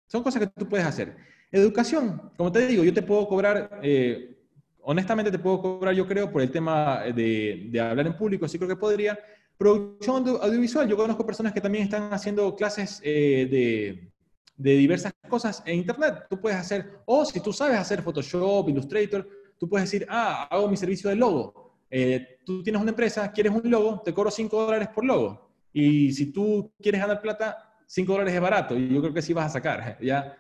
Son 0.08 0.24
cosas 0.24 0.42
que 0.42 0.48
tú 0.48 0.68
puedes 0.68 0.86
hacer. 0.86 1.16
Educación, 1.52 2.32
como 2.38 2.52
te 2.52 2.66
digo, 2.68 2.84
yo 2.84 2.94
te 2.94 3.02
puedo 3.02 3.28
cobrar, 3.28 3.80
eh, 3.84 4.38
honestamente 4.82 5.32
te 5.32 5.40
puedo 5.40 5.62
cobrar, 5.62 5.94
yo 5.94 6.08
creo, 6.08 6.32
por 6.32 6.42
el 6.42 6.52
tema 6.52 7.04
de, 7.04 7.68
de 7.70 7.80
hablar 7.80 8.08
en 8.08 8.18
público, 8.18 8.48
sí 8.48 8.58
creo 8.58 8.70
que 8.70 8.76
podría. 8.76 9.18
Producción 9.58 10.28
audiovisual, 10.42 10.88
yo 10.88 10.98
conozco 10.98 11.26
personas 11.26 11.54
que 11.54 11.62
también 11.62 11.86
están 11.86 12.14
haciendo 12.14 12.56
clases 12.56 13.02
eh, 13.04 13.48
de, 13.50 14.12
de 14.58 14.78
diversas 14.78 15.14
cosas 15.30 15.64
en 15.66 15.78
Internet. 15.78 16.26
Tú 16.30 16.40
puedes 16.40 16.58
hacer, 16.58 17.00
o 17.06 17.24
si 17.26 17.40
tú 17.40 17.54
sabes 17.54 17.78
hacer 17.78 18.02
Photoshop, 18.02 18.70
Illustrator, 18.70 19.28
tú 19.58 19.70
puedes 19.70 19.90
decir, 19.90 20.06
ah, 20.10 20.48
hago 20.50 20.68
mi 20.68 20.78
servicio 20.78 21.10
de 21.10 21.16
logo 21.16 21.66
eh, 21.90 22.40
tú 22.46 22.64
tienes 22.64 22.82
una 22.82 22.92
empresa, 22.92 23.32
quieres 23.32 23.54
un 23.54 23.70
logo, 23.70 24.02
te 24.04 24.14
cobro 24.14 24.32
5 24.32 24.66
dólares 24.66 24.90
por 24.94 25.06
logo. 25.06 25.50
Y 25.72 26.12
si 26.12 26.32
tú 26.32 26.74
quieres 26.82 27.02
ganar 27.02 27.22
plata, 27.22 27.74
5 27.88 28.12
dólares 28.12 28.34
es 28.34 28.42
barato 28.42 28.78
y 28.78 28.94
yo 28.94 29.02
creo 29.02 29.14
que 29.14 29.22
sí 29.22 29.34
vas 29.34 29.48
a 29.48 29.50
sacar. 29.50 29.98
¿ya? 30.02 30.36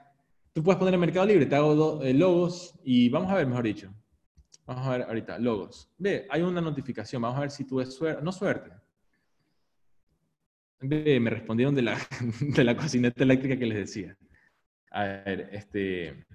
Tú 0.53 0.63
puedes 0.63 0.77
poner 0.77 0.93
en 0.93 0.99
Mercado 0.99 1.25
Libre, 1.25 1.45
te 1.45 1.55
hago 1.55 2.01
eh, 2.01 2.13
logos 2.13 2.73
y 2.83 3.09
vamos 3.09 3.31
a 3.31 3.35
ver, 3.35 3.47
mejor 3.47 3.63
dicho. 3.63 3.93
Vamos 4.65 4.87
a 4.87 4.91
ver 4.91 5.01
ahorita, 5.03 5.37
logos. 5.39 5.89
Ve, 5.97 6.27
hay 6.29 6.41
una 6.41 6.59
notificación, 6.59 7.21
vamos 7.21 7.37
a 7.37 7.41
ver 7.41 7.51
si 7.51 7.65
tuve 7.65 7.85
suerte, 7.85 8.21
no 8.21 8.31
suerte. 8.31 8.71
Me 10.81 11.29
respondieron 11.29 11.75
de 11.75 11.81
la, 11.81 11.97
de 12.39 12.63
la 12.63 12.75
cocineta 12.75 13.23
eléctrica 13.23 13.57
que 13.57 13.65
les 13.65 13.77
decía. 13.77 14.17
A 14.91 15.03
ver, 15.03 15.49
este... 15.51 16.25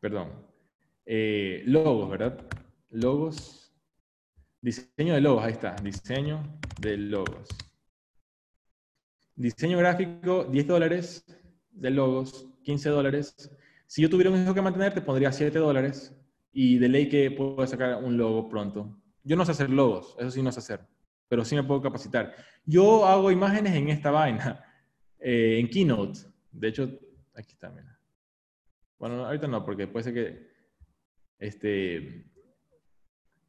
Perdón. 0.00 0.30
Eh, 1.04 1.62
logos, 1.66 2.10
¿verdad? 2.10 2.46
Logos. 2.90 3.72
Diseño 4.62 5.14
de 5.14 5.20
logos, 5.20 5.44
ahí 5.44 5.52
está. 5.52 5.76
Diseño 5.76 6.58
de 6.80 6.96
logos. 6.96 7.48
Diseño 9.36 9.78
gráfico, 9.78 10.44
10 10.44 10.66
dólares 10.66 11.24
de 11.70 11.90
logos, 11.90 12.46
15 12.62 12.88
dólares. 12.90 13.34
Si 13.86 14.02
yo 14.02 14.10
tuviera 14.10 14.30
un 14.30 14.42
hijo 14.42 14.54
que 14.54 14.62
mantener, 14.62 14.92
te 14.92 15.00
pondría 15.00 15.32
7 15.32 15.58
dólares 15.58 16.14
y 16.52 16.78
de 16.78 16.88
ley 16.88 17.08
que 17.08 17.30
puedo 17.30 17.66
sacar 17.66 18.02
un 18.02 18.16
logo 18.16 18.48
pronto. 18.48 19.00
Yo 19.30 19.36
no 19.36 19.44
sé 19.44 19.52
hacer 19.52 19.70
logos, 19.70 20.16
eso 20.18 20.28
sí 20.32 20.42
no 20.42 20.50
sé 20.50 20.58
hacer, 20.58 20.80
pero 21.28 21.44
sí 21.44 21.54
me 21.54 21.62
puedo 21.62 21.80
capacitar. 21.80 22.34
Yo 22.66 23.06
hago 23.06 23.30
imágenes 23.30 23.76
en 23.76 23.88
esta 23.88 24.10
vaina, 24.10 24.64
eh, 25.20 25.60
en 25.60 25.68
Keynote. 25.68 26.18
De 26.50 26.66
hecho, 26.66 26.90
aquí 27.32 27.52
está, 27.52 27.70
mira. 27.70 27.96
Bueno, 28.98 29.24
ahorita 29.24 29.46
no, 29.46 29.64
porque 29.64 29.86
puede 29.86 30.02
ser 30.02 30.14
que 30.14 30.50
este, 31.38 32.26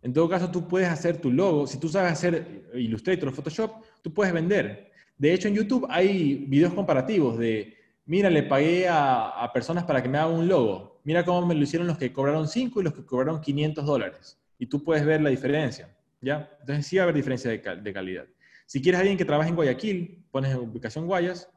en 0.04 0.14
todo 0.14 0.30
caso, 0.30 0.52
tú 0.52 0.68
puedes 0.68 0.88
hacer 0.88 1.20
tu 1.20 1.32
logo. 1.32 1.66
Si 1.66 1.80
tú 1.80 1.90
sabes 1.90 2.12
hacer 2.12 2.70
Illustrator 2.76 3.30
o 3.30 3.32
Photoshop, 3.32 3.84
tú 4.04 4.14
puedes 4.14 4.32
vender. 4.32 4.92
De 5.18 5.34
hecho, 5.34 5.48
en 5.48 5.56
YouTube 5.56 5.88
hay 5.90 6.46
videos 6.48 6.76
comparativos 6.76 7.40
de, 7.40 7.76
mira, 8.06 8.30
le 8.30 8.44
pagué 8.44 8.88
a, 8.88 9.50
personas 9.52 9.86
para 9.86 10.04
que 10.04 10.10
me 10.10 10.20
hagan 10.20 10.36
un 10.36 10.48
logo. 10.48 11.02
Mira 11.06 11.26
cómo 11.26 11.44
me 11.48 11.56
lo 11.56 11.64
hicieron 11.64 11.88
los 11.88 11.98
que 11.98 12.14
cobraron 12.14 12.48
5 12.48 12.82
y 12.82 12.84
los 12.84 12.94
que 12.94 13.04
cobraron 13.04 13.42
500 13.42 13.84
dólares. 13.84 14.41
Y 14.62 14.68
tú 14.68 14.84
puedes 14.84 15.04
ver 15.04 15.22
la 15.22 15.32
diferencia. 15.32 15.90
¿ya? 16.22 16.56
Entonces 16.60 16.86
sí 16.86 16.98
va 16.98 17.02
a 17.02 17.06
haber 17.06 17.16
diferencia 17.16 17.50
de, 17.50 17.94
calidad. 17.94 18.26
Si 18.68 18.82
quieres 18.82 19.00
alguien 19.00 19.18
que 19.18 19.26
trabaje 19.26 19.50
en 19.50 19.56
Guayaquil, 19.56 20.24
pones 20.30 20.56
ubicación 20.56 21.08
Guayas, 21.08 21.50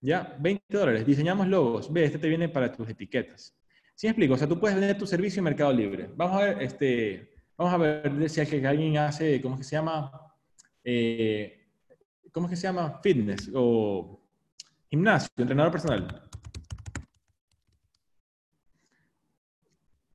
ya, 0.00 0.36
20 0.40 0.64
dólares. 0.68 1.06
Diseñamos 1.06 1.46
logos. 1.46 1.92
Ve, 1.92 2.04
este 2.04 2.18
te 2.18 2.28
viene 2.28 2.48
para 2.48 2.72
tus 2.72 2.88
etiquetas. 2.88 3.56
¿Sí 3.94 4.08
me 4.08 4.10
explico? 4.10 4.34
O 4.34 4.36
sea, 4.36 4.48
tú 4.48 4.58
puedes 4.58 4.76
vender 4.76 4.98
tu 4.98 5.06
servicio 5.06 5.38
en 5.38 5.44
Mercado 5.44 5.72
Libre. 5.72 6.10
Vamos 6.16 6.42
a 6.42 6.44
ver, 6.46 6.62
este, 6.62 7.32
Vamos 7.62 7.74
a 7.74 7.76
ver 7.76 8.28
si 8.28 8.40
alguien 8.40 8.96
hace, 8.96 9.40
¿cómo 9.40 9.54
es 9.54 9.60
que 9.60 9.64
se 9.64 9.76
llama? 9.76 10.10
Eh, 10.82 11.68
¿Cómo 12.32 12.46
es 12.46 12.50
que 12.50 12.56
se 12.56 12.62
llama? 12.62 12.98
Fitness 13.00 13.50
o 13.54 14.20
gimnasio, 14.90 15.30
entrenador 15.36 15.70
personal. 15.70 16.28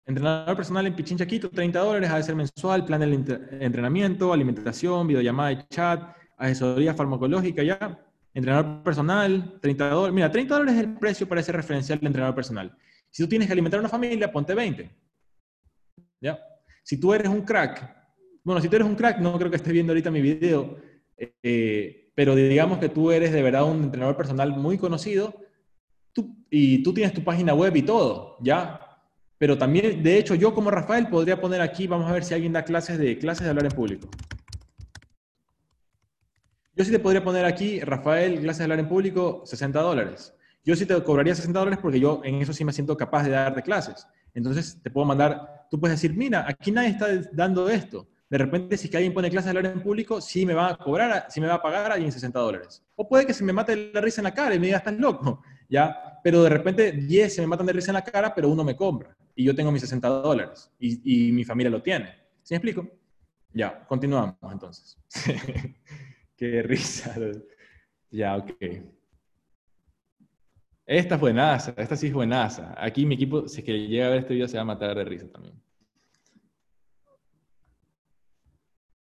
Entrenador 0.07 0.55
personal 0.55 0.87
en 0.87 0.95
Pichín 0.95 1.17
Chaquito, 1.17 1.49
30 1.49 1.79
dólares, 1.79 2.09
a 2.09 2.23
ser 2.23 2.33
mensual, 2.33 2.85
plan 2.85 3.01
de 3.01 3.59
entrenamiento, 3.59 4.31
alimentación, 4.31 5.05
videollamada 5.05 5.51
y 5.51 5.67
chat, 5.67 6.01
asesoría 6.37 6.93
farmacológica, 6.93 7.61
ya. 7.61 7.99
Entrenador 8.33 8.83
personal, 8.83 9.59
30 9.61 9.89
dólares. 9.89 10.15
Mira, 10.15 10.31
30 10.31 10.53
dólares 10.53 10.75
es 10.75 10.83
el 10.85 10.93
precio 10.97 11.27
para 11.27 11.41
ese 11.41 11.51
referencial 11.51 11.99
de 11.99 12.07
entrenador 12.07 12.35
personal. 12.35 12.73
Si 13.09 13.21
tú 13.21 13.27
tienes 13.27 13.47
que 13.47 13.51
alimentar 13.51 13.79
a 13.79 13.81
una 13.81 13.89
familia, 13.89 14.31
ponte 14.31 14.55
20. 14.55 14.89
¿Ya? 16.21 16.39
Si 16.83 16.97
tú 16.97 17.13
eres 17.13 17.27
un 17.27 17.41
crack, 17.41 17.93
bueno, 18.45 18.61
si 18.61 18.69
tú 18.69 18.77
eres 18.77 18.87
un 18.87 18.95
crack, 18.95 19.19
no 19.19 19.37
creo 19.37 19.49
que 19.49 19.57
estés 19.57 19.73
viendo 19.73 19.91
ahorita 19.91 20.09
mi 20.09 20.21
video, 20.21 20.77
eh, 21.17 22.11
pero 22.15 22.33
digamos 22.33 22.77
que 22.77 22.87
tú 22.87 23.11
eres 23.11 23.33
de 23.33 23.43
verdad 23.43 23.69
un 23.69 23.83
entrenador 23.83 24.15
personal 24.15 24.51
muy 24.51 24.77
conocido 24.77 25.35
y 26.49 26.81
tú 26.81 26.93
tienes 26.93 27.13
tu 27.13 27.25
página 27.25 27.53
web 27.53 27.75
y 27.75 27.81
todo, 27.81 28.37
¿ya? 28.41 28.86
Pero 29.37 29.57
también, 29.57 30.01
de 30.01 30.17
hecho, 30.17 30.33
yo 30.35 30.53
como 30.53 30.71
Rafael 30.71 31.07
podría 31.07 31.39
poner 31.39 31.61
aquí, 31.61 31.85
vamos 31.85 32.09
a 32.09 32.13
ver 32.13 32.23
si 32.23 32.33
alguien 32.33 32.53
da 32.53 32.63
clases 32.63 32.97
de 32.97 33.17
clases 33.19 33.43
de 33.43 33.49
hablar 33.49 33.65
en 33.65 33.71
público. 33.71 34.09
Yo 36.75 36.83
sí 36.83 36.91
te 36.91 36.99
podría 36.99 37.23
poner 37.23 37.45
aquí, 37.45 37.79
Rafael, 37.79 38.39
clases 38.39 38.59
de 38.59 38.63
hablar 38.65 38.79
en 38.79 38.87
público, 38.87 39.43
60 39.45 39.79
dólares. 39.79 40.33
Yo 40.63 40.75
sí 40.75 40.85
te 40.85 41.01
cobraría 41.03 41.35
60 41.35 41.57
dólares 41.59 41.79
porque 41.81 41.99
yo 41.99 42.21
en 42.23 42.35
eso 42.41 42.51
sí 42.51 42.65
me 42.65 42.73
siento 42.73 42.97
capaz 42.97 43.23
de 43.23 43.31
darte 43.31 43.61
clases. 43.61 44.07
Entonces 44.33 44.79
te 44.81 44.89
puedo 44.89 45.05
mandar, 45.05 45.67
tú 45.69 45.79
puedes 45.79 45.99
decir, 45.99 46.15
mira, 46.15 46.45
aquí 46.47 46.71
nadie 46.71 46.89
está 46.89 47.07
dando 47.31 47.69
esto. 47.69 48.07
De 48.29 48.37
repente, 48.37 48.75
si 48.75 48.89
que 48.89 48.97
alguien 48.97 49.13
pone 49.13 49.29
clases 49.29 49.53
de 49.53 49.57
hablar 49.57 49.73
en 49.73 49.81
público, 49.81 50.19
sí 50.19 50.45
me 50.45 50.53
va 50.53 50.71
a 50.71 50.77
cobrar, 50.77 51.27
sí 51.29 51.39
me 51.39 51.47
va 51.47 51.55
a 51.55 51.61
pagar 51.61 51.91
alguien 51.91 52.11
60 52.11 52.37
dólares. 52.37 52.83
O 52.95 53.07
puede 53.07 53.25
que 53.25 53.33
se 53.33 53.43
me 53.43 53.53
mate 53.53 53.91
la 53.93 54.01
risa 54.01 54.19
en 54.19 54.25
la 54.25 54.33
cara 54.33 54.53
y 54.53 54.59
me 54.59 54.65
diga, 54.65 54.79
estás 54.79 54.95
loco, 54.95 55.41
¿ya? 55.69 56.19
Pero 56.23 56.43
de 56.43 56.49
repente 56.49 56.91
10 56.91 57.35
se 57.35 57.41
me 57.41 57.47
matan 57.47 57.67
de 57.67 57.73
risa 57.73 57.91
en 57.91 57.95
la 57.95 58.03
cara, 58.03 58.35
pero 58.35 58.49
uno 58.49 58.63
me 58.63 58.75
compra 58.75 59.15
y 59.37 59.43
yo 59.43 59.53
tengo 59.53 59.71
mis 59.71 59.81
60 59.81 60.07
dólares 60.07 60.73
y, 60.79 61.31
mi 61.31 61.45
familia 61.45 61.69
lo 61.69 61.81
tiene. 61.81 62.07
¿Sí 62.41 62.55
me 62.55 62.57
explico? 62.57 62.89
Ya, 63.53 63.85
continuamos 63.85 64.35
entonces. 64.51 64.97
Qué 66.35 66.63
risa. 66.63 67.15
Ya, 68.09 68.35
ok. 68.35 68.51
Esta 70.87 71.15
es 71.15 71.21
buenaza, 71.21 71.73
esta 71.77 71.95
sí 71.95 72.07
es 72.07 72.13
buenaza. 72.13 72.73
Aquí 72.77 73.05
mi 73.05 73.13
equipo, 73.13 73.47
si 73.47 73.59
es 73.59 73.65
que 73.65 73.87
llega 73.87 74.07
a 74.07 74.09
ver 74.09 74.19
este 74.19 74.33
video, 74.33 74.47
se 74.47 74.57
va 74.57 74.61
a 74.61 74.65
matar 74.65 74.97
de 74.97 75.03
risa 75.03 75.29
también. 75.29 75.61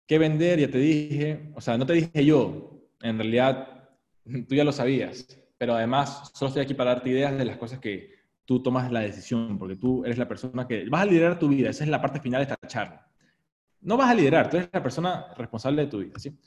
¿Qué 0.08 0.18
vender? 0.18 0.60
Ya 0.60 0.72
te 0.72 0.78
dije. 0.78 1.52
O 1.56 1.62
sea, 1.62 1.78
no 1.78 1.86
te 1.86 1.94
dije 1.94 2.26
yo. 2.26 2.88
En 3.02 3.18
realidad, 3.18 3.90
tú 4.48 4.56
ya 4.56 4.64
lo 4.64 4.72
sabías. 4.72 5.28
Pero 5.58 5.74
además, 5.74 6.32
solo 6.34 6.48
estoy 6.48 6.64
aquí 6.64 6.74
para 6.74 6.94
darte 6.94 7.10
ideas 7.10 7.38
de 7.38 7.46
las 7.46 7.58
cosas 7.58 7.80
que, 7.80 8.21
tú 8.46 8.62
tomas 8.62 8.92
la 8.92 9.02
decisión, 9.02 9.58
porque 9.58 9.76
tú 9.76 10.04
eres 10.04 10.18
la 10.18 10.28
persona 10.28 10.68
que 10.68 10.88
vas 10.90 11.02
a 11.02 11.06
liderar 11.06 11.40
tu 11.40 11.48
vida. 11.48 11.70
Esa 11.70 11.84
es 11.84 11.90
la 11.90 12.02
parte 12.02 12.20
final 12.20 12.46
de 12.46 12.52
esta 12.52 12.68
charla. 12.68 13.08
No 13.82 13.98
vas 13.98 14.10
a 14.10 14.14
liderar, 14.14 14.50
tú 14.50 14.58
eres 14.58 14.70
la 14.72 14.84
persona 14.84 15.26
responsable 15.38 15.84
de 15.84 15.88
tu 15.88 16.00
vida. 16.00 16.14
¿sí? 16.18 16.38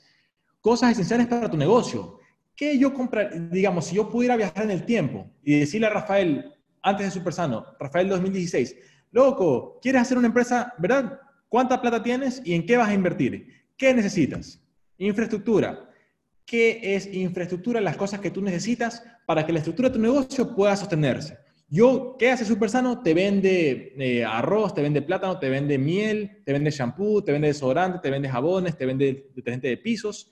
Cosas 0.61 0.91
esenciales 0.91 1.27
para 1.27 1.49
tu 1.49 1.57
negocio. 1.57 2.19
¿Qué 2.55 2.77
yo 2.77 2.93
comprar? 2.93 3.49
Digamos, 3.49 3.85
si 3.85 3.95
yo 3.95 4.09
pudiera 4.09 4.37
viajar 4.37 4.63
en 4.63 4.71
el 4.71 4.85
tiempo 4.85 5.29
y 5.43 5.59
decirle 5.59 5.87
a 5.87 5.89
Rafael, 5.89 6.53
antes 6.81 7.07
de 7.07 7.11
Supersano, 7.11 7.65
Rafael 7.79 8.07
2016, 8.07 8.75
loco, 9.11 9.79
¿quieres 9.81 10.03
hacer 10.03 10.17
una 10.17 10.27
empresa, 10.27 10.73
verdad? 10.77 11.19
¿Cuánta 11.49 11.81
plata 11.81 12.01
tienes 12.01 12.41
y 12.45 12.53
en 12.53 12.65
qué 12.65 12.77
vas 12.77 12.89
a 12.89 12.93
invertir? 12.93 13.65
¿Qué 13.75 13.93
necesitas? 13.93 14.61
Infraestructura. 14.97 15.89
¿Qué 16.45 16.95
es 16.95 17.11
infraestructura? 17.11 17.81
Las 17.81 17.97
cosas 17.97 18.19
que 18.19 18.31
tú 18.31 18.41
necesitas 18.41 19.03
para 19.25 19.45
que 19.45 19.51
la 19.51 19.59
estructura 19.59 19.89
de 19.89 19.95
tu 19.95 20.01
negocio 20.01 20.55
pueda 20.55 20.75
sostenerse. 20.75 21.37
Yo, 21.67 22.15
¿qué 22.19 22.29
hace 22.29 22.45
Supersano? 22.45 23.01
Te 23.01 23.13
vende 23.13 23.93
eh, 23.97 24.23
arroz, 24.23 24.75
te 24.75 24.81
vende 24.81 25.01
plátano, 25.01 25.39
te 25.39 25.49
vende 25.49 25.79
miel, 25.79 26.43
te 26.45 26.53
vende 26.53 26.69
shampoo, 26.69 27.23
te 27.23 27.31
vende 27.31 27.47
desodorante, 27.47 27.99
te 27.99 28.11
vende 28.11 28.29
jabones, 28.29 28.77
te 28.77 28.85
vende 28.85 29.31
detergente 29.33 29.67
de 29.69 29.77
pisos. 29.77 30.31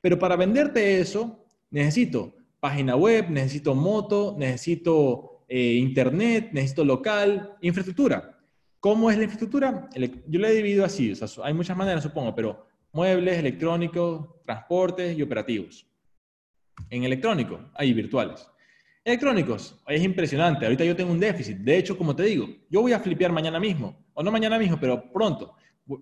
Pero 0.00 0.18
para 0.18 0.36
venderte 0.36 1.00
eso, 1.00 1.46
necesito 1.70 2.34
página 2.60 2.96
web, 2.96 3.30
necesito 3.30 3.74
moto, 3.74 4.36
necesito 4.38 5.44
eh, 5.48 5.74
internet, 5.74 6.50
necesito 6.52 6.84
local, 6.84 7.56
infraestructura. 7.62 8.38
¿Cómo 8.78 9.10
es 9.10 9.16
la 9.16 9.24
infraestructura? 9.24 9.88
Yo 10.26 10.38
la 10.38 10.50
he 10.50 10.54
dividido 10.54 10.84
así, 10.84 11.12
o 11.12 11.16
sea, 11.16 11.44
hay 11.44 11.54
muchas 11.54 11.76
maneras, 11.76 12.02
supongo, 12.02 12.34
pero 12.34 12.66
muebles, 12.92 13.38
electrónicos, 13.38 14.42
transportes 14.44 15.16
y 15.16 15.22
operativos. 15.22 15.86
En 16.90 17.04
electrónico 17.04 17.70
hay 17.74 17.94
virtuales. 17.94 18.46
Electrónicos, 19.06 19.78
es 19.86 20.02
impresionante. 20.02 20.64
Ahorita 20.64 20.82
yo 20.82 20.96
tengo 20.96 21.12
un 21.12 21.20
déficit. 21.20 21.58
De 21.58 21.76
hecho, 21.76 21.98
como 21.98 22.16
te 22.16 22.22
digo, 22.22 22.48
yo 22.70 22.80
voy 22.80 22.94
a 22.94 23.00
flipear 23.00 23.30
mañana 23.32 23.60
mismo, 23.60 24.02
o 24.14 24.22
no 24.22 24.32
mañana 24.32 24.58
mismo, 24.58 24.78
pero 24.80 25.12
pronto. 25.12 25.54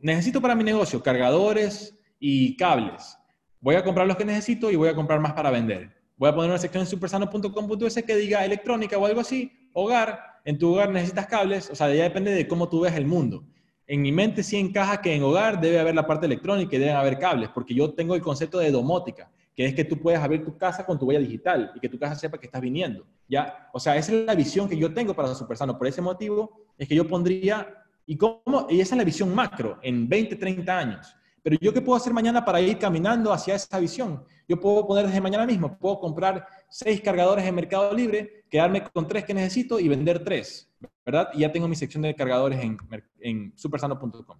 Necesito 0.02 0.40
para 0.40 0.54
mi 0.54 0.62
negocio 0.62 1.02
cargadores 1.02 1.98
y 2.20 2.56
cables. 2.56 3.18
Voy 3.60 3.74
a 3.74 3.82
comprar 3.82 4.06
los 4.06 4.16
que 4.16 4.24
necesito 4.24 4.70
y 4.70 4.76
voy 4.76 4.88
a 4.88 4.94
comprar 4.94 5.18
más 5.18 5.32
para 5.32 5.50
vender. 5.50 5.90
Voy 6.16 6.28
a 6.28 6.34
poner 6.34 6.50
una 6.50 6.60
sección 6.60 6.82
en 6.82 6.86
supersano.com.es 6.86 8.02
que 8.04 8.14
diga 8.14 8.44
electrónica 8.44 8.96
o 8.98 9.04
algo 9.04 9.20
así, 9.20 9.50
hogar. 9.72 10.20
En 10.44 10.56
tu 10.56 10.72
hogar 10.72 10.90
necesitas 10.90 11.26
cables, 11.26 11.70
o 11.70 11.74
sea, 11.74 11.92
ya 11.92 12.04
depende 12.04 12.30
de 12.30 12.46
cómo 12.46 12.68
tú 12.68 12.82
ves 12.82 12.94
el 12.94 13.06
mundo. 13.06 13.44
En 13.88 14.00
mi 14.00 14.12
mente 14.12 14.44
sí 14.44 14.56
encaja 14.56 15.00
que 15.00 15.12
en 15.12 15.24
hogar 15.24 15.60
debe 15.60 15.80
haber 15.80 15.96
la 15.96 16.06
parte 16.06 16.26
electrónica 16.26 16.76
y 16.76 16.78
deben 16.78 16.94
haber 16.94 17.18
cables, 17.18 17.48
porque 17.48 17.74
yo 17.74 17.94
tengo 17.94 18.14
el 18.14 18.22
concepto 18.22 18.60
de 18.60 18.70
domótica 18.70 19.28
que 19.54 19.66
es 19.66 19.74
que 19.74 19.84
tú 19.84 19.98
puedes 19.98 20.20
abrir 20.20 20.44
tu 20.44 20.56
casa 20.56 20.84
con 20.84 20.98
tu 20.98 21.06
huella 21.06 21.20
digital 21.20 21.72
y 21.74 21.80
que 21.80 21.88
tu 21.88 21.98
casa 21.98 22.14
sepa 22.14 22.38
que 22.38 22.46
estás 22.46 22.60
viniendo. 22.60 23.06
¿ya? 23.28 23.68
O 23.72 23.80
sea, 23.80 23.96
esa 23.96 24.12
es 24.12 24.26
la 24.26 24.34
visión 24.34 24.68
que 24.68 24.76
yo 24.76 24.92
tengo 24.92 25.14
para 25.14 25.34
Supersano. 25.34 25.76
Por 25.76 25.86
ese 25.86 26.00
motivo 26.00 26.66
es 26.78 26.88
que 26.88 26.94
yo 26.94 27.06
pondría, 27.06 27.84
y, 28.06 28.16
cómo, 28.16 28.66
y 28.68 28.80
esa 28.80 28.94
es 28.94 28.98
la 28.98 29.04
visión 29.04 29.34
macro, 29.34 29.78
en 29.82 30.08
20, 30.08 30.36
30 30.36 30.78
años. 30.78 31.14
Pero 31.42 31.56
yo 31.60 31.72
qué 31.72 31.80
puedo 31.80 31.96
hacer 31.96 32.12
mañana 32.12 32.44
para 32.44 32.60
ir 32.60 32.78
caminando 32.78 33.32
hacia 33.32 33.54
esa 33.54 33.78
visión? 33.80 34.24
Yo 34.48 34.60
puedo 34.60 34.86
poner 34.86 35.06
desde 35.06 35.20
mañana 35.20 35.44
mismo, 35.44 35.76
puedo 35.78 35.98
comprar 35.98 36.46
seis 36.68 37.00
cargadores 37.00 37.44
en 37.44 37.54
Mercado 37.54 37.92
Libre, 37.92 38.44
quedarme 38.48 38.84
con 38.84 39.08
tres 39.08 39.24
que 39.24 39.34
necesito 39.34 39.80
y 39.80 39.88
vender 39.88 40.22
tres, 40.22 40.70
¿verdad? 41.04 41.30
Y 41.34 41.40
ya 41.40 41.52
tengo 41.52 41.68
mi 41.68 41.74
sección 41.74 42.02
de 42.02 42.14
cargadores 42.14 42.60
en, 42.60 42.78
en 43.20 43.52
supersano.com. 43.56 44.38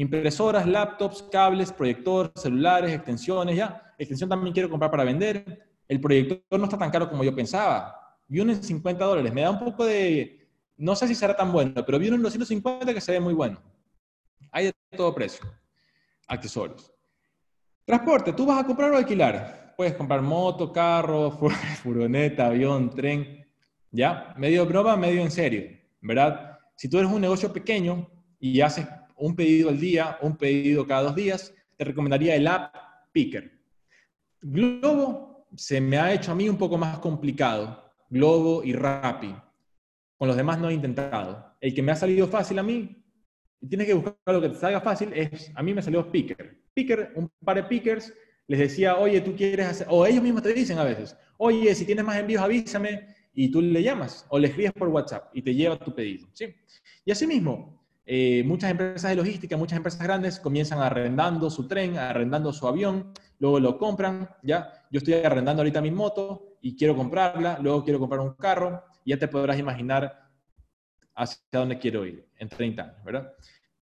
Impresoras, 0.00 0.66
laptops, 0.66 1.24
cables, 1.30 1.70
proyector, 1.70 2.32
celulares, 2.34 2.90
extensiones, 2.90 3.54
ya. 3.54 3.94
Extensión 3.98 4.30
también 4.30 4.54
quiero 4.54 4.70
comprar 4.70 4.90
para 4.90 5.04
vender. 5.04 5.68
El 5.86 6.00
proyector 6.00 6.58
no 6.58 6.64
está 6.64 6.78
tan 6.78 6.90
caro 6.90 7.06
como 7.06 7.22
yo 7.22 7.34
pensaba. 7.34 8.16
Vi 8.26 8.40
uno 8.40 8.50
en 8.50 8.62
50 8.62 9.04
dólares. 9.04 9.30
Me 9.30 9.42
da 9.42 9.50
un 9.50 9.58
poco 9.58 9.84
de... 9.84 10.48
No 10.78 10.96
sé 10.96 11.06
si 11.06 11.14
será 11.14 11.36
tan 11.36 11.52
bueno, 11.52 11.84
pero 11.84 11.98
vi 11.98 12.06
uno 12.06 12.16
en 12.16 12.22
250 12.22 12.94
que 12.94 13.00
se 13.02 13.12
ve 13.12 13.20
muy 13.20 13.34
bueno. 13.34 13.60
Hay 14.50 14.66
de 14.66 14.72
todo 14.96 15.14
precio. 15.14 15.44
Accesorios. 16.26 16.90
Transporte. 17.84 18.32
¿Tú 18.32 18.46
vas 18.46 18.58
a 18.58 18.66
comprar 18.66 18.90
o 18.92 18.96
alquilar? 18.96 19.74
Puedes 19.76 19.92
comprar 19.92 20.22
moto, 20.22 20.72
carro, 20.72 21.30
furgoneta, 21.82 22.46
avión, 22.46 22.88
tren. 22.88 23.46
¿Ya? 23.90 24.32
Medio 24.38 24.64
broma, 24.64 24.96
medio 24.96 25.20
en 25.20 25.30
serio. 25.30 25.78
¿Verdad? 26.00 26.58
Si 26.74 26.88
tú 26.88 26.96
eres 26.96 27.12
un 27.12 27.20
negocio 27.20 27.52
pequeño 27.52 28.08
y 28.38 28.62
haces 28.62 28.86
un 29.20 29.36
pedido 29.36 29.68
al 29.68 29.78
día, 29.78 30.18
un 30.22 30.36
pedido 30.36 30.86
cada 30.86 31.02
dos 31.02 31.14
días, 31.14 31.54
te 31.76 31.84
recomendaría 31.84 32.34
el 32.34 32.46
app 32.46 32.74
Picker. 33.12 33.60
Globo 34.40 35.46
se 35.56 35.80
me 35.80 35.98
ha 35.98 36.12
hecho 36.12 36.32
a 36.32 36.34
mí 36.34 36.48
un 36.48 36.56
poco 36.56 36.78
más 36.78 36.98
complicado, 36.98 37.92
Globo 38.08 38.64
y 38.64 38.72
Rappi. 38.72 39.34
Con 40.16 40.28
los 40.28 40.36
demás 40.36 40.58
no 40.58 40.68
he 40.68 40.74
intentado. 40.74 41.56
El 41.60 41.74
que 41.74 41.82
me 41.82 41.92
ha 41.92 41.96
salido 41.96 42.28
fácil 42.28 42.58
a 42.58 42.62
mí, 42.62 43.02
tienes 43.68 43.86
que 43.86 43.94
buscar 43.94 44.16
lo 44.26 44.40
que 44.40 44.48
te 44.48 44.54
salga 44.56 44.80
fácil, 44.80 45.12
es, 45.12 45.50
a 45.54 45.62
mí 45.62 45.74
me 45.74 45.82
salió 45.82 46.10
Picker. 46.10 46.58
Picker, 46.72 47.12
un 47.16 47.30
par 47.44 47.56
de 47.56 47.64
pickers, 47.64 48.12
les 48.46 48.58
decía, 48.58 48.96
oye, 48.96 49.20
tú 49.20 49.36
quieres 49.36 49.66
hacer, 49.66 49.86
o 49.90 50.06
ellos 50.06 50.22
mismos 50.22 50.42
te 50.42 50.52
dicen 50.52 50.78
a 50.78 50.84
veces, 50.84 51.16
oye, 51.36 51.74
si 51.74 51.84
tienes 51.84 52.04
más 52.04 52.16
envíos 52.16 52.42
avísame, 52.42 53.06
y 53.32 53.50
tú 53.50 53.60
le 53.60 53.82
llamas, 53.82 54.26
o 54.28 54.38
le 54.38 54.48
escribes 54.48 54.72
por 54.72 54.88
WhatsApp, 54.88 55.30
y 55.34 55.42
te 55.42 55.54
lleva 55.54 55.78
tu 55.78 55.94
pedido, 55.94 56.28
¿sí? 56.32 56.46
Y 57.04 57.12
así 57.12 57.26
mismo, 57.26 57.79
eh, 58.12 58.42
muchas 58.42 58.72
empresas 58.72 59.08
de 59.08 59.14
logística, 59.14 59.56
muchas 59.56 59.76
empresas 59.76 60.02
grandes 60.02 60.40
comienzan 60.40 60.80
arrendando 60.80 61.48
su 61.48 61.68
tren, 61.68 61.96
arrendando 61.96 62.52
su 62.52 62.66
avión, 62.66 63.12
luego 63.38 63.60
lo 63.60 63.78
compran, 63.78 64.28
¿ya? 64.42 64.68
Yo 64.90 64.98
estoy 64.98 65.14
arrendando 65.14 65.62
ahorita 65.62 65.80
mi 65.80 65.92
moto 65.92 66.56
y 66.60 66.74
quiero 66.74 66.96
comprarla, 66.96 67.60
luego 67.62 67.84
quiero 67.84 68.00
comprar 68.00 68.20
un 68.20 68.32
carro, 68.34 68.82
y 69.04 69.10
ya 69.10 69.16
te 69.16 69.28
podrás 69.28 69.60
imaginar 69.60 70.28
hacia 71.14 71.40
dónde 71.52 71.78
quiero 71.78 72.04
ir 72.04 72.26
en 72.36 72.48
30 72.48 72.82
años, 72.82 73.04
¿verdad? 73.04 73.32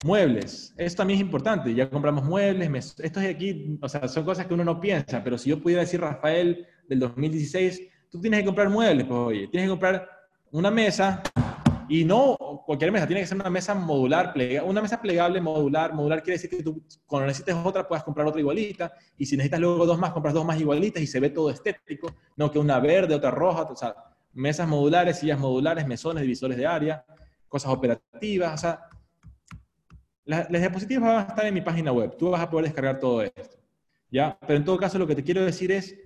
Muebles, 0.03 0.75
esto 0.77 0.97
también 0.97 1.17
es 1.17 1.25
importante, 1.25 1.73
ya 1.73 1.89
compramos 1.89 2.23
muebles, 2.23 2.99
esto 2.99 3.19
es 3.19 3.35
aquí, 3.35 3.79
o 3.81 3.89
sea, 3.89 4.07
son 4.07 4.25
cosas 4.25 4.45
que 4.45 4.53
uno 4.53 4.63
no 4.63 4.79
piensa, 4.79 5.23
pero 5.23 5.39
si 5.39 5.49
yo 5.49 5.59
pudiera 5.59 5.81
decir, 5.81 6.01
Rafael, 6.01 6.67
del 6.87 6.99
2016, 6.99 7.81
tú 8.11 8.21
tienes 8.21 8.41
que 8.41 8.45
comprar 8.45 8.69
muebles, 8.69 9.07
pues 9.07 9.19
oye, 9.19 9.47
tienes 9.47 9.65
que 9.65 9.71
comprar 9.71 10.07
una 10.51 10.69
mesa 10.69 11.23
y 11.89 12.05
no 12.05 12.37
cualquier 12.67 12.91
mesa, 12.91 13.07
tiene 13.07 13.21
que 13.21 13.27
ser 13.27 13.37
una 13.37 13.49
mesa 13.49 13.73
modular, 13.73 14.35
una 14.63 14.79
mesa 14.79 15.01
plegable 15.01 15.41
modular. 15.41 15.91
Modular 15.91 16.21
quiere 16.21 16.37
decir 16.39 16.47
que 16.51 16.61
tú 16.61 16.83
cuando 17.07 17.25
necesites 17.25 17.55
otra 17.55 17.87
puedas 17.87 18.03
comprar 18.03 18.27
otra 18.27 18.39
igualita 18.39 18.93
y 19.17 19.25
si 19.25 19.35
necesitas 19.35 19.59
luego 19.59 19.87
dos 19.87 19.97
más, 19.97 20.11
compras 20.11 20.35
dos 20.35 20.45
más 20.45 20.59
igualitas 20.61 21.01
y 21.01 21.07
se 21.07 21.19
ve 21.19 21.31
todo 21.31 21.49
estético, 21.49 22.15
no 22.37 22.51
que 22.51 22.59
una 22.59 22.79
verde, 22.79 23.15
otra 23.15 23.31
roja, 23.31 23.63
o 23.63 23.75
sea, 23.75 23.95
mesas 24.33 24.67
modulares, 24.67 25.17
sillas 25.17 25.39
modulares, 25.39 25.87
mesones, 25.87 26.21
divisores 26.21 26.57
de 26.57 26.67
área, 26.67 27.03
cosas 27.47 27.71
operativas, 27.71 28.53
o 28.53 28.57
sea, 28.57 28.81
las, 30.25 30.47
diapositivas 30.47 31.03
van 31.03 31.25
a 31.25 31.29
estar 31.29 31.45
en 31.47 31.55
mi 31.55 31.61
página 31.61 31.91
web, 31.91 32.15
tú 32.17 32.29
vas 32.29 32.41
a 32.41 32.49
poder 32.51 32.65
descargar 32.65 32.99
todo 32.99 33.23
esto, 33.23 33.57
¿ya? 34.11 34.37
Pero 34.41 34.57
en 34.57 34.63
todo 34.63 34.77
caso 34.77 34.99
lo 34.99 35.07
que 35.07 35.15
te 35.15 35.23
quiero 35.23 35.43
decir 35.43 35.71
es, 35.71 35.97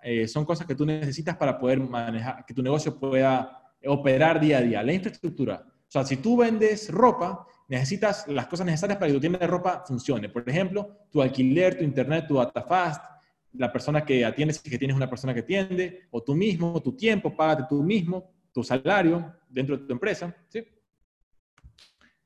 eh, 0.00 0.28
son 0.28 0.44
cosas 0.44 0.64
que 0.64 0.76
tú 0.76 0.86
necesitas 0.86 1.36
para 1.36 1.58
poder 1.58 1.80
manejar, 1.80 2.44
que 2.46 2.54
tu 2.54 2.62
negocio 2.62 2.96
pueda 2.96 3.63
operar 3.86 4.40
día 4.40 4.58
a 4.58 4.62
día. 4.62 4.82
La 4.82 4.92
infraestructura, 4.92 5.64
o 5.66 5.90
sea, 5.90 6.04
si 6.04 6.16
tú 6.16 6.36
vendes 6.36 6.90
ropa, 6.90 7.46
necesitas 7.68 8.26
las 8.28 8.46
cosas 8.46 8.66
necesarias 8.66 8.98
para 8.98 9.08
que 9.08 9.14
tu 9.14 9.20
tienda 9.20 9.38
de 9.38 9.46
ropa 9.46 9.84
funcione. 9.86 10.28
Por 10.28 10.48
ejemplo, 10.48 11.06
tu 11.10 11.22
alquiler, 11.22 11.78
tu 11.78 11.84
internet, 11.84 12.26
tu 12.26 12.34
data 12.34 12.62
fast, 12.62 13.04
la 13.52 13.72
persona 13.72 14.04
que 14.04 14.24
atiende, 14.24 14.54
si 14.54 14.68
que 14.68 14.78
tienes 14.78 14.96
una 14.96 15.08
persona 15.08 15.32
que 15.32 15.40
atiende, 15.40 16.08
o 16.10 16.22
tú 16.22 16.34
mismo, 16.34 16.82
tu 16.82 16.96
tiempo, 16.96 17.36
págate 17.36 17.64
tú 17.68 17.82
mismo, 17.82 18.32
tu 18.52 18.62
salario 18.62 19.34
dentro 19.48 19.76
de 19.76 19.86
tu 19.86 19.92
empresa, 19.92 20.34
¿sí? 20.48 20.66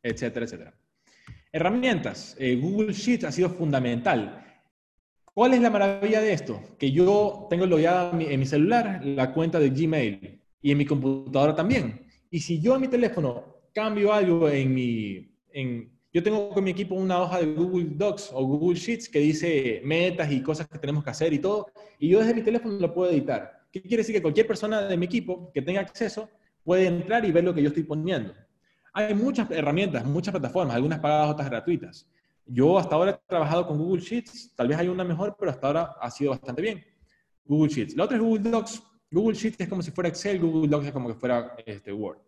etcétera, 0.02 0.47
etcétera. 0.47 0.74
Herramientas. 1.52 2.36
Eh, 2.39 2.56
Google 2.56 2.93
Sheets 2.93 3.24
ha 3.24 3.32
sido 3.32 3.51
fundamental. 3.51 4.44
¿Cuál 5.35 5.55
es 5.55 5.60
la 5.60 5.70
maravilla 5.70 6.20
de 6.20 6.32
esto? 6.32 6.60
Que 6.78 6.90
yo 6.90 7.47
tengo 7.48 7.64
en 7.64 8.40
mi 8.40 8.47
celular 8.47 9.01
la 9.05 9.32
cuenta 9.32 9.59
de 9.59 9.70
Gmail 9.70 10.38
y 10.60 10.72
en 10.72 10.78
mi 10.78 10.86
computadora 10.86 11.55
también. 11.55 12.06
Y 12.30 12.40
si 12.40 12.60
yo 12.60 12.74
en 12.74 12.82
mi 12.82 12.89
teléfono 12.89 13.59
cambio 13.72 14.12
algo 14.12 14.48
en 14.48 14.74
mi... 14.74 15.30
En, 15.52 15.98
yo 16.12 16.22
tengo 16.22 16.51
con 16.51 16.64
mi 16.64 16.70
equipo 16.70 16.94
una 16.94 17.20
hoja 17.20 17.40
de 17.40 17.52
Google 17.52 17.90
Docs 17.90 18.30
o 18.32 18.44
Google 18.44 18.78
Sheets 18.78 19.09
que 19.09 19.18
dice 19.18 19.82
metas 19.85 20.32
y 20.32 20.43
cosas 20.43 20.66
que 20.66 20.78
tenemos 20.78 21.05
que 21.05 21.10
hacer 21.10 21.32
y 21.32 21.39
todo, 21.39 21.66
y 21.98 22.09
yo 22.09 22.18
desde 22.18 22.35
mi 22.35 22.43
teléfono 22.43 22.78
lo 22.78 22.94
puedo 22.94 23.10
editar. 23.10 23.66
¿Qué 23.70 23.82
quiere 23.82 23.98
decir? 23.98 24.14
Que 24.14 24.22
cualquier 24.22 24.47
persona 24.47 24.82
de 24.82 24.97
mi 24.97 25.05
equipo 25.05 25.52
que 25.52 25.60
tenga 25.60 25.80
acceso 25.80 26.30
puede 26.64 26.86
entrar 26.86 27.24
y 27.24 27.32
ver 27.32 27.44
lo 27.44 27.55
que 27.55 27.62
yo 27.62 27.68
estoy 27.68 27.82
poniendo. 27.82 28.35
Hay 28.94 29.14
muchas 29.14 29.51
herramientas, 29.51 30.05
muchas 30.06 30.32
plataformas, 30.32 30.74
algunas 30.74 30.98
pagadas, 30.98 31.30
otras 31.30 31.51
gratuitas. 31.51 32.09
Yo 32.47 32.78
hasta 32.78 32.94
ahora 32.94 33.10
he 33.10 33.28
trabajado 33.28 33.66
con 33.66 33.78
Google 33.78 34.01
Sheets, 34.01 34.55
tal 34.56 34.68
vez 34.68 34.78
hay 34.78 34.89
una 34.89 35.05
mejor, 35.05 35.36
pero 35.39 35.51
hasta 35.51 35.66
ahora 35.66 35.94
ha 36.01 36.10
sido 36.10 36.30
bastante 36.30 36.62
bien. 36.62 36.82
Google 37.44 37.70
Sheets. 37.70 37.94
La 37.97 38.05
otra 38.05 38.16
es 38.16 38.22
Google 38.22 38.51
Docs. 38.51 38.82
Google 39.10 39.36
Sheets 39.36 39.60
es 39.60 39.68
como 39.68 39.82
si 39.82 39.90
fuera 39.90 40.09
Excel, 40.09 40.40
Google 40.40 40.68
Docs 40.68 40.86
es 40.86 40.93
como 40.93 41.09
que 41.09 41.14
fuera 41.14 41.55
este, 41.64 41.93
Word. 41.93 42.18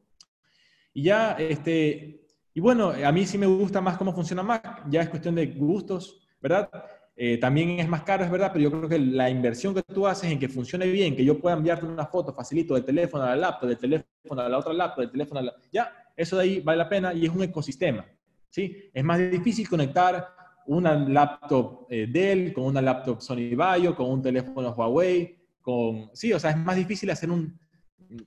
Y 0.95 1.05
ya, 1.05 1.33
este, 1.33 2.27
y 2.55 2.61
bueno, 2.61 2.91
a 2.91 3.13
mí 3.13 3.27
sí 3.27 3.39
me 3.39 3.47
gusta 3.47 3.81
más 3.81 3.97
cómo 3.97 4.13
funciona 4.13 4.43
Mac, 4.43 4.85
ya 4.89 5.03
es 5.03 5.09
cuestión 5.09 5.35
de 5.35 5.47
gustos, 5.47 6.27
¿verdad? 6.41 6.71
Eh, 7.17 7.37
también 7.37 7.79
es 7.79 7.89
más 7.89 8.03
caro, 8.03 8.25
es 8.25 8.31
verdad, 8.31 8.51
pero 8.53 8.63
yo 8.63 8.71
creo 8.71 8.89
que 8.89 8.99
la 8.99 9.29
inversión 9.29 9.75
que 9.75 9.83
tú 9.83 10.07
haces 10.07 10.33
en 10.33 10.39
que 10.39 10.49
funcione 10.49 10.87
bien, 10.87 11.15
que 11.15 11.25
yo 11.25 11.39
pueda 11.39 11.55
enviarte 11.55 11.85
una 11.85 12.07
foto 12.07 12.33
facilito 12.33 12.75
del 12.75 12.85
teléfono 12.85 13.25
a 13.25 13.31
la 13.31 13.37
laptop, 13.37 13.69
del 13.69 13.79
teléfono 13.79 14.41
a 14.41 14.49
la 14.49 14.59
otra 14.59 14.73
laptop, 14.73 15.03
del 15.03 15.11
teléfono 15.11 15.41
a 15.41 15.43
la... 15.43 15.55
Ya, 15.71 15.93
eso 16.17 16.37
de 16.39 16.45
ahí 16.45 16.61
vale 16.61 16.79
la 16.79 16.89
pena 16.89 17.13
y 17.13 17.27
es 17.27 17.31
un 17.31 17.43
ecosistema. 17.43 18.07
¿sí? 18.49 18.91
Es 18.93 19.05
más 19.05 19.19
difícil 19.19 19.69
conectar 19.69 20.35
una 20.67 20.95
laptop 20.95 21.87
eh, 21.91 22.07
Dell 22.09 22.53
con 22.53 22.65
una 22.65 22.81
laptop 22.81 23.21
Sony 23.21 23.55
Vaio, 23.55 23.95
con 23.95 24.11
un 24.11 24.23
teléfono 24.23 24.71
Huawei, 24.71 25.40
con... 25.61 26.11
Sí, 26.15 26.33
o 26.33 26.39
sea, 26.39 26.51
es 26.51 26.57
más 26.57 26.77
difícil 26.77 27.11
hacer 27.11 27.31
un, 27.31 27.59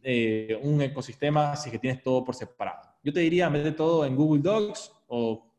eh, 0.01 0.57
un 0.61 0.81
ecosistema 0.81 1.55
si 1.55 1.71
que 1.71 1.79
tienes 1.79 2.01
todo 2.01 2.23
por 2.23 2.35
separado. 2.35 2.81
Yo 3.03 3.11
te 3.11 3.19
diría, 3.19 3.49
mete 3.49 3.71
todo 3.71 4.05
en 4.05 4.15
Google 4.15 4.41
Docs 4.41 4.91
o... 5.07 5.49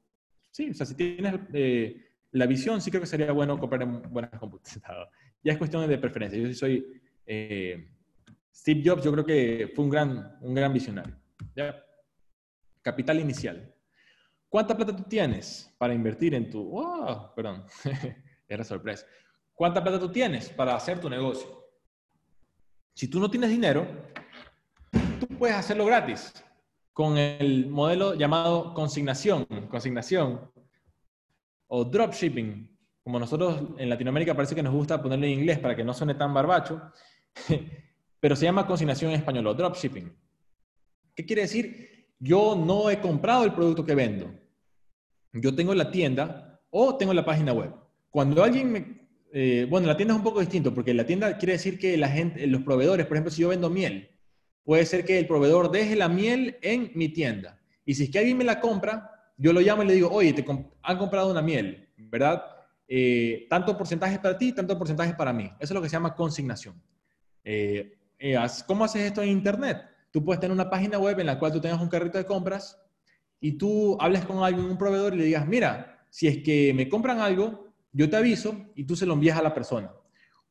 Sí, 0.50 0.70
o 0.70 0.74
sea, 0.74 0.86
si 0.86 0.94
tienes 0.94 1.34
eh, 1.52 2.00
la 2.30 2.46
visión, 2.46 2.80
sí 2.80 2.90
creo 2.90 3.00
que 3.00 3.06
sería 3.06 3.32
bueno 3.32 3.58
comprar 3.58 3.82
en 3.82 4.02
buenas 4.12 4.30
computadoras. 4.40 5.08
Ya 5.42 5.52
es 5.52 5.58
cuestión 5.58 5.88
de 5.88 5.98
preferencia. 5.98 6.40
Yo 6.40 6.48
sí 6.48 6.54
soy... 6.54 7.00
Steve 8.54 8.82
Jobs, 8.84 9.02
yo 9.02 9.12
creo 9.12 9.26
que 9.26 9.72
fue 9.74 9.84
un 9.84 9.90
gran, 9.90 10.38
un 10.40 10.54
gran 10.54 10.72
visionario. 10.72 11.16
¿ya? 11.56 11.84
Capital 12.82 13.20
inicial. 13.20 13.74
¿Cuánta 14.48 14.76
plata 14.76 14.94
tú 14.94 15.02
tienes 15.02 15.74
para 15.78 15.94
invertir 15.94 16.34
en 16.34 16.48
tu... 16.48 16.78
Oh, 16.78 17.32
perdón, 17.34 17.64
era 18.48 18.62
sorpresa. 18.62 19.04
¿Cuánta 19.52 19.82
plata 19.82 19.98
tú 19.98 20.10
tienes 20.10 20.48
para 20.50 20.76
hacer 20.76 21.00
tu 21.00 21.10
negocio? 21.10 21.63
Si 22.94 23.08
tú 23.08 23.20
no 23.20 23.30
tienes 23.30 23.50
dinero, 23.50 23.86
tú 25.20 25.26
puedes 25.26 25.56
hacerlo 25.56 25.84
gratis 25.86 26.32
con 26.92 27.18
el 27.18 27.66
modelo 27.68 28.14
llamado 28.14 28.72
consignación, 28.72 29.46
consignación 29.68 30.50
o 31.66 31.84
dropshipping. 31.84 32.70
Como 33.02 33.18
nosotros 33.18 33.60
en 33.78 33.90
Latinoamérica 33.90 34.34
parece 34.34 34.54
que 34.54 34.62
nos 34.62 34.72
gusta 34.72 35.02
ponerlo 35.02 35.26
en 35.26 35.32
inglés 35.32 35.58
para 35.58 35.76
que 35.76 35.84
no 35.84 35.92
suene 35.92 36.14
tan 36.14 36.32
barbacho, 36.32 36.80
pero 38.20 38.36
se 38.36 38.44
llama 38.44 38.66
consignación 38.66 39.10
en 39.10 39.18
español 39.18 39.46
o 39.48 39.54
dropshipping. 39.54 40.16
¿Qué 41.14 41.26
quiere 41.26 41.42
decir? 41.42 41.94
yo 42.24 42.56
no 42.56 42.90
he 42.90 43.00
comprado 43.00 43.44
el 43.44 43.52
producto 43.52 43.84
que 43.84 43.94
vendo. 43.94 44.32
Yo 45.32 45.54
tengo 45.54 45.74
la 45.74 45.90
tienda 45.90 46.60
o 46.70 46.96
tengo 46.96 47.12
la 47.12 47.24
página 47.24 47.52
web. 47.52 47.74
Cuando 48.10 48.42
alguien 48.42 48.72
me... 48.72 49.03
Eh, 49.36 49.66
bueno, 49.68 49.88
la 49.88 49.96
tienda 49.96 50.14
es 50.14 50.18
un 50.18 50.22
poco 50.22 50.38
distinto 50.38 50.72
porque 50.72 50.94
la 50.94 51.04
tienda 51.04 51.36
quiere 51.38 51.54
decir 51.54 51.76
que 51.76 51.96
la 51.96 52.06
gente, 52.06 52.46
los 52.46 52.62
proveedores, 52.62 53.04
por 53.04 53.16
ejemplo, 53.16 53.32
si 53.32 53.42
yo 53.42 53.48
vendo 53.48 53.68
miel, 53.68 54.08
puede 54.62 54.86
ser 54.86 55.04
que 55.04 55.18
el 55.18 55.26
proveedor 55.26 55.72
deje 55.72 55.96
la 55.96 56.08
miel 56.08 56.56
en 56.62 56.92
mi 56.94 57.08
tienda. 57.08 57.60
Y 57.84 57.94
si 57.94 58.04
es 58.04 58.10
que 58.10 58.20
alguien 58.20 58.38
me 58.38 58.44
la 58.44 58.60
compra, 58.60 59.10
yo 59.36 59.52
lo 59.52 59.60
llamo 59.60 59.82
y 59.82 59.86
le 59.86 59.94
digo, 59.94 60.08
oye, 60.08 60.32
te 60.32 60.44
han 60.82 60.98
comprado 60.98 61.32
una 61.32 61.42
miel, 61.42 61.88
¿verdad? 61.96 62.44
Eh, 62.86 63.48
tanto 63.50 63.76
porcentaje 63.76 64.20
para 64.20 64.38
ti, 64.38 64.52
tanto 64.52 64.78
porcentaje 64.78 65.14
para 65.14 65.32
mí. 65.32 65.50
Eso 65.58 65.64
es 65.64 65.70
lo 65.72 65.82
que 65.82 65.88
se 65.88 65.96
llama 65.96 66.14
consignación. 66.14 66.80
Eh, 67.42 67.98
¿Cómo 68.68 68.84
haces 68.84 69.02
esto 69.02 69.20
en 69.20 69.30
Internet? 69.30 69.78
Tú 70.12 70.24
puedes 70.24 70.38
tener 70.38 70.54
una 70.54 70.70
página 70.70 70.96
web 71.00 71.18
en 71.18 71.26
la 71.26 71.40
cual 71.40 71.50
tú 71.50 71.60
tengas 71.60 71.80
un 71.80 71.88
carrito 71.88 72.18
de 72.18 72.24
compras 72.24 72.80
y 73.40 73.58
tú 73.58 73.98
hables 74.00 74.24
con 74.24 74.44
alguien, 74.44 74.64
un 74.64 74.78
proveedor, 74.78 75.12
y 75.12 75.18
le 75.18 75.24
digas, 75.24 75.44
mira, 75.44 76.06
si 76.08 76.28
es 76.28 76.38
que 76.38 76.72
me 76.72 76.88
compran 76.88 77.18
algo, 77.18 77.63
yo 77.94 78.10
te 78.10 78.16
aviso 78.16 78.56
y 78.74 78.84
tú 78.84 78.96
se 78.96 79.06
lo 79.06 79.14
envías 79.14 79.38
a 79.38 79.42
la 79.42 79.54
persona. 79.54 79.90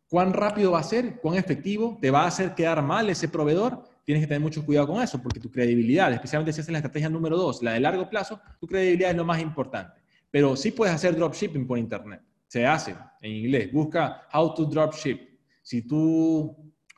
¿Cuán 0.08 0.32
rápido 0.32 0.72
va 0.72 0.80
a 0.80 0.84
ser? 0.84 1.20
¿Cuán 1.20 1.36
efectivo? 1.36 1.98
¿Te 2.02 2.10
va 2.10 2.24
a 2.24 2.28
hacer 2.28 2.56
quedar 2.56 2.82
mal 2.82 3.10
ese 3.10 3.28
proveedor? 3.28 3.84
Tienes 4.06 4.24
que 4.24 4.28
tener 4.28 4.42
mucho 4.42 4.66
cuidado 4.66 4.88
con 4.88 5.02
eso, 5.02 5.22
porque 5.22 5.40
tu 5.40 5.52
credibilidad, 5.52 6.12
especialmente 6.14 6.54
si 6.54 6.62
haces 6.62 6.72
la 6.72 6.78
estrategia 6.78 7.10
número 7.10 7.36
dos, 7.36 7.62
la 7.62 7.74
de 7.74 7.80
largo 7.82 8.10
plazo, 8.10 8.40
tu 8.60 8.68
credibilidad 8.68 9.12
es 9.12 9.18
lo 9.18 9.26
más 9.26 9.42
importante. 9.42 10.02
Pero 10.32 10.56
sí 10.56 10.72
puedes 10.72 10.96
hacer 10.96 11.16
dropshipping 11.16 11.68
por 11.68 11.78
internet. 11.78 12.22
Se 12.48 12.66
hace 12.66 12.96
en 13.22 13.32
inglés. 13.32 13.72
Busca 13.72 14.28
how 14.34 14.54
to 14.54 14.66
dropship. 14.66 15.20
Si 15.62 15.82
tú, 15.82 16.56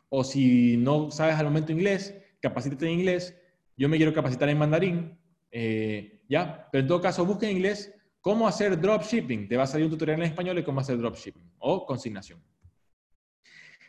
o 0.09 0.23
si 0.23 0.77
no 0.77 1.09
sabes 1.09 1.35
al 1.35 1.45
momento 1.45 1.71
inglés, 1.71 2.13
capacítate 2.39 2.85
en 2.85 2.99
inglés, 2.99 3.35
yo 3.77 3.89
me 3.89 3.97
quiero 3.97 4.13
capacitar 4.13 4.49
en 4.49 4.57
mandarín, 4.57 5.17
eh, 5.51 6.21
ya, 6.27 6.67
pero 6.71 6.81
en 6.81 6.87
todo 6.87 7.01
caso 7.01 7.25
busca 7.25 7.47
en 7.47 7.55
inglés 7.55 7.94
cómo 8.25 8.47
hacer 8.47 8.81
dropshipping, 8.81 9.47
te 9.47 9.55
va 9.55 9.65
a 9.65 9.67
salir 9.67 9.85
un 9.85 9.91
tutorial 9.91 10.17
en 10.19 10.25
español 10.25 10.55
de 10.55 10.63
cómo 10.63 10.79
hacer 10.79 10.97
dropshipping 10.97 11.43
o 11.59 11.85
consignación. 11.85 12.41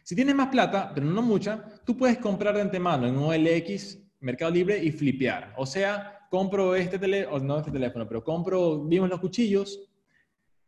Si 0.02 0.14
tienes 0.14 0.34
más 0.34 0.48
plata, 0.48 0.92
pero 0.94 1.06
no 1.06 1.22
mucha, 1.22 1.64
tú 1.86 1.96
puedes 1.96 2.18
comprar 2.18 2.54
de 2.54 2.60
antemano 2.60 3.06
en 3.06 3.16
OLX, 3.16 3.98
Mercado 4.20 4.50
Libre 4.50 4.84
y 4.84 4.92
flipear. 4.92 5.54
O 5.56 5.64
sea, 5.64 6.28
compro 6.28 6.74
este 6.74 6.98
teléfono, 6.98 7.42
no 7.42 7.58
este 7.60 7.70
teléfono, 7.70 8.06
pero 8.06 8.22
compro, 8.22 8.84
vimos 8.84 9.08
los 9.08 9.20
cuchillos, 9.20 9.88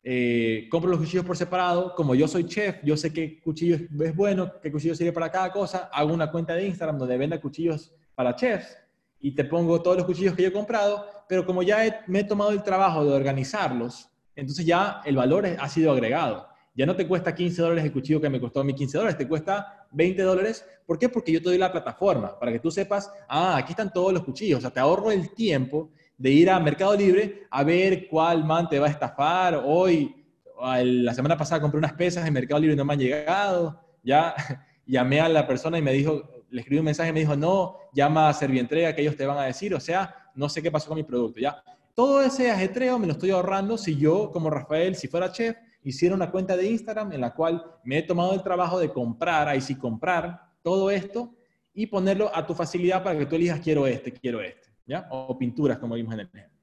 eh, 0.03 0.67
compro 0.71 0.89
los 0.89 1.01
cuchillos 1.01 1.27
por 1.27 1.37
separado. 1.37 1.95
Como 1.95 2.15
yo 2.15 2.27
soy 2.27 2.47
chef, 2.47 2.83
yo 2.83 2.97
sé 2.97 3.13
qué 3.13 3.39
cuchillo 3.39 3.77
es 3.77 4.17
bueno, 4.17 4.51
qué 4.63 4.73
cuchillo 4.73 4.95
sirve 4.95 5.13
para 5.13 5.31
cada 5.31 5.53
cosa. 5.53 5.91
Hago 5.93 6.15
una 6.15 6.31
cuenta 6.31 6.55
de 6.55 6.67
Instagram 6.67 6.97
donde 6.97 7.19
venda 7.19 7.39
cuchillos 7.39 7.95
para 8.15 8.35
chefs 8.35 8.79
y 9.21 9.35
te 9.35 9.45
pongo 9.45 9.83
todos 9.83 9.97
los 9.97 10.07
cuchillos 10.07 10.35
que 10.35 10.43
yo 10.43 10.49
he 10.49 10.53
comprado. 10.53 11.05
Pero 11.29 11.45
como 11.45 11.63
ya 11.63 12.05
me 12.07 12.21
he 12.21 12.25
tomado 12.25 12.51
el 12.51 12.63
trabajo 12.63 13.05
de 13.05 13.13
organizarlos, 13.13 14.09
entonces 14.35 14.65
ya 14.65 15.01
el 15.05 15.17
valor 15.17 15.47
ha 15.47 15.69
sido 15.69 15.93
agregado. 15.93 16.47
Ya 16.75 16.87
no 16.87 16.95
te 16.95 17.09
cuesta 17.09 17.35
15 17.35 17.61
dólares 17.61 17.85
el 17.85 17.93
cuchillo 17.93 18.21
que 18.21 18.31
me 18.31 18.41
costó 18.41 18.61
a 18.61 18.65
mí 18.65 18.73
15 18.73 18.99
dólares, 18.99 19.19
te 19.19 19.27
cuesta 19.27 19.87
20 19.91 20.23
dólares. 20.23 20.65
¿Por 20.87 20.97
qué? 20.97 21.09
Porque 21.09 21.33
yo 21.33 21.41
te 21.41 21.49
doy 21.49 21.59
la 21.59 21.73
plataforma 21.73 22.39
para 22.39 22.53
que 22.53 22.61
tú 22.61 22.71
sepas, 22.71 23.11
ah, 23.29 23.57
aquí 23.57 23.73
están 23.73 23.93
todos 23.93 24.13
los 24.13 24.23
cuchillos. 24.23 24.59
O 24.59 24.61
sea, 24.61 24.71
te 24.71 24.79
ahorro 24.79 25.11
el 25.11 25.35
tiempo 25.35 25.91
de 26.17 26.31
ir 26.31 26.51
a 26.51 26.61
Mercado 26.61 26.95
Libre 26.95 27.47
a 27.51 27.65
ver 27.65 28.07
cuál 28.09 28.45
man 28.45 28.69
te 28.69 28.79
va 28.79 28.87
a 28.87 28.91
estafar. 28.91 29.61
Hoy, 29.65 30.25
la 30.61 31.15
semana 31.15 31.37
pasada 31.37 31.61
compré 31.61 31.79
unas 31.79 31.95
pesas 31.95 32.25
en 32.25 32.33
Mercado 32.33 32.61
Libre 32.61 32.75
y 32.75 32.77
no 32.77 32.85
me 32.85 32.93
han 32.93 33.01
llegado. 33.01 33.81
Ya 34.05 34.35
llamé 34.87 35.21
a 35.21 35.29
la 35.29 35.49
persona 35.49 35.79
y 35.79 35.83
me 35.83 35.93
dijo, 35.93 36.38
le 36.51 36.61
escribí 36.61 36.79
un 36.79 36.85
mensaje 36.85 37.11
y 37.11 37.13
me 37.13 37.21
dijo, 37.21 37.37
no, 37.37 37.77
llama 37.93 38.29
a 38.29 38.35
Servientrega 38.35 38.95
que 38.95 39.03
ellos 39.03 39.17
te 39.17 39.27
van 39.27 39.39
a 39.39 39.45
decir. 39.45 39.75
O 39.75 39.81
sea, 39.81 40.31
no 40.35 40.49
sé 40.49 40.63
qué 40.63 40.71
pasó 40.71 40.89
con 40.89 40.97
mi 40.97 41.03
producto. 41.03 41.41
Ya, 41.41 41.63
todo 41.95 42.23
ese 42.23 42.51
ajetreo 42.51 42.99
me 42.99 43.07
lo 43.07 43.13
estoy 43.13 43.31
ahorrando 43.31 43.77
si 43.77 43.97
yo, 43.97 44.31
como 44.31 44.51
Rafael, 44.51 44.95
si 44.95 45.09
fuera 45.09 45.33
chef, 45.33 45.57
hiciera 45.83 46.15
una 46.15 46.31
cuenta 46.31 46.57
de 46.57 46.71
Instagram 46.71 47.13
en 47.13 47.21
la 47.21 47.35
cual 47.35 47.65
me 47.85 47.99
he 47.99 48.03
tomado 48.03 48.35
el 48.35 48.43
trabajo 48.43 48.79
de 48.79 48.93
comprar, 48.93 49.49
ahí 49.49 49.61
sí 49.61 49.75
comprar 49.75 50.41
todo 50.63 50.91
esto 50.91 51.35
y 51.75 51.87
ponerlo 51.87 52.31
a 52.35 52.47
tu 52.47 52.55
facilidad 52.55 53.03
para 53.03 53.19
que 53.19 53.27
tú 53.27 53.37
elijas 53.37 53.61
quiero 53.61 53.87
este, 53.87 54.13
quiero 54.13 54.41
este. 54.41 54.69
¿ya? 54.87 55.07
O 55.11 55.39
pinturas, 55.39 55.79
como 55.79 55.95
vimos 55.95 56.15
en 56.15 56.21
el 56.21 56.31
ejemplo. 56.33 56.59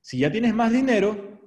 Si 0.00 0.18
ya 0.18 0.30
tienes 0.30 0.54
más 0.54 0.72
dinero, 0.72 1.40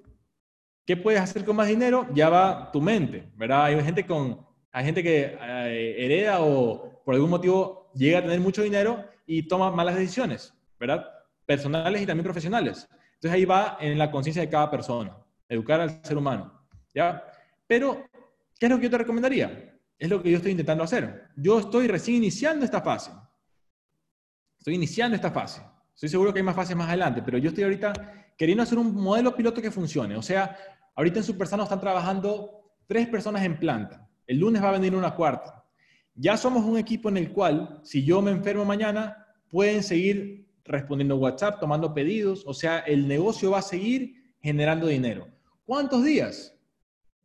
¿qué 0.85 0.97
puedes 0.97 1.19
hacer 1.21 1.43
con 1.45 1.55
más 1.55 1.67
dinero? 1.67 2.07
Ya 2.13 2.29
va 2.29 2.71
tu 2.71 2.81
mente, 2.81 3.31
¿verdad? 3.35 3.65
Hay 3.65 3.83
gente, 3.83 4.05
con, 4.05 4.45
hay 4.71 4.85
gente 4.85 5.01
que 5.01 5.37
eh, 5.39 5.95
hereda 5.97 6.41
o 6.41 6.90
por 7.03 7.15
algún 7.15 7.29
motivo 7.29 7.91
llega 7.93 8.19
a 8.19 8.21
tener 8.21 8.39
mucho 8.39 8.61
dinero 8.61 9.05
y 9.25 9.47
toma 9.47 9.71
malas 9.71 9.95
decisiones, 9.95 10.53
¿verdad? 10.79 11.05
Personales 11.45 12.01
y 12.01 12.05
también 12.05 12.23
profesionales. 12.23 12.87
Entonces 13.15 13.31
ahí 13.31 13.45
va 13.45 13.77
en 13.79 13.97
la 13.97 14.09
conciencia 14.09 14.41
de 14.41 14.49
cada 14.49 14.69
persona, 14.69 15.17
educar 15.47 15.79
al 15.79 16.03
ser 16.03 16.17
humano, 16.17 16.67
¿ya? 16.93 17.23
Pero, 17.67 18.09
¿qué 18.59 18.65
es 18.65 18.69
lo 18.69 18.77
que 18.77 18.83
yo 18.83 18.89
te 18.89 18.97
recomendaría? 18.97 19.79
Es 19.97 20.09
lo 20.09 20.21
que 20.21 20.31
yo 20.31 20.37
estoy 20.37 20.51
intentando 20.51 20.83
hacer. 20.83 21.29
Yo 21.35 21.59
estoy 21.59 21.87
recién 21.87 22.17
iniciando 22.17 22.65
esta 22.65 22.81
fase. 22.81 23.11
Estoy 24.57 24.75
iniciando 24.75 25.15
esta 25.15 25.31
fase. 25.31 25.61
Estoy 25.93 26.09
seguro 26.09 26.33
que 26.33 26.39
hay 26.39 26.43
más 26.43 26.55
fases 26.55 26.75
más 26.75 26.87
adelante, 26.87 27.21
pero 27.21 27.37
yo 27.37 27.49
estoy 27.49 27.63
ahorita 27.63 28.33
queriendo 28.37 28.63
hacer 28.63 28.79
un 28.79 28.95
modelo 28.95 29.35
piloto 29.35 29.61
que 29.61 29.69
funcione. 29.69 30.15
O 30.15 30.21
sea, 30.21 30.57
ahorita 30.95 31.19
en 31.19 31.23
Supersano 31.23 31.63
están 31.63 31.79
trabajando 31.79 32.73
tres 32.87 33.07
personas 33.07 33.43
en 33.43 33.59
planta. 33.59 34.09
El 34.25 34.39
lunes 34.39 34.63
va 34.63 34.69
a 34.69 34.73
venir 34.73 34.95
una 34.95 35.13
cuarta. 35.13 35.60
Ya 36.15 36.37
somos 36.37 36.63
un 36.63 36.77
equipo 36.77 37.09
en 37.09 37.17
el 37.17 37.31
cual, 37.31 37.79
si 37.83 38.03
yo 38.03 38.21
me 38.21 38.31
enfermo 38.31 38.65
mañana, 38.65 39.25
pueden 39.49 39.83
seguir 39.83 40.47
respondiendo 40.65 41.17
WhatsApp, 41.17 41.59
tomando 41.59 41.93
pedidos. 41.93 42.43
O 42.45 42.53
sea, 42.53 42.79
el 42.79 43.07
negocio 43.07 43.51
va 43.51 43.59
a 43.59 43.63
seguir 43.63 44.33
generando 44.41 44.87
dinero. 44.87 45.27
¿Cuántos 45.65 46.03
días? 46.03 46.57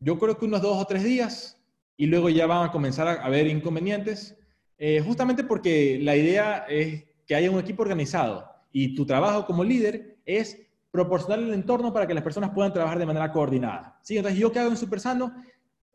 Yo 0.01 0.19
creo 0.19 0.39
que 0.39 0.45
unos 0.45 0.63
dos 0.63 0.77
o 0.81 0.87
tres 0.87 1.03
días 1.03 1.61
y 1.97 2.07
luego 2.07 2.29
ya 2.29 2.47
van 2.47 2.69
a 2.69 2.73
comenzar 2.73 3.09
a 3.09 3.25
haber 3.25 3.47
inconvenientes, 3.47 4.37
eh, 4.79 5.01
justamente 5.01 5.43
porque 5.45 5.99
la 6.03 6.15
idea 6.15 6.67
es 6.69 7.05
que 7.27 7.35
haya 7.35 7.51
un 7.51 7.59
equipo 7.59 7.83
organizado 7.83 8.47
y 8.71 8.95
tu 8.95 9.07
trabajo 9.07 9.47
como 9.47 9.65
líder 9.65 10.19
es 10.27 10.61
proporcionar 10.91 11.39
el 11.39 11.55
entorno 11.55 11.93
para 11.93 12.07
que 12.07 12.15
las 12.15 12.23
personas 12.23 12.51
puedan 12.51 12.73
trabajar 12.73 12.99
de 12.99 13.07
manera 13.07 13.33
coordinada. 13.33 13.99
¿Sí? 14.03 14.17
Entonces, 14.17 14.39
¿yo 14.39 14.53
qué 14.53 14.59
hago 14.59 14.71
en 14.71 14.77
Supersano? 14.77 15.35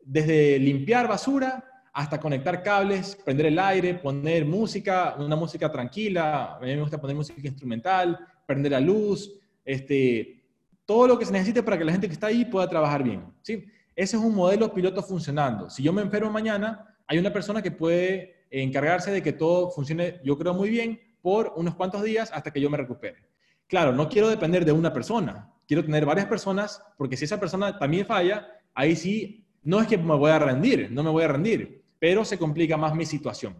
Desde 0.04 0.58
limpiar 0.58 1.08
basura 1.08 1.64
hasta 1.92 2.18
conectar 2.18 2.62
cables, 2.62 3.16
prender 3.24 3.46
el 3.46 3.58
aire, 3.58 3.94
poner 3.94 4.46
música, 4.46 5.14
una 5.18 5.36
música 5.36 5.70
tranquila, 5.70 6.56
a 6.56 6.60
mí 6.60 6.66
me 6.66 6.80
gusta 6.80 7.00
poner 7.00 7.14
música 7.14 7.46
instrumental, 7.46 8.18
prender 8.46 8.72
la 8.72 8.80
luz, 8.80 9.30
este, 9.64 10.42
todo 10.86 11.06
lo 11.06 11.18
que 11.18 11.26
se 11.26 11.32
necesite 11.32 11.62
para 11.62 11.76
que 11.76 11.84
la 11.84 11.92
gente 11.92 12.06
que 12.06 12.14
está 12.14 12.28
ahí 12.28 12.44
pueda 12.44 12.68
trabajar 12.68 13.02
bien. 13.02 13.24
¿sí? 13.42 13.66
Ese 13.94 14.16
es 14.16 14.22
un 14.22 14.34
modelo 14.34 14.72
piloto 14.72 15.02
funcionando. 15.02 15.68
Si 15.68 15.82
yo 15.82 15.92
me 15.92 16.00
enfermo 16.00 16.30
mañana, 16.30 16.96
hay 17.06 17.18
una 17.18 17.32
persona 17.32 17.60
que 17.60 17.70
puede 17.70 18.46
encargarse 18.50 19.10
de 19.10 19.22
que 19.22 19.32
todo 19.32 19.70
funcione, 19.70 20.20
yo 20.24 20.38
creo, 20.38 20.54
muy 20.54 20.70
bien 20.70 20.98
por 21.20 21.52
unos 21.56 21.74
cuantos 21.74 22.02
días 22.02 22.30
hasta 22.32 22.50
que 22.50 22.60
yo 22.60 22.70
me 22.70 22.78
recupere. 22.78 23.18
Claro, 23.66 23.92
no 23.92 24.08
quiero 24.08 24.28
depender 24.28 24.64
de 24.64 24.72
una 24.72 24.92
persona, 24.92 25.52
quiero 25.66 25.84
tener 25.84 26.04
varias 26.04 26.26
personas, 26.26 26.82
porque 26.96 27.16
si 27.16 27.24
esa 27.24 27.38
persona 27.38 27.78
también 27.78 28.04
falla, 28.04 28.48
ahí 28.74 28.96
sí, 28.96 29.46
no 29.62 29.80
es 29.80 29.86
que 29.86 29.96
me 29.96 30.16
voy 30.16 30.30
a 30.30 30.38
rendir, 30.38 30.90
no 30.90 31.02
me 31.02 31.10
voy 31.10 31.24
a 31.24 31.28
rendir, 31.28 31.81
pero 32.02 32.24
se 32.24 32.36
complica 32.36 32.76
más 32.76 32.96
mi 32.96 33.06
situación, 33.06 33.54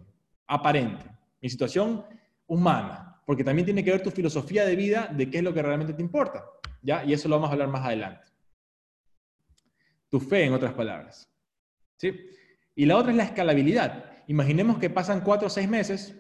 aparente, 0.49 1.07
mi 1.41 1.49
situación 1.49 2.05
humana, 2.49 3.23
porque 3.25 3.45
también 3.45 3.67
tiene 3.67 3.85
que 3.85 3.93
ver 3.93 4.03
tu 4.03 4.11
filosofía 4.11 4.65
de 4.65 4.75
vida 4.75 5.07
de 5.07 5.31
qué 5.31 5.39
es 5.39 5.45
lo 5.45 5.55
que 5.55 5.63
realmente 5.63 5.93
te 5.93 6.03
importa, 6.03 6.43
¿ya? 6.83 7.05
Y 7.05 7.13
eso 7.13 7.29
lo 7.29 7.37
vamos 7.37 7.51
a 7.51 7.53
hablar 7.53 7.69
más 7.69 7.87
adelante 7.87 8.33
tu 10.13 10.21
fe, 10.21 10.45
en 10.45 10.53
otras 10.53 10.75
palabras. 10.75 11.27
¿Sí? 11.97 12.13
Y 12.75 12.85
la 12.85 12.99
otra 12.99 13.13
es 13.13 13.17
la 13.17 13.25
escalabilidad. 13.25 14.13
Imaginemos 14.27 14.79
que 14.79 14.91
pasan 14.91 15.23
cuatro 15.23 15.47
o 15.47 15.51
seis 15.51 15.67
meses 15.67 16.15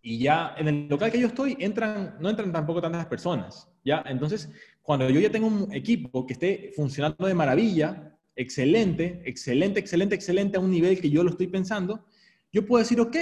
y 0.00 0.20
ya 0.20 0.54
en 0.56 0.68
el 0.68 0.88
local 0.88 1.12
que 1.12 1.20
yo 1.20 1.26
estoy 1.26 1.54
entran, 1.60 2.16
no 2.18 2.30
entran 2.30 2.50
tampoco 2.50 2.80
tantas 2.80 3.04
personas. 3.04 3.68
¿ya? 3.84 4.02
Entonces, 4.06 4.50
cuando 4.80 5.10
yo 5.10 5.20
ya 5.20 5.30
tengo 5.30 5.48
un 5.48 5.70
equipo 5.74 6.24
que 6.26 6.32
esté 6.32 6.72
funcionando 6.74 7.26
de 7.26 7.34
maravilla, 7.34 8.16
excelente, 8.40 9.22
excelente, 9.24 9.80
excelente, 9.80 10.14
excelente 10.14 10.56
a 10.56 10.60
un 10.60 10.70
nivel 10.70 11.00
que 11.00 11.10
yo 11.10 11.22
lo 11.22 11.30
estoy 11.30 11.46
pensando, 11.46 12.06
yo 12.52 12.64
puedo 12.66 12.82
decir, 12.82 13.00
ok, 13.00 13.16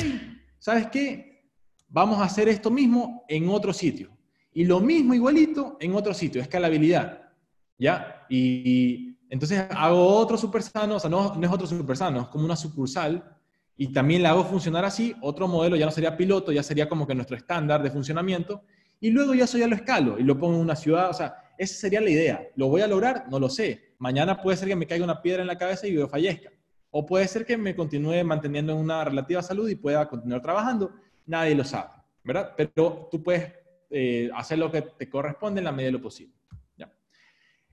¿sabes 0.59 0.87
qué? 0.89 1.51
Vamos 1.89 2.21
a 2.21 2.25
hacer 2.25 2.49
esto 2.49 2.71
mismo 2.71 3.25
en 3.29 3.49
otro 3.49 3.73
sitio. 3.73 4.11
Y 4.53 4.65
lo 4.65 4.81
mismo 4.81 5.15
igualito 5.15 5.77
en 5.81 5.95
otro 5.95 6.15
sitio, 6.15 6.41
escalabilidad. 6.41 7.33
¿Ya? 7.79 8.27
Y, 8.29 9.17
entonces 9.31 9.65
hago 9.71 10.17
otro 10.17 10.39
super 10.39 10.63
sano, 10.63 10.97
o 10.97 11.01
sea, 11.01 11.11
no, 11.11 11.35
no 11.35 11.47
es 11.47 11.53
otro 11.53 11.67
super 11.67 11.97
sano, 11.97 12.23
es 12.23 12.29
como 12.29 12.47
una 12.47 12.57
sucursal 12.57 13.37
y 13.77 13.93
también 13.93 14.23
la 14.23 14.31
hago 14.31 14.45
funcionar 14.45 14.85
así. 14.85 15.15
Otro 15.21 15.47
modelo 15.47 15.77
ya 15.77 15.85
no 15.85 15.93
sería 15.93 16.17
piloto, 16.17 16.51
ya 16.51 16.63
sería 16.63 16.89
como 16.89 17.07
que 17.07 17.15
nuestro 17.15 17.37
estándar 17.37 17.83
de 17.83 17.91
funcionamiento. 17.91 18.63
Y 19.01 19.11
luego 19.11 19.35
ya 19.35 19.45
eso 19.45 19.59
ya 19.59 19.69
lo 19.69 19.77
escalo 19.77 20.19
y 20.19 20.23
lo 20.23 20.39
pongo 20.39 20.55
en 20.55 20.63
una 20.63 20.75
ciudad. 20.75 21.11
O 21.11 21.13
sea, 21.13 21.37
esa 21.59 21.75
sería 21.75 22.01
la 22.01 22.11
idea. 22.11 22.49
¿Lo 22.57 22.69
voy 22.69 22.81
a 22.81 22.87
lograr? 22.87 23.27
No 23.29 23.39
lo 23.39 23.51
sé. 23.51 23.95
Mañana 23.99 24.41
puede 24.41 24.57
ser 24.57 24.69
que 24.69 24.77
me 24.77 24.87
caiga 24.87 25.05
una 25.05 25.21
piedra 25.21 25.43
en 25.43 25.49
la 25.49 25.59
cabeza 25.59 25.87
y 25.87 25.93
yo 25.93 26.09
fallezca. 26.09 26.51
O 26.91 27.05
puede 27.05 27.29
ser 27.29 27.45
que 27.45 27.59
me 27.59 27.75
continúe 27.75 28.25
manteniendo 28.25 28.73
en 28.73 28.79
una 28.79 29.05
relativa 29.05 29.43
salud 29.43 29.69
y 29.69 29.75
pueda 29.75 30.09
continuar 30.09 30.41
trabajando. 30.41 30.93
Nadie 31.27 31.55
lo 31.55 31.65
sabe, 31.65 31.91
¿verdad? 32.25 32.55
Pero 32.57 33.09
tú 33.11 33.23
puedes 33.23 33.53
eh, 33.91 34.31
hacer 34.35 34.59
lo 34.59 34.71
que 34.71 34.83
te 34.83 35.09
corresponde 35.09 35.61
en 35.61 35.65
la 35.65 35.73
medida 35.73 35.89
de 35.89 35.93
lo 35.93 36.03
posible. 36.03 36.35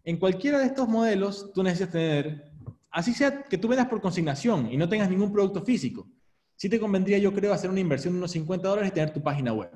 En 0.05 0.17
cualquiera 0.17 0.59
de 0.59 0.65
estos 0.65 0.87
modelos, 0.87 1.51
tú 1.51 1.63
necesitas 1.63 1.93
tener, 1.93 2.51
así 2.91 3.11
sea 3.11 3.41
que 3.41 3.57
tú 3.57 3.67
vendas 3.67 3.87
por 3.87 3.99
consignación 3.99 4.71
y 4.71 4.77
no 4.77 4.87
tengas 4.87 5.09
ningún 5.09 5.33
producto 5.33 5.63
físico, 5.63 6.07
sí 6.55 6.69
te 6.69 6.79
convendría, 6.79 7.17
yo 7.17 7.33
creo, 7.33 7.51
hacer 7.51 7.71
una 7.71 7.79
inversión 7.79 8.13
de 8.13 8.19
unos 8.19 8.29
50 8.29 8.67
dólares 8.67 8.91
y 8.91 8.93
tener 8.93 9.11
tu 9.11 9.23
página 9.23 9.51
web. 9.51 9.71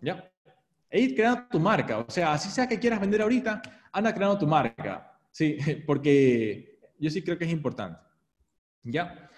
¿Ya? 0.00 0.30
E 0.94 1.00
ir 1.00 1.16
creando 1.16 1.46
tu 1.50 1.58
marca. 1.58 1.98
O 1.98 2.08
sea, 2.08 2.32
así 2.32 2.48
sea 2.48 2.68
que 2.68 2.78
quieras 2.78 3.00
vender 3.00 3.20
ahorita, 3.20 3.60
anda 3.92 4.14
creando 4.14 4.38
tu 4.38 4.46
marca. 4.46 5.18
Sí, 5.32 5.58
porque 5.86 6.78
yo 7.00 7.10
sí 7.10 7.20
creo 7.22 7.36
que 7.36 7.44
es 7.44 7.50
importante. 7.50 7.98
¿Ya? 8.84 9.28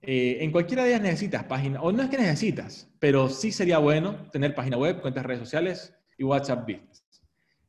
Eh, 0.00 0.38
en 0.40 0.50
cualquiera 0.50 0.82
de 0.82 0.90
ellas 0.90 1.02
necesitas 1.02 1.44
página, 1.44 1.80
o 1.80 1.92
no 1.92 2.02
es 2.02 2.10
que 2.10 2.18
necesitas, 2.18 2.90
pero 2.98 3.28
sí 3.28 3.52
sería 3.52 3.78
bueno 3.78 4.28
tener 4.32 4.56
página 4.56 4.76
web, 4.76 5.00
cuentas 5.00 5.24
redes 5.24 5.38
sociales 5.38 5.94
y 6.18 6.24
WhatsApp 6.24 6.62
Business. 6.66 7.04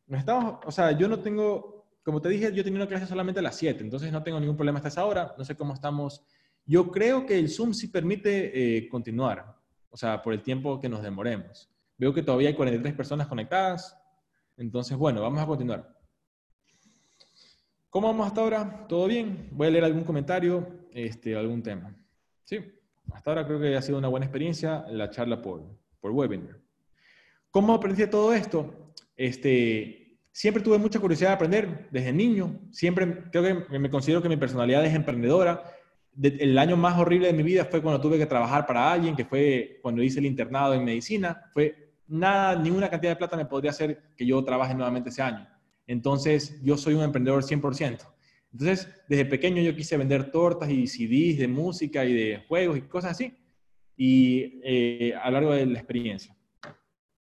No 0.07 0.17
estamos, 0.17 0.59
o 0.65 0.71
sea, 0.71 0.97
yo 0.97 1.07
no 1.07 1.19
tengo 1.19 1.73
como 2.03 2.19
te 2.19 2.29
dije, 2.29 2.51
yo 2.53 2.63
tenía 2.63 2.79
una 2.79 2.87
clase 2.87 3.07
solamente 3.07 3.39
a 3.39 3.43
las 3.43 3.55
7, 3.55 3.81
entonces 3.81 4.11
no 4.11 4.23
tengo 4.23 4.39
ningún 4.39 4.57
problema 4.57 4.79
hasta 4.79 4.89
esa 4.89 5.05
hora. 5.05 5.33
No 5.37 5.45
sé 5.45 5.55
cómo 5.55 5.73
estamos. 5.73 6.25
Yo 6.65 6.91
creo 6.91 7.25
que 7.25 7.39
el 7.39 7.49
Zoom 7.49 7.73
sí 7.73 7.87
permite 7.87 8.77
eh, 8.77 8.89
continuar, 8.89 9.55
o 9.89 9.97
sea, 9.97 10.21
por 10.21 10.33
el 10.33 10.41
tiempo 10.41 10.79
que 10.79 10.89
nos 10.89 11.01
demoremos. 11.01 11.72
Veo 12.03 12.13
que 12.13 12.21
todavía 12.21 12.49
hay 12.49 12.53
43 12.53 12.93
personas 12.95 13.27
conectadas, 13.27 13.97
entonces, 14.57 14.97
bueno, 14.97 15.21
vamos 15.21 15.41
a 15.41 15.45
continuar. 15.45 15.97
¿Cómo 17.89 18.07
vamos 18.07 18.27
hasta 18.27 18.41
ahora? 18.41 18.85
¿Todo 18.89 19.07
bien? 19.07 19.47
Voy 19.53 19.67
a 19.67 19.71
leer 19.71 19.85
algún 19.85 20.03
comentario, 20.03 20.67
este, 20.91 21.33
algún 21.33 21.63
tema. 21.63 21.95
Sí, 22.43 22.59
hasta 23.13 23.31
ahora 23.31 23.47
creo 23.47 23.57
que 23.57 23.77
ha 23.77 23.81
sido 23.81 23.99
una 23.99 24.09
buena 24.09 24.25
experiencia 24.25 24.85
la 24.89 25.09
charla 25.11 25.41
por, 25.41 25.63
por 26.01 26.11
webinar. 26.11 26.59
¿Cómo 27.49 27.73
aprendí 27.73 28.05
todo 28.07 28.33
esto? 28.33 28.91
Este, 29.15 30.19
Siempre 30.29 30.61
tuve 30.61 30.77
mucha 30.77 30.99
curiosidad 30.99 31.29
de 31.29 31.35
aprender 31.35 31.87
desde 31.89 32.11
niño. 32.11 32.59
Siempre 32.69 33.29
creo 33.31 33.43
que 33.69 33.79
me 33.79 33.89
considero 33.89 34.21
que 34.21 34.27
mi 34.27 34.35
personalidad 34.35 34.83
es 34.83 34.93
emprendedora. 34.93 35.63
el 36.21 36.57
año 36.57 36.75
más 36.75 36.99
horrible 36.99 37.27
de 37.27 37.33
mi 37.33 37.43
vida 37.43 37.63
fue 37.63 37.81
cuando 37.81 38.01
tuve 38.01 38.17
que 38.17 38.25
trabajar 38.25 38.65
para 38.65 38.91
alguien, 38.91 39.15
que 39.15 39.23
fue 39.23 39.79
cuando 39.81 40.03
hice 40.03 40.19
el 40.19 40.25
internado 40.25 40.73
en 40.73 40.83
medicina. 40.83 41.43
Fue 41.53 41.82
nada, 42.07 42.55
ninguna 42.55 42.89
cantidad 42.89 43.11
de 43.11 43.17
plata 43.17 43.37
me 43.37 43.45
podría 43.45 43.71
hacer 43.71 44.01
que 44.15 44.25
yo 44.25 44.43
trabaje 44.43 44.73
nuevamente 44.73 45.09
ese 45.09 45.21
año. 45.21 45.47
Entonces, 45.87 46.61
yo 46.63 46.77
soy 46.77 46.93
un 46.93 47.03
emprendedor 47.03 47.43
100%. 47.43 47.99
Entonces, 48.51 48.87
desde 49.09 49.25
pequeño 49.25 49.61
yo 49.61 49.75
quise 49.75 49.97
vender 49.97 50.31
tortas 50.31 50.69
y 50.69 50.87
CDs 50.87 51.39
de 51.39 51.47
música 51.47 52.05
y 52.05 52.13
de 52.13 52.45
juegos 52.47 52.77
y 52.77 52.81
cosas 52.81 53.11
así. 53.11 53.33
Y 53.97 54.61
eh, 54.63 55.13
a 55.21 55.25
lo 55.29 55.33
largo 55.33 55.53
de 55.53 55.65
la 55.65 55.79
experiencia. 55.79 56.35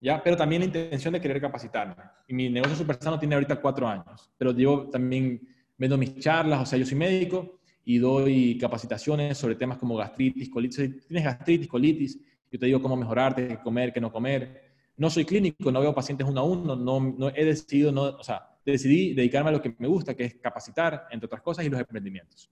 ¿ya? 0.00 0.22
Pero 0.22 0.36
también 0.36 0.60
la 0.60 0.66
intención 0.66 1.12
de 1.12 1.20
querer 1.20 1.40
capacitarme. 1.40 1.94
Y 2.26 2.34
mi 2.34 2.48
negocio 2.48 2.76
Supersano 2.76 3.18
tiene 3.18 3.34
ahorita 3.34 3.60
cuatro 3.60 3.86
años, 3.86 4.30
pero 4.38 4.52
yo 4.52 4.88
también 4.90 5.40
vendo 5.76 5.96
mis 5.98 6.18
charlas, 6.18 6.60
o 6.60 6.66
sea, 6.66 6.78
yo 6.78 6.86
soy 6.86 6.96
médico 6.96 7.60
y 7.84 7.98
doy 7.98 8.58
capacitaciones 8.58 9.38
sobre 9.38 9.54
temas 9.54 9.78
como 9.78 9.96
gastritis, 9.96 10.50
colitis. 10.50 10.76
Si 10.76 10.88
tienes 11.06 11.24
gastritis, 11.24 11.68
colitis, 11.68 12.18
yo 12.50 12.58
te 12.58 12.66
digo 12.66 12.82
cómo 12.82 12.96
mejorarte, 12.96 13.46
qué 13.48 13.58
comer, 13.58 13.92
qué 13.92 14.00
no 14.00 14.12
comer. 14.12 14.69
No 15.00 15.08
soy 15.08 15.24
clínico, 15.24 15.72
no 15.72 15.80
veo 15.80 15.94
pacientes 15.94 16.28
uno 16.28 16.40
a 16.42 16.44
uno, 16.44 16.76
no, 16.76 17.00
no 17.00 17.30
he 17.30 17.42
decidido, 17.46 17.90
no, 17.90 18.02
o 18.02 18.22
sea, 18.22 18.50
decidí 18.66 19.14
dedicarme 19.14 19.48
a 19.48 19.52
lo 19.52 19.62
que 19.62 19.74
me 19.78 19.88
gusta, 19.88 20.14
que 20.14 20.26
es 20.26 20.34
capacitar, 20.34 21.06
entre 21.10 21.24
otras 21.24 21.40
cosas, 21.40 21.64
y 21.64 21.70
los 21.70 21.80
emprendimientos. 21.80 22.50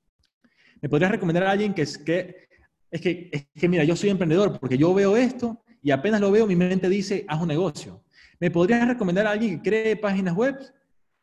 ¿Me 0.80 0.88
podrías 0.88 1.10
recomendar 1.10 1.42
a 1.42 1.50
alguien 1.50 1.74
que 1.74 1.82
es 1.82 1.98
que, 1.98 2.48
es 2.90 3.02
que, 3.02 3.28
es 3.30 3.46
que 3.54 3.68
mira, 3.68 3.84
yo 3.84 3.94
soy 3.94 4.08
emprendedor 4.08 4.58
porque 4.58 4.78
yo 4.78 4.94
veo 4.94 5.14
esto 5.14 5.62
y 5.82 5.90
apenas 5.90 6.22
lo 6.22 6.30
veo, 6.30 6.46
mi 6.46 6.56
mente 6.56 6.88
dice, 6.88 7.26
haz 7.28 7.38
un 7.38 7.48
negocio. 7.48 8.02
¿Me 8.40 8.50
podrías 8.50 8.88
recomendar 8.88 9.26
a 9.26 9.32
alguien 9.32 9.60
que 9.60 9.68
cree 9.68 9.96
páginas 9.96 10.34
web? 10.34 10.56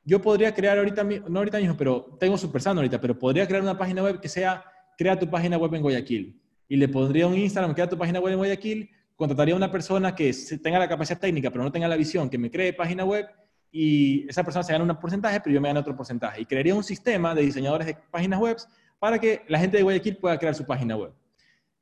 Yo 0.04 0.22
podría 0.22 0.54
crear 0.54 0.78
ahorita, 0.78 1.04
no 1.04 1.40
ahorita 1.40 1.58
mismo, 1.58 1.76
pero 1.76 2.18
tengo 2.20 2.38
Supersano 2.38 2.82
ahorita, 2.82 3.02
pero 3.02 3.18
podría 3.18 3.48
crear 3.48 3.64
una 3.64 3.76
página 3.76 4.04
web 4.04 4.20
que 4.20 4.30
sea, 4.30 4.64
crea 4.96 5.18
tu 5.18 5.28
página 5.28 5.58
web 5.58 5.74
en 5.74 5.82
Guayaquil. 5.82 6.40
Y 6.70 6.76
le 6.76 6.88
pondría 6.88 7.26
un 7.26 7.36
Instagram, 7.36 7.74
crea 7.74 7.90
tu 7.90 7.98
página 7.98 8.20
web 8.20 8.34
en 8.34 8.38
Guayaquil 8.38 8.92
contrataría 9.16 9.54
a 9.54 9.58
una 9.58 9.72
persona 9.72 10.16
que 10.16 10.34
tenga 10.62 10.80
la 10.80 10.88
capacidad 10.90 11.20
técnica, 11.20 11.50
pero 11.52 11.64
no 11.64 11.72
tenga 11.72 11.88
la 11.88 11.96
visión, 11.96 12.30
que 12.30 12.38
me 12.38 12.52
cree 12.52 12.74
página 12.74 13.06
web 13.06 13.28
y 13.72 14.28
esa 14.30 14.44
persona 14.44 14.64
se 14.64 14.72
gana 14.72 14.86
un 14.86 15.00
porcentaje, 15.00 15.40
pero 15.42 15.54
yo 15.54 15.62
me 15.62 15.68
gano 15.68 15.82
otro 15.82 15.96
porcentaje. 15.96 16.42
Y 16.42 16.46
crearía 16.46 16.74
un 16.74 16.84
sistema 16.84 17.36
de 17.36 17.42
diseñadores 17.42 17.88
de 17.88 17.98
páginas 18.10 18.40
web 18.40 18.58
para 19.00 19.20
que 19.20 19.44
la 19.48 19.60
gente 19.60 19.78
de 19.78 19.84
Guayaquil 19.84 20.18
pueda 20.18 20.38
crear 20.38 20.56
su 20.56 20.66
página 20.66 20.96
web. 20.96 21.12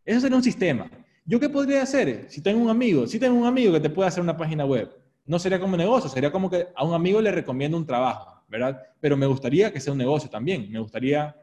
Eso 0.05 0.19
sería 0.19 0.35
un 0.35 0.43
sistema. 0.43 0.89
¿Yo 1.25 1.39
qué 1.39 1.49
podría 1.49 1.83
hacer? 1.83 2.25
Si 2.29 2.41
tengo 2.41 2.61
un 2.61 2.69
amigo, 2.69 3.07
si 3.07 3.19
tengo 3.19 3.35
un 3.37 3.45
amigo 3.45 3.71
que 3.73 3.79
te 3.79 3.89
pueda 3.89 4.09
hacer 4.09 4.21
una 4.21 4.35
página 4.35 4.65
web, 4.65 4.91
no 5.25 5.39
sería 5.39 5.59
como 5.59 5.77
negocio, 5.77 6.09
sería 6.09 6.31
como 6.31 6.49
que 6.49 6.67
a 6.75 6.83
un 6.83 6.93
amigo 6.93 7.21
le 7.21 7.31
recomiendo 7.31 7.77
un 7.77 7.85
trabajo, 7.85 8.43
¿verdad? 8.49 8.81
Pero 8.99 9.15
me 9.15 9.25
gustaría 9.25 9.71
que 9.71 9.79
sea 9.79 9.93
un 9.93 9.99
negocio 9.99 10.29
también, 10.29 10.69
me 10.69 10.79
gustaría 10.79 11.33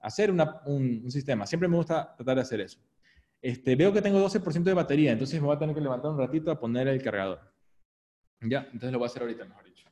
hacer 0.00 0.30
un, 0.30 1.10
sistema. 1.10 1.46
Siempre 1.46 1.68
me 1.68 1.76
gusta 1.76 2.14
tratar 2.14 2.36
de 2.36 2.42
hacer 2.42 2.60
eso. 2.60 2.78
Este, 3.42 3.76
veo 3.76 3.92
que 3.92 4.02
tengo 4.02 4.18
12% 4.18 4.70
de 4.70 4.74
batería, 4.74 5.12
entonces 5.12 5.40
me 5.40 5.46
voy 5.46 5.56
a 5.56 5.58
tener 5.58 5.74
que 5.74 5.80
levantar 5.80 6.10
un 6.10 6.18
ratito 6.18 6.50
a 6.50 6.58
poner 6.58 6.88
el 6.88 7.02
cargador. 7.02 7.40
Ya, 8.40 8.64
entonces 8.64 8.92
lo 8.92 8.98
voy 8.98 9.06
a 9.06 9.10
hacer 9.10 9.22
ahorita, 9.22 9.44
mejor 9.44 9.64
dicho. 9.64 9.86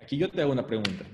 Aquí 0.00 0.16
yo 0.16 0.30
te 0.30 0.40
hago 0.40 0.52
una 0.52 0.66
pregunta. 0.66 1.04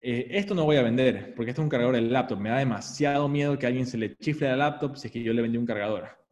Eh, 0.00 0.28
esto 0.30 0.54
no 0.54 0.64
voy 0.64 0.76
a 0.76 0.82
vender, 0.82 1.34
porque 1.34 1.50
esto 1.50 1.62
es 1.62 1.64
un 1.64 1.68
cargador 1.68 1.96
de 1.96 2.02
laptop. 2.02 2.38
Me 2.38 2.50
da 2.50 2.58
demasiado 2.58 3.28
miedo 3.28 3.58
que 3.58 3.66
alguien 3.66 3.86
se 3.86 3.98
le 3.98 4.16
chifle 4.16 4.48
la 4.48 4.56
laptop 4.56 4.96
si 4.96 5.08
es 5.08 5.12
que 5.12 5.22
yo 5.22 5.32
le 5.32 5.42
vendí 5.42 5.58
un 5.58 5.66
cargador. 5.66 6.25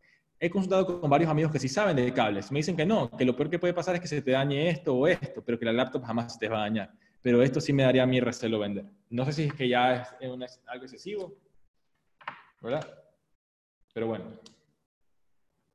He 0.45 0.51
consultado 0.51 1.01
con 1.01 1.09
varios 1.09 1.31
amigos 1.31 1.51
que 1.51 1.59
sí 1.59 1.71
saben 1.71 1.97
de 1.97 2.13
cables. 2.13 2.53
Me 2.53 2.59
dicen 2.59 2.77
que 2.77 2.85
no, 2.85 3.11
que 3.17 3.25
lo 3.25 3.35
peor 3.35 3.49
que 3.49 3.59
puede 3.59 3.73
pasar 3.73 3.95
es 3.95 4.03
que 4.03 4.09
se 4.09 4.21
te 4.21 4.33
dañe 4.33 4.69
esto 4.69 4.95
o 4.95 5.07
esto, 5.07 5.43
pero 5.43 5.59
que 5.59 5.65
la 5.65 5.73
laptop 5.73 6.05
jamás 6.05 6.39
te 6.39 6.51
va 6.51 6.59
a 6.59 6.61
dañar. 6.61 6.93
Pero 7.23 7.43
esto 7.43 7.63
sí 7.63 7.73
me 7.73 7.83
daría 7.83 8.03
a 8.03 8.07
mí 8.07 8.21
recelo 8.21 8.59
vender. 8.59 8.85
No 9.09 9.25
sé 9.25 9.33
si 9.33 9.45
es 9.45 9.55
que 9.55 9.67
ya 9.67 10.03
es, 10.21 10.61
algo 10.67 10.85
excesivo, 10.85 11.35
¿verdad? 12.61 12.87
Pero 13.95 14.07
bueno. 14.07 14.39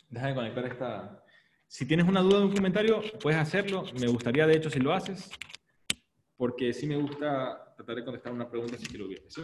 Déjame 0.07 0.35
conectar 0.35 0.63
esta. 0.67 1.23
Si 1.65 1.87
tienes 1.87 2.07
una 2.07 2.21
duda 2.21 2.37
de 2.37 2.45
un 2.45 2.53
comentario, 2.53 3.01
puedes 3.23 3.39
hacerlo. 3.39 3.85
Me 3.99 4.05
gustaría, 4.05 4.45
de 4.45 4.55
hecho, 4.55 4.69
si 4.69 4.79
lo 4.79 4.93
haces, 4.93 5.31
porque 6.37 6.73
sí 6.73 6.85
me 6.85 6.95
gusta 6.95 7.73
tratar 7.75 7.95
de 7.95 8.05
contestar 8.05 8.33
una 8.33 8.47
pregunta 8.47 8.77
si 8.77 8.85
quiero 8.85 9.07
bien. 9.07 9.23
¿sí? 9.29 9.41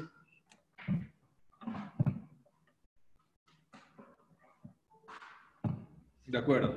De 6.36 6.42
acuerdo. 6.42 6.76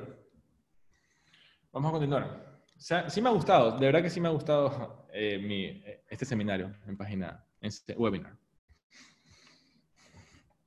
Vamos 1.72 1.88
a 1.88 1.92
continuar. 1.92 2.62
sí 2.76 3.20
me 3.20 3.28
ha 3.28 3.32
gustado, 3.32 3.76
de 3.76 3.86
verdad 3.86 4.02
que 4.02 4.08
sí 4.08 4.20
me 4.20 4.28
ha 4.28 4.30
gustado 4.30 5.08
eh, 5.12 6.00
este 6.08 6.24
seminario 6.24 6.76
en 6.86 6.96
página, 6.96 7.44
en 7.60 7.66
este 7.66 7.94
webinar. 7.94 8.38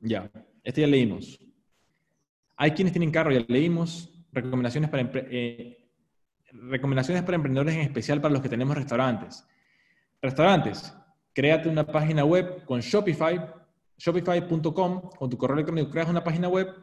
Ya, 0.02 0.30
este 0.62 0.82
ya 0.82 0.88
leímos. 0.88 1.40
Hay 2.58 2.72
quienes 2.72 2.92
tienen 2.92 3.12
carro, 3.12 3.32
ya 3.32 3.46
leímos. 3.48 4.10
Recomendaciones 4.34 4.90
para, 4.90 5.10
eh, 5.14 5.90
recomendaciones 6.52 7.24
para 7.24 7.36
emprendedores 7.36 7.76
en 7.76 7.82
especial 7.84 8.20
para 8.20 8.34
los 8.34 8.42
que 8.42 8.50
tenemos 8.50 8.76
restaurantes. 8.76 9.48
Restaurantes, 10.22 10.94
créate 11.32 11.70
una 11.70 11.88
página 11.88 12.26
web 12.26 12.66
con 12.66 12.82
Shopify, 12.82 13.40
shopify.com, 13.98 15.02
con 15.12 15.30
tu 15.30 15.38
correo 15.38 15.54
electrónico 15.54 15.90
creas 15.90 16.10
una 16.10 16.26
página 16.26 16.50
web, 16.50 16.76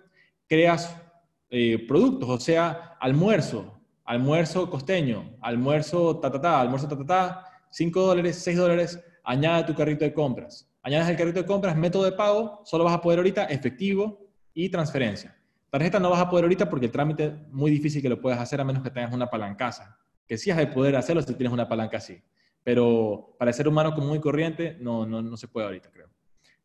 creas 0.47 1.05
eh, 1.51 1.85
productos, 1.87 2.29
o 2.29 2.41
sea, 2.41 2.97
almuerzo, 3.01 3.81
almuerzo 4.05 4.71
costeño, 4.71 5.37
almuerzo 5.41 6.19
ta 6.19 6.31
ta 6.31 6.41
ta, 6.41 6.61
almuerzo 6.61 6.89
ta 6.89 6.97
ta 6.99 7.07
ta, 7.07 7.45
5 7.71 8.01
dólares, 8.01 8.39
6 8.43 8.57
dólares, 8.57 9.05
añade 9.25 9.65
tu 9.65 9.75
carrito 9.75 10.05
de 10.05 10.13
compras. 10.13 10.71
Añades 10.83 11.09
el 11.09 11.17
carrito 11.17 11.41
de 11.41 11.47
compras, 11.47 11.77
método 11.77 12.05
de 12.05 12.13
pago, 12.13 12.63
solo 12.65 12.85
vas 12.85 12.95
a 12.95 13.01
poder 13.01 13.19
ahorita 13.19 13.45
efectivo 13.45 14.27
y 14.55 14.69
transferencia. 14.71 15.37
Tarjeta 15.71 16.01
no 16.01 16.11
vas 16.11 16.21
a 16.21 16.31
poder 16.31 16.45
ahorita 16.45 16.71
porque 16.71 16.87
el 16.87 16.93
trámite 16.93 17.25
es 17.27 17.33
muy 17.51 17.71
difícil 17.71 18.01
que 18.01 18.09
lo 18.09 18.21
puedas 18.21 18.41
hacer 18.41 18.61
a 18.61 18.65
menos 18.65 18.83
que 18.83 18.91
tengas 18.91 19.13
una 19.13 19.29
palancaza. 19.29 19.99
Que 20.27 20.39
sí 20.39 20.51
has 20.51 20.57
de 20.57 20.67
poder 20.67 20.97
hacerlo 20.97 21.21
si 21.21 21.35
tienes 21.35 21.53
una 21.53 21.69
palanca 21.69 21.99
así 21.99 22.23
pero 22.69 23.35
para 23.39 23.51
el 23.51 23.55
ser 23.55 23.67
humano 23.67 23.95
común 23.95 24.17
y 24.17 24.21
corriente 24.21 24.77
no, 24.79 25.07
no, 25.07 25.23
no 25.23 25.39
se 25.39 25.49
puede 25.49 25.67
ahorita, 25.67 25.91
creo. 25.91 26.11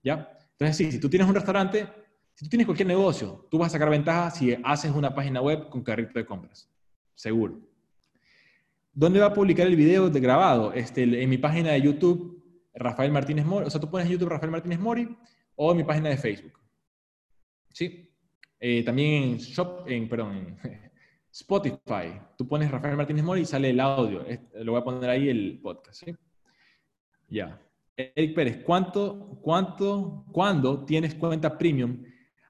¿Ya? 0.04 0.38
Entonces, 0.52 0.76
sí, 0.76 0.92
si 0.92 1.00
tú 1.00 1.10
tienes 1.10 1.26
un 1.30 1.34
restaurante, 1.34 1.88
si 2.36 2.46
tú 2.46 2.50
tienes 2.50 2.66
cualquier 2.66 2.88
negocio, 2.88 3.48
tú 3.50 3.58
vas 3.58 3.68
a 3.68 3.74
sacar 3.74 3.90
ventaja 3.90 4.32
si 4.32 4.58
haces 4.64 4.92
una 4.92 5.14
página 5.14 5.42
web 5.42 5.70
con 5.70 5.84
carrito 5.84 6.18
de 6.18 6.26
compras. 6.26 6.70
Seguro. 7.14 7.60
¿Dónde 8.92 9.20
va 9.20 9.28
a 9.28 9.34
publicar 9.34 9.68
el 9.68 9.76
video 9.76 10.10
de 10.10 10.20
grabado? 10.20 10.74
Este, 10.74 11.04
en 11.04 11.30
mi 11.30 11.38
página 11.38 11.72
de 11.72 11.82
YouTube, 11.82 12.44
Rafael 12.74 13.12
Martínez 13.12 13.46
Mori. 13.46 13.68
O 13.68 13.70
sea, 13.70 13.80
tú 13.80 13.90
pones 13.90 14.08
en 14.08 14.14
YouTube 14.14 14.30
Rafael 14.30 14.52
Martínez 14.52 14.80
Mori 14.80 15.16
o 15.56 15.72
en 15.72 15.78
mi 15.78 15.84
página 15.84 16.10
de 16.10 16.18
Facebook. 16.18 16.54
¿Sí? 17.70 18.10
Eh, 18.60 18.84
también 18.84 19.24
en, 19.24 19.38
Shop, 19.38 19.88
en 19.88 20.10
Spotify, 21.32 22.20
tú 22.38 22.48
pones 22.48 22.72
Rafael 22.72 22.96
Martínez 22.96 23.24
Mori 23.24 23.42
y 23.42 23.46
sale 23.46 23.70
el 23.70 23.80
audio. 23.80 24.26
Lo 24.56 24.72
voy 24.72 24.82
a 24.82 24.84
poner 24.84 25.10
ahí 25.10 25.30
el 25.30 25.60
podcast, 25.62 26.04
¿sí? 26.04 26.16
Ya. 27.28 27.60
Eric 27.96 28.36
Pérez, 28.36 28.64
¿cuánto, 28.64 29.40
cuánto, 29.42 30.26
cuándo 30.32 30.84
tienes 30.86 31.14
cuenta 31.16 31.58
premium? 31.58 32.04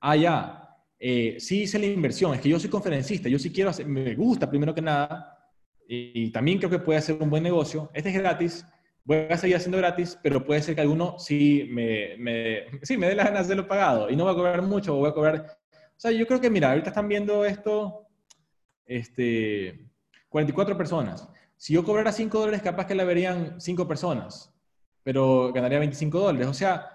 Ah, 0.06 0.18
ya. 0.18 0.60
Eh, 1.00 1.38
sí 1.40 1.62
hice 1.64 1.80
la 1.80 1.86
inversión. 1.86 2.34
Es 2.34 2.42
que 2.42 2.50
yo 2.50 2.60
soy 2.60 2.70
conferencista. 2.70 3.30
Yo 3.30 3.40
sí 3.40 3.52
quiero 3.54 3.70
hacer, 3.70 3.86
me 3.88 4.14
gusta 4.16 4.50
primero 4.50 4.76
que 4.76 4.82
nada. 4.82 5.50
Y, 5.88 6.30
también 6.32 6.58
creo 6.58 6.70
que 6.70 6.80
puede 6.80 7.02
ser 7.02 7.16
un 7.22 7.30
buen 7.30 7.42
negocio. 7.42 7.90
Este 7.94 8.10
es 8.10 8.16
gratis. 8.16 8.66
Voy 9.06 9.28
a 9.30 9.38
seguir 9.38 9.56
haciendo 9.56 9.78
gratis, 9.78 10.20
pero 10.22 10.46
puede 10.46 10.62
ser 10.62 10.76
que 10.76 10.82
alguno 10.82 11.18
sí 11.20 11.70
me, 11.72 12.18
me, 12.18 12.66
sí, 12.82 12.98
me 12.98 13.08
dé 13.08 13.16
las 13.16 13.28
ganas 13.28 13.42
de 13.42 13.54
hacerlo 13.54 13.68
pagado. 13.68 14.10
Y 14.10 14.18
no 14.18 14.26
voy 14.26 14.34
a 14.34 14.36
cobrar 14.36 14.62
mucho, 14.62 14.96
voy 14.96 15.10
a 15.10 15.14
cobrar... 15.14 15.58
O 15.72 16.00
sea, 16.04 16.12
yo 16.12 16.28
creo 16.28 16.42
que, 16.42 16.50
mira, 16.50 16.72
ahorita 16.72 16.90
están 16.90 17.08
viendo 17.08 17.46
esto 17.46 18.08
este, 18.86 19.88
44 20.28 20.78
personas. 20.78 21.30
Si 21.56 21.74
yo 21.74 21.84
cobrara 21.86 22.12
5 22.12 22.40
dólares, 22.40 22.62
capaz 22.62 22.88
que 22.88 22.96
la 22.96 23.06
verían 23.06 23.62
5 23.62 23.88
personas, 23.88 24.54
pero 25.02 25.54
ganaría 25.54 25.80
25 25.80 26.20
dólares. 26.20 26.48
O 26.48 26.54
sea, 26.54 26.93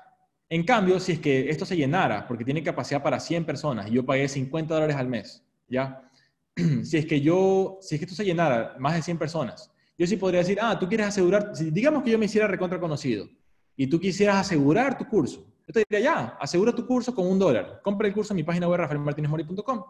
en 0.51 0.65
cambio, 0.65 0.99
si 0.99 1.13
es 1.13 1.19
que 1.19 1.51
esto 1.51 1.67
se 1.67 1.77
llenara, 1.77 2.27
porque 2.27 2.45
tiene 2.45 2.63
capacidad 2.63 3.03
para 3.03 3.21
100 3.21 3.45
personas 3.45 3.89
y 3.89 3.93
yo 3.93 4.05
pagué 4.05 4.29
50 4.29 4.73
dólares 4.73 4.97
al 4.97 5.09
mes, 5.09 5.45
¿ya? 5.69 6.11
si 6.85 6.97
es 6.97 7.07
que 7.07 7.21
yo, 7.21 7.79
si 7.83 7.95
es 7.95 8.01
que 8.01 8.07
esto 8.07 8.17
se 8.17 8.25
llenara 8.25 8.77
más 8.79 8.95
de 8.95 9.03
100 9.03 9.19
personas, 9.19 9.71
yo 9.99 10.07
sí 10.07 10.17
podría 10.17 10.41
decir, 10.41 10.59
ah, 10.61 10.79
tú 10.79 10.89
quieres 10.89 11.09
asegurar, 11.09 11.53
digamos 11.55 12.03
que 12.03 12.11
yo 12.11 12.19
me 12.19 12.27
hiciera 12.27 12.47
recontra 12.47 12.81
conocido 12.81 13.29
y 13.77 13.87
tú 13.89 14.01
quisieras 14.01 14.37
asegurar 14.37 14.97
tu 14.97 15.07
curso. 15.07 15.45
Yo 15.67 15.73
te 15.75 15.85
diría, 15.89 16.01
ya, 16.01 16.39
asegura 16.41 16.75
tu 16.75 16.87
curso 16.87 17.15
con 17.15 17.27
un 17.27 17.39
dólar. 17.39 17.81
Compra 17.83 18.09
el 18.09 18.15
curso 18.15 18.33
en 18.33 18.37
mi 18.37 18.43
página 18.43 18.67
web 18.69 18.79
rafaelmartinezmori.com. 18.79 19.85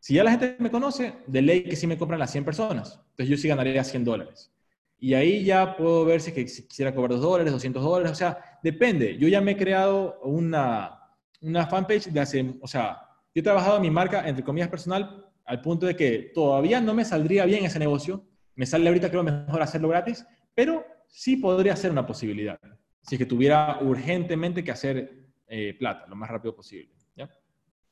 Si 0.00 0.14
ya 0.14 0.24
la 0.24 0.32
gente 0.32 0.56
me 0.58 0.70
conoce, 0.70 1.14
de 1.26 1.40
ley 1.40 1.62
que 1.62 1.76
sí 1.76 1.86
me 1.86 1.96
compran 1.96 2.18
las 2.18 2.32
100 2.32 2.44
personas. 2.44 3.00
Entonces 3.10 3.28
yo 3.28 3.36
sí 3.36 3.48
ganaría 3.48 3.84
100 3.84 4.04
dólares. 4.04 4.52
Y 4.98 5.14
ahí 5.14 5.44
ya 5.44 5.76
puedo 5.76 6.04
ver 6.04 6.20
si, 6.20 6.32
que, 6.32 6.44
quisiera 6.44 6.94
cobrar 6.94 7.12
2 7.12 7.20
dólares, 7.20 7.52
200 7.52 7.82
dólares. 7.82 8.12
O 8.12 8.14
sea, 8.14 8.58
depende. 8.62 9.18
Yo 9.18 9.28
ya 9.28 9.40
me 9.40 9.52
he 9.52 9.56
creado 9.56 10.20
una, 10.22 10.98
una 11.42 11.66
fanpage 11.66 12.06
de 12.06 12.20
hace, 12.20 12.54
o 12.60 12.66
sea, 12.66 13.00
yo 13.34 13.40
he 13.40 13.42
trabajado 13.42 13.80
mi 13.80 13.90
marca, 13.90 14.26
entre 14.28 14.44
comillas, 14.44 14.68
personal, 14.68 15.26
al 15.44 15.60
punto 15.60 15.86
de 15.86 15.96
que 15.96 16.30
todavía 16.34 16.80
no 16.80 16.94
me 16.94 17.04
saldría 17.04 17.44
bien 17.44 17.64
ese 17.64 17.78
negocio. 17.78 18.24
Me 18.54 18.66
sale 18.66 18.86
ahorita, 18.88 19.10
creo, 19.10 19.22
mejor 19.22 19.60
hacerlo 19.60 19.88
gratis, 19.88 20.24
pero 20.54 20.84
sí 21.08 21.36
podría 21.36 21.76
ser 21.76 21.90
una 21.90 22.06
posibilidad. 22.06 22.58
Si 23.02 23.16
es 23.16 23.18
que 23.18 23.26
tuviera 23.26 23.78
urgentemente 23.82 24.64
que 24.64 24.70
hacer 24.70 25.24
eh, 25.46 25.74
plata 25.78 26.06
lo 26.06 26.16
más 26.16 26.30
rápido 26.30 26.54
posible. 26.54 26.94
¿ya? 27.14 27.28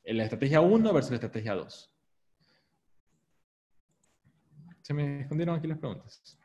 La 0.05 0.23
estrategia 0.23 0.61
1 0.61 0.93
versus 0.93 1.11
la 1.11 1.15
estrategia 1.15 1.53
2. 1.53 1.93
Se 4.81 4.93
me 4.93 5.21
escondieron 5.21 5.55
aquí 5.55 5.67
las 5.67 5.77
preguntas. 5.77 6.37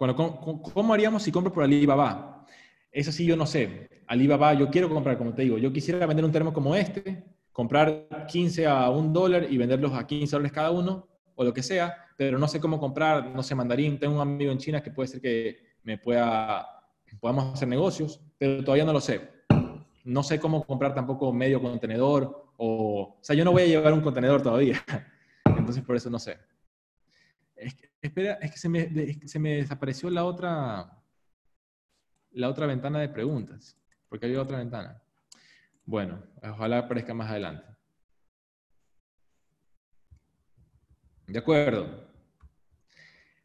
¿Cómo, 0.00 0.94
haríamos 0.94 1.22
si 1.22 1.30
compro 1.30 1.52
por 1.52 1.62
Alibaba? 1.62 2.46
Eso 2.90 3.12
sí, 3.12 3.26
yo 3.26 3.36
no 3.36 3.46
sé. 3.46 3.88
Alibaba, 4.06 4.54
yo 4.54 4.70
quiero 4.70 4.88
comprar, 4.88 5.18
como 5.18 5.34
te 5.34 5.42
digo, 5.42 5.58
yo 5.58 5.72
quisiera 5.72 6.06
vender 6.06 6.24
un 6.24 6.32
termo 6.32 6.52
como 6.52 6.74
este, 6.74 7.22
comprar 7.52 8.26
15 8.26 8.66
a 8.66 8.88
1 8.90 9.12
dólar 9.12 9.46
y 9.50 9.58
venderlos 9.58 9.92
a 9.92 10.06
15 10.06 10.36
dólares 10.36 10.52
cada 10.52 10.70
uno, 10.70 11.06
o 11.34 11.44
lo 11.44 11.52
que 11.52 11.62
sea, 11.62 12.06
pero 12.16 12.38
no 12.38 12.48
sé 12.48 12.60
cómo 12.60 12.80
comprar, 12.80 13.30
no 13.30 13.42
sé, 13.42 13.54
mandarín. 13.54 13.98
Tengo 13.98 14.14
un 14.14 14.20
amigo 14.20 14.50
en 14.50 14.58
China 14.58 14.82
que 14.82 14.90
puede 14.90 15.08
ser 15.08 15.20
que 15.20 15.58
me 15.84 15.98
pueda, 15.98 16.66
podamos 17.20 17.54
hacer 17.54 17.68
negocios, 17.68 18.20
pero 18.38 18.64
todavía 18.64 18.84
no 18.84 18.92
lo 18.92 19.00
sé. 19.00 19.28
No 20.04 20.22
sé 20.22 20.40
cómo 20.40 20.64
comprar 20.64 20.94
tampoco 20.94 21.30
medio 21.32 21.60
contenedor, 21.60 22.52
o, 22.56 23.16
o 23.18 23.18
sea, 23.20 23.36
yo 23.36 23.44
no 23.44 23.52
voy 23.52 23.62
a 23.62 23.66
llevar 23.66 23.92
un 23.92 24.00
contenedor 24.00 24.42
todavía. 24.42 24.82
Entonces, 25.44 25.84
por 25.84 25.94
eso 25.94 26.08
no 26.08 26.18
sé. 26.18 26.38
Es 27.60 27.74
que, 27.74 27.90
espera, 28.00 28.34
es 28.34 28.52
que 28.52 28.58
se 28.58 28.68
me, 28.68 29.28
se 29.28 29.38
me 29.38 29.56
desapareció 29.56 30.08
la 30.08 30.24
otra, 30.24 30.90
la 32.30 32.48
otra 32.48 32.66
ventana 32.66 33.00
de 33.00 33.10
preguntas, 33.10 33.76
porque 34.08 34.26
había 34.26 34.40
otra 34.40 34.58
ventana. 34.58 35.02
Bueno, 35.84 36.22
ojalá 36.42 36.78
aparezca 36.78 37.12
más 37.12 37.30
adelante. 37.30 37.66
De 41.26 41.38
acuerdo. 41.38 42.08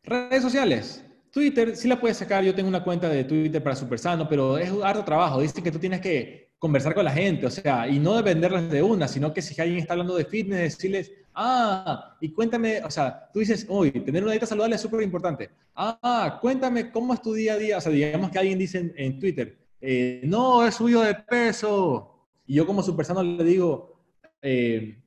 Redes 0.04 0.42
sociales. 0.42 1.04
Twitter 1.32 1.76
sí 1.76 1.90
la 1.90 2.00
puedes 2.00 2.18
sacar. 2.18 2.44
Yo 2.44 2.56
tengo 2.56 2.70
una 2.70 2.84
cuenta 2.84 3.10
de 3.10 3.26
Twitter 3.26 3.62
para 3.62 3.76
Super 3.76 4.00
Sano, 4.00 4.30
pero 4.30 4.58
es 4.58 4.72
harto 4.82 5.04
trabajo. 5.04 5.42
Dice 5.42 5.62
que 5.62 5.72
tú 5.72 5.80
tienes 5.80 6.00
que 6.00 6.54
conversar 6.58 6.96
con 6.96 7.04
la 7.04 7.12
gente, 7.12 7.46
o 7.46 7.52
sea, 7.52 7.88
y 7.88 8.00
no 8.00 8.16
dependerles 8.16 8.72
de 8.72 8.82
una, 8.82 9.08
sino 9.08 9.34
que 9.34 9.42
si 9.42 9.60
alguien 9.62 9.80
está 9.80 9.94
hablando 9.94 10.16
de 10.16 10.26
fitness, 10.26 10.78
decirles, 10.78 11.12
ah, 11.36 12.16
y 12.20 12.30
cuéntame, 12.30 12.82
o 12.84 12.90
sea, 12.90 13.30
tú 13.32 13.40
dices, 13.40 13.66
uy, 13.70 13.92
tener 13.92 14.24
una 14.24 14.32
dieta 14.32 14.46
saludable 14.46 14.76
es 14.76 14.82
súper 14.82 15.02
importante. 15.02 15.50
Ah, 15.76 16.40
cuéntame 16.42 16.92
cómo 16.92 17.14
es 17.14 17.22
tu 17.22 17.34
día 17.34 17.54
a 17.54 17.58
día. 17.58 17.78
O 17.78 17.82
sea, 17.82 17.92
digamos 17.92 18.32
que 18.32 18.40
alguien 18.40 18.58
dice 18.58 18.94
en, 18.96 19.20
Twitter, 19.20 19.58
eh, 19.82 20.22
no, 20.24 20.66
he 20.66 20.72
subido 20.72 21.02
de 21.02 21.16
peso. 21.16 22.28
Y 22.48 22.56
yo 22.56 22.66
como 22.66 22.84
Super 22.84 23.06
Sano 23.06 23.24
le 23.24 23.44
digo, 23.44 24.02
eh, 24.42 25.02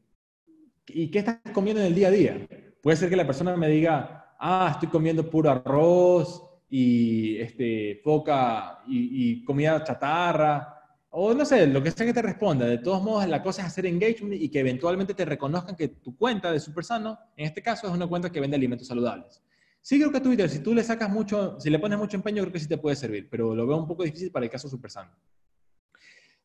¿y 0.86 1.10
qué 1.10 1.20
estás 1.20 1.38
comiendo 1.52 1.80
en 1.80 1.88
el 1.88 1.94
día 1.94 2.08
a 2.08 2.12
día? 2.12 2.48
Puede 2.82 2.96
ser 2.96 3.08
que 3.08 3.16
la 3.16 3.26
persona 3.26 3.56
me 3.56 3.68
diga, 3.68 4.34
ah, 4.38 4.70
estoy 4.72 4.88
comiendo 4.88 5.28
puro 5.28 5.50
arroz 5.50 6.42
y 6.70 7.38
este, 7.38 8.00
poca 8.04 8.80
y, 8.86 9.44
comida 9.44 9.82
chatarra, 9.84 10.77
o 11.10 11.32
no 11.34 11.44
sé, 11.44 11.66
lo 11.66 11.82
que 11.82 11.90
sea 11.90 12.06
que 12.06 12.12
te 12.12 12.22
responda. 12.22 12.66
De 12.66 12.78
todos 12.78 13.02
modos, 13.02 13.26
la 13.28 13.42
cosa 13.42 13.62
es 13.62 13.68
hacer 13.68 13.86
engagement 13.86 14.40
y 14.40 14.48
que 14.48 14.60
eventualmente 14.60 15.14
te 15.14 15.24
reconozcan 15.24 15.74
que 15.74 15.88
tu 15.88 16.16
cuenta 16.16 16.52
de 16.52 16.60
Super 16.60 16.84
Sano, 16.84 17.18
en 17.36 17.46
este 17.46 17.62
caso, 17.62 17.86
es 17.86 17.92
una 17.92 18.06
cuenta 18.06 18.30
que 18.30 18.40
vende 18.40 18.56
alimentos 18.56 18.86
saludables. 18.86 19.42
Sí 19.80 19.98
creo 19.98 20.12
que 20.12 20.20
Twitter, 20.20 20.50
si 20.50 20.58
tú 20.58 20.74
le 20.74 20.82
sacas 20.82 21.08
mucho, 21.08 21.58
si 21.60 21.70
le 21.70 21.78
pones 21.78 21.98
mucho 21.98 22.16
empeño, 22.16 22.42
creo 22.42 22.52
que 22.52 22.60
sí 22.60 22.68
te 22.68 22.78
puede 22.78 22.96
servir, 22.96 23.28
pero 23.30 23.54
lo 23.54 23.66
veo 23.66 23.76
un 23.78 23.86
poco 23.86 24.02
difícil 24.04 24.30
para 24.30 24.44
el 24.44 24.50
caso 24.50 24.68
Super 24.68 24.90
Sano. 24.90 25.10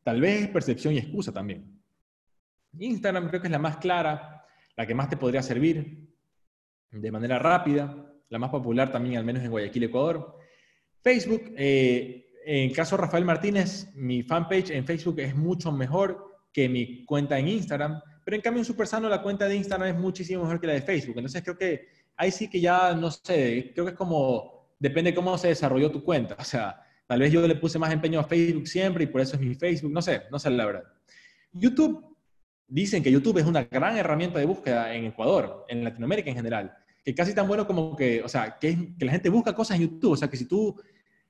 Tal 0.03 0.21
vez 0.21 0.47
percepción 0.49 0.93
y 0.93 0.99
excusa 0.99 1.31
también. 1.31 1.81
Instagram 2.79 3.27
creo 3.27 3.41
que 3.41 3.47
es 3.47 3.51
la 3.51 3.59
más 3.59 3.77
clara, 3.77 4.45
la 4.75 4.87
que 4.87 4.95
más 4.95 5.09
te 5.09 5.17
podría 5.17 5.41
servir 5.41 6.09
de 6.91 7.11
manera 7.11 7.39
rápida, 7.39 8.13
la 8.29 8.39
más 8.39 8.49
popular 8.49 8.91
también, 8.91 9.17
al 9.17 9.25
menos 9.25 9.43
en 9.43 9.51
Guayaquil, 9.51 9.83
Ecuador. 9.83 10.37
Facebook, 11.01 11.53
eh, 11.57 12.32
en 12.45 12.73
caso 12.73 12.95
de 12.95 13.03
Rafael 13.03 13.25
Martínez, 13.25 13.89
mi 13.95 14.23
fanpage 14.23 14.71
en 14.71 14.85
Facebook 14.85 15.19
es 15.19 15.35
mucho 15.35 15.71
mejor 15.71 16.33
que 16.51 16.69
mi 16.69 17.05
cuenta 17.05 17.39
en 17.39 17.47
Instagram, 17.47 17.99
pero 18.23 18.35
en 18.35 18.41
cambio 18.41 18.61
en 18.61 18.65
Super 18.65 18.87
Sano 18.87 19.09
la 19.09 19.21
cuenta 19.21 19.47
de 19.47 19.55
Instagram 19.55 19.89
es 19.89 19.99
muchísimo 19.99 20.43
mejor 20.43 20.61
que 20.61 20.67
la 20.67 20.73
de 20.73 20.81
Facebook. 20.81 21.17
Entonces 21.17 21.41
creo 21.41 21.57
que 21.57 21.87
ahí 22.15 22.31
sí 22.31 22.49
que 22.49 22.61
ya, 22.61 22.93
no 22.93 23.11
sé, 23.11 23.71
creo 23.73 23.85
que 23.85 23.91
es 23.91 23.97
como, 23.97 24.75
depende 24.79 25.13
cómo 25.13 25.37
se 25.37 25.49
desarrolló 25.49 25.91
tu 25.91 26.03
cuenta. 26.03 26.35
O 26.39 26.43
sea, 26.43 26.79
tal 27.07 27.19
vez 27.19 27.31
yo 27.31 27.45
le 27.47 27.55
puse 27.55 27.79
más 27.79 27.91
empeño 27.91 28.19
a 28.19 28.23
Facebook 28.23 28.67
siempre 28.67 29.05
y 29.05 29.07
por 29.07 29.21
eso 29.21 29.35
es 29.35 29.41
mi 29.41 29.55
Facebook, 29.55 29.91
no 29.91 30.01
sé, 30.01 30.23
no 30.31 30.39
sé 30.39 30.49
la 30.51 30.65
verdad. 30.65 30.83
YouTube 31.51 32.17
dicen 32.67 33.03
que 33.03 33.11
YouTube 33.11 33.37
es 33.39 33.45
una 33.45 33.63
gran 33.63 33.97
herramienta 33.97 34.39
de 34.39 34.45
búsqueda 34.45 34.93
en 34.93 35.05
Ecuador, 35.05 35.65
en 35.67 35.83
Latinoamérica 35.83 36.29
en 36.29 36.35
general, 36.35 36.73
que 37.03 37.13
casi 37.13 37.33
tan 37.33 37.47
bueno 37.47 37.67
como 37.67 37.95
que, 37.95 38.21
o 38.23 38.29
sea, 38.29 38.57
que, 38.59 38.95
que 38.97 39.05
la 39.05 39.11
gente 39.11 39.29
busca 39.29 39.53
cosas 39.53 39.77
en 39.77 39.83
YouTube, 39.83 40.13
o 40.13 40.17
sea, 40.17 40.29
que 40.29 40.37
si 40.37 40.45
tú, 40.45 40.79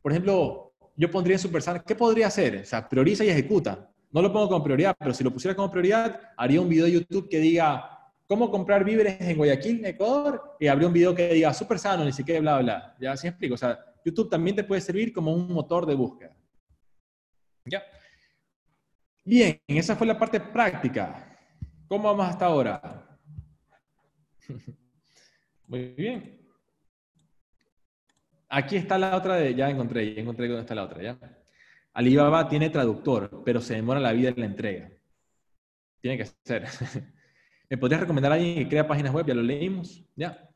por 0.01 0.11
ejemplo, 0.11 0.72
yo 0.95 1.09
pondría 1.09 1.35
en 1.35 1.39
Super 1.39 1.63
¿qué 1.85 1.95
podría 1.95 2.27
hacer? 2.27 2.57
O 2.57 2.65
sea, 2.65 2.87
prioriza 2.87 3.23
y 3.25 3.29
ejecuta. 3.29 3.89
No 4.11 4.21
lo 4.21 4.31
pongo 4.31 4.47
como 4.47 4.63
prioridad, 4.63 4.95
pero 4.97 5.13
si 5.13 5.23
lo 5.23 5.31
pusiera 5.31 5.55
como 5.55 5.71
prioridad, 5.71 6.19
haría 6.37 6.61
un 6.61 6.69
video 6.69 6.85
de 6.85 6.91
YouTube 6.91 7.27
que 7.29 7.39
diga 7.39 8.11
cómo 8.27 8.51
comprar 8.51 8.83
víveres 8.83 9.19
en 9.21 9.37
Guayaquil, 9.37 9.83
Ecuador, 9.85 10.55
y 10.59 10.67
habría 10.67 10.87
un 10.87 10.93
video 10.93 11.15
que 11.15 11.33
diga 11.33 11.53
súper 11.53 11.79
sano, 11.79 12.05
ni 12.05 12.13
siquiera 12.13 12.39
bla, 12.39 12.59
bla. 12.59 12.95
Ya, 12.99 13.13
así 13.13 13.27
explico. 13.27 13.55
O 13.55 13.57
sea, 13.57 13.79
YouTube 14.05 14.29
también 14.29 14.55
te 14.55 14.63
puede 14.63 14.81
servir 14.81 15.11
como 15.11 15.33
un 15.33 15.51
motor 15.51 15.85
de 15.85 15.95
búsqueda. 15.95 16.35
¿Ya? 17.65 17.81
Bien, 19.25 19.59
esa 19.67 19.95
fue 19.95 20.05
la 20.05 20.19
parte 20.19 20.39
práctica. 20.39 21.37
¿Cómo 21.87 22.03
vamos 22.03 22.27
hasta 22.27 22.45
ahora? 22.45 23.17
Muy 25.67 25.87
bien. 25.95 26.42
Aquí 28.55 28.75
está 28.75 28.99
la 28.99 29.15
otra 29.17 29.37
de, 29.37 29.55
ya 29.55 29.67
encontré, 29.67 30.13
ya 30.13 30.21
encontré 30.21 30.47
dónde 30.47 30.61
está 30.61 30.75
la 30.75 30.83
otra, 30.83 31.01
¿ya? 31.01 31.17
Alibaba 31.91 32.47
tiene 32.47 32.69
traductor, 32.69 33.41
pero 33.43 33.59
se 33.59 33.73
demora 33.73 33.99
la 33.99 34.11
vida 34.11 34.29
en 34.29 34.39
la 34.39 34.45
entrega. 34.45 34.91
Tiene 35.99 36.19
que 36.19 36.25
ser. 36.43 36.67
¿Me 37.69 37.79
podrías 37.79 38.01
recomendar 38.01 38.31
a 38.31 38.35
alguien 38.35 38.53
que 38.53 38.69
crea 38.69 38.87
páginas 38.87 39.11
web? 39.11 39.25
Ya 39.25 39.33
lo 39.33 39.41
leímos, 39.41 40.05
¿ya? 40.15 40.47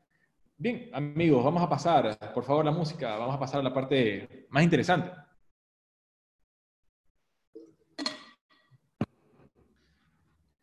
Bien, 0.56 0.88
amigos, 0.92 1.42
vamos 1.42 1.60
a 1.60 1.68
pasar, 1.68 2.32
por 2.32 2.44
favor, 2.44 2.64
la 2.64 2.70
música, 2.70 3.16
vamos 3.16 3.34
a 3.34 3.40
pasar 3.40 3.58
a 3.58 3.64
la 3.64 3.74
parte 3.74 4.46
más 4.50 4.62
interesante. 4.62 5.10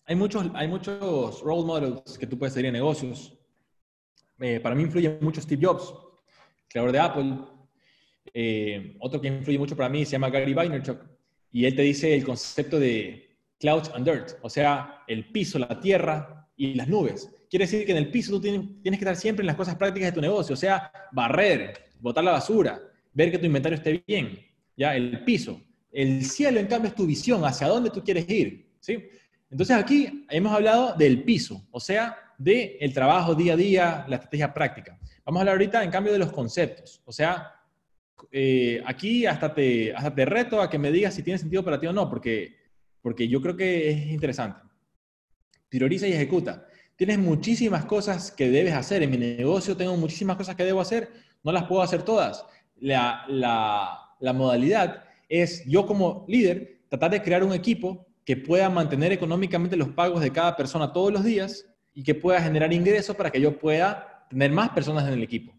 Hay 0.06 0.16
muchos, 0.16 0.49
hay 0.53 0.70
muchos 0.70 1.41
role 1.41 1.66
models 1.66 2.18
que 2.18 2.28
tú 2.28 2.40
puedes 2.40 2.53
seguir 2.53 2.68
en 2.68 2.74
negocios. 2.74 3.38
Eh, 4.40 4.62
para 4.62 4.74
mí 4.74 4.84
influye 4.84 5.18
mucho 5.20 5.41
Steve 5.41 5.66
Jobs, 5.66 6.05
creador 6.76 6.92
de 6.92 7.00
Apple. 7.00 7.38
Eh, 8.34 8.98
otro 9.00 9.22
que 9.22 9.30
influye 9.30 9.58
mucho 9.58 9.78
para 9.78 9.88
mí 9.88 10.04
se 10.04 10.14
llama 10.14 10.30
Gary 10.30 10.54
Vaynerchuk. 10.54 11.00
Y 11.54 11.66
él 11.66 11.74
te 11.74 11.84
dice 11.84 12.14
el 12.14 12.26
concepto 12.26 12.78
de 12.80 13.38
clouds 13.60 13.90
and 13.94 14.06
dirt, 14.06 14.32
o 14.42 14.50
sea, 14.50 15.04
el 15.08 15.32
piso, 15.32 15.58
la 15.58 15.80
tierra 15.80 16.50
y 16.58 16.74
las 16.74 16.90
nubes. 16.90 17.30
Quiere 17.50 17.64
decir 17.66 17.86
que 17.86 17.94
en 17.94 17.98
el 17.98 18.12
piso 18.12 18.32
tú 18.32 18.42
tienes, 18.42 18.62
tienes 18.82 19.00
que 19.00 19.06
estar 19.06 19.16
siempre 19.16 19.44
en 19.44 19.48
las 19.48 19.56
cosas 19.56 19.76
prácticas 19.76 20.10
de 20.10 20.16
tu 20.16 20.22
negocio, 20.22 20.54
o 20.54 20.58
sea, 20.58 20.92
barrer, 21.14 21.92
botar 22.02 22.26
la 22.26 22.32
basura, 22.32 22.82
ver 23.14 23.32
que 23.32 23.38
tu 23.38 23.46
inventario 23.46 23.78
esté 23.78 24.04
bien, 24.06 24.38
ya, 24.76 24.98
el 24.98 25.24
piso. 25.24 25.62
El 25.94 26.26
cielo, 26.26 26.60
en 26.60 26.68
cambio, 26.68 26.90
es 26.90 26.96
tu 26.96 27.06
visión, 27.06 27.46
hacia 27.46 27.68
dónde 27.68 27.90
tú 27.90 28.04
quieres 28.04 28.30
ir, 28.30 28.68
¿sí? 28.82 29.02
Entonces 29.50 29.78
aquí 29.78 30.26
hemos 30.30 30.52
hablado 30.52 30.94
del 30.98 31.24
piso, 31.24 31.66
o 31.72 31.80
sea, 31.80 32.18
del 32.38 32.78
el 32.80 32.94
trabajo 32.94 33.36
día 33.36 33.53
a 33.53 33.57
día, 33.57 34.06
la 34.07 34.16
estrategia 34.16 34.53
práctica. 34.53 34.98
Vamos 35.26 35.40
a 35.40 35.41
hablar 35.41 35.56
ahorita, 35.56 35.84
en 35.84 35.91
cambio, 35.91 36.14
de 36.14 36.20
los 36.20 36.32
conceptos. 36.32 37.02
O 37.06 37.12
sea, 37.12 37.52
eh, 38.32 38.82
aquí 38.86 39.26
hasta 39.26 39.53
te, 39.53 39.94
hasta 39.94 40.14
te 40.14 40.26
reto 40.26 40.62
a 40.62 40.70
que 40.70 40.78
me 40.78 40.91
digas 40.91 41.14
si 41.14 41.24
tiene 41.24 41.40
sentido 41.40 41.64
para 41.64 41.80
ti 41.80 41.88
o 41.88 41.94
no, 41.94 42.10
porque, 42.10 42.56
porque 43.02 43.28
yo 43.28 43.41
creo 43.41 43.56
que 43.56 43.90
es 43.90 44.07
interesante. 44.07 44.62
Prioriza 45.70 46.07
y 46.07 46.14
ejecuta. 46.14 46.68
Tienes 46.95 47.18
muchísimas 47.18 47.86
cosas 47.86 48.32
que 48.32 48.49
debes 48.49 48.74
hacer. 48.74 49.03
En 49.03 49.12
mi 49.12 49.18
negocio 49.18 49.76
tengo 49.76 49.98
muchísimas 49.98 50.38
cosas 50.38 50.56
que 50.56 50.64
debo 50.64 50.82
hacer. 50.82 51.10
No 51.44 51.52
las 51.52 51.64
puedo 51.64 51.82
hacer 51.82 52.03
todas. 52.03 52.45
La, 52.78 53.26
la 53.28 54.34
modalidad 54.34 55.03
es 55.28 55.66
yo 55.66 55.86
como 55.86 56.26
líder 56.28 56.82
tratar 56.90 57.12
de 57.12 57.22
crear 57.22 57.44
un 57.44 57.53
equipo 57.53 58.06
que 58.24 58.38
pueda 58.38 58.70
mantener 58.70 59.12
económicamente 59.12 59.78
los 59.78 59.90
pagos 59.90 60.22
de 60.22 60.32
cada 60.32 60.56
persona 60.56 60.91
todos 60.91 61.12
los 61.12 61.24
días 61.24 61.66
y 61.96 62.04
que 62.04 62.14
pueda 62.14 62.42
generar 62.42 62.72
ingresos 62.72 63.16
para 63.16 63.32
que 63.32 63.42
yo 63.42 63.58
pueda 63.58 64.28
tener 64.30 64.52
más 64.52 64.70
personas 64.70 65.08
en 65.08 65.14
el 65.14 65.24
equipo. 65.24 65.54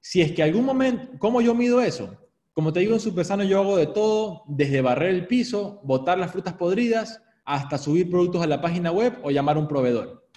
Si 0.00 0.22
es 0.22 0.32
que 0.32 0.42
algún 0.42 0.64
momento, 0.64 1.10
¿cómo 1.18 1.40
yo 1.40 1.54
mido 1.54 1.80
eso? 1.80 2.16
Como 2.54 2.72
te 2.72 2.80
digo, 2.80 2.94
en 2.94 3.00
Supersano 3.00 3.44
yo 3.44 3.60
hago 3.60 3.76
de 3.76 3.86
todo, 3.86 4.42
desde 4.48 4.80
barrer 4.80 5.10
el 5.10 5.26
piso, 5.26 5.80
botar 5.84 6.18
las 6.18 6.32
frutas 6.32 6.54
podridas, 6.54 7.22
hasta 7.44 7.78
subir 7.78 8.10
productos 8.10 8.42
a 8.42 8.46
la 8.46 8.60
página 8.60 8.90
web 8.90 9.18
o 9.22 9.30
llamar 9.30 9.56
a 9.56 9.60
un 9.60 9.68
proveedor. 9.68 10.28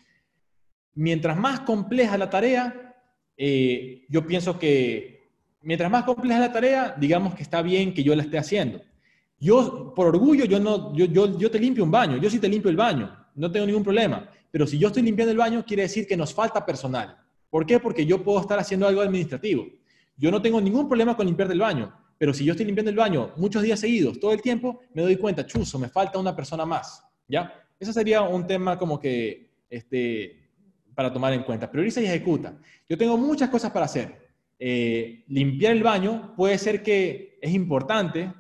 Mientras 0.94 1.38
más 1.38 1.62
compleja 1.62 2.18
la 2.18 2.30
tarea, 2.30 2.96
eh, 3.38 4.06
yo 4.10 4.28
pienso 4.28 4.60
que 4.60 5.32
mientras 5.62 5.90
más 5.90 6.04
compleja 6.04 6.40
la 6.40 6.52
tarea, 6.52 6.96
digamos 7.00 7.36
que 7.36 7.44
está 7.44 7.62
bien 7.62 7.94
que 7.94 8.04
yo 8.04 8.16
la 8.16 8.24
esté 8.24 8.38
haciendo. 8.38 8.82
Yo, 9.40 9.94
por 9.96 10.08
orgullo, 10.08 10.46
yo, 10.46 10.60
no, 10.60 10.94
yo, 10.96 11.06
yo, 11.06 11.38
yo 11.38 11.50
te 11.50 11.60
limpio 11.60 11.84
un 11.84 11.92
baño, 11.92 12.18
yo 12.18 12.30
sí 12.30 12.40
te 12.40 12.50
limpio 12.50 12.70
el 12.70 12.78
baño, 12.78 13.16
no 13.36 13.50
tengo 13.50 13.66
ningún 13.66 13.84
problema. 13.84 14.30
Pero 14.52 14.68
si 14.68 14.78
yo 14.78 14.88
estoy 14.88 15.04
limpiando 15.04 15.32
el 15.32 15.38
baño, 15.38 15.66
quiere 15.66 15.84
decir 15.84 16.06
que 16.06 16.18
nos 16.18 16.34
falta 16.34 16.66
personal. 16.66 17.18
¿Por 17.50 17.66
qué? 17.66 17.80
Porque 17.80 18.06
yo 18.06 18.24
puedo 18.24 18.40
estar 18.42 18.60
haciendo 18.60 18.88
algo 18.88 19.02
administrativo. 19.02 19.66
Yo 20.18 20.30
no 20.30 20.42
tengo 20.42 20.62
ningún 20.62 20.88
problema 20.88 21.16
con 21.16 21.26
limpiar 21.26 21.52
el 21.52 21.60
baño, 21.60 21.94
pero 22.18 22.34
si 22.34 22.46
yo 22.46 22.52
estoy 22.52 22.66
limpiando 22.66 22.92
el 22.92 22.98
baño 22.98 23.34
muchos 23.38 23.64
días 23.64 23.80
seguidos, 23.80 24.20
todo 24.20 24.34
el 24.34 24.42
tiempo, 24.42 24.82
me 24.94 25.02
doy 25.02 25.16
cuenta, 25.16 25.46
chuzo, 25.46 25.80
me 25.80 25.90
falta 25.90 26.20
una 26.20 26.36
persona 26.36 26.66
más. 26.66 27.04
¿Ya? 27.28 27.54
Ese 27.80 27.94
sería 27.94 28.22
un 28.22 28.46
tema 28.46 28.78
como 28.78 29.00
que, 29.00 29.50
este, 29.70 30.50
para 30.94 31.12
tomar 31.12 31.34
en 31.34 31.44
cuenta. 31.44 31.72
Prioriza 31.72 32.02
y 32.02 32.06
ejecuta. 32.06 32.58
Yo 32.88 32.98
tengo 32.98 33.18
muchas 33.18 33.50
cosas 33.50 33.72
para 33.72 33.86
hacer. 33.86 34.30
Eh, 34.60 35.24
limpiar 35.28 35.74
el 35.74 35.82
baño 35.82 36.36
puede 36.36 36.58
ser 36.58 36.84
que 36.84 37.40
es 37.42 37.52
importante, 37.52 38.32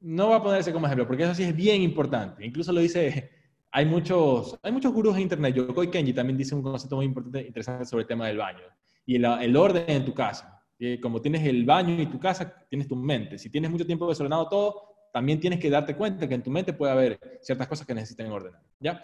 no 0.00 0.28
va 0.28 0.36
a 0.36 0.42
ponerse 0.42 0.72
como 0.72 0.86
ejemplo, 0.86 1.06
porque 1.06 1.24
eso 1.24 1.34
sí 1.34 1.42
es 1.42 1.56
bien 1.56 1.82
importante. 1.82 2.46
Incluso 2.46 2.72
lo 2.72 2.80
dice, 2.80 3.30
hay 3.76 3.86
muchos, 3.86 4.56
hay 4.62 4.70
muchos 4.70 4.92
gurús 4.92 5.16
en 5.16 5.22
internet. 5.22 5.52
Yokoi 5.52 5.90
Kenji 5.90 6.12
también 6.12 6.38
dice 6.38 6.54
un 6.54 6.62
concepto 6.62 6.94
muy 6.94 7.06
importante, 7.06 7.44
interesante 7.44 7.84
sobre 7.84 8.02
el 8.02 8.06
tema 8.06 8.28
del 8.28 8.38
baño. 8.38 8.62
Y 9.04 9.16
el, 9.16 9.24
el 9.24 9.56
orden 9.56 9.84
en 9.88 10.04
tu 10.04 10.14
casa. 10.14 10.62
Como 11.02 11.20
tienes 11.20 11.44
el 11.44 11.64
baño 11.64 12.00
y 12.00 12.06
tu 12.06 12.20
casa, 12.20 12.54
tienes 12.70 12.86
tu 12.86 12.94
mente. 12.94 13.36
Si 13.36 13.50
tienes 13.50 13.72
mucho 13.72 13.84
tiempo 13.84 14.08
desordenado 14.08 14.48
todo, 14.48 14.82
también 15.12 15.40
tienes 15.40 15.58
que 15.58 15.70
darte 15.70 15.96
cuenta 15.96 16.28
que 16.28 16.36
en 16.36 16.42
tu 16.44 16.52
mente 16.52 16.72
puede 16.72 16.92
haber 16.92 17.18
ciertas 17.42 17.66
cosas 17.66 17.84
que 17.84 17.94
necesiten 17.94 18.30
ordenar. 18.30 18.62
¿ya? 18.78 19.02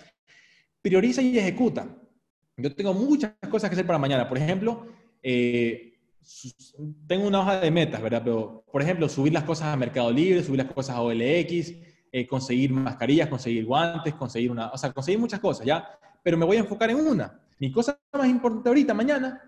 Prioriza 0.81 1.21
y 1.21 1.37
ejecuta. 1.37 1.89
Yo 2.57 2.73
tengo 2.73 2.95
muchas 2.95 3.33
cosas 3.51 3.71
que 3.71 3.75
hacer 3.75 3.87
para 3.87 3.99
mañana. 3.99 4.29
Por 4.29 4.39
ejemplo, 4.39 4.87
eh, 5.21 5.99
tengo 7.09 7.27
una 7.27 7.41
hoja 7.41 7.59
de 7.59 7.73
metas, 7.73 8.01
¿verdad? 8.01 8.23
Pero, 8.23 8.65
por 8.71 8.83
ejemplo, 8.83 9.09
subir 9.09 9.33
las 9.33 9.43
cosas 9.43 9.67
a 9.67 9.77
Mercado 9.77 10.13
Libre, 10.13 10.45
subir 10.45 10.63
las 10.63 10.73
cosas 10.73 10.95
a 10.95 11.03
OLX, 11.03 11.73
eh, 12.13 12.27
conseguir 12.27 12.73
mascarillas, 12.73 13.29
conseguir 13.29 13.65
guantes, 13.65 14.15
conseguir 14.15 14.51
una, 14.51 14.71
o 14.71 14.79
sea, 14.79 14.93
conseguir 14.93 15.21
muchas 15.21 15.41
cosas, 15.41 15.65
¿ya? 15.65 15.89
Pero 16.23 16.37
me 16.37 16.45
voy 16.45 16.57
a 16.57 16.61
enfocar 16.61 16.91
en 16.91 16.97
una. 16.97 17.41
Mi 17.59 17.71
cosa 17.71 17.99
más 18.13 18.29
importante 18.29 18.69
ahorita, 18.69 18.95
mañana, 18.95 19.41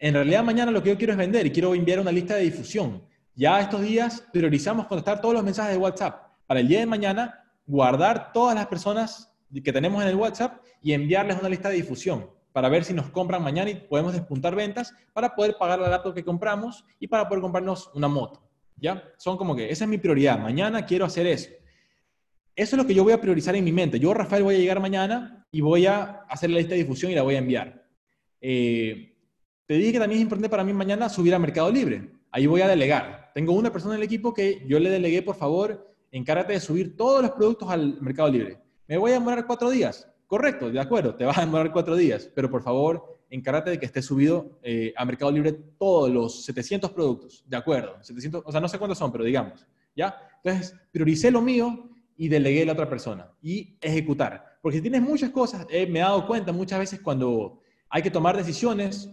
En 0.00 0.14
realidad 0.14 0.44
mañana 0.44 0.70
lo 0.70 0.80
que 0.80 0.90
yo 0.90 0.96
quiero 0.96 1.12
es 1.12 1.18
vender 1.18 1.44
y 1.46 1.50
quiero 1.50 1.74
enviar 1.74 1.98
una 1.98 2.12
lista 2.12 2.36
de 2.36 2.42
difusión. 2.42 3.02
Ya 3.34 3.60
estos 3.60 3.82
días 3.82 4.24
priorizamos 4.32 4.86
contestar 4.86 5.20
todos 5.20 5.34
los 5.34 5.42
mensajes 5.42 5.72
de 5.72 5.78
WhatsApp. 5.78 6.28
Para 6.46 6.60
el 6.60 6.68
día 6.68 6.78
de 6.78 6.86
mañana, 6.86 7.44
guardar 7.66 8.32
todas 8.32 8.54
las 8.54 8.66
personas 8.66 9.32
que 9.52 9.72
tenemos 9.72 10.00
en 10.02 10.08
el 10.08 10.14
WhatsApp 10.14 10.62
y 10.82 10.92
enviarles 10.92 11.38
una 11.38 11.48
lista 11.48 11.68
de 11.68 11.76
difusión 11.76 12.30
para 12.52 12.68
ver 12.68 12.84
si 12.84 12.94
nos 12.94 13.10
compran 13.10 13.42
mañana 13.42 13.70
y 13.70 13.74
podemos 13.74 14.12
despuntar 14.12 14.54
ventas 14.54 14.94
para 15.12 15.34
poder 15.34 15.56
pagar 15.58 15.78
la 15.78 15.88
laptop 15.88 16.14
que 16.14 16.24
compramos 16.24 16.84
y 16.98 17.06
para 17.06 17.28
poder 17.28 17.42
comprarnos 17.42 17.90
una 17.94 18.08
moto. 18.08 18.42
¿Ya? 18.76 19.02
Son 19.16 19.36
como 19.36 19.54
que, 19.54 19.70
esa 19.70 19.84
es 19.84 19.90
mi 19.90 19.98
prioridad. 19.98 20.38
Mañana 20.38 20.86
quiero 20.86 21.04
hacer 21.04 21.26
eso. 21.26 21.50
Eso 22.58 22.74
es 22.74 22.82
lo 22.82 22.88
que 22.88 22.94
yo 22.94 23.04
voy 23.04 23.12
a 23.12 23.20
priorizar 23.20 23.54
en 23.54 23.62
mi 23.62 23.70
mente. 23.70 24.00
Yo, 24.00 24.12
Rafael, 24.12 24.42
voy 24.42 24.56
a 24.56 24.58
llegar 24.58 24.80
mañana 24.80 25.46
y 25.52 25.60
voy 25.60 25.86
a 25.86 26.24
hacer 26.28 26.50
la 26.50 26.58
lista 26.58 26.74
de 26.74 26.80
difusión 26.80 27.12
y 27.12 27.14
la 27.14 27.22
voy 27.22 27.36
a 27.36 27.38
enviar. 27.38 27.86
Eh, 28.40 29.16
te 29.64 29.74
dije 29.74 29.92
que 29.92 30.00
también 30.00 30.18
es 30.18 30.22
importante 30.24 30.48
para 30.48 30.64
mí 30.64 30.72
mañana 30.72 31.08
subir 31.08 31.32
a 31.36 31.38
Mercado 31.38 31.70
Libre. 31.70 32.10
Ahí 32.32 32.48
voy 32.48 32.60
a 32.62 32.66
delegar. 32.66 33.30
Tengo 33.32 33.52
una 33.52 33.70
persona 33.70 33.94
en 33.94 34.00
el 34.00 34.06
equipo 34.06 34.34
que 34.34 34.64
yo 34.66 34.80
le 34.80 34.90
delegué, 34.90 35.22
por 35.22 35.36
favor, 35.36 35.94
encárgate 36.10 36.54
de 36.54 36.58
subir 36.58 36.96
todos 36.96 37.22
los 37.22 37.30
productos 37.30 37.70
al 37.70 38.00
Mercado 38.00 38.28
Libre. 38.28 38.58
Me 38.88 38.98
voy 38.98 39.12
a 39.12 39.14
demorar 39.14 39.46
cuatro 39.46 39.70
días. 39.70 40.10
Correcto, 40.26 40.68
de 40.68 40.80
acuerdo, 40.80 41.14
te 41.14 41.24
vas 41.24 41.38
a 41.38 41.42
demorar 41.42 41.72
cuatro 41.72 41.94
días, 41.94 42.28
pero 42.34 42.50
por 42.50 42.64
favor, 42.64 43.20
encárgate 43.30 43.70
de 43.70 43.78
que 43.78 43.86
esté 43.86 44.02
subido 44.02 44.58
eh, 44.64 44.92
a 44.96 45.04
Mercado 45.04 45.30
Libre 45.30 45.52
todos 45.52 46.10
los 46.10 46.42
700 46.42 46.90
productos. 46.90 47.44
De 47.46 47.56
acuerdo, 47.56 48.02
700, 48.02 48.42
o 48.44 48.50
sea, 48.50 48.60
no 48.60 48.66
sé 48.66 48.80
cuántos 48.80 48.98
son, 48.98 49.12
pero 49.12 49.22
digamos, 49.22 49.64
¿ya? 49.94 50.16
Entonces, 50.42 50.74
prioricé 50.90 51.30
lo 51.30 51.40
mío 51.40 51.88
y 52.18 52.28
delegué 52.28 52.62
a 52.62 52.66
la 52.66 52.72
otra 52.72 52.90
persona. 52.90 53.32
Y 53.40 53.78
ejecutar. 53.80 54.58
Porque 54.60 54.78
si 54.78 54.82
tienes 54.82 55.00
muchas 55.00 55.30
cosas, 55.30 55.66
me 55.70 56.00
he 56.00 56.02
dado 56.02 56.26
cuenta 56.26 56.52
muchas 56.52 56.80
veces 56.80 57.00
cuando 57.00 57.60
hay 57.88 58.02
que 58.02 58.10
tomar 58.10 58.36
decisiones, 58.36 59.08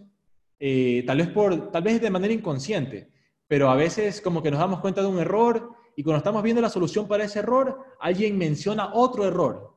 eh, 0.59 1.03
tal, 1.05 1.19
vez 1.19 1.27
por, 1.29 1.71
tal 1.71 1.83
vez 1.83 2.01
de 2.01 2.09
manera 2.09 2.33
inconsciente, 2.33 3.11
pero 3.47 3.69
a 3.69 3.75
veces 3.75 4.19
como 4.19 4.41
que 4.41 4.49
nos 4.49 4.59
damos 4.59 4.79
cuenta 4.79 5.01
de 5.01 5.07
un 5.07 5.19
error 5.19 5.75
y 5.95 6.03
cuando 6.03 6.17
estamos 6.17 6.41
viendo 6.41 6.61
la 6.61 6.69
solución 6.69 7.07
para 7.07 7.23
ese 7.23 7.39
error, 7.39 7.77
alguien 7.99 8.37
menciona 8.37 8.93
otro 8.93 9.25
error. 9.25 9.75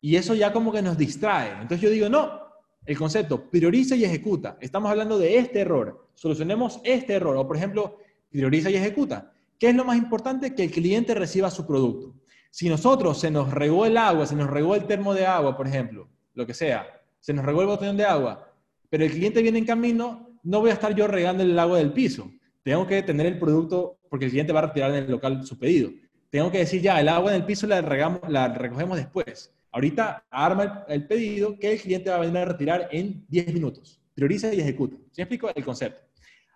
Y 0.00 0.14
eso 0.14 0.34
ya 0.34 0.52
como 0.52 0.72
que 0.72 0.80
nos 0.80 0.96
distrae. 0.96 1.50
Entonces 1.52 1.80
yo 1.80 1.90
digo, 1.90 2.08
no, 2.08 2.40
el 2.86 2.96
concepto, 2.96 3.50
prioriza 3.50 3.96
y 3.96 4.04
ejecuta. 4.04 4.56
Estamos 4.60 4.90
hablando 4.90 5.18
de 5.18 5.38
este 5.38 5.60
error. 5.60 6.08
Solucionemos 6.14 6.80
este 6.84 7.14
error. 7.14 7.36
O 7.36 7.46
por 7.46 7.56
ejemplo, 7.56 7.98
prioriza 8.30 8.70
y 8.70 8.76
ejecuta. 8.76 9.32
¿Qué 9.58 9.68
es 9.68 9.74
lo 9.74 9.84
más 9.84 9.98
importante? 9.98 10.54
Que 10.54 10.64
el 10.64 10.70
cliente 10.70 11.14
reciba 11.14 11.50
su 11.50 11.66
producto. 11.66 12.14
Si 12.50 12.68
nosotros 12.68 13.20
se 13.20 13.30
nos 13.30 13.52
regó 13.52 13.86
el 13.86 13.96
agua, 13.96 14.26
se 14.26 14.34
nos 14.34 14.50
regó 14.50 14.74
el 14.74 14.86
termo 14.86 15.14
de 15.14 15.24
agua, 15.26 15.56
por 15.56 15.66
ejemplo, 15.66 16.08
lo 16.34 16.46
que 16.46 16.54
sea, 16.54 17.00
se 17.20 17.32
nos 17.32 17.44
regó 17.44 17.62
el 17.62 17.68
botón 17.68 17.96
de 17.96 18.04
agua, 18.04 18.52
pero 18.88 19.04
el 19.04 19.10
cliente 19.10 19.40
viene 19.40 19.58
en 19.58 19.64
camino, 19.64 20.38
no 20.42 20.60
voy 20.60 20.70
a 20.70 20.74
estar 20.74 20.94
yo 20.94 21.06
regando 21.06 21.42
el 21.42 21.58
agua 21.58 21.78
del 21.78 21.92
piso. 21.92 22.30
Tengo 22.62 22.86
que 22.86 23.02
tener 23.02 23.26
el 23.26 23.38
producto 23.38 23.98
porque 24.08 24.26
el 24.26 24.30
cliente 24.32 24.52
va 24.52 24.60
a 24.60 24.66
retirar 24.66 24.90
en 24.90 25.04
el 25.04 25.10
local 25.10 25.46
su 25.46 25.58
pedido. 25.58 25.90
Tengo 26.28 26.50
que 26.50 26.58
decir 26.58 26.82
ya, 26.82 27.00
el 27.00 27.08
agua 27.08 27.30
en 27.30 27.40
el 27.40 27.46
piso 27.46 27.66
la, 27.66 27.80
regamos, 27.80 28.20
la 28.28 28.48
recogemos 28.48 28.96
después. 28.96 29.52
Ahorita 29.72 30.24
arma 30.30 30.84
el, 30.88 31.06
pedido 31.06 31.56
que 31.58 31.72
el 31.72 31.80
cliente 31.80 32.10
va 32.10 32.16
a 32.16 32.20
venir 32.20 32.38
a 32.38 32.44
retirar 32.44 32.88
en 32.90 33.24
10 33.28 33.54
minutos. 33.54 34.00
Prioriza 34.14 34.52
y 34.52 34.60
ejecuta. 34.60 34.96
¿Sí 35.12 35.22
explico 35.22 35.50
el 35.54 35.64
concepto? 35.64 36.00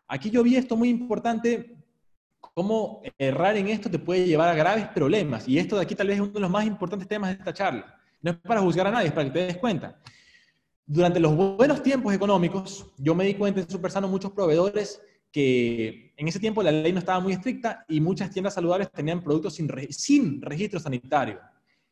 Aquí 0.09 0.31
yo 0.31 0.43
vi 0.43 0.57
esto 0.57 0.77
muy 0.77 0.89
importante, 0.89 1.77
cómo 2.55 3.03
errar 3.19 3.57
en 3.57 3.69
esto 3.69 3.91
te 3.91 3.99
puede 3.99 4.27
llevar 4.27 4.49
a 4.49 4.55
graves 4.55 4.87
problemas. 4.89 5.47
Y 5.49 5.59
esto 5.59 5.77
de 5.77 5.83
aquí 5.83 5.95
tal 5.95 6.07
vez 6.07 6.17
es 6.17 6.23
uno 6.23 6.33
de 6.33 6.41
los 6.41 6.51
más 6.51 6.65
importantes 6.65 7.09
temas 7.09 7.31
de 7.31 7.37
esta 7.39 7.53
charla. 7.53 7.99
No 8.23 8.31
es 8.31 8.37
para 8.39 8.61
juzgar 8.61 8.87
a 8.87 8.93
nadie, 8.93 9.09
es 9.09 9.13
para 9.13 9.27
que 9.27 9.33
te 9.33 9.47
des 9.47 9.57
cuenta. 9.59 10.01
Durante 10.87 11.19
los 11.19 11.35
buenos 11.35 11.83
tiempos 11.83 12.15
económicos, 12.15 12.87
yo 12.99 13.15
me 13.15 13.25
di 13.25 13.35
cuenta 13.35 13.61
en 13.61 13.69
Supersano 13.69 14.07
muchos 14.07 14.33
proveedores 14.33 15.03
que 15.33 16.15
en 16.17 16.29
ese 16.29 16.39
tiempo 16.39 16.63
la 16.63 16.71
ley 16.71 16.93
no 16.93 17.01
estaba 17.01 17.19
muy 17.19 17.33
estricta 17.33 17.85
y 17.89 18.01
muchas 18.01 18.31
tiendas 18.31 18.55
saludables 18.55 18.91
tenían 18.93 19.23
productos 19.23 19.55
sin, 19.55 19.69
sin 19.91 20.41
registro 20.41 20.79
sanitario. 20.79 21.41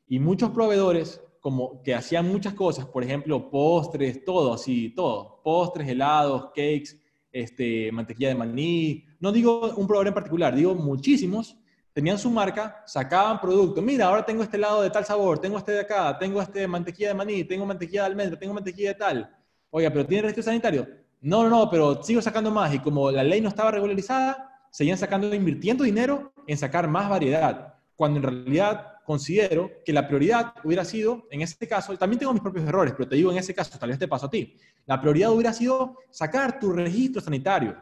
Y 0.06 0.20
muchos 0.20 0.51
proveedores 0.51 1.20
como 1.40 1.82
que 1.82 1.93
hacían 1.93 2.28
muchas 2.28 2.55
cosas, 2.55 2.86
por 2.86 3.02
ejemplo, 3.02 3.51
postres, 3.51 4.24
todo 4.24 4.55
así, 4.55 4.90
todo, 4.90 5.40
postres, 5.43 5.89
helados, 5.89 6.47
cakes, 6.51 7.01
este, 7.32 7.90
mantequilla 7.90 8.28
de 8.28 8.34
maní, 8.36 9.05
no 9.23 9.31
digo 9.31 9.73
un 9.77 9.86
proveedor 9.86 10.09
en 10.09 10.15
particular, 10.15 10.53
digo 10.53 10.74
muchísimos, 10.74 11.57
tenían 11.93 12.19
su 12.19 12.28
marca, 12.28 12.82
sacaban 12.86 13.40
producto, 13.40 13.81
mira, 13.81 14.07
ahora 14.07 14.27
tengo 14.27 14.43
este 14.43 14.57
helado 14.57 14.82
de 14.82 14.90
tal 14.90 15.05
sabor, 15.05 15.39
tengo 15.39 15.59
este 15.59 15.70
de 15.70 15.81
acá, 15.81 16.19
tengo 16.19 16.43
este 16.43 16.66
mantequilla 16.66 17.09
de 17.09 17.15
maní, 17.15 17.44
tengo 17.44 17.65
mantequilla 17.65 18.01
de 18.01 18.07
almendra, 18.07 18.36
tengo 18.36 18.53
mantequilla 18.53 18.89
de 18.89 18.94
tal. 18.97 19.36
Oiga, 19.70 19.90
pero 19.90 20.05
¿tiene 20.05 20.23
registro 20.23 20.43
sanitario? 20.43 20.89
No, 21.20 21.44
no, 21.44 21.51
no, 21.51 21.70
pero 21.70 22.03
sigo 22.03 22.20
sacando 22.20 22.51
más. 22.51 22.74
Y 22.74 22.81
como 22.81 23.12
la 23.12 23.23
ley 23.23 23.40
no 23.40 23.49
estaba 23.49 23.70
regularizada, 23.70 24.66
seguían 24.73 24.99
sacando, 24.99 25.32
invirtiendo 25.32 25.85
dinero 25.85 26.32
en 26.49 26.59
sacar 26.59 26.89
más 26.89 27.09
variedad, 27.09 27.74
cuando 27.94 28.16
en 28.19 28.24
realidad 28.24 28.94
considero 29.07 29.70
que 29.85 29.93
la 29.93 30.09
prioridad 30.09 30.55
hubiera 30.65 30.85
sido, 30.85 31.28
en 31.31 31.43
este 31.43 31.69
caso, 31.69 31.97
también 31.97 32.19
tengo 32.19 32.32
mis 32.32 32.43
propios 32.43 32.66
errores, 32.66 32.93
pero 32.97 33.09
te 33.09 33.15
digo 33.15 33.31
en 33.31 33.39
ese 33.39 33.55
caso, 33.55 33.78
tal 33.78 33.90
vez 33.90 34.01
te 34.01 34.09
paso 34.09 34.27
a 34.27 34.31
ti, 34.31 34.57
la 34.85 35.01
prioridad 35.01 35.31
hubiera 35.31 35.53
sido 35.53 35.97
sacar 36.11 36.59
tu 36.59 36.73
registro 36.73 37.23
sanitario, 37.23 37.77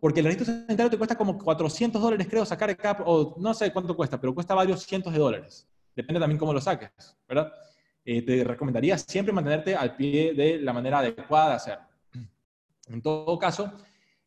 porque 0.00 0.20
el 0.20 0.26
registro 0.26 0.46
sanitario 0.46 0.90
te 0.90 0.98
cuesta 0.98 1.16
como 1.16 1.38
400 1.38 2.00
dólares, 2.00 2.26
creo, 2.28 2.44
sacar 2.44 2.70
el 2.70 2.76
CAP, 2.76 3.00
o 3.04 3.36
no 3.38 3.54
sé 3.54 3.72
cuánto 3.72 3.96
cuesta, 3.96 4.20
pero 4.20 4.34
cuesta 4.34 4.54
varios 4.54 4.82
cientos 4.82 5.12
de 5.12 5.18
dólares. 5.18 5.68
Depende 5.94 6.20
también 6.20 6.38
cómo 6.38 6.52
lo 6.52 6.60
saques, 6.60 6.90
¿verdad? 7.28 7.52
Eh, 8.04 8.22
te 8.22 8.44
recomendaría 8.44 8.96
siempre 8.98 9.32
mantenerte 9.32 9.74
al 9.74 9.96
pie 9.96 10.34
de 10.34 10.58
la 10.58 10.72
manera 10.72 10.98
adecuada 10.98 11.50
de 11.50 11.54
hacerlo. 11.54 11.86
En 12.88 13.02
todo 13.02 13.36
caso, 13.36 13.72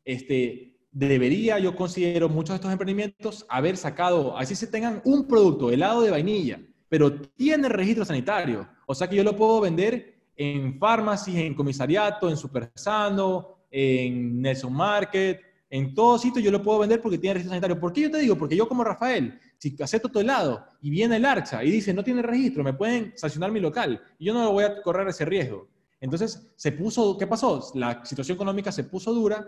este, 0.03 0.79
debería, 0.91 1.59
yo 1.59 1.75
considero, 1.75 2.27
muchos 2.27 2.49
de 2.49 2.55
estos 2.55 2.71
emprendimientos 2.71 3.45
haber 3.47 3.77
sacado, 3.77 4.37
así 4.37 4.55
se 4.55 4.67
tengan 4.67 5.01
un 5.05 5.27
producto, 5.27 5.71
helado 5.71 6.01
de 6.01 6.11
vainilla, 6.11 6.59
pero 6.89 7.21
tiene 7.21 7.69
registro 7.69 8.03
sanitario. 8.03 8.67
O 8.85 8.95
sea 8.95 9.07
que 9.07 9.15
yo 9.15 9.23
lo 9.23 9.35
puedo 9.35 9.61
vender 9.61 10.19
en 10.35 10.77
farmacias, 10.79 11.37
en 11.37 11.53
comisariato, 11.53 12.29
en 12.29 12.37
Supersano, 12.37 13.59
en 13.69 14.41
Nelson 14.41 14.73
Market, 14.73 15.39
en 15.69 15.93
todo 15.93 16.17
sitio 16.17 16.41
yo 16.41 16.51
lo 16.51 16.61
puedo 16.61 16.79
vender 16.79 17.01
porque 17.01 17.17
tiene 17.17 17.35
registro 17.35 17.51
sanitario. 17.51 17.79
¿Por 17.79 17.93
qué 17.93 18.01
yo 18.01 18.11
te 18.11 18.19
digo? 18.19 18.35
Porque 18.35 18.55
yo 18.55 18.67
como 18.67 18.83
Rafael, 18.83 19.39
si 19.57 19.75
acepto 19.81 20.09
tu 20.09 20.19
helado 20.19 20.65
y 20.81 20.89
viene 20.89 21.17
el 21.17 21.25
ARCHA 21.25 21.63
y 21.63 21.71
dice 21.71 21.93
no 21.93 22.03
tiene 22.03 22.21
registro, 22.21 22.63
me 22.63 22.73
pueden 22.73 23.13
sancionar 23.15 23.51
mi 23.51 23.59
local 23.59 24.01
yo 24.19 24.33
no 24.33 24.51
voy 24.51 24.63
a 24.63 24.81
correr 24.81 25.07
ese 25.07 25.25
riesgo. 25.25 25.67
Entonces, 26.01 26.49
se 26.55 26.71
puso, 26.71 27.17
¿qué 27.17 27.27
pasó? 27.27 27.71
La 27.75 28.05
situación 28.05 28.35
económica 28.35 28.71
se 28.71 28.85
puso 28.85 29.13
dura 29.13 29.45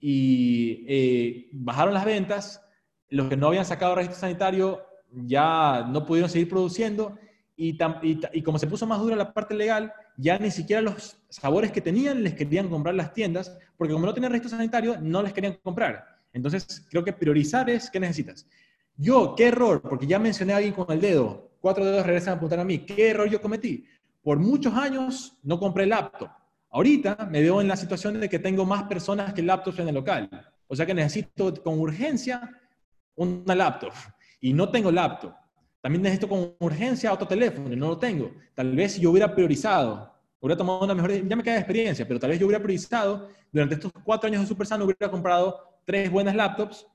y 0.00 0.84
eh, 0.88 1.48
bajaron 1.52 1.94
las 1.94 2.04
ventas, 2.04 2.62
los 3.10 3.28
que 3.28 3.36
no 3.36 3.48
habían 3.48 3.64
sacado 3.64 3.94
registro 3.94 4.20
sanitario 4.20 4.82
ya 5.10 5.86
no 5.88 6.04
pudieron 6.04 6.30
seguir 6.30 6.48
produciendo 6.48 7.16
y, 7.56 7.78
y, 8.02 8.42
como 8.42 8.58
se 8.58 8.66
puso 8.66 8.86
más 8.86 9.00
dura 9.00 9.14
la 9.14 9.32
parte 9.32 9.54
legal, 9.54 9.92
ya 10.16 10.38
ni 10.38 10.50
siquiera 10.50 10.82
los 10.82 11.18
sabores 11.28 11.72
que 11.72 11.80
tenían 11.80 12.22
les 12.22 12.34
querían 12.34 12.68
comprar 12.68 12.94
las 12.94 13.12
tiendas, 13.12 13.56
porque 13.76 13.92
como 13.92 14.06
no 14.06 14.14
tenían 14.14 14.32
registro 14.32 14.56
sanitario, 14.56 14.96
no 15.00 15.22
les 15.22 15.32
querían 15.32 15.58
comprar. 15.62 16.04
Entonces, 16.32 16.86
creo 16.90 17.04
que 17.04 17.12
priorizar 17.12 17.68
es 17.70 17.90
qué 17.90 18.00
necesitas. 18.00 18.46
Yo, 18.96 19.34
qué 19.36 19.48
error, 19.48 19.82
porque 19.82 20.06
ya 20.06 20.18
mencioné 20.18 20.52
a 20.52 20.56
alguien 20.56 20.74
con 20.74 20.90
el 20.90 21.00
dedo, 21.00 21.50
cuatro 21.60 21.84
dedos 21.84 22.06
regresan 22.06 22.34
a 22.34 22.36
apuntar 22.36 22.60
a 22.60 22.64
mí, 22.64 22.78
¿qué 22.80 23.10
error 23.10 23.28
yo 23.28 23.40
cometí? 23.40 23.86
Por 24.22 24.38
muchos 24.38 24.74
años 24.74 25.36
no 25.42 25.58
compré 25.58 25.86
laptop. 25.86 26.30
Ahorita 26.70 27.28
me 27.30 27.40
veo 27.40 27.60
en 27.60 27.68
la 27.68 27.76
situación 27.76 28.20
de 28.20 28.28
que 28.28 28.38
tengo 28.38 28.64
más 28.64 28.84
personas 28.84 29.32
que 29.32 29.42
laptops 29.42 29.78
en 29.78 29.88
el 29.88 29.94
local. 29.94 30.28
O 30.66 30.74
sea 30.74 30.86
que 30.86 30.94
necesito 30.94 31.54
con 31.62 31.78
urgencia 31.78 32.50
una 33.14 33.54
laptop. 33.54 33.92
Y 34.40 34.52
no 34.52 34.68
tengo 34.70 34.90
laptop. 34.90 35.34
También 35.84 36.00
necesito 36.00 36.30
con 36.30 36.54
urgencia 36.60 37.12
otro 37.12 37.28
teléfono 37.28 37.70
y 37.70 37.76
no 37.76 37.88
lo 37.88 37.98
tengo. 37.98 38.30
Tal 38.54 38.74
vez 38.74 38.92
si 38.92 39.02
yo 39.02 39.10
hubiera 39.10 39.34
priorizado, 39.34 40.10
hubiera 40.40 40.56
tomado 40.56 40.82
una 40.82 40.94
mejor, 40.94 41.12
ya 41.12 41.36
me 41.36 41.42
queda 41.42 41.58
experiencia, 41.58 42.08
pero 42.08 42.18
tal 42.18 42.30
vez 42.30 42.40
yo 42.40 42.46
hubiera 42.46 42.62
priorizado 42.62 43.28
durante 43.52 43.74
estos 43.74 43.92
cuatro 44.02 44.26
años 44.26 44.40
de 44.40 44.46
Super 44.46 44.66
Sano, 44.66 44.86
hubiera 44.86 45.10
comprado 45.10 45.60
tres 45.84 46.10
buenas 46.10 46.34
laptops. 46.34 46.86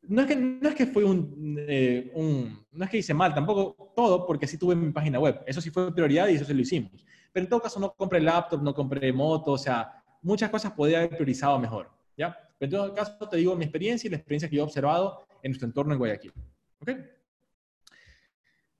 No 0.00 0.22
es 0.22 0.28
que, 0.28 0.36
no 0.36 0.66
es 0.66 0.74
que 0.74 0.86
fue 0.86 1.02
eh, 1.04 2.10
un, 2.14 2.64
no 2.72 2.84
es 2.86 2.90
que 2.90 2.96
hice 2.96 3.12
mal, 3.12 3.34
tampoco 3.34 3.92
todo, 3.94 4.26
porque 4.26 4.46
sí 4.46 4.56
tuve 4.56 4.74
mi 4.74 4.90
página 4.92 5.20
web. 5.20 5.42
Eso 5.46 5.60
sí 5.60 5.68
fue 5.68 5.94
prioridad 5.94 6.28
y 6.28 6.36
eso 6.36 6.46
se 6.46 6.54
lo 6.54 6.62
hicimos. 6.62 7.04
Pero 7.34 7.44
en 7.44 7.50
todo 7.50 7.60
caso 7.60 7.78
no 7.78 7.92
compré 7.92 8.18
laptop, 8.18 8.62
no 8.62 8.72
compré 8.72 9.12
moto, 9.12 9.52
o 9.52 9.58
sea, 9.58 10.02
muchas 10.22 10.48
cosas 10.48 10.72
podría 10.72 11.00
haber 11.00 11.10
priorizado 11.10 11.58
mejor, 11.58 11.90
¿ya? 12.16 12.34
Pero 12.58 12.64
en 12.64 12.70
todo 12.70 12.94
caso 12.94 13.28
te 13.28 13.36
digo 13.36 13.54
mi 13.56 13.64
experiencia 13.64 14.08
y 14.08 14.10
la 14.10 14.16
experiencia 14.16 14.48
que 14.48 14.56
yo 14.56 14.62
he 14.62 14.64
observado 14.64 15.26
en 15.42 15.50
nuestro 15.50 15.66
entorno 15.66 15.92
en 15.92 15.98
Guayaquil. 15.98 16.32
¿Ok? 16.80 16.92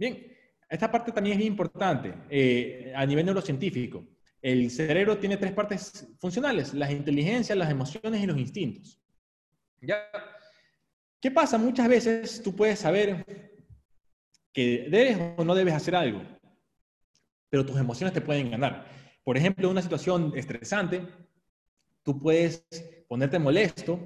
Bien, 0.03 0.37
esta 0.69 0.91
parte 0.91 1.13
también 1.13 1.39
es 1.39 1.47
importante 1.47 2.13
eh, 2.29 2.93
a 2.93 3.07
nivel 3.07 3.25
neurocientífico. 3.25 4.05
El 4.41 4.69
cerebro 4.69 5.17
tiene 5.17 5.37
tres 5.37 5.53
partes 5.53 6.09
funcionales, 6.19 6.75
las 6.75 6.91
inteligencias, 6.91 7.57
las 7.57 7.71
emociones 7.71 8.21
y 8.21 8.27
los 8.27 8.37
instintos. 8.37 9.01
¿Ya? 9.81 10.03
¿Qué 11.21 11.31
pasa? 11.31 11.57
Muchas 11.57 11.87
veces 11.89 12.43
tú 12.43 12.53
puedes 12.53 12.81
saber 12.81 13.25
que 14.53 14.89
debes 14.91 15.19
o 15.37 15.45
no 15.45 15.55
debes 15.55 15.75
hacer 15.75 15.95
algo, 15.95 16.21
pero 17.49 17.65
tus 17.65 17.79
emociones 17.79 18.13
te 18.13 18.21
pueden 18.21 18.51
ganar. 18.51 18.85
Por 19.23 19.37
ejemplo, 19.37 19.71
una 19.71 19.83
situación 19.83 20.33
estresante, 20.35 21.07
tú 22.03 22.19
puedes 22.19 22.67
ponerte 23.07 23.39
molesto, 23.39 24.01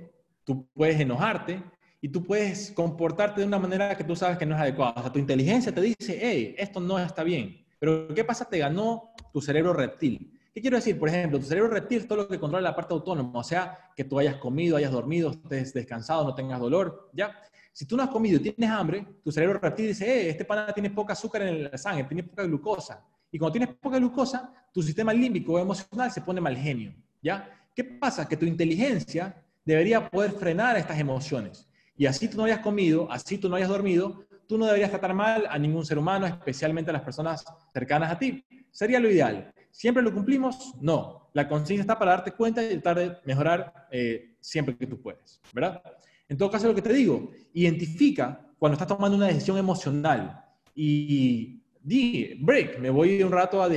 tú 0.44 0.68
puedes 0.74 1.00
enojarte 1.00 1.62
y 2.06 2.08
tú 2.08 2.22
puedes 2.22 2.70
comportarte 2.70 3.40
de 3.40 3.48
una 3.48 3.58
manera 3.58 3.96
que 3.96 4.04
tú 4.04 4.14
sabes 4.14 4.38
que 4.38 4.46
no 4.46 4.54
es 4.54 4.60
adecuada. 4.60 4.94
O 4.96 5.02
sea, 5.02 5.12
tu 5.12 5.18
inteligencia 5.18 5.74
te 5.74 5.80
dice, 5.80 6.16
hey, 6.22 6.54
esto 6.56 6.78
no 6.78 7.00
está 7.00 7.24
bien. 7.24 7.66
Pero 7.80 8.14
¿qué 8.14 8.22
pasa? 8.22 8.44
Te 8.44 8.58
ganó 8.58 9.10
tu 9.32 9.40
cerebro 9.40 9.72
reptil. 9.72 10.38
¿Qué 10.54 10.60
quiero 10.60 10.76
decir? 10.76 10.96
Por 11.00 11.08
ejemplo, 11.08 11.40
tu 11.40 11.46
cerebro 11.46 11.68
reptil 11.68 11.98
es 11.98 12.06
todo 12.06 12.18
lo 12.18 12.28
que 12.28 12.38
controla 12.38 12.62
la 12.70 12.76
parte 12.76 12.94
autónoma, 12.94 13.40
o 13.40 13.42
sea, 13.42 13.90
que 13.96 14.04
tú 14.04 14.20
hayas 14.20 14.36
comido, 14.36 14.76
hayas 14.76 14.92
dormido, 14.92 15.32
estés 15.32 15.74
descansado, 15.74 16.22
no 16.22 16.32
tengas 16.32 16.60
dolor, 16.60 17.10
¿ya? 17.12 17.34
Si 17.72 17.86
tú 17.86 17.96
no 17.96 18.04
has 18.04 18.10
comido 18.10 18.36
y 18.36 18.52
tienes 18.52 18.70
hambre, 18.70 19.04
tu 19.24 19.32
cerebro 19.32 19.58
reptil 19.58 19.88
dice, 19.88 20.06
eh, 20.06 20.30
este 20.30 20.44
pana 20.44 20.72
tiene 20.72 20.90
poca 20.90 21.12
azúcar 21.12 21.42
en 21.42 21.64
la 21.64 21.76
sangre, 21.76 22.04
tiene 22.04 22.22
poca 22.22 22.44
glucosa. 22.44 23.04
Y 23.32 23.36
cuando 23.36 23.58
tienes 23.58 23.74
poca 23.74 23.98
glucosa, 23.98 24.54
tu 24.72 24.80
sistema 24.80 25.12
límbico 25.12 25.58
emocional 25.58 26.12
se 26.12 26.20
pone 26.20 26.40
mal 26.40 26.56
genio, 26.56 26.94
¿ya? 27.20 27.50
¿Qué 27.74 27.82
pasa? 27.82 28.28
Que 28.28 28.36
tu 28.36 28.46
inteligencia 28.46 29.42
debería 29.64 30.08
poder 30.08 30.30
frenar 30.30 30.76
estas 30.76 31.00
emociones. 31.00 31.65
Y 31.96 32.06
así 32.06 32.28
tú 32.28 32.36
no 32.36 32.44
hayas 32.44 32.60
comido, 32.60 33.10
así 33.10 33.38
tú 33.38 33.48
no 33.48 33.56
hayas 33.56 33.68
dormido, 33.68 34.24
tú 34.46 34.58
no 34.58 34.66
deberías 34.66 34.90
tratar 34.90 35.14
mal 35.14 35.46
a 35.48 35.58
ningún 35.58 35.84
ser 35.84 35.98
humano, 35.98 36.26
especialmente 36.26 36.90
a 36.90 36.94
las 36.94 37.02
personas 37.02 37.44
cercanas 37.72 38.12
a 38.12 38.18
ti. 38.18 38.44
Sería 38.70 39.00
lo 39.00 39.10
ideal. 39.10 39.52
¿Siempre 39.70 40.02
lo 40.02 40.12
cumplimos? 40.12 40.74
No. 40.80 41.30
La 41.32 41.48
conciencia 41.48 41.82
está 41.82 41.98
para 41.98 42.12
darte 42.12 42.32
cuenta 42.32 42.62
y 42.62 42.78
tratar 42.78 42.98
de 42.98 43.16
mejorar 43.24 43.88
eh, 43.90 44.36
siempre 44.40 44.76
que 44.76 44.86
tú 44.86 45.00
puedes, 45.00 45.40
¿verdad? 45.52 45.82
En 46.28 46.36
todo 46.36 46.50
caso, 46.50 46.66
lo 46.66 46.74
que 46.74 46.82
te 46.82 46.92
digo, 46.92 47.30
identifica 47.52 48.40
cuando 48.58 48.74
estás 48.74 48.88
tomando 48.88 49.16
una 49.16 49.26
decisión 49.26 49.58
emocional 49.58 50.44
y 50.74 51.62
di, 51.82 52.34
break, 52.40 52.78
me 52.78 52.90
voy 52.90 53.22
un 53.22 53.30
rato 53.32 53.62
a, 53.62 53.68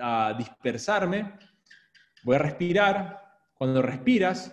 a 0.00 0.34
dispersarme, 0.34 1.32
voy 2.22 2.36
a 2.36 2.38
respirar. 2.38 3.28
Cuando 3.54 3.82
respiras, 3.82 4.52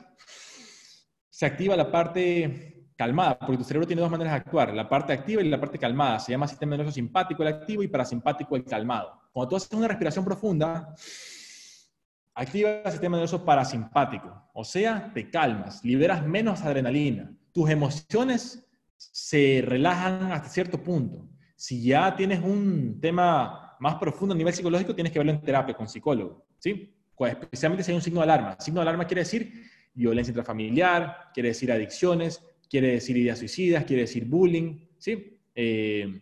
se 1.36 1.45
activa 1.45 1.76
la 1.76 1.91
parte 1.91 2.88
calmada, 2.95 3.38
porque 3.38 3.57
tu 3.57 3.66
cerebro 3.66 3.86
tiene 3.86 4.02
dos 4.02 4.10
maneras 4.10 4.32
de 4.32 4.38
actuar, 4.38 4.74
la 4.74 4.88
parte 4.88 5.12
activa 5.12 5.41
y 5.41 5.49
la 5.49 5.60
parte 5.60 5.78
calmada. 5.78 6.18
Se 6.18 6.32
llama 6.32 6.48
sistema 6.48 6.78
nervioso 6.78 6.95
simpático 6.95 7.44
el 7.44 7.49
activo 7.49 7.84
y 7.84 7.90
parasimpático 7.90 8.56
el 8.56 8.64
calmado. 8.64 9.20
Cuando 9.34 9.49
tú 9.49 9.56
haces 9.57 9.70
una 9.74 9.90
respiración 9.90 10.24
profunda, 10.24 10.95
activa 12.34 12.70
el 12.86 12.90
sistema 12.90 13.18
nervioso 13.18 13.44
parasimpático, 13.44 14.49
o 14.53 14.64
sea, 14.64 15.12
te 15.14 15.30
calmas, 15.30 15.84
liberas 15.84 16.26
menos 16.26 16.62
adrenalina, 16.62 17.30
tus 17.52 17.70
emociones 17.70 18.66
se 18.95 19.62
relajan 19.62 20.32
hasta 20.32 20.48
cierto 20.48 20.82
punto. 20.82 21.28
Si 21.57 21.84
ya 21.84 22.16
tienes 22.16 22.41
un 22.41 23.02
tema 23.02 23.76
más 23.82 23.95
profundo 23.95 24.34
a 24.34 24.38
nivel 24.38 24.53
psicológico, 24.53 24.95
tienes 24.95 25.12
que 25.12 25.20
verlo 25.20 25.34
en 25.34 25.41
terapia 25.41 25.76
con 25.76 25.90
psicólogo, 25.90 26.45
¿sí? 26.60 26.95
Especialmente 27.20 27.84
si 27.84 27.91
hay 27.91 27.98
un 27.98 28.02
signo 28.02 28.22
de 28.22 28.24
alarma. 28.24 28.56
Signo 28.57 28.80
de 28.80 28.84
alarma 28.84 29.06
quiere 29.06 29.24
decir 29.24 29.74
violencia 29.95 30.31
intrafamiliar, 30.31 31.31
quiere 31.34 31.49
decir 31.49 31.72
adicciones, 31.72 32.43
quiere 32.69 32.91
decir 32.91 33.17
ideas 33.17 33.39
suicidas, 33.39 33.85
quiere 33.85 34.03
decir 34.03 34.26
bullying, 34.26 34.80
¿sí? 34.97 35.39
Eh, 35.55 36.22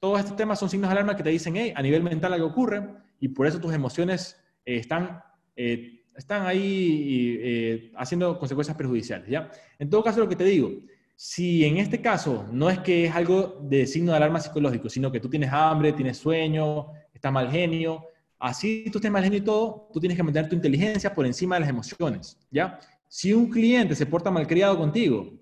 todos 0.00 0.20
estos 0.20 0.36
temas 0.36 0.58
son 0.58 0.70
signos 0.70 0.88
de 0.88 0.92
alarma 0.92 1.16
que 1.16 1.22
te 1.22 1.30
dicen, 1.30 1.56
hey, 1.56 1.72
a 1.74 1.82
nivel 1.82 2.02
mental 2.02 2.32
algo 2.32 2.46
ocurre 2.46 2.82
y 3.20 3.28
por 3.28 3.46
eso 3.46 3.60
tus 3.60 3.72
emociones 3.74 4.36
eh, 4.64 4.76
están, 4.76 5.20
eh, 5.54 6.04
están 6.16 6.46
ahí 6.46 7.92
haciendo 7.96 8.38
consecuencias 8.38 8.76
perjudiciales, 8.76 9.28
¿ya? 9.28 9.50
En 9.78 9.90
todo 9.90 10.02
caso, 10.02 10.20
lo 10.20 10.28
que 10.28 10.36
te 10.36 10.44
digo, 10.44 10.70
si 11.14 11.64
en 11.64 11.78
este 11.78 12.00
caso 12.00 12.46
no 12.52 12.70
es 12.70 12.78
que 12.80 13.06
es 13.06 13.14
algo 13.14 13.58
de 13.62 13.86
signo 13.86 14.12
de 14.12 14.18
alarma 14.18 14.40
psicológico, 14.40 14.88
sino 14.88 15.10
que 15.10 15.20
tú 15.20 15.28
tienes 15.28 15.50
hambre, 15.52 15.92
tienes 15.92 16.18
sueño, 16.18 16.88
estás 17.12 17.32
mal 17.32 17.50
genio, 17.50 18.04
así 18.38 18.84
tú 18.90 18.98
estés 18.98 19.10
mal 19.10 19.24
genio 19.24 19.38
y 19.38 19.42
todo, 19.42 19.88
tú 19.92 20.00
tienes 20.00 20.16
que 20.16 20.22
mantener 20.22 20.48
tu 20.48 20.56
inteligencia 20.56 21.14
por 21.14 21.26
encima 21.26 21.56
de 21.56 21.60
las 21.60 21.70
emociones, 21.70 22.38
¿ya? 22.50 22.78
Si 23.08 23.32
un 23.32 23.50
cliente 23.50 23.94
se 23.94 24.06
porta 24.06 24.30
malcriado 24.30 24.76
contigo, 24.76 25.32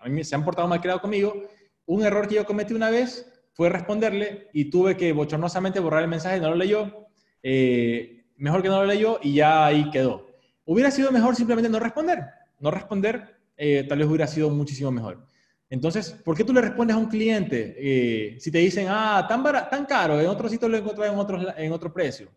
a 0.00 0.08
mí 0.08 0.24
se 0.24 0.34
han 0.34 0.44
portado 0.44 0.68
malcriado 0.68 1.00
conmigo, 1.00 1.44
un 1.86 2.04
error 2.04 2.28
que 2.28 2.36
yo 2.36 2.46
cometí 2.46 2.72
una 2.72 2.88
vez 2.88 3.26
fue 3.52 3.68
responderle 3.68 4.48
y 4.52 4.70
tuve 4.70 4.96
que 4.96 5.12
bochornosamente 5.12 5.80
borrar 5.80 6.02
el 6.02 6.08
mensaje, 6.08 6.40
no 6.40 6.50
lo 6.50 6.56
leyó. 6.56 7.08
Eh, 7.42 8.24
mejor 8.36 8.62
que 8.62 8.68
no 8.68 8.80
lo 8.80 8.86
leyó 8.86 9.18
y 9.22 9.34
ya 9.34 9.66
ahí 9.66 9.90
quedó. 9.90 10.28
Hubiera 10.64 10.90
sido 10.90 11.10
mejor 11.10 11.34
simplemente 11.34 11.68
no 11.68 11.80
responder. 11.80 12.24
No 12.60 12.70
responder 12.70 13.36
eh, 13.56 13.84
tal 13.88 13.98
vez 13.98 14.06
hubiera 14.06 14.26
sido 14.26 14.50
muchísimo 14.50 14.90
mejor. 14.90 15.26
Entonces, 15.70 16.10
¿por 16.10 16.36
qué 16.36 16.42
tú 16.42 16.52
le 16.52 16.60
respondes 16.60 16.96
a 16.96 16.98
un 16.98 17.06
cliente 17.06 17.76
eh, 17.78 18.36
si 18.40 18.50
te 18.50 18.58
dicen, 18.58 18.88
ah, 18.90 19.24
tan, 19.28 19.40
tan 19.70 19.86
caro, 19.86 20.20
en 20.20 20.26
otro 20.26 20.48
sitio 20.48 20.68
lo 20.68 20.76
encontré 20.76 21.06
en 21.06 21.14
otro, 21.14 21.56
en 21.56 21.72
otro 21.72 21.92
precio? 21.92 22.28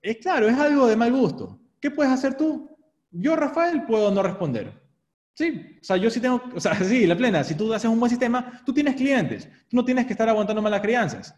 Es 0.00 0.16
claro, 0.16 0.48
es 0.48 0.56
algo 0.56 0.86
de 0.86 0.96
mal 0.96 1.12
gusto. 1.12 1.60
¿Qué 1.78 1.90
puedes 1.90 2.10
hacer 2.10 2.34
tú? 2.34 2.74
Yo, 3.10 3.36
Rafael, 3.36 3.84
puedo 3.84 4.10
no 4.10 4.22
responder. 4.22 4.72
Sí, 5.34 5.78
o 5.80 5.84
sea, 5.84 5.98
yo 5.98 6.08
sí 6.08 6.18
tengo, 6.18 6.42
o 6.54 6.60
sea, 6.60 6.74
sí, 6.82 7.06
la 7.06 7.16
plena, 7.16 7.44
si 7.44 7.54
tú 7.54 7.72
haces 7.74 7.90
un 7.90 8.00
buen 8.00 8.08
sistema, 8.08 8.62
tú 8.64 8.72
tienes 8.72 8.96
clientes, 8.96 9.46
tú 9.68 9.76
no 9.76 9.84
tienes 9.84 10.06
que 10.06 10.12
estar 10.12 10.28
aguantando 10.28 10.62
malas 10.62 10.80
crianzas. 10.80 11.34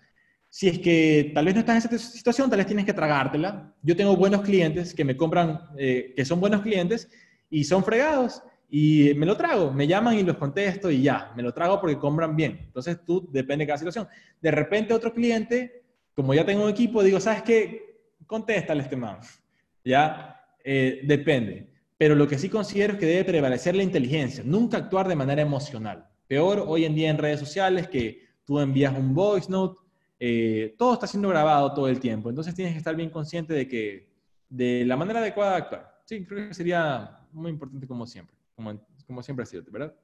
Si 0.49 0.69
es 0.69 0.79
que 0.79 1.33
tal 1.35 1.47
vez 1.47 1.55
no 1.55 1.61
estás 1.61 1.85
en 1.85 1.95
esa 1.95 2.11
situación, 2.13 2.49
tal 2.49 2.59
vez 2.59 2.67
tienes 2.69 2.85
que 2.85 2.93
tragártela. 2.93 3.75
Yo 3.83 3.97
tengo 3.97 4.17
buenos 4.17 4.43
clientes 4.43 4.95
que 4.95 5.05
me 5.05 5.17
compran, 5.17 5.61
eh, 5.77 6.13
que 6.15 6.25
son 6.25 6.39
buenos 6.39 6.63
clientes 6.63 7.09
y 7.51 7.65
son 7.65 7.83
fregados 7.83 8.41
y 8.77 9.15
me 9.15 9.25
lo 9.25 9.37
trago, 9.37 9.71
me 9.71 9.87
llaman 9.87 10.19
y 10.19 10.25
los 10.25 10.37
contesto 10.37 10.91
y 10.91 11.01
ya, 11.01 11.33
me 11.37 11.45
lo 11.45 11.55
trago 11.55 11.81
porque 11.81 11.97
compran 11.97 12.35
bien. 12.35 12.59
Entonces 12.65 12.99
tú 13.05 13.25
depende 13.31 13.63
de 13.63 13.67
cada 13.69 13.79
situación. 13.79 14.09
De 14.43 14.51
repente 14.51 14.93
otro 14.93 15.15
cliente, 15.15 15.85
como 16.13 16.35
ya 16.35 16.45
tengo 16.45 16.65
un 16.65 16.71
equipo, 16.71 17.01
digo, 17.05 17.21
¿sabes 17.21 17.43
qué? 17.43 18.01
Contéstale 18.27 18.83
este 18.83 18.97
man. 18.97 19.19
Ya, 19.85 20.41
eh, 20.65 21.03
depende. 21.05 21.69
Pero 21.97 22.17
lo 22.17 22.27
que 22.27 22.37
sí 22.37 22.49
considero 22.49 22.95
es 22.95 22.99
que 22.99 23.07
debe 23.07 23.23
prevalecer 23.23 23.77
la 23.77 23.85
inteligencia, 23.85 24.43
nunca 24.45 24.79
actuar 24.79 25.07
de 25.07 25.15
manera 25.15 25.43
emocional. 25.43 26.09
Peor 26.27 26.65
hoy 26.67 26.85
en 26.85 26.97
día 26.97 27.11
en 27.11 27.19
redes 27.19 27.39
sociales 27.39 27.87
que 27.87 28.27
tú 28.45 28.59
envías 28.59 28.99
un 28.99 29.15
voice 29.15 29.49
note, 29.53 29.79
eh, 30.19 30.75
todo 30.77 30.95
está 30.95 31.07
siendo 31.07 31.29
grabado 31.29 31.73
todo 31.75 31.87
el 31.87 32.01
tiempo. 32.01 32.29
Entonces 32.29 32.57
tienes 32.57 32.73
que 32.73 32.79
estar 32.79 32.97
bien 32.97 33.11
consciente 33.11 33.55
de 33.55 33.69
que 33.69 34.09
de 34.49 34.85
la 34.85 34.97
manera 34.97 35.21
adecuada 35.21 35.53
de 35.53 35.59
actuar. 35.59 36.01
Sí, 36.07 36.25
creo 36.25 36.49
que 36.49 36.55
sería 36.55 37.21
muy 37.35 37.51
importante 37.51 37.87
como 37.87 38.07
siempre, 38.07 38.34
como, 38.55 38.87
como 39.07 39.23
siempre 39.23 39.43
ha 39.43 39.47
sido, 39.47 39.65
¿verdad? 39.71 39.95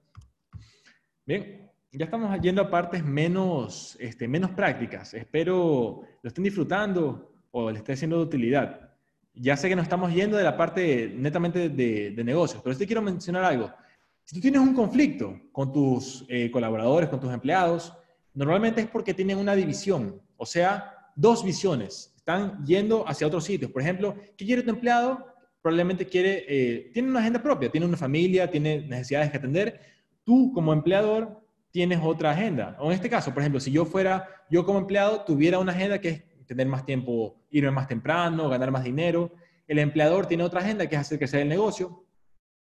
Bien, 1.26 1.70
ya 1.92 2.04
estamos 2.04 2.40
yendo 2.40 2.62
a 2.62 2.70
partes 2.70 3.04
menos, 3.04 3.96
este, 4.00 4.26
menos 4.28 4.50
prácticas. 4.52 5.14
Espero 5.14 6.02
lo 6.22 6.28
estén 6.28 6.44
disfrutando 6.44 7.32
o 7.50 7.70
les 7.70 7.78
esté 7.78 7.96
siendo 7.96 8.18
de 8.18 8.22
utilidad 8.24 8.90
ya 9.34 9.56
sé 9.56 9.68
que 9.68 9.76
nos 9.76 9.84
estamos 9.84 10.12
yendo 10.12 10.36
de 10.36 10.44
la 10.44 10.56
parte 10.56 11.12
netamente 11.16 11.68
de, 11.68 12.24
negocios, 12.24 12.62
pero 12.62 12.74
sí 12.74 12.86
quiero 12.86 13.02
mencionar 13.02 13.44
algo. 13.44 13.72
Si 14.24 14.34
tú 14.34 14.40
tienes 14.40 14.60
un 14.60 14.74
conflicto 14.74 15.40
con 15.52 15.72
tus 15.72 16.24
eh, 16.28 16.50
colaboradores, 16.50 17.08
con 17.08 17.20
tus 17.20 17.32
empleados, 17.32 17.92
normalmente 18.34 18.82
es 18.82 18.88
porque 18.88 19.14
tienen 19.14 19.38
una 19.38 19.54
división, 19.54 20.20
o 20.36 20.46
sea, 20.46 21.10
dos 21.16 21.44
visiones, 21.44 22.12
están 22.16 22.64
yendo 22.64 23.06
hacia 23.08 23.26
otros 23.26 23.44
sitios. 23.44 23.70
Por 23.70 23.82
ejemplo, 23.82 24.14
¿qué 24.36 24.44
quiere 24.44 24.62
tu 24.62 24.70
empleado? 24.70 25.29
Probablemente 25.62 26.06
quiere, 26.06 26.44
eh, 26.48 26.90
tiene 26.92 27.08
una 27.08 27.20
agenda 27.20 27.42
propia, 27.42 27.70
tiene 27.70 27.86
una 27.86 27.96
familia, 27.96 28.50
tiene 28.50 28.80
necesidades 28.82 29.30
que 29.30 29.36
atender. 29.36 29.80
Tú 30.24 30.52
como 30.54 30.72
empleador 30.72 31.40
tienes 31.70 32.00
otra 32.02 32.30
agenda. 32.32 32.76
O 32.80 32.86
en 32.86 32.92
este 32.92 33.10
caso, 33.10 33.32
por 33.32 33.42
ejemplo, 33.42 33.60
si 33.60 33.70
yo 33.70 33.84
fuera, 33.84 34.28
yo 34.50 34.64
como 34.64 34.78
empleado 34.78 35.22
tuviera 35.24 35.58
una 35.58 35.72
agenda 35.72 36.00
que 36.00 36.08
es 36.08 36.22
tener 36.46 36.66
más 36.66 36.84
tiempo, 36.84 37.36
irme 37.50 37.70
más 37.70 37.86
temprano, 37.86 38.48
ganar 38.48 38.70
más 38.70 38.84
dinero. 38.84 39.32
El 39.68 39.78
empleador 39.78 40.26
tiene 40.26 40.42
otra 40.42 40.60
agenda 40.60 40.88
que 40.88 40.96
es 40.96 41.00
hacer 41.00 41.18
crecer 41.18 41.40
el 41.40 41.48
negocio. 41.48 42.04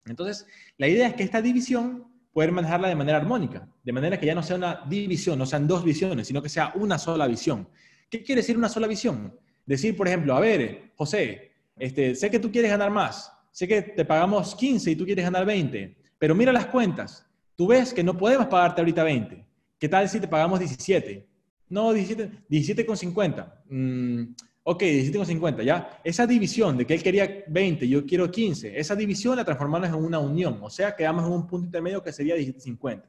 Entonces, 0.06 0.46
la 0.78 0.88
idea 0.88 1.08
es 1.08 1.14
que 1.14 1.22
esta 1.22 1.42
división 1.42 2.06
poder 2.32 2.50
manejarla 2.50 2.88
de 2.88 2.96
manera 2.96 3.18
armónica, 3.18 3.68
de 3.82 3.92
manera 3.92 4.18
que 4.18 4.26
ya 4.26 4.34
no 4.34 4.42
sea 4.42 4.56
una 4.56 4.82
división, 4.88 5.38
no 5.38 5.46
sean 5.46 5.68
dos 5.68 5.84
visiones, 5.84 6.26
sino 6.26 6.42
que 6.42 6.48
sea 6.48 6.72
una 6.74 6.98
sola 6.98 7.26
visión. 7.26 7.68
¿Qué 8.10 8.22
quiere 8.22 8.40
decir 8.40 8.56
una 8.56 8.68
sola 8.68 8.86
visión? 8.86 9.38
Decir, 9.64 9.96
por 9.96 10.08
ejemplo, 10.08 10.34
a 10.34 10.40
ver, 10.40 10.92
José, 10.96 11.52
este, 11.76 12.14
sé 12.14 12.30
que 12.30 12.38
tú 12.38 12.50
quieres 12.50 12.70
ganar 12.70 12.90
más, 12.90 13.32
sé 13.50 13.66
que 13.66 13.82
te 13.82 14.04
pagamos 14.04 14.54
15 14.54 14.90
y 14.90 14.96
tú 14.96 15.04
quieres 15.04 15.24
ganar 15.24 15.44
20, 15.44 15.96
pero 16.18 16.34
mira 16.34 16.52
las 16.52 16.66
cuentas. 16.66 17.26
Tú 17.56 17.68
ves 17.68 17.94
que 17.94 18.02
no 18.02 18.16
podemos 18.16 18.46
pagarte 18.46 18.80
ahorita 18.80 19.04
20. 19.04 19.44
¿Qué 19.78 19.88
tal 19.88 20.08
si 20.08 20.18
te 20.18 20.26
pagamos 20.26 20.58
17? 20.58 21.26
No, 21.68 21.92
17, 21.92 22.46
17,50. 22.48 23.62
Mm, 23.68 24.34
ok, 24.64 24.82
17,50, 24.82 25.62
ya. 25.62 26.00
Esa 26.02 26.26
división 26.26 26.76
de 26.76 26.86
que 26.86 26.94
él 26.94 27.02
quería 27.02 27.44
20, 27.46 27.88
yo 27.88 28.04
quiero 28.04 28.30
15, 28.30 28.78
esa 28.78 28.96
división 28.96 29.36
la 29.36 29.44
transformamos 29.44 29.88
en 29.88 29.94
una 29.94 30.18
unión, 30.18 30.58
o 30.62 30.70
sea, 30.70 30.96
quedamos 30.96 31.26
en 31.26 31.32
un 31.32 31.46
punto 31.46 31.66
intermedio 31.66 32.02
que 32.02 32.12
sería 32.12 32.36
17,50. 32.36 33.02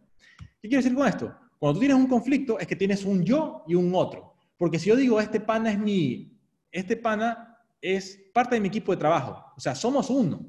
¿Qué 0.61 0.69
quiere 0.69 0.83
decir 0.83 0.95
con 0.95 1.07
esto? 1.07 1.33
Cuando 1.57 1.75
tú 1.75 1.79
tienes 1.79 1.97
un 1.97 2.07
conflicto 2.07 2.59
es 2.59 2.67
que 2.67 2.75
tienes 2.75 3.05
un 3.05 3.23
yo 3.23 3.63
y 3.67 3.75
un 3.75 3.93
otro. 3.95 4.35
Porque 4.57 4.79
si 4.79 4.89
yo 4.89 4.95
digo, 4.95 5.19
este 5.19 5.39
pana 5.39 5.71
es 5.71 5.79
mi, 5.79 6.37
este 6.71 6.97
pana 6.97 7.54
es 7.93 8.29
parte 8.33 8.55
de 8.55 8.61
mi 8.61 8.69
equipo 8.69 8.91
de 8.91 8.97
trabajo, 8.97 9.53
o 9.55 9.59
sea, 9.59 9.75
somos 9.75 10.09
uno. 10.09 10.45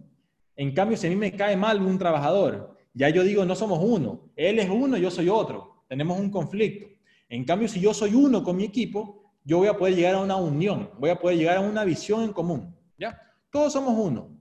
En 0.57 0.73
cambio, 0.73 0.97
si 0.97 1.07
a 1.07 1.11
mí 1.11 1.17
me 1.17 1.33
cae 1.33 1.57
mal 1.57 1.83
un 1.83 1.99
trabajador, 1.99 2.77
ya 2.95 3.11
yo 3.11 3.23
digo, 3.23 3.45
no 3.45 3.55
somos 3.55 3.79
uno, 3.83 4.31
él 4.37 4.59
es 4.59 4.71
uno, 4.71 4.97
yo 4.97 5.11
soy 5.11 5.29
otro, 5.29 5.85
tenemos 5.89 6.19
un 6.19 6.31
conflicto. 6.31 6.87
En 7.29 7.45
cambio, 7.45 7.69
si 7.69 7.81
yo 7.81 7.93
soy 7.93 8.15
uno 8.15 8.43
con 8.43 8.57
mi 8.57 8.65
equipo, 8.65 9.35
yo 9.45 9.59
voy 9.59 9.69
a 9.69 9.77
poder 9.77 9.95
llegar 9.95 10.15
a 10.15 10.21
una 10.21 10.37
unión, 10.37 10.91
voy 10.99 11.11
a 11.11 11.19
poder 11.21 11.37
llegar 11.37 11.59
a 11.59 11.61
una 11.61 11.85
visión 11.85 12.23
en 12.23 12.33
común. 12.33 12.75
¿ya? 12.99 13.21
Todos 13.51 13.73
somos 13.73 13.95
uno. 13.99 14.41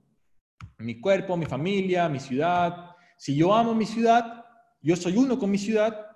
Mi 0.78 1.00
cuerpo, 1.00 1.36
mi 1.36 1.46
familia, 1.46 2.08
mi 2.08 2.18
ciudad. 2.18 2.90
Si 3.16 3.36
yo 3.36 3.54
amo 3.54 3.74
mi 3.74 3.86
ciudad, 3.86 4.44
yo 4.80 4.96
soy 4.96 5.16
uno 5.16 5.38
con 5.38 5.50
mi 5.50 5.58
ciudad, 5.58 6.06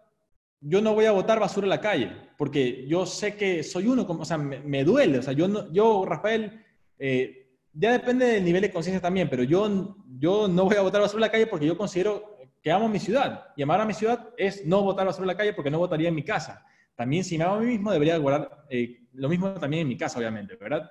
yo 0.61 0.81
no 0.81 0.95
voy 0.95 1.07
a 1.07 1.13
botar 1.13 1.41
basura 1.41 1.67
a 1.67 1.71
la 1.71 1.81
calle, 1.81 2.13
porque 2.37 2.87
yo 2.87 3.07
sé 3.07 3.37
que 3.37 3.63
soy 3.63 3.87
uno, 3.87 4.03
o 4.03 4.25
sea, 4.25 4.39
me, 4.39 4.85
duele. 4.85 5.19
O 5.19 5.23
sea, 5.23 5.33
yo, 5.33 5.49
no, 5.49 5.73
yo 5.73 6.05
Rafael, 6.05 6.65
eh, 7.01 7.49
ya 7.73 7.93
depende 7.93 8.27
del 8.27 8.45
nivel 8.45 8.63
de 8.63 8.71
conciencia 8.71 9.01
también, 9.01 9.29
pero 9.31 9.43
yo, 9.43 9.97
yo 10.19 10.47
no 10.47 10.65
voy 10.65 10.77
a 10.77 10.83
botar 10.83 11.01
basura 11.01 11.25
a 11.25 11.27
la 11.27 11.33
calle 11.33 11.47
porque 11.47 11.67
yo 11.67 11.77
considero 11.77 12.37
que 12.63 12.71
amo 12.71 12.89
mi 12.89 12.99
ciudad. 12.99 13.47
Y 13.57 13.63
amar 13.63 13.81
a 13.81 13.87
mi 13.87 13.95
ciudad 13.95 14.29
es 14.37 14.67
no 14.67 14.83
botar 14.83 15.07
basura 15.07 15.25
a 15.25 15.29
la 15.29 15.37
calle 15.37 15.55
porque 15.55 15.71
no 15.71 15.79
votaría 15.79 16.09
en 16.09 16.15
mi 16.15 16.23
casa. 16.23 16.65
También 16.95 17.25
si 17.25 17.39
me 17.39 17.45
amo 17.45 17.55
a 17.55 17.61
mí 17.61 17.67
mismo, 17.67 17.91
debería 17.91 18.19
guardar 18.19 18.67
eh, 18.69 19.01
lo 19.15 19.29
mismo 19.29 19.51
también 19.55 19.83
en 19.83 19.89
mi 19.89 19.97
casa, 19.97 20.19
obviamente, 20.19 20.57
¿verdad? 20.57 20.91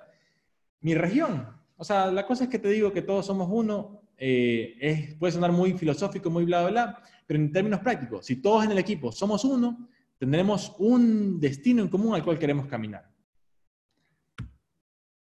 Mi 0.80 0.94
región. 0.94 1.46
O 1.76 1.84
sea, 1.84 2.10
la 2.10 2.26
cosa 2.26 2.44
es 2.44 2.50
que 2.50 2.58
te 2.58 2.68
digo 2.68 2.92
que 2.92 3.02
todos 3.02 3.26
somos 3.26 3.48
uno. 3.50 4.02
Eh, 4.16 4.76
es, 4.80 5.14
puede 5.14 5.32
sonar 5.32 5.52
muy 5.52 5.72
filosófico, 5.74 6.28
muy 6.28 6.44
bla, 6.44 6.62
bla, 6.62 6.70
bla, 6.70 7.02
pero 7.26 7.40
en 7.40 7.52
términos 7.52 7.80
prácticos, 7.80 8.26
si 8.26 8.36
todos 8.36 8.64
en 8.64 8.72
el 8.72 8.78
equipo 8.78 9.12
somos 9.12 9.44
uno, 9.44 9.88
tendremos 10.18 10.74
un 10.78 11.40
destino 11.40 11.82
en 11.82 11.88
común 11.88 12.14
al 12.14 12.22
cual 12.22 12.38
queremos 12.38 12.66
caminar. 12.66 13.09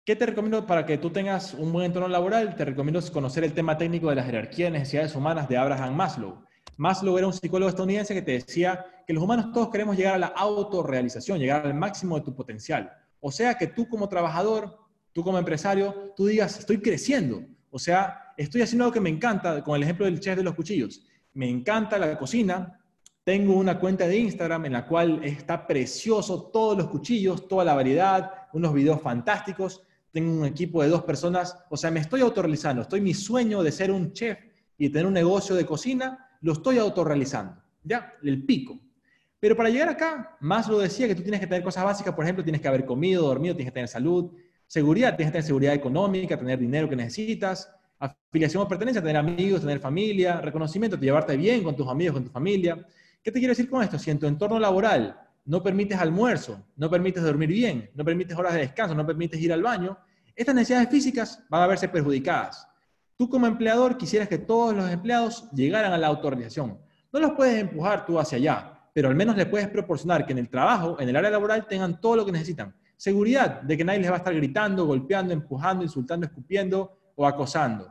¿Qué 0.06 0.16
te 0.16 0.28
recomiendo 0.28 0.68
para 0.68 0.86
que 0.86 1.00
tú 1.00 1.10
tengas 1.10 1.56
un 1.56 1.74
buen 1.74 1.88
entorno 1.88 2.08
laboral? 2.08 2.56
Te 2.56 2.64
recomiendo 2.64 3.02
conocer 3.12 3.44
el 3.44 3.54
tema 3.54 3.76
técnico 3.76 4.08
de 4.12 4.16
la 4.16 4.24
jerarquía 4.24 4.66
de 4.66 4.72
necesidades 4.78 5.16
humanas 5.16 5.50
de 5.50 5.58
Abraham 5.58 5.96
Maslow. 5.96 6.46
Maslow 6.78 7.18
era 7.18 7.26
un 7.26 7.34
psicólogo 7.34 7.70
estadounidense 7.70 8.14
que 8.14 8.22
te 8.22 8.34
decía 8.34 8.86
que 9.08 9.14
los 9.14 9.24
humanos 9.24 9.52
todos 9.52 9.72
queremos 9.72 9.98
llegar 9.98 10.14
a 10.14 10.20
la 10.20 10.28
autorrealización, 10.28 11.40
llegar 11.40 11.66
al 11.66 11.74
máximo 11.74 12.20
de 12.20 12.24
tu 12.24 12.36
potencial. 12.36 12.92
O 13.20 13.32
sea 13.32 13.56
que 13.56 13.66
tú 13.66 13.90
como 13.90 14.08
trabajador, 14.08 14.78
tú 15.12 15.24
como 15.24 15.40
empresario, 15.40 16.14
tú 16.16 16.28
digas, 16.28 16.60
estoy 16.60 16.78
creciendo. 16.82 17.42
O 17.72 17.80
sea, 17.80 18.32
estoy 18.38 18.62
haciendo 18.62 18.84
algo 18.84 18.94
que 18.94 19.02
me 19.02 19.10
encanta, 19.10 19.64
con 19.64 19.76
el 19.76 19.82
ejemplo 19.82 20.06
del 20.06 20.20
chef 20.20 20.38
de 20.38 20.44
los 20.44 20.54
cuchillos. 20.54 21.02
Me 21.34 21.50
encanta 21.50 21.98
la 21.98 22.16
cocina, 22.16 22.80
tengo 23.24 23.56
una 23.56 23.80
cuenta 23.80 24.06
de 24.08 24.20
Instagram 24.20 24.66
en 24.68 24.74
la 24.74 24.86
cual 24.86 25.22
está 25.24 25.66
precioso 25.66 26.52
todos 26.54 26.78
los 26.78 26.90
cuchillos, 26.90 27.48
toda 27.48 27.66
la 27.66 27.74
variedad, 27.74 28.32
unos 28.54 28.72
videos 28.72 29.02
fantásticos 29.02 29.82
tengo 30.16 30.32
un 30.32 30.46
equipo 30.46 30.82
de 30.82 30.88
dos 30.88 31.04
personas, 31.04 31.58
o 31.70 31.76
sea, 31.76 31.92
me 31.92 32.00
estoy 32.00 32.22
autorrealizando, 32.22 32.84
estoy 32.84 33.02
mi 33.02 33.14
sueño 33.14 33.62
de 33.62 33.70
ser 33.70 33.92
un 33.92 34.14
chef 34.14 34.40
y 34.78 34.88
tener 34.88 35.08
un 35.08 35.14
negocio 35.14 35.54
de 35.58 35.66
cocina, 35.66 36.30
lo 36.40 36.54
estoy 36.54 36.78
autorrealizando, 36.78 37.62
¿ya? 37.84 38.14
El 38.24 38.46
pico. 38.46 38.80
Pero 39.42 39.58
para 39.58 39.68
llegar 39.70 39.90
acá, 39.90 40.38
más 40.40 40.70
lo 40.70 40.80
decía 40.80 41.10
que 41.10 41.16
tú 41.16 41.22
tienes 41.22 41.42
que 41.42 41.48
tener 41.48 41.62
cosas 41.62 41.84
básicas, 41.84 42.16
por 42.16 42.24
ejemplo, 42.24 42.46
tienes 42.46 42.62
que 42.62 42.68
haber 42.70 42.86
comido, 42.86 43.28
dormido, 43.28 43.58
tienes 43.58 43.74
que 43.74 43.74
tener 43.74 43.90
salud, 43.90 44.32
seguridad, 44.66 45.18
tienes 45.18 45.32
que 45.32 45.34
tener 45.34 45.48
seguridad 45.48 45.74
económica, 45.74 46.38
tener 46.38 46.60
dinero 46.60 46.88
que 46.88 46.96
necesitas, 46.96 47.70
afiliación 48.00 48.64
o 48.64 48.70
pertenencia, 48.70 49.02
tener 49.02 49.18
amigos, 49.18 49.60
tener 49.60 49.80
familia, 49.82 50.40
reconocimiento, 50.40 50.98
llevarte 50.98 51.36
bien 51.36 51.62
con 51.62 51.76
tus 51.76 51.90
amigos, 51.90 52.14
con 52.14 52.24
tu 52.24 52.32
familia. 52.32 52.88
¿Qué 53.22 53.34
te 53.34 53.40
quiero 53.40 53.52
decir 53.52 53.70
con 53.70 53.84
esto? 53.84 54.00
Si 54.00 54.12
en 54.12 54.20
tu 54.20 54.28
entorno 54.28 54.60
laboral 54.60 55.20
no 55.44 55.62
permites 55.62 56.00
almuerzo, 56.00 56.64
no 56.78 56.90
permites 56.90 57.22
dormir 57.22 57.50
bien, 57.50 57.90
no 57.96 58.06
permites 58.06 58.38
horas 58.38 58.54
de 58.54 58.62
descanso, 58.62 58.96
no 58.96 59.06
permites 59.06 59.40
ir 59.40 59.54
al 59.54 59.62
baño, 59.62 59.98
estas 60.36 60.56
necesidades 60.56 60.90
físicas 60.90 61.44
van 61.50 61.64
a 61.64 61.68
verse 61.68 61.88
perjudicadas. 61.88 62.68
Tú 63.18 63.30
como 63.30 63.48
empleador 63.48 63.98
quisieras 63.98 64.28
que 64.28 64.38
todos 64.38 64.76
los 64.76 64.90
empleados 64.90 65.50
llegaran 65.52 65.94
a 65.94 65.98
la 65.98 66.08
autorización. 66.08 66.78
No 67.14 67.20
los 67.20 67.32
puedes 67.32 67.62
empujar 67.62 68.06
tú 68.06 68.20
hacia 68.20 68.38
allá, 68.38 68.80
pero 68.94 69.08
al 69.08 69.16
menos 69.16 69.38
les 69.38 69.46
puedes 69.46 69.70
proporcionar 69.70 70.26
que 70.26 70.34
en 70.34 70.40
el 70.40 70.50
trabajo, 70.50 71.00
en 71.00 71.08
el 71.08 71.16
área 71.16 71.30
laboral, 71.30 71.66
tengan 71.68 72.02
todo 72.02 72.18
lo 72.18 72.26
que 72.26 72.32
necesitan. 72.34 72.76
Seguridad 72.98 73.62
de 73.62 73.78
que 73.78 73.86
nadie 73.86 74.00
les 74.00 74.10
va 74.10 74.16
a 74.16 74.18
estar 74.18 74.34
gritando, 74.34 74.86
golpeando, 74.86 75.34
empujando, 75.34 75.84
insultando, 75.84 76.26
escupiendo 76.26 76.98
o 77.16 77.26
acosando. 77.26 77.90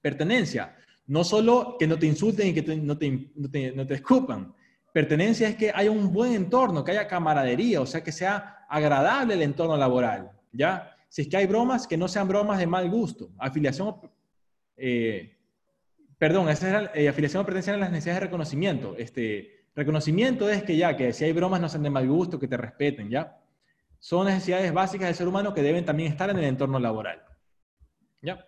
Pertenencia. 0.00 0.74
No 1.06 1.22
solo 1.22 1.76
que 1.78 1.86
no 1.86 1.98
te 1.98 2.06
insulten 2.06 2.48
y 2.48 2.54
que 2.54 2.76
no, 2.76 2.96
te, 2.96 3.30
no 3.74 3.86
te 3.86 3.94
escupan, 3.94 4.54
Pertenencia 4.94 5.48
es 5.48 5.56
que 5.56 5.72
haya 5.74 5.90
un 5.90 6.12
buen 6.12 6.34
entorno, 6.34 6.84
que 6.84 6.92
haya 6.92 7.08
camaradería, 7.08 7.80
o 7.80 7.86
sea, 7.86 8.04
que 8.04 8.12
sea 8.12 8.64
agradable 8.68 9.34
el 9.34 9.42
entorno 9.42 9.76
laboral, 9.76 10.30
¿ya? 10.52 10.93
Si 11.14 11.22
es 11.22 11.28
que 11.28 11.36
hay 11.36 11.46
bromas, 11.46 11.86
que 11.86 11.96
no 11.96 12.08
sean 12.08 12.26
bromas 12.26 12.58
de 12.58 12.66
mal 12.66 12.90
gusto. 12.90 13.30
Afiliación, 13.38 13.94
eh, 14.76 15.38
perdón, 16.18 16.48
esa 16.48 16.82
es 16.82 16.90
eh, 16.92 17.08
afiliación 17.08 17.42
o 17.42 17.46
pertenencia 17.46 17.72
a 17.72 17.76
las 17.76 17.92
necesidades 17.92 18.20
de 18.20 18.26
reconocimiento. 18.26 18.96
Este, 18.98 19.68
reconocimiento 19.76 20.50
es 20.50 20.64
que 20.64 20.76
ya, 20.76 20.96
que 20.96 21.12
si 21.12 21.24
hay 21.24 21.32
bromas 21.32 21.60
no 21.60 21.68
sean 21.68 21.84
de 21.84 21.90
mal 21.90 22.08
gusto, 22.08 22.40
que 22.40 22.48
te 22.48 22.56
respeten, 22.56 23.10
¿ya? 23.10 23.40
Son 24.00 24.26
necesidades 24.26 24.72
básicas 24.72 25.06
del 25.06 25.14
ser 25.14 25.28
humano 25.28 25.54
que 25.54 25.62
deben 25.62 25.84
también 25.84 26.10
estar 26.10 26.30
en 26.30 26.38
el 26.38 26.46
entorno 26.46 26.80
laboral, 26.80 27.22
¿ya? 28.20 28.44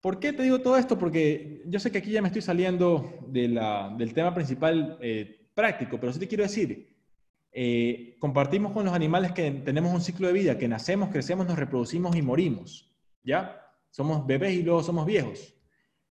¿Por 0.00 0.20
qué 0.20 0.32
te 0.32 0.44
digo 0.44 0.60
todo 0.60 0.76
esto? 0.76 0.96
Porque 0.96 1.64
yo 1.66 1.80
sé 1.80 1.90
que 1.90 1.98
aquí 1.98 2.12
ya 2.12 2.22
me 2.22 2.28
estoy 2.28 2.42
saliendo 2.42 3.18
del 3.26 4.14
tema 4.14 4.32
principal 4.32 4.96
eh, 5.00 5.48
práctico, 5.54 5.98
pero 5.98 6.12
sí 6.12 6.20
te 6.20 6.28
quiero 6.28 6.44
decir, 6.44 6.93
eh, 7.54 8.16
compartimos 8.18 8.72
con 8.72 8.84
los 8.84 8.92
animales 8.92 9.32
que 9.32 9.50
tenemos 9.50 9.94
un 9.94 10.00
ciclo 10.00 10.26
de 10.26 10.32
vida, 10.32 10.58
que 10.58 10.68
nacemos, 10.68 11.10
crecemos, 11.10 11.46
nos 11.46 11.58
reproducimos 11.58 12.16
y 12.16 12.22
morimos, 12.22 12.92
¿ya? 13.22 13.60
Somos 13.90 14.26
bebés 14.26 14.54
y 14.54 14.62
luego 14.62 14.82
somos 14.82 15.06
viejos, 15.06 15.54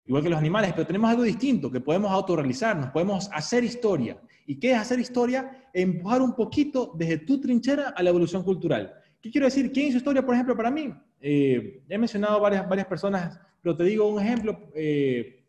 igual 0.04 0.22
que 0.22 0.28
los 0.28 0.38
animales, 0.38 0.72
pero 0.74 0.86
tenemos 0.86 1.10
algo 1.10 1.22
distinto, 1.22 1.70
que 1.70 1.80
podemos 1.80 2.12
autorrealizarnos, 2.12 2.90
podemos 2.90 3.28
hacer 3.32 3.64
historia. 3.64 4.20
¿Y 4.46 4.58
qué 4.58 4.72
es 4.72 4.78
hacer 4.78 5.00
historia? 5.00 5.68
Empujar 5.72 6.20
un 6.20 6.34
poquito 6.34 6.92
desde 6.96 7.18
tu 7.18 7.40
trinchera 7.40 7.90
a 7.90 8.02
la 8.02 8.10
evolución 8.10 8.42
cultural. 8.42 8.92
¿Qué 9.20 9.30
quiero 9.30 9.46
decir? 9.46 9.72
¿Quién 9.72 9.88
hizo 9.88 9.98
historia, 9.98 10.24
por 10.24 10.34
ejemplo, 10.34 10.56
para 10.56 10.70
mí? 10.70 10.92
Eh, 11.20 11.82
he 11.88 11.98
mencionado 11.98 12.40
varias, 12.40 12.68
varias 12.68 12.86
personas 12.86 13.38
pero 13.62 13.76
te 13.76 13.84
digo 13.84 14.08
un 14.08 14.20
ejemplo. 14.20 14.58
Eh, 14.74 15.39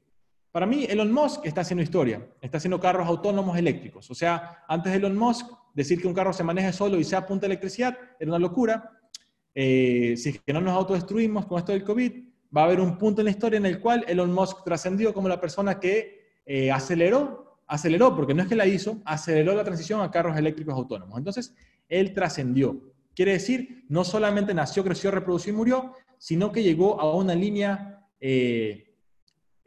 para 0.52 0.66
mí, 0.66 0.86
Elon 0.90 1.12
Musk 1.12 1.46
está 1.46 1.62
haciendo 1.62 1.82
historia. 1.82 2.28
Está 2.42 2.58
haciendo 2.58 2.80
carros 2.80 3.08
autónomos 3.08 3.58
eléctricos. 3.58 4.10
O 4.12 4.16
sea, 4.16 4.64
antes 4.68 4.92
de 4.92 4.98
Elon 4.98 5.18
Musk, 5.18 5.48
decir 5.74 6.02
que 6.02 6.08
un 6.08 6.14
carro 6.14 6.34
se 6.34 6.44
maneje 6.44 6.74
solo 6.74 7.00
y 7.00 7.04
sea 7.04 7.20
a 7.20 7.26
punta 7.26 7.42
de 7.42 7.54
electricidad 7.54 7.98
era 8.20 8.32
una 8.32 8.40
locura. 8.40 8.92
Eh, 9.56 10.16
si 10.18 10.30
es 10.30 10.42
que 10.42 10.54
no 10.54 10.62
nos 10.62 10.76
autodestruimos 10.76 11.46
con 11.46 11.58
esto 11.58 11.72
del 11.72 11.84
COVID, 11.84 12.12
va 12.56 12.62
a 12.62 12.66
haber 12.66 12.82
un 12.82 12.98
punto 12.98 13.22
en 13.22 13.26
la 13.26 13.32
historia 13.32 13.58
en 13.58 13.66
el 13.66 13.80
cual 13.80 14.04
Elon 14.08 14.34
Musk 14.34 14.64
trascendió 14.64 15.14
como 15.14 15.30
la 15.30 15.40
persona 15.40 15.80
que 15.80 16.40
eh, 16.46 16.72
aceleró, 16.72 17.60
aceleró, 17.68 18.16
porque 18.16 18.34
no 18.34 18.44
es 18.44 18.50
que 18.50 18.56
la 18.56 18.66
hizo, 18.66 19.02
aceleró 19.06 19.56
la 19.56 19.64
transición 19.64 20.02
a 20.02 20.12
carros 20.12 20.38
eléctricos 20.38 20.74
autónomos. 20.74 21.18
Entonces, 21.18 21.56
él 21.88 22.14
trascendió. 22.14 22.78
Quiere 23.16 23.34
decir, 23.34 23.86
no 23.88 24.04
solamente 24.04 24.54
nació, 24.54 24.84
creció, 24.84 25.12
reprodució 25.12 25.54
y 25.54 25.56
murió, 25.56 25.94
sino 26.18 26.52
que 26.52 26.64
llegó 26.64 27.00
a 27.00 27.16
una 27.16 27.36
línea 27.36 28.08
eh, 28.20 28.91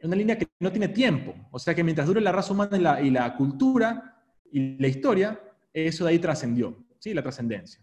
una 0.07 0.15
línea 0.15 0.37
que 0.37 0.47
no 0.59 0.71
tiene 0.71 0.89
tiempo. 0.89 1.33
O 1.51 1.59
sea 1.59 1.73
que 1.73 1.83
mientras 1.83 2.07
dure 2.07 2.21
la 2.21 2.31
raza 2.31 2.53
humana 2.53 3.01
y 3.01 3.09
la, 3.09 3.35
cultura 3.35 4.21
y 4.51 4.77
la 4.77 4.87
historia, 4.87 5.39
eso 5.73 6.05
de 6.05 6.11
ahí 6.11 6.19
trascendió, 6.19 6.77
¿sí? 6.99 7.13
La 7.13 7.21
trascendencia. 7.21 7.81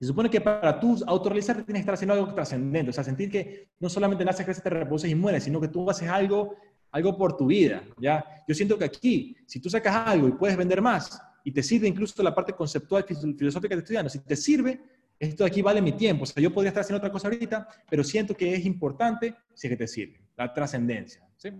Se 0.00 0.06
supone 0.06 0.30
que 0.30 0.40
para 0.40 0.78
tú 0.78 1.02
autorrealizarte 1.06 1.64
tienes 1.64 1.80
que 1.80 1.82
estar 1.82 1.94
haciendo 1.94 2.14
algo 2.14 2.32
trascendente, 2.32 2.90
o 2.90 2.92
sea, 2.92 3.02
sentir 3.02 3.30
que 3.30 3.70
no 3.80 3.88
solamente 3.88 4.24
naces, 4.24 4.44
creces, 4.44 4.62
te 4.62 4.70
reposas 4.70 5.10
y 5.10 5.14
mueres, 5.14 5.42
sino 5.42 5.60
que 5.60 5.68
tú 5.68 5.88
haces 5.90 6.08
algo, 6.08 6.54
algo 6.92 7.16
por 7.16 7.36
tu 7.36 7.46
vida, 7.46 7.82
¿ya? 8.00 8.24
Yo 8.46 8.54
siento 8.54 8.78
que 8.78 8.84
aquí, 8.84 9.36
si 9.46 9.60
tú 9.60 9.68
sacas 9.68 10.08
algo 10.08 10.28
y 10.28 10.32
puedes 10.32 10.56
vender 10.56 10.80
más, 10.80 11.20
y 11.42 11.52
te 11.52 11.62
sirve 11.62 11.88
incluso 11.88 12.22
la 12.22 12.34
parte 12.34 12.52
conceptual, 12.52 13.04
filosófica 13.04 13.74
de 13.74 13.80
estudiando, 13.80 14.10
si 14.10 14.20
te 14.20 14.36
sirve, 14.36 14.80
esto 15.18 15.44
de 15.44 15.50
aquí 15.50 15.62
vale 15.62 15.82
mi 15.82 15.92
tiempo. 15.92 16.22
O 16.24 16.26
sea, 16.26 16.42
yo 16.42 16.52
podría 16.52 16.68
estar 16.68 16.82
haciendo 16.82 16.98
otra 16.98 17.10
cosa 17.10 17.28
ahorita, 17.28 17.68
pero 17.88 18.04
siento 18.04 18.34
que 18.34 18.54
es 18.54 18.64
importante 18.64 19.34
si 19.54 19.66
es 19.66 19.70
que 19.72 19.76
te 19.76 19.88
sirve. 19.88 20.20
La 20.36 20.52
trascendencia. 20.52 21.27
¿Sí? 21.38 21.50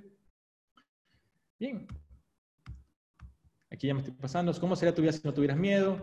Bien. 1.59 1.87
Aquí 3.71 3.87
ya 3.87 3.95
me 3.95 4.01
estoy 4.01 4.15
pasando. 4.15 4.53
¿Cómo 4.61 4.77
sería 4.77 4.95
tu 4.95 5.03
vida 5.03 5.13
si 5.13 5.21
no 5.25 5.33
tuvieras 5.33 5.57
miedo? 5.57 6.01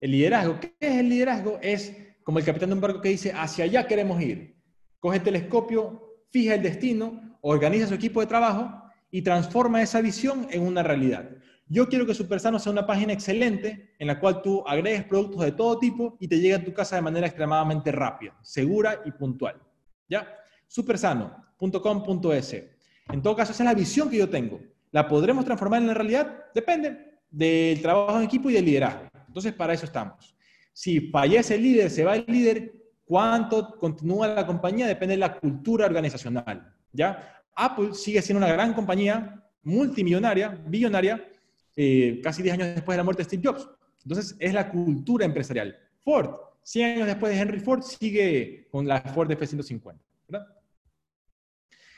El 0.00 0.12
liderazgo. 0.12 0.58
¿Qué 0.60 0.74
es 0.80 0.96
el 0.96 1.08
liderazgo? 1.08 1.58
Es 1.60 1.94
como 2.22 2.38
el 2.38 2.44
capitán 2.44 2.70
de 2.70 2.74
un 2.74 2.80
barco 2.80 3.00
que 3.00 3.10
dice, 3.10 3.32
hacia 3.32 3.64
allá 3.64 3.86
queremos 3.86 4.20
ir. 4.22 4.56
Coge 4.98 5.18
el 5.18 5.22
telescopio, 5.22 6.24
fija 6.30 6.54
el 6.54 6.62
destino, 6.62 7.38
organiza 7.40 7.86
su 7.86 7.94
equipo 7.94 8.20
de 8.20 8.26
trabajo 8.26 8.82
y 9.10 9.22
transforma 9.22 9.82
esa 9.82 10.00
visión 10.00 10.46
en 10.50 10.62
una 10.62 10.82
realidad. 10.82 11.30
Yo 11.68 11.88
quiero 11.88 12.06
que 12.06 12.14
Supersano 12.14 12.58
sea 12.58 12.72
una 12.72 12.86
página 12.86 13.12
excelente 13.12 13.94
en 13.98 14.06
la 14.06 14.20
cual 14.20 14.42
tú 14.42 14.62
agregues 14.66 15.04
productos 15.04 15.42
de 15.42 15.52
todo 15.52 15.78
tipo 15.78 16.16
y 16.20 16.28
te 16.28 16.38
llegue 16.38 16.54
a 16.54 16.64
tu 16.64 16.72
casa 16.72 16.96
de 16.96 17.02
manera 17.02 17.26
extremadamente 17.26 17.90
rápida, 17.90 18.36
segura 18.42 19.02
y 19.04 19.10
puntual. 19.12 19.60
¿Ya? 20.08 20.28
Supersano.com.es. 20.68 22.75
En 23.12 23.22
todo 23.22 23.36
caso, 23.36 23.52
esa 23.52 23.62
es 23.62 23.68
la 23.68 23.74
visión 23.74 24.10
que 24.10 24.18
yo 24.18 24.28
tengo. 24.28 24.60
¿La 24.92 25.06
podremos 25.08 25.44
transformar 25.44 25.80
en 25.80 25.88
la 25.88 25.94
realidad? 25.94 26.44
Depende 26.54 27.18
del 27.30 27.80
trabajo 27.82 28.18
en 28.18 28.24
equipo 28.24 28.50
y 28.50 28.54
del 28.54 28.64
liderazgo. 28.64 29.08
Entonces, 29.26 29.52
para 29.52 29.74
eso 29.74 29.84
estamos. 29.84 30.34
Si 30.72 31.00
fallece 31.10 31.54
el 31.54 31.62
líder, 31.62 31.90
se 31.90 32.04
va 32.04 32.16
el 32.16 32.24
líder, 32.26 32.72
¿cuánto 33.04 33.76
continúa 33.78 34.28
la 34.28 34.46
compañía? 34.46 34.86
Depende 34.86 35.14
de 35.14 35.20
la 35.20 35.38
cultura 35.38 35.86
organizacional. 35.86 36.74
¿Ya? 36.92 37.42
Apple 37.54 37.94
sigue 37.94 38.22
siendo 38.22 38.44
una 38.44 38.52
gran 38.52 38.72
compañía 38.74 39.42
multimillonaria, 39.62 40.48
billonaria, 40.66 41.28
eh, 41.74 42.20
casi 42.22 42.42
10 42.42 42.54
años 42.54 42.74
después 42.74 42.94
de 42.94 42.98
la 42.98 43.04
muerte 43.04 43.22
de 43.22 43.28
Steve 43.28 43.42
Jobs. 43.44 43.68
Entonces, 44.02 44.36
es 44.38 44.54
la 44.54 44.70
cultura 44.70 45.24
empresarial. 45.24 45.76
Ford 46.02 46.46
100 46.66 46.96
años 46.96 47.06
después 47.06 47.32
de 47.32 47.40
Henry 47.40 47.60
Ford, 47.60 47.80
sigue 47.80 48.66
con 48.72 48.88
la 48.88 49.00
Ford 49.00 49.30
F-150. 49.30 49.94
¿verdad? 50.28 50.48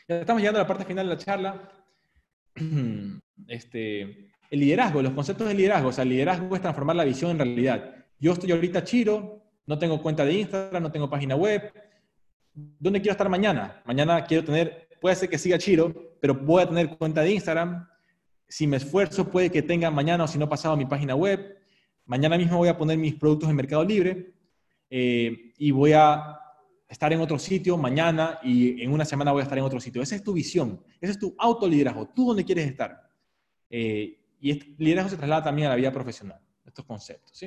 Ya 0.08 0.20
estamos 0.20 0.40
llegando 0.40 0.58
a 0.58 0.62
la 0.62 0.66
parte 0.66 0.86
final 0.86 1.06
de 1.06 1.14
la 1.14 1.20
charla. 1.20 1.72
Este, 3.46 4.32
el 4.50 4.60
liderazgo, 4.60 5.00
los 5.00 5.12
conceptos 5.12 5.46
de 5.46 5.54
liderazgo. 5.54 5.90
O 5.90 5.92
sea, 5.92 6.02
el 6.02 6.10
liderazgo 6.10 6.54
es 6.56 6.60
transformar 6.60 6.96
la 6.96 7.04
visión 7.04 7.30
en 7.30 7.38
realidad. 7.38 7.94
Yo 8.18 8.32
estoy 8.32 8.50
ahorita 8.50 8.82
chiro, 8.82 9.44
no 9.64 9.78
tengo 9.78 10.02
cuenta 10.02 10.24
de 10.24 10.32
Instagram, 10.32 10.82
no 10.82 10.90
tengo 10.90 11.08
página 11.08 11.36
web. 11.36 11.72
¿Dónde 12.52 13.00
quiero 13.00 13.12
estar 13.12 13.28
mañana? 13.28 13.80
Mañana 13.86 14.24
quiero 14.24 14.44
tener, 14.44 14.88
puede 15.00 15.14
ser 15.14 15.30
que 15.30 15.38
siga 15.38 15.56
chiro, 15.56 15.94
pero 16.20 16.34
voy 16.34 16.62
a 16.62 16.68
tener 16.68 16.98
cuenta 16.98 17.22
de 17.22 17.30
Instagram. 17.30 17.88
Si 18.48 18.66
me 18.66 18.78
esfuerzo, 18.78 19.30
puede 19.30 19.50
que 19.50 19.62
tenga 19.62 19.90
mañana 19.90 20.24
o 20.24 20.28
si 20.28 20.36
no 20.36 20.48
pasado 20.48 20.76
mi 20.76 20.84
página 20.84 21.14
web. 21.14 21.56
Mañana 22.06 22.36
mismo 22.36 22.58
voy 22.58 22.68
a 22.68 22.76
poner 22.76 22.98
mis 22.98 23.14
productos 23.14 23.48
en 23.48 23.56
Mercado 23.56 23.84
Libre 23.84 24.32
eh, 24.90 25.52
y 25.56 25.70
voy 25.70 25.92
a 25.92 26.38
estar 26.88 27.12
en 27.12 27.20
otro 27.20 27.38
sitio 27.38 27.76
mañana 27.76 28.38
y 28.42 28.82
en 28.82 28.90
una 28.90 29.04
semana 29.04 29.32
voy 29.32 29.40
a 29.40 29.42
estar 29.44 29.58
en 29.58 29.64
otro 29.64 29.80
sitio. 29.80 30.00
Esa 30.00 30.16
es 30.16 30.24
tu 30.24 30.32
visión, 30.32 30.80
ese 31.00 31.12
es 31.12 31.18
tu 31.18 31.34
autoliderazgo, 31.38 32.08
tú 32.08 32.28
dónde 32.28 32.44
quieres 32.44 32.66
estar. 32.66 33.10
Eh, 33.68 34.18
y 34.40 34.50
este 34.50 34.74
liderazgo 34.78 35.10
se 35.10 35.16
traslada 35.16 35.44
también 35.44 35.66
a 35.66 35.70
la 35.70 35.76
vida 35.76 35.92
profesional, 35.92 36.40
estos 36.64 36.84
conceptos. 36.84 37.38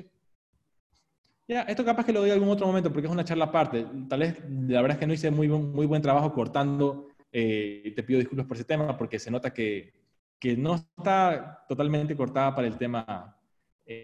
Ya, 1.47 1.61
esto 1.63 1.84
capaz 1.84 2.05
que 2.05 2.13
lo 2.13 2.22
doy 2.22 2.30
en 2.30 2.35
algún 2.35 2.49
otro 2.49 2.68
momento 2.68 2.91
porque 2.93 3.07
es 3.07 3.11
una 3.11 3.26
charla 3.26 3.45
aparte. 3.45 3.85
Tal 4.07 4.19
vez, 4.19 4.38
la 4.68 4.81
verdad 4.81 4.95
es 4.95 4.99
que 4.99 5.07
no 5.07 5.13
hice 5.13 5.31
muy, 5.31 5.47
muy 5.47 5.85
buen 5.85 6.01
trabajo 6.01 6.31
cortando, 6.31 7.07
eh, 7.31 7.93
te 7.95 8.03
pido 8.03 8.19
disculpas 8.19 8.45
por 8.45 8.57
ese 8.57 8.65
tema 8.65 8.95
porque 8.97 9.18
se 9.18 9.31
nota 9.31 9.53
que, 9.53 9.93
que 10.38 10.55
no 10.55 10.76
está 10.76 11.65
totalmente 11.68 12.15
cortada 12.15 12.53
para 12.53 12.68
el 12.68 12.77
tema 12.77 13.35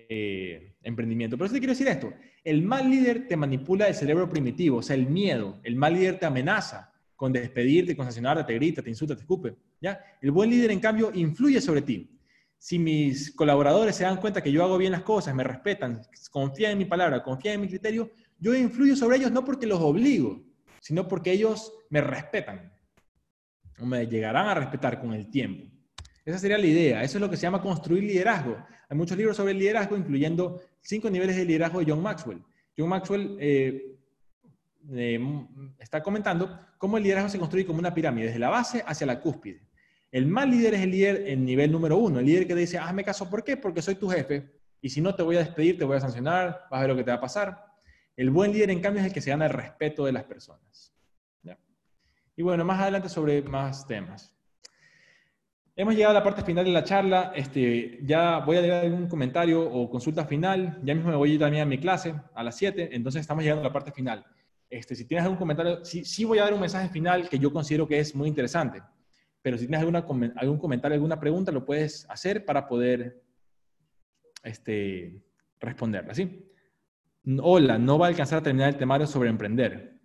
eh, 0.09 0.75
emprendimiento. 0.83 1.37
Pero 1.37 1.51
te 1.51 1.59
quiero 1.59 1.73
decir 1.73 1.87
esto, 1.87 2.13
el 2.43 2.61
mal 2.61 2.89
líder 2.89 3.27
te 3.27 3.35
manipula 3.35 3.87
el 3.87 3.95
cerebro 3.95 4.29
primitivo, 4.29 4.77
o 4.77 4.81
sea, 4.81 4.95
el 4.95 5.07
miedo, 5.07 5.59
el 5.63 5.75
mal 5.75 5.93
líder 5.93 6.19
te 6.19 6.25
amenaza 6.25 6.93
con 7.15 7.33
despedirte, 7.33 7.95
con 7.95 8.05
sancionarte, 8.05 8.43
te 8.43 8.53
grita, 8.53 8.81
te 8.81 8.89
insulta, 8.89 9.15
te 9.15 9.21
escupe. 9.21 9.55
¿ya? 9.81 9.99
El 10.21 10.31
buen 10.31 10.49
líder, 10.49 10.71
en 10.71 10.79
cambio, 10.79 11.11
influye 11.13 11.59
sobre 11.59 11.81
ti. 11.81 12.17
Si 12.59 12.79
mis 12.79 13.35
colaboradores 13.35 13.95
se 13.95 14.03
dan 14.03 14.17
cuenta 14.17 14.41
que 14.41 14.51
yo 14.51 14.63
hago 14.63 14.77
bien 14.77 14.91
las 14.91 15.03
cosas, 15.03 15.35
me 15.35 15.43
respetan, 15.43 16.01
confían 16.31 16.73
en 16.73 16.77
mi 16.77 16.85
palabra, 16.85 17.23
confían 17.23 17.55
en 17.55 17.61
mi 17.61 17.67
criterio, 17.67 18.11
yo 18.39 18.55
influyo 18.55 18.95
sobre 18.95 19.17
ellos 19.17 19.31
no 19.31 19.43
porque 19.43 19.67
los 19.67 19.79
obligo, 19.79 20.43
sino 20.79 21.07
porque 21.07 21.31
ellos 21.31 21.73
me 21.89 22.01
respetan. 22.01 22.73
O 23.79 23.85
me 23.85 24.07
llegarán 24.07 24.47
a 24.47 24.55
respetar 24.55 24.99
con 24.99 25.13
el 25.13 25.29
tiempo. 25.29 25.76
Esa 26.27 26.39
sería 26.39 26.57
la 26.57 26.65
idea. 26.65 27.03
Eso 27.03 27.17
es 27.17 27.21
lo 27.21 27.29
que 27.29 27.37
se 27.37 27.43
llama 27.43 27.61
construir 27.61 28.03
liderazgo. 28.03 28.57
Hay 28.89 28.97
muchos 28.97 29.17
libros 29.17 29.37
sobre 29.37 29.53
el 29.53 29.59
liderazgo, 29.59 29.95
incluyendo 29.95 30.61
cinco 30.81 31.09
niveles 31.09 31.37
de 31.37 31.45
liderazgo 31.45 31.79
de 31.79 31.89
John 31.89 32.01
Maxwell. 32.01 32.43
John 32.77 32.89
Maxwell 32.89 33.37
eh, 33.39 33.95
eh, 34.91 35.19
está 35.79 36.03
comentando 36.03 36.59
cómo 36.77 36.97
el 36.97 37.03
liderazgo 37.03 37.29
se 37.29 37.39
construye 37.39 37.65
como 37.65 37.79
una 37.79 37.93
pirámide, 37.93 38.25
desde 38.25 38.39
la 38.39 38.49
base 38.49 38.83
hacia 38.85 39.07
la 39.07 39.21
cúspide. 39.21 39.61
El 40.11 40.27
mal 40.27 40.51
líder 40.51 40.73
es 40.73 40.81
el 40.81 40.91
líder 40.91 41.29
en 41.29 41.45
nivel 41.45 41.71
número 41.71 41.97
uno, 41.97 42.19
el 42.19 42.25
líder 42.25 42.45
que 42.45 42.55
dice, 42.55 42.77
hazme 42.77 43.05
caso, 43.05 43.29
¿por 43.29 43.45
qué? 43.45 43.55
Porque 43.55 43.81
soy 43.81 43.95
tu 43.95 44.09
jefe, 44.09 44.51
y 44.81 44.89
si 44.89 44.99
no 44.99 45.15
te 45.15 45.23
voy 45.23 45.37
a 45.37 45.39
despedir, 45.39 45.77
te 45.77 45.85
voy 45.85 45.95
a 45.95 46.01
sancionar, 46.01 46.67
vas 46.69 46.77
a 46.77 46.81
ver 46.81 46.89
lo 46.89 46.97
que 46.97 47.05
te 47.05 47.11
va 47.11 47.17
a 47.17 47.21
pasar. 47.21 47.63
El 48.17 48.31
buen 48.31 48.51
líder, 48.51 48.69
en 48.69 48.81
cambio, 48.81 48.99
es 48.99 49.07
el 49.07 49.13
que 49.13 49.21
se 49.21 49.29
gana 49.29 49.45
el 49.45 49.53
respeto 49.53 50.03
de 50.03 50.11
las 50.11 50.25
personas. 50.25 50.93
Y 52.35 52.43
bueno, 52.43 52.65
más 52.65 52.81
adelante 52.81 53.07
sobre 53.07 53.41
más 53.43 53.87
temas. 53.87 54.36
Hemos 55.79 55.93
llegado 55.93 56.09
a 56.09 56.19
la 56.21 56.23
parte 56.23 56.41
final 56.41 56.65
de 56.65 56.71
la 56.71 56.83
charla. 56.83 57.31
Este, 57.35 57.99
ya 58.01 58.39
voy 58.39 58.57
a 58.57 58.61
leer 58.61 58.85
algún 58.85 59.07
comentario 59.07 59.61
o 59.61 59.87
consulta 59.87 60.25
final. 60.25 60.79
Ya 60.81 60.95
mismo 60.95 61.11
me 61.11 61.15
voy 61.15 61.29
a 61.29 61.33
ir 61.35 61.39
también 61.39 61.61
a 61.61 61.65
mi 61.67 61.77
clase 61.77 62.15
a 62.33 62.43
las 62.43 62.55
7. 62.57 62.89
Entonces 62.93 63.21
estamos 63.21 63.43
llegando 63.43 63.61
a 63.61 63.67
la 63.67 63.71
parte 63.71 63.91
final. 63.91 64.25
Este, 64.71 64.95
si 64.95 65.05
tienes 65.05 65.25
algún 65.25 65.37
comentario, 65.37 65.85
sí, 65.85 66.03
sí, 66.03 66.25
voy 66.25 66.39
a 66.39 66.45
dar 66.45 66.55
un 66.55 66.61
mensaje 66.61 66.89
final 66.89 67.29
que 67.29 67.37
yo 67.37 67.53
considero 67.53 67.87
que 67.87 67.99
es 67.99 68.15
muy 68.15 68.27
interesante. 68.27 68.81
Pero 69.43 69.55
si 69.55 69.67
tienes 69.67 69.81
alguna, 69.81 70.03
algún 70.37 70.57
comentario, 70.57 70.95
alguna 70.95 71.19
pregunta, 71.19 71.51
lo 71.51 71.63
puedes 71.63 72.09
hacer 72.09 72.43
para 72.43 72.67
poder 72.67 73.21
este, 74.43 75.21
responderla. 75.59 76.15
¿sí? 76.15 76.51
Hola, 77.39 77.77
no 77.77 77.99
va 77.99 78.07
a 78.07 78.09
alcanzar 78.09 78.39
a 78.39 78.41
terminar 78.41 78.69
el 78.69 78.77
temario 78.77 79.05
sobre 79.05 79.29
emprender. 79.29 79.96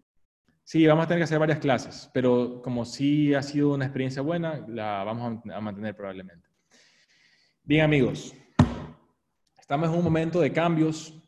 Sí, 0.65 0.87
vamos 0.87 1.05
a 1.05 1.09
tener 1.09 1.21
que 1.21 1.25
hacer 1.25 1.39
varias 1.39 1.59
clases, 1.59 2.09
pero 2.15 2.63
como 2.63 2.85
sí 2.85 3.35
ha 3.35 3.43
sido 3.43 3.75
una 3.75 3.85
experiencia 3.85 4.23
buena, 4.23 4.65
la 4.69 5.03
vamos 5.05 5.43
a 5.53 5.61
mantener 5.61 5.97
probablemente. 5.97 6.49
Bien, 7.65 7.85
amigos, 7.85 8.35
estamos 9.59 9.89
en 9.89 9.97
un 9.97 10.05
momento 10.05 10.41
de 10.41 10.53
cambios. 10.53 11.21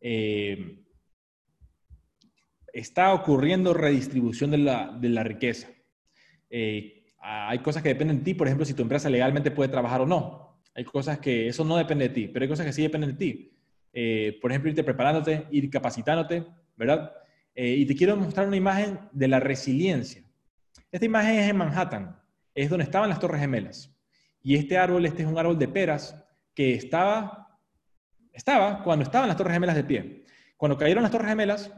Eh, 0.00 0.84
está 2.72 3.14
ocurriendo 3.14 3.72
redistribución 3.72 4.50
de 4.50 4.58
la, 4.58 5.22
riqueza. 5.22 5.68
Eh, 6.50 7.06
hay 7.20 7.60
cosas 7.60 7.82
que 7.82 7.90
dependen 7.90 8.18
de 8.18 8.24
ti, 8.24 8.34
por 8.34 8.48
ejemplo, 8.48 8.66
si 8.66 8.74
tu 8.74 8.82
empresa 8.82 9.08
legalmente 9.08 9.52
puede 9.52 9.70
trabajar 9.70 10.00
o 10.00 10.06
no. 10.06 10.60
Hay 10.74 10.84
cosas 10.84 11.20
que 11.20 11.46
eso 11.46 11.64
no 11.64 11.76
depende 11.76 12.08
de 12.08 12.14
ti, 12.14 12.28
pero 12.28 12.42
hay 12.42 12.48
cosas 12.48 12.66
que 12.66 12.72
sí 12.72 12.82
dependen 12.82 13.10
de 13.12 13.16
ti. 13.16 13.52
Eh, 13.92 14.38
por 14.42 14.50
ejemplo, 14.50 14.70
irte 14.70 14.82
preparándote, 14.82 15.46
ir 15.52 15.70
capacitándote, 15.70 16.44
¿verdad? 16.76 17.12
Eh, 17.54 17.74
y 17.76 17.86
te 17.86 17.94
quiero 17.94 18.16
mostrar 18.16 18.46
una 18.46 18.56
imagen 18.56 18.98
de 19.12 19.28
la 19.28 19.40
resiliencia. 19.40 20.22
Esta 20.90 21.06
imagen 21.06 21.36
es 21.36 21.50
en 21.50 21.56
Manhattan, 21.56 22.20
es 22.54 22.70
donde 22.70 22.84
estaban 22.84 23.08
las 23.08 23.20
Torres 23.20 23.40
Gemelas. 23.40 23.90
Y 24.42 24.56
este 24.56 24.76
árbol, 24.76 25.06
este 25.06 25.22
es 25.22 25.28
un 25.28 25.38
árbol 25.38 25.58
de 25.58 25.68
peras 25.68 26.16
que 26.54 26.74
estaba, 26.74 27.58
estaba 28.32 28.82
cuando 28.82 29.04
estaban 29.04 29.28
las 29.28 29.36
Torres 29.36 29.54
Gemelas 29.54 29.76
de 29.76 29.84
pie. 29.84 30.24
Cuando 30.56 30.76
cayeron 30.76 31.02
las 31.02 31.12
Torres 31.12 31.28
Gemelas, 31.28 31.72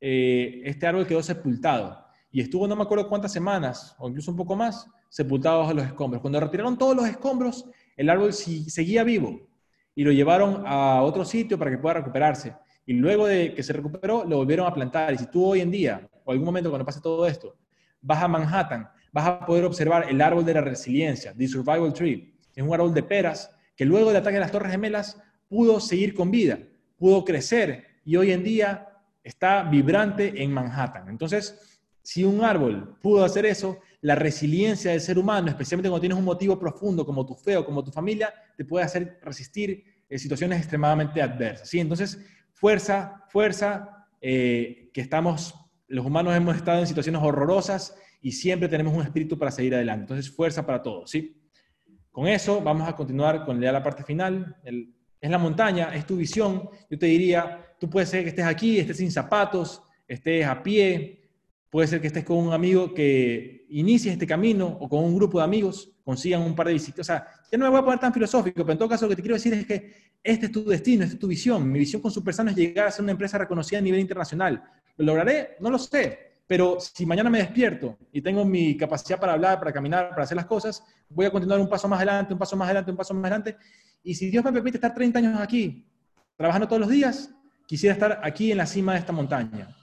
eh, 0.00 0.62
este 0.64 0.86
árbol 0.86 1.06
quedó 1.06 1.22
sepultado 1.22 2.06
y 2.32 2.40
estuvo 2.40 2.66
no 2.66 2.76
me 2.76 2.82
acuerdo 2.82 3.08
cuántas 3.08 3.32
semanas, 3.32 3.94
o 3.98 4.08
incluso 4.08 4.30
un 4.30 4.36
poco 4.36 4.56
más, 4.56 4.88
sepultado 5.08 5.60
bajo 5.60 5.74
los 5.74 5.84
escombros. 5.84 6.20
Cuando 6.22 6.40
retiraron 6.40 6.78
todos 6.78 6.96
los 6.96 7.06
escombros, 7.06 7.68
el 7.96 8.08
árbol 8.08 8.32
seguía 8.32 9.02
vivo 9.02 9.48
y 9.94 10.04
lo 10.04 10.12
llevaron 10.12 10.64
a 10.66 11.02
otro 11.02 11.24
sitio 11.24 11.58
para 11.58 11.70
que 11.70 11.78
pueda 11.78 11.94
recuperarse. 11.94 12.54
Y 12.90 12.94
luego 12.94 13.28
de 13.28 13.54
que 13.54 13.62
se 13.62 13.72
recuperó, 13.72 14.24
lo 14.24 14.38
volvieron 14.38 14.66
a 14.66 14.74
plantar. 14.74 15.14
Y 15.14 15.18
si 15.18 15.26
tú 15.26 15.46
hoy 15.46 15.60
en 15.60 15.70
día, 15.70 16.10
o 16.24 16.32
algún 16.32 16.44
momento 16.44 16.70
cuando 16.70 16.84
pase 16.84 17.00
todo 17.00 17.24
esto, 17.24 17.56
vas 18.00 18.20
a 18.20 18.26
Manhattan, 18.26 18.90
vas 19.12 19.26
a 19.26 19.46
poder 19.46 19.64
observar 19.64 20.06
el 20.10 20.20
árbol 20.20 20.44
de 20.44 20.54
la 20.54 20.60
resiliencia, 20.60 21.32
The 21.32 21.46
Survival 21.46 21.92
Tree. 21.92 22.34
Es 22.52 22.64
un 22.64 22.74
árbol 22.74 22.92
de 22.92 23.04
peras 23.04 23.48
que 23.76 23.84
luego 23.84 24.08
del 24.08 24.16
ataque 24.16 24.34
de 24.34 24.40
las 24.40 24.50
Torres 24.50 24.72
Gemelas 24.72 25.16
pudo 25.48 25.78
seguir 25.78 26.14
con 26.14 26.32
vida, 26.32 26.58
pudo 26.98 27.24
crecer 27.24 27.86
y 28.04 28.16
hoy 28.16 28.32
en 28.32 28.42
día 28.42 28.88
está 29.22 29.62
vibrante 29.62 30.42
en 30.42 30.52
Manhattan. 30.52 31.08
Entonces, 31.08 31.80
si 32.02 32.24
un 32.24 32.42
árbol 32.42 32.98
pudo 33.00 33.24
hacer 33.24 33.46
eso, 33.46 33.78
la 34.00 34.16
resiliencia 34.16 34.90
del 34.90 35.00
ser 35.00 35.16
humano, 35.16 35.48
especialmente 35.48 35.88
cuando 35.88 36.00
tienes 36.00 36.18
un 36.18 36.24
motivo 36.24 36.58
profundo 36.58 37.06
como 37.06 37.24
tu 37.24 37.36
fe 37.36 37.56
o 37.56 37.64
como 37.64 37.84
tu 37.84 37.92
familia, 37.92 38.34
te 38.56 38.64
puede 38.64 38.84
hacer 38.84 39.20
resistir 39.22 39.84
eh, 40.08 40.18
situaciones 40.18 40.58
extremadamente 40.58 41.22
adversas. 41.22 41.68
¿sí? 41.68 41.78
Entonces, 41.78 42.18
fuerza, 42.60 43.24
fuerza, 43.28 44.06
eh, 44.20 44.90
que 44.92 45.00
estamos, 45.00 45.54
los 45.88 46.04
humanos 46.04 46.36
hemos 46.36 46.56
estado 46.56 46.80
en 46.80 46.86
situaciones 46.86 47.22
horrorosas 47.22 47.96
y 48.20 48.32
siempre 48.32 48.68
tenemos 48.68 48.92
un 48.94 49.00
espíritu 49.00 49.38
para 49.38 49.50
seguir 49.50 49.74
adelante. 49.74 50.02
Entonces, 50.02 50.30
fuerza 50.30 50.66
para 50.66 50.82
todos, 50.82 51.10
¿sí? 51.10 51.40
Con 52.10 52.26
eso 52.26 52.60
vamos 52.60 52.86
a 52.86 52.94
continuar 52.94 53.46
con 53.46 53.58
la 53.58 53.82
parte 53.82 54.04
final. 54.04 54.56
es 54.62 55.30
la 55.30 55.38
montaña, 55.38 55.94
es 55.94 56.04
tu 56.06 56.16
visión. 56.16 56.68
Yo 56.90 56.98
te 56.98 57.06
diría, 57.06 57.74
tú 57.80 57.88
puedes 57.88 58.10
ser 58.10 58.24
que 58.24 58.28
estés 58.28 58.44
aquí, 58.44 58.78
estés 58.78 58.98
sin 58.98 59.10
zapatos, 59.10 59.82
estés 60.06 60.44
a 60.44 60.62
pie, 60.62 61.19
puede 61.70 61.86
ser 61.86 62.00
que 62.00 62.08
estés 62.08 62.24
con 62.24 62.36
un 62.36 62.52
amigo 62.52 62.92
que 62.92 63.66
inicie 63.70 64.12
este 64.12 64.26
camino 64.26 64.66
o 64.80 64.88
con 64.88 65.04
un 65.04 65.14
grupo 65.14 65.38
de 65.38 65.44
amigos, 65.44 65.92
consigan 66.04 66.42
un 66.42 66.54
par 66.54 66.66
de 66.66 66.72
bicicletas. 66.74 67.08
O 67.08 67.12
sea, 67.12 67.26
ya 67.50 67.56
no 67.56 67.64
me 67.64 67.70
voy 67.70 67.80
a 67.80 67.84
poner 67.84 68.00
tan 68.00 68.12
filosófico, 68.12 68.62
pero 68.62 68.72
en 68.72 68.78
todo 68.78 68.88
caso 68.88 69.04
lo 69.06 69.10
que 69.10 69.16
te 69.16 69.22
quiero 69.22 69.36
decir 69.36 69.54
es 69.54 69.66
que 69.66 70.10
este 70.22 70.46
es 70.46 70.52
tu 70.52 70.64
destino, 70.64 71.04
esta 71.04 71.14
es 71.14 71.20
tu 71.20 71.28
visión. 71.28 71.70
Mi 71.70 71.78
visión 71.78 72.02
con 72.02 72.10
Supersano 72.10 72.50
es 72.50 72.56
llegar 72.56 72.88
a 72.88 72.90
ser 72.90 73.04
una 73.04 73.12
empresa 73.12 73.38
reconocida 73.38 73.78
a 73.78 73.82
nivel 73.82 74.00
internacional. 74.00 74.62
¿Lo 74.96 75.06
lograré? 75.06 75.56
No 75.60 75.70
lo 75.70 75.78
sé. 75.78 76.30
Pero 76.46 76.78
si 76.80 77.06
mañana 77.06 77.30
me 77.30 77.38
despierto 77.38 77.96
y 78.12 78.20
tengo 78.20 78.44
mi 78.44 78.76
capacidad 78.76 79.20
para 79.20 79.34
hablar, 79.34 79.60
para 79.60 79.72
caminar, 79.72 80.10
para 80.10 80.24
hacer 80.24 80.36
las 80.36 80.46
cosas, 80.46 80.82
voy 81.08 81.26
a 81.26 81.30
continuar 81.30 81.60
un 81.60 81.68
paso 81.68 81.86
más 81.86 81.98
adelante, 81.98 82.32
un 82.32 82.38
paso 82.40 82.56
más 82.56 82.66
adelante, 82.66 82.90
un 82.90 82.96
paso 82.96 83.14
más 83.14 83.22
adelante. 83.22 83.56
Y 84.02 84.14
si 84.14 84.28
Dios 84.30 84.44
me 84.44 84.52
permite 84.52 84.78
estar 84.78 84.92
30 84.92 85.18
años 85.20 85.40
aquí, 85.40 85.86
trabajando 86.36 86.66
todos 86.66 86.80
los 86.80 86.90
días, 86.90 87.30
quisiera 87.68 87.92
estar 87.92 88.20
aquí 88.24 88.50
en 88.50 88.58
la 88.58 88.66
cima 88.66 88.94
de 88.94 88.98
esta 88.98 89.12
montaña. 89.12 89.76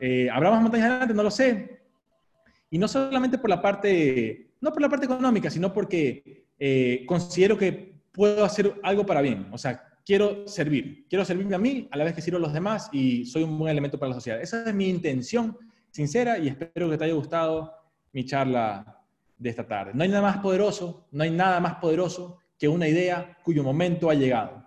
Eh, 0.00 0.28
¿Habrá 0.30 0.50
más 0.50 0.62
montañas 0.62 0.90
adelante? 0.90 1.14
No 1.14 1.22
lo 1.22 1.30
sé. 1.30 1.80
Y 2.70 2.78
no 2.78 2.88
solamente 2.88 3.38
por 3.38 3.50
la 3.50 3.60
parte, 3.62 4.52
no 4.60 4.72
por 4.72 4.82
la 4.82 4.88
parte 4.88 5.06
económica, 5.06 5.50
sino 5.50 5.72
porque 5.72 6.46
eh, 6.58 7.04
considero 7.06 7.56
que 7.56 7.94
puedo 8.12 8.44
hacer 8.44 8.74
algo 8.82 9.06
para 9.06 9.20
bien. 9.20 9.48
O 9.52 9.58
sea, 9.58 9.82
quiero 10.04 10.46
servir. 10.48 11.06
Quiero 11.08 11.24
servirme 11.24 11.54
a 11.54 11.58
mí 11.58 11.88
a 11.90 11.96
la 11.96 12.04
vez 12.04 12.14
que 12.14 12.22
sirvo 12.22 12.38
a 12.38 12.40
los 12.40 12.52
demás 12.52 12.88
y 12.92 13.24
soy 13.26 13.42
un 13.42 13.58
buen 13.58 13.70
elemento 13.70 13.98
para 13.98 14.10
la 14.10 14.14
sociedad. 14.14 14.40
Esa 14.40 14.64
es 14.64 14.74
mi 14.74 14.88
intención 14.88 15.56
sincera 15.90 16.38
y 16.38 16.48
espero 16.48 16.88
que 16.90 16.98
te 16.98 17.04
haya 17.04 17.14
gustado 17.14 17.72
mi 18.12 18.24
charla 18.24 19.02
de 19.36 19.50
esta 19.50 19.66
tarde. 19.66 19.92
No 19.94 20.02
hay 20.02 20.08
nada 20.08 20.22
más 20.22 20.38
poderoso, 20.38 21.06
no 21.12 21.22
hay 21.24 21.30
nada 21.30 21.60
más 21.60 21.76
poderoso 21.76 22.38
que 22.58 22.68
una 22.68 22.88
idea 22.88 23.36
cuyo 23.44 23.62
momento 23.62 24.10
ha 24.10 24.14
llegado. 24.14 24.64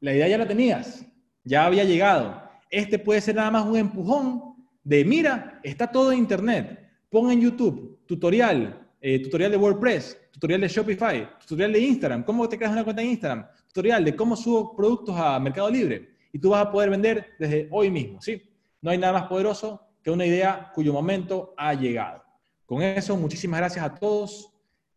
La 0.00 0.12
idea 0.12 0.28
ya 0.28 0.38
la 0.38 0.46
tenías, 0.46 1.04
ya 1.44 1.66
había 1.66 1.84
llegado. 1.84 2.42
este 2.70 2.98
puede 2.98 3.20
ser 3.20 3.36
nada 3.36 3.50
más 3.50 3.64
un 3.66 3.76
empujón 3.76 4.53
de, 4.84 5.04
mira, 5.04 5.60
está 5.62 5.90
todo 5.90 6.12
en 6.12 6.18
Internet. 6.18 6.80
Pon 7.10 7.30
en 7.30 7.40
YouTube 7.40 7.94
tutorial, 8.06 8.86
eh, 9.00 9.18
tutorial 9.20 9.50
de 9.50 9.56
WordPress, 9.56 10.20
tutorial 10.32 10.60
de 10.60 10.68
Shopify, 10.68 11.28
tutorial 11.40 11.72
de 11.72 11.80
Instagram, 11.80 12.24
cómo 12.24 12.48
te 12.48 12.56
creas 12.56 12.72
una 12.72 12.84
cuenta 12.84 13.02
en 13.02 13.10
Instagram, 13.10 13.46
tutorial 13.68 14.04
de 14.04 14.14
cómo 14.16 14.36
subo 14.36 14.74
productos 14.76 15.16
a 15.18 15.38
Mercado 15.38 15.70
Libre. 15.70 16.10
Y 16.32 16.38
tú 16.38 16.50
vas 16.50 16.66
a 16.66 16.70
poder 16.70 16.90
vender 16.90 17.28
desde 17.38 17.68
hoy 17.70 17.90
mismo, 17.90 18.20
¿sí? 18.20 18.42
No 18.82 18.90
hay 18.90 18.98
nada 18.98 19.12
más 19.12 19.28
poderoso 19.28 19.80
que 20.02 20.10
una 20.10 20.26
idea 20.26 20.70
cuyo 20.74 20.92
momento 20.92 21.54
ha 21.56 21.72
llegado. 21.74 22.22
Con 22.66 22.82
eso, 22.82 23.16
muchísimas 23.16 23.60
gracias 23.60 23.84
a 23.84 23.94
todos 23.94 24.52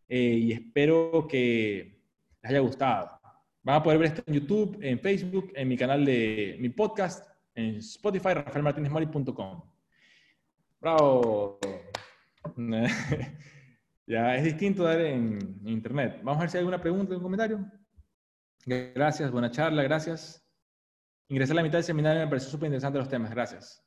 eh, 0.09 0.39
y 0.41 0.51
espero 0.51 1.27
que 1.27 2.01
les 2.41 2.51
haya 2.51 2.59
gustado. 2.59 3.11
Van 3.61 3.75
a 3.75 3.83
poder 3.83 3.99
ver 3.99 4.07
esto 4.07 4.23
en 4.25 4.33
YouTube, 4.33 4.77
en 4.81 4.99
Facebook, 4.99 5.51
en 5.53 5.67
mi 5.67 5.77
canal 5.77 6.03
de 6.03 6.57
mi 6.59 6.69
podcast, 6.69 7.29
en 7.53 7.75
Spotify, 7.75 8.33
rafaelmartinezmori.com. 8.33 9.76
Bravo. 10.79 11.59
ya 14.07 14.35
es 14.35 14.43
distinto 14.43 14.83
dar 14.83 15.01
en, 15.01 15.59
internet. 15.65 16.19
Vamos 16.23 16.37
a 16.37 16.41
ver 16.41 16.49
si 16.49 16.57
hay 16.57 16.61
alguna 16.61 16.81
pregunta 16.81 17.15
un 17.15 17.21
comentario. 17.21 17.65
Gracias, 18.65 19.31
buena 19.31 19.49
charla, 19.49 19.83
gracias. 19.83 20.45
Ingresé 21.29 21.53
a 21.53 21.55
la 21.55 21.63
mitad 21.63 21.77
del 21.77 21.83
seminario, 21.83 22.21
me 22.21 22.27
pareció 22.27 22.49
súper 22.49 22.67
interesante 22.67 22.99
los 22.99 23.09
temas, 23.09 23.31
gracias. 23.31 23.83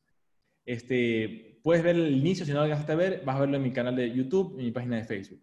Este, 0.64 1.60
puedes 1.62 1.82
ver 1.82 1.96
el 1.96 2.16
inicio, 2.16 2.44
si 2.44 2.52
no 2.52 2.58
lo 2.58 2.64
alcanzaste 2.64 2.92
a 2.92 2.96
ver, 2.96 3.22
vas 3.24 3.36
a 3.36 3.40
verlo 3.40 3.56
en 3.56 3.62
mi 3.62 3.72
canal 3.72 3.96
de 3.96 4.10
YouTube 4.10 4.56
y 4.56 4.60
en 4.60 4.66
mi 4.66 4.72
página 4.72 4.96
de 4.96 5.04
Facebook. 5.04 5.42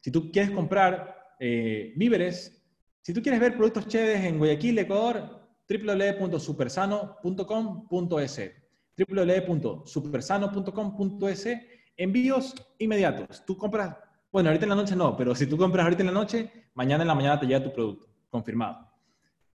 Si 0.00 0.10
tú 0.10 0.30
quieres 0.30 0.50
comprar 0.50 1.16
eh, 1.40 1.94
víveres, 1.96 2.62
si 3.02 3.14
tú 3.14 3.22
quieres 3.22 3.40
ver 3.40 3.56
productos 3.56 3.88
chéveres 3.88 4.24
en 4.24 4.38
Guayaquil, 4.38 4.78
Ecuador, 4.78 5.38
www.supersano.com.es 5.68 8.67
www.supersano.com.es 9.06 11.48
envíos 11.96 12.54
inmediatos. 12.78 13.44
Tú 13.44 13.56
compras, 13.56 13.96
bueno, 14.32 14.48
ahorita 14.48 14.64
en 14.64 14.70
la 14.70 14.76
noche 14.76 14.96
no, 14.96 15.16
pero 15.16 15.34
si 15.34 15.46
tú 15.46 15.56
compras 15.56 15.84
ahorita 15.84 16.02
en 16.02 16.06
la 16.06 16.12
noche, 16.12 16.50
mañana 16.74 17.02
en 17.02 17.08
la 17.08 17.14
mañana 17.14 17.38
te 17.38 17.46
llega 17.46 17.62
tu 17.62 17.72
producto, 17.72 18.08
confirmado. 18.30 18.88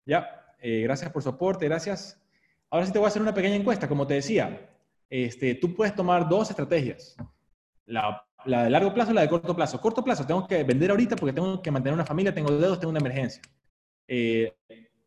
Ya, 0.06 0.56
eh, 0.60 0.82
gracias 0.82 1.12
por 1.12 1.24
su 1.24 1.30
aporte, 1.30 1.66
gracias. 1.66 2.22
Ahora 2.70 2.86
sí 2.86 2.92
te 2.92 3.00
voy 3.00 3.06
a 3.06 3.10
hacer 3.10 3.22
una 3.22 3.34
pequeña 3.34 3.56
encuesta, 3.56 3.88
como 3.88 4.08
te 4.08 4.16
decía. 4.16 4.70
Este, 5.10 5.56
tú 5.56 5.76
puedes 5.76 5.94
tomar 5.94 6.30
dos 6.30 6.50
estrategias. 6.50 7.18
La, 7.86 8.26
de 8.46 8.70
largo 8.70 8.94
plazo 8.94 9.12
y 9.12 9.14
la 9.14 9.22
de 9.22 9.30
corto 9.30 9.56
plazo. 9.56 9.80
Corto 9.82 10.04
plazo, 10.04 10.26
tengo 10.26 10.48
que 10.48 10.64
vender 10.64 10.90
ahorita 10.90 11.16
porque 11.16 11.34
tengo 11.34 11.62
que 11.62 11.70
mantener 11.70 11.94
una 11.94 12.06
familia, 12.06 12.34
tengo 12.34 12.52
deudos, 12.52 12.80
tengo 12.80 12.92
una 12.92 13.00
emergencia. 13.00 13.42
Eh, 14.08 14.56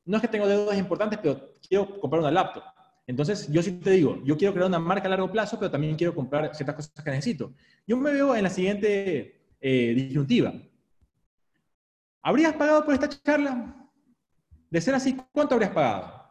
no 0.04 0.18
es 0.18 0.20
que 0.20 0.28
tengo 0.28 0.46
deudas 0.46 0.76
importantes, 0.76 1.18
pero 1.22 1.54
quiero 1.66 1.98
comprar 1.98 2.20
una 2.20 2.30
laptop. 2.30 2.64
Entonces, 3.06 3.48
yo 3.52 3.62
sí 3.62 3.72
te 3.72 3.90
digo, 3.90 4.22
yo 4.24 4.36
quiero 4.36 4.54
crear 4.54 4.68
una 4.68 4.78
marca 4.78 5.06
a 5.06 5.10
largo 5.10 5.30
plazo, 5.30 5.58
pero 5.58 5.70
también 5.70 5.96
quiero 5.96 6.14
comprar 6.14 6.54
ciertas 6.54 6.76
cosas 6.76 7.04
que 7.04 7.10
necesito. 7.10 7.52
Yo 7.86 7.96
me 7.96 8.12
veo 8.12 8.34
en 8.34 8.42
la 8.42 8.50
siguiente 8.50 9.40
eh, 9.60 9.92
disyuntiva. 9.94 10.54
¿Habrías 12.22 12.54
pagado 12.54 12.84
por 12.84 12.94
esta 12.94 13.08
charla? 13.08 13.76
De 14.70 14.80
ser 14.80 14.94
así, 14.94 15.16
¿cuánto 15.32 15.54
habrías 15.54 15.72
pagado? 15.72 16.24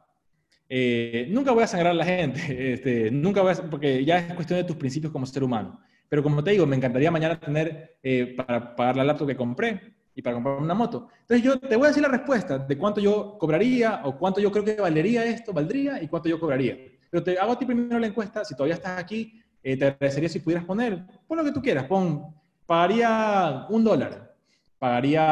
Eh, 0.68 1.28
nunca 1.30 1.52
voy 1.52 1.64
a 1.64 1.68
sangrar 1.68 1.92
a 1.92 1.96
la 1.96 2.06
gente, 2.06 2.40
este, 2.74 3.12
nunca 3.12 3.42
voy 3.42 3.52
a, 3.52 3.56
porque 3.70 4.04
ya 4.04 4.18
es 4.18 4.34
cuestión 4.34 4.58
de 4.58 4.64
tus 4.64 4.76
principios 4.76 5.12
como 5.14 5.28
ser 5.28 5.44
humano. 5.44 5.80
Pero 6.10 6.24
como 6.24 6.44
te 6.44 6.52
digo, 6.52 6.66
me 6.66 6.76
encantaría 6.76 7.12
mañana 7.12 7.40
tener 7.40 7.98
eh, 8.02 8.34
para 8.36 8.76
pagar 8.76 8.98
la 8.98 9.04
laptop 9.04 9.28
que 9.28 9.36
compré 9.36 9.94
y 10.16 10.22
para 10.22 10.36
comprar 10.36 10.58
una 10.58 10.74
moto. 10.74 11.08
Entonces 11.22 11.44
yo 11.44 11.60
te 11.60 11.76
voy 11.76 11.86
a 11.86 11.88
decir 11.90 12.04
la 12.04 12.10
respuesta 12.10 12.58
de 12.58 12.78
cuánto 12.78 13.02
yo 13.02 13.38
cobraría 13.40 14.02
o 14.04 14.18
cuánto 14.18 14.40
yo 14.40 14.52
creo 14.52 14.64
que 14.64 14.76
valería 14.76 15.26
esto, 15.26 15.54
valdría 15.54 16.02
y 16.02 16.08
cuánto 16.08 16.30
yo 16.30 16.40
cobraría. 16.40 16.78
Pero 17.10 17.24
te 17.24 17.38
hago 17.38 17.54
a 17.54 17.60
ti 17.60 17.66
primero 17.66 18.00
la 18.00 18.08
encuesta, 18.08 18.44
si 18.44 18.56
todavía 18.56 18.76
estás 18.76 19.00
aquí, 19.00 19.42
eh, 19.62 19.78
te 19.78 19.86
agradecería 19.86 20.30
si 20.30 20.40
pudieras 20.40 20.66
poner, 20.66 21.06
pon 21.28 21.38
lo 21.38 21.44
que 21.44 21.52
tú 21.52 21.62
quieras, 21.62 21.86
pon, 21.86 22.36
pagaría 22.66 23.66
un 23.70 23.84
dólar, 23.84 24.36
pagaría 24.78 25.24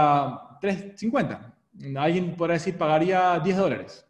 3.50, 0.61 1.53
alguien 1.97 2.35
podrá 2.35 2.53
decir 2.53 2.77
pagaría 2.77 3.39
10 3.39 3.57
dólares, 3.57 4.05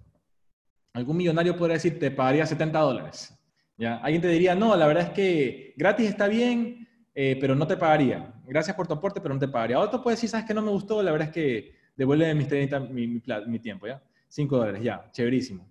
algún 0.94 1.18
millonario 1.18 1.56
podría 1.56 1.76
decir 1.76 1.98
te 1.98 2.12
pagaría 2.12 2.46
70 2.46 2.80
dólares. 2.80 3.34
¿ya? 3.78 3.98
Alguien 3.98 4.22
te 4.22 4.28
diría, 4.28 4.56
no, 4.56 4.76
la 4.76 4.88
verdad 4.88 5.06
es 5.06 5.10
que 5.12 5.74
gratis 5.78 6.10
está 6.10 6.28
bien, 6.28 6.88
eh, 7.16 7.38
pero 7.40 7.56
no 7.56 7.68
te 7.68 7.78
pagaría. 7.78 8.34
Gracias 8.52 8.76
por 8.76 8.86
tu 8.86 8.94
aporte, 8.94 9.22
pero 9.22 9.34
no 9.34 9.40
te 9.40 9.48
pagaría. 9.48 9.80
Otro 9.80 10.04
puede 10.04 10.18
decir, 10.18 10.28
sabes 10.30 10.46
que 10.46 10.54
no 10.54 10.62
me 10.62 10.72
gustó, 10.72 11.02
la 11.02 11.14
verdad 11.14 11.30
es 11.30 11.34
que 11.34 11.74
devuelve 11.96 12.36
mis 12.36 12.50
30, 12.50 12.82
mi, 12.82 13.08
mi, 13.08 13.60
tiempo, 13.60 13.88
¿ya? 13.88 14.04
5 14.28 14.58
dólares, 14.58 14.84
ya, 14.84 15.10
chéverísimo. 15.14 15.66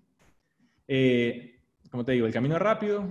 Eh, 0.88 1.60
como 1.90 2.06
te 2.06 2.12
digo, 2.12 2.26
el 2.26 2.32
camino 2.32 2.58
rápido. 2.58 3.06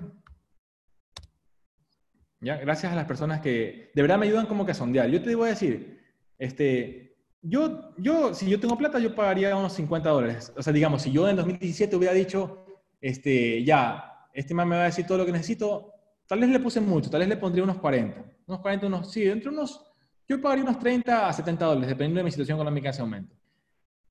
¿ya? 2.41 2.57
Gracias 2.57 2.91
a 2.91 2.95
las 2.95 3.05
personas 3.05 3.41
que 3.41 3.91
de 3.93 4.01
verdad 4.01 4.17
me 4.17 4.25
ayudan 4.25 4.47
como 4.47 4.65
que 4.65 4.71
a 4.71 4.73
sondear. 4.73 5.07
Yo 5.07 5.21
te 5.21 5.35
voy 5.35 5.49
a 5.49 5.51
decir, 5.51 5.99
este, 6.39 7.15
yo, 7.43 7.93
yo, 7.99 8.33
si 8.33 8.49
yo 8.49 8.59
tengo 8.59 8.75
plata, 8.75 8.97
yo 8.97 9.13
pagaría 9.13 9.55
unos 9.55 9.73
50 9.73 10.09
dólares. 10.09 10.51
O 10.57 10.63
sea, 10.63 10.73
digamos, 10.73 11.03
si 11.03 11.11
yo 11.11 11.29
en 11.29 11.35
2017 11.35 11.95
hubiera 11.95 12.15
dicho, 12.15 12.65
este, 13.01 13.63
ya, 13.63 14.27
este 14.33 14.55
man 14.55 14.67
me 14.67 14.77
va 14.77 14.81
a 14.81 14.85
decir 14.85 15.05
todo 15.05 15.19
lo 15.19 15.27
que 15.27 15.31
necesito, 15.31 15.93
Tal 16.29 16.39
vez 16.39 16.49
le 16.51 16.59
puse 16.59 16.79
mucho, 16.79 17.09
tal 17.09 17.21
vez 17.21 17.29
le 17.29 17.37
pondría 17.37 17.63
unos 17.63 17.79
40. 17.79 18.23
Unos 18.45 18.61
40, 18.61 18.85
unos, 18.85 19.11
sí, 19.11 19.23
entre 19.23 19.49
unos, 19.49 19.83
yo 20.27 20.39
pagaría 20.39 20.63
unos 20.63 20.77
30 20.77 21.27
a 21.27 21.33
70 21.33 21.65
dólares, 21.65 21.89
dependiendo 21.89 22.19
de 22.19 22.25
mi 22.25 22.29
situación 22.29 22.55
económica 22.59 22.89
en 22.89 22.91
ese 22.91 23.01
momento. 23.01 23.35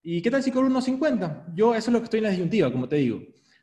¿Y 0.03 0.21
qué 0.21 0.29
tal 0.29 0.43
si 0.43 0.51
cobro 0.51 0.67
unos 0.67 0.85
50? 0.85 1.47
Yo, 1.55 1.77
eso 1.77 1.91
es 1.91 1.93
lo 1.93 2.01
que 2.01 2.05
estoy 2.05 2.19
en 2.19 2.25
la 2.25 2.31
disyuntiva, 2.31 2.73
como 2.73 2.89
te 2.89 2.97
digo. 2.97 3.21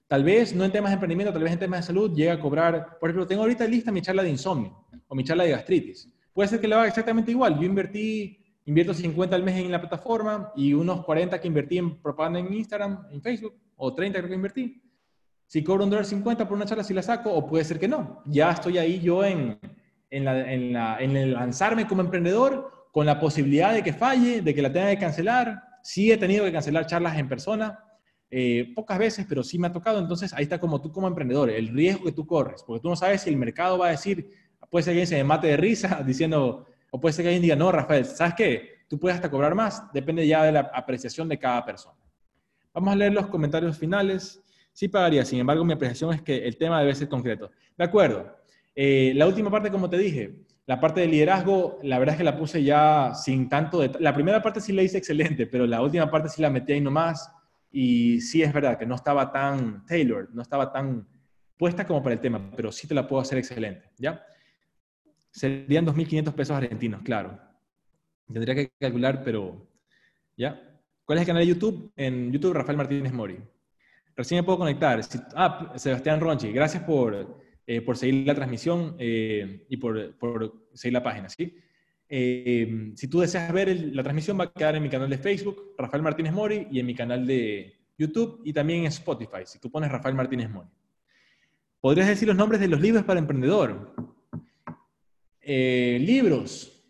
Tal 0.08 0.24
vez, 0.24 0.56
no 0.56 0.64
en 0.64 0.72
temas 0.72 0.92
de 0.92 0.94
emprendimiento, 0.94 1.34
tal 1.34 1.44
vez 1.44 1.52
en 1.52 1.60
temas 1.60 1.82
de 1.82 1.88
salud, 1.88 2.16
llega 2.16 2.32
a 2.32 2.40
cobrar, 2.40 2.98
por 2.98 3.10
ejemplo, 3.10 3.28
tengo 3.28 3.42
ahorita 3.42 3.68
lista 3.68 3.92
mi 3.92 4.02
charla 4.02 4.24
de 4.24 4.30
insomnio 4.30 4.86
o 5.06 5.16
mi 5.16 5.26
charla 5.26 5.44
de 5.44 5.52
gastritis. 5.52 6.08
Puede 6.32 6.48
ser 6.48 6.62
que 6.62 6.70
le 6.70 6.76
haga 6.76 6.88
exactamente 6.88 7.32
igual. 7.32 7.60
Yo 7.60 7.66
invertí, 7.66 8.40
invierto 8.64 8.94
50 8.94 9.36
al 9.36 9.44
mes 9.44 9.58
en 9.58 9.70
la 9.70 9.82
plataforma 9.82 10.54
y 10.56 10.74
unos 10.74 11.04
40 11.04 11.42
que 11.42 11.48
invertí 11.50 11.78
en 11.78 12.02
propaganda 12.02 12.40
en 12.40 12.54
Instagram, 12.54 13.06
en 13.12 13.22
Facebook, 13.22 13.54
o 13.76 13.94
30 13.94 14.20
creo 14.20 14.30
que 14.30 14.36
invertí. 14.36 14.82
Si 15.48 15.64
cobro 15.64 15.84
un 15.84 15.90
dólar 15.90 16.06
50 16.06 16.48
por 16.48 16.58
una 16.58 16.66
charla, 16.66 16.84
si 16.84 16.94
la 16.94 17.02
saco, 17.02 17.32
o 17.32 17.46
puede 17.46 17.64
ser 17.64 17.80
que 17.80 17.88
no. 17.88 18.22
Ya 18.26 18.52
estoy 18.52 18.78
ahí 18.78 19.00
yo 19.00 19.24
en, 19.24 19.60
en, 20.10 20.26
la, 20.26 21.00
en, 21.00 21.16
el 21.16 21.34
lanzarme 21.34 21.88
como 21.88 22.02
emprendedor 22.02 22.88
con 22.92 23.06
la 23.06 23.20
posibilidad 23.20 23.74
de 23.74 23.84
que 23.84 23.94
falle, 23.94 24.42
de 24.42 24.56
que 24.56 24.62
la 24.62 24.72
tenga 24.72 24.90
que 24.90 25.00
cancelar. 25.00 25.62
Sí 25.84 26.12
he 26.12 26.18
tenido 26.18 26.46
que 26.46 26.52
cancelar 26.52 26.88
charlas 26.88 27.18
en 27.18 27.30
persona, 27.30 27.80
eh, 28.32 28.74
pocas 28.76 28.98
veces, 28.98 29.26
pero 29.30 29.44
sí 29.44 29.60
me 29.60 29.68
ha 29.68 29.72
tocado. 29.72 30.00
Entonces 30.00 30.34
ahí 30.34 30.44
está 30.44 30.60
como 30.60 30.82
tú 30.82 30.92
como 30.92 31.08
emprendedor, 31.08 31.50
el 31.50 31.70
riesgo 31.70 32.06
que 32.06 32.12
tú 32.12 32.26
corres, 32.26 32.64
porque 32.64 32.82
tú 32.82 32.90
no 32.90 32.96
sabes 32.96 33.22
si 33.22 33.30
el 33.30 33.38
mercado 33.38 33.78
va 33.78 33.88
a 33.88 33.92
decir, 33.92 34.30
puede 34.70 34.84
ser 34.84 34.94
que 34.94 35.02
alguien 35.02 35.08
se 35.08 35.24
mate 35.24 35.48
de 35.48 35.58
risa 35.58 36.02
diciendo, 36.06 36.66
o 36.90 37.00
puede 37.00 37.14
ser 37.14 37.24
que 37.24 37.30
alguien 37.30 37.44
diga, 37.44 37.56
no, 37.56 37.72
Rafael, 37.72 38.06
¿sabes 38.06 38.34
qué? 38.36 38.70
Tú 38.88 39.00
puedes 39.00 39.16
hasta 39.16 39.30
cobrar 39.30 39.56
más, 39.56 39.92
depende 39.94 40.26
ya 40.28 40.44
de 40.44 40.52
la 40.52 40.72
apreciación 40.74 41.28
de 41.30 41.38
cada 41.38 41.66
persona. 41.66 41.98
Vamos 42.74 42.94
a 42.94 42.96
leer 42.98 43.14
los 43.14 43.28
comentarios 43.28 43.78
finales. 43.78 44.44
Sí 44.76 44.90
pagaría, 44.90 45.24
sin 45.24 45.40
embargo, 45.40 45.64
mi 45.64 45.72
apreciación 45.72 46.14
es 46.14 46.22
que 46.22 46.46
el 46.46 46.58
tema 46.58 46.82
debe 46.82 46.94
ser 46.94 47.08
concreto. 47.08 47.50
De 47.78 47.84
acuerdo. 47.86 48.36
Eh, 48.76 49.14
la 49.16 49.26
última 49.26 49.50
parte, 49.50 49.72
como 49.72 49.90
te 49.90 49.98
dije, 49.98 50.36
la 50.66 50.82
parte 50.82 51.00
de 51.00 51.08
liderazgo, 51.08 51.80
la 51.82 51.98
verdad 51.98 52.16
es 52.16 52.18
que 52.18 52.26
la 52.26 52.38
puse 52.38 52.62
ya 52.62 53.14
sin 53.16 53.48
tanto 53.48 53.80
de... 53.80 53.98
La 54.02 54.14
primera 54.14 54.42
parte 54.42 54.60
sí 54.60 54.74
la 54.74 54.84
hice 54.84 54.98
excelente, 54.98 55.48
pero 55.48 55.66
la 55.66 55.82
última 55.82 56.12
parte 56.12 56.28
sí 56.28 56.42
la 56.42 56.50
metí 56.50 56.74
ahí 56.74 56.82
nomás. 56.82 57.32
Y 57.72 58.20
sí 58.20 58.44
es 58.44 58.52
verdad 58.52 58.78
que 58.78 58.86
no 58.86 58.96
estaba 58.96 59.32
tan 59.32 59.86
tailored, 59.86 60.28
no 60.34 60.42
estaba 60.42 60.74
tan 60.74 61.08
puesta 61.58 61.88
como 61.88 62.04
para 62.04 62.16
el 62.16 62.20
tema, 62.20 62.52
pero 62.54 62.70
sí 62.70 62.86
te 62.86 62.94
la 62.94 63.08
puedo 63.08 63.22
hacer 63.22 63.38
excelente, 63.38 63.90
¿ya? 63.98 64.26
Serían 65.32 65.86
2.500 65.88 66.34
pesos 66.34 66.58
argentinos, 66.58 67.02
claro. 67.02 67.40
Tendría 68.28 68.56
que 68.56 68.74
calcular, 68.78 69.24
pero... 69.24 69.70
¿Ya? 70.36 70.62
¿Cuál 71.06 71.20
es 71.20 71.22
el 71.22 71.28
canal 71.28 71.44
de 71.44 71.48
YouTube? 71.48 71.94
En 71.96 72.30
YouTube, 72.34 72.56
Rafael 72.56 72.78
Martínez 72.78 73.14
Mori. 73.14 73.38
Recién 74.16 74.40
me 74.40 74.44
puedo 74.44 74.60
conectar. 74.60 75.02
ah, 75.36 75.74
Sebastián 75.76 76.22
Ronchi, 76.22 76.52
gracias 76.52 76.84
por, 76.84 77.38
eh, 77.68 77.82
por 77.82 77.98
seguir 77.98 78.26
la 78.26 78.34
transmisión 78.34 78.96
eh, 78.98 79.66
y 79.70 79.78
por, 79.78 80.16
por, 80.18 80.70
seguir 80.74 80.94
la 80.94 81.04
página. 81.04 81.28
¿sí? 81.30 81.54
Eh, 82.08 82.94
si 82.96 83.08
tú 83.10 83.20
deseas 83.20 83.52
ver 83.52 83.76
la 83.94 84.04
transmisión, 84.04 84.40
va 84.40 84.46
a 84.46 84.54
quedar 84.54 84.76
en 84.76 84.84
mi 84.84 84.90
canal 84.90 85.10
de 85.10 85.18
Facebook, 85.18 85.74
Rafael 85.78 86.02
Martínez 86.02 86.32
Mori, 86.32 86.68
y 86.72 86.80
en 86.80 86.86
mi 86.86 86.96
canal 86.96 87.28
de 87.28 87.74
YouTube 87.98 88.42
y 88.46 88.54
también 88.54 88.82
en 88.82 88.86
Spotify, 88.88 89.42
si 89.46 89.60
tú 89.60 89.70
pones 89.70 89.92
Rafael 89.92 90.16
Martínez 90.16 90.50
Mori. 90.50 90.70
¿Podrías 91.82 92.08
decir 92.08 92.28
los 92.28 92.38
nombres 92.38 92.62
de 92.62 92.68
los 92.68 92.80
libros 92.80 93.04
para 93.04 93.20
emprendedor? 93.20 93.94
libros. 95.48 96.84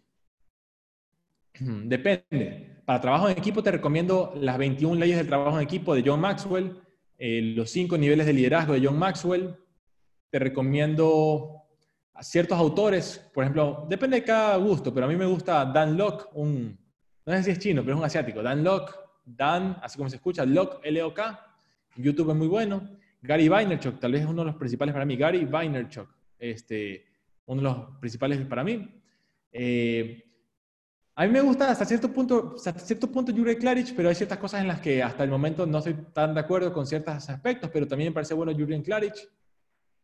Depende. 1.60 2.82
Para 2.86 3.02
trabajo 3.02 3.28
en 3.28 3.38
equipo 3.38 3.64
te 3.64 3.72
recomiendo 3.72 4.34
las 4.40 4.58
21 4.58 4.96
leyes 5.00 5.18
del 5.18 5.28
trabajo 5.28 5.58
en 5.58 5.64
equipo 5.64 5.96
de 5.96 6.04
John 6.06 6.22
Maxwell, 6.22 6.80
eh, 7.18 7.54
los 7.56 7.70
cinco 7.70 7.98
niveles 7.98 8.26
de 8.26 8.34
liderazgo 8.34 8.74
de 8.74 8.86
John 8.86 8.98
Maxwell. 8.98 9.56
Te 10.30 10.40
recomiendo 10.40 11.64
a 12.14 12.24
ciertos 12.24 12.58
autores, 12.58 13.30
por 13.34 13.44
ejemplo, 13.44 13.86
depende 13.90 14.18
de 14.18 14.24
cada 14.24 14.58
gusto, 14.58 14.94
pero 14.94 15.06
a 15.06 15.10
mí 15.10 15.16
me 15.16 15.26
gusta 15.26 15.66
Dan 15.66 15.98
Locke, 15.98 16.28
un, 16.34 16.78
no 17.26 17.34
sé 17.34 17.44
si 17.44 17.52
es 17.52 17.60
chino, 17.60 17.82
pero 17.82 17.96
es 17.96 18.00
un 18.00 18.06
asiático. 18.06 18.42
Dan 18.42 18.64
Locke, 18.64 18.94
Dan, 19.26 19.78
así 19.82 19.98
como 19.98 20.10
se 20.10 20.18
escucha, 20.18 20.46
Locke, 20.46 20.80
L-O-K. 20.84 21.46
YouTube 21.98 22.32
es 22.32 22.36
muy 22.36 22.48
bueno. 22.48 22.90
Gary 23.22 23.50
Vaynerchuk, 23.50 24.00
tal 24.00 24.12
vez 24.12 24.22
es 24.22 24.28
uno 24.28 24.44
de 24.44 24.48
los 24.48 24.56
principales 24.56 24.94
para 24.94 25.06
mí. 25.06 25.16
Gary 25.16 25.46
Vaynerchuk, 25.46 26.08
este, 26.38 27.06
uno 27.46 27.62
de 27.62 27.68
los 27.68 27.98
principales 28.00 28.40
para 28.46 28.64
mí. 28.64 29.02
Eh, 29.52 30.25
a 31.18 31.26
mí 31.26 31.32
me 31.32 31.40
gusta 31.40 31.72
hasta 31.72 31.86
cierto 31.86 32.12
punto, 32.12 32.56
hasta 32.58 32.74
cierto 32.74 33.10
punto 33.10 33.32
Jure 33.32 33.58
Klaric, 33.58 33.96
pero 33.96 34.10
hay 34.10 34.16
ciertas 34.16 34.38
cosas 34.38 34.62
en 34.62 34.68
las 34.68 34.82
que 34.82 35.02
hasta 35.02 35.24
el 35.24 35.30
momento 35.30 35.66
no 35.66 35.78
estoy 35.78 35.94
tan 36.14 36.34
de 36.34 36.42
acuerdo 36.42 36.74
con 36.74 36.86
ciertos 36.86 37.30
aspectos, 37.30 37.70
pero 37.72 37.88
también 37.88 38.10
me 38.10 38.14
parece 38.14 38.34
bueno 38.34 38.52
Jure 38.52 38.84
Klaric. 38.84 39.14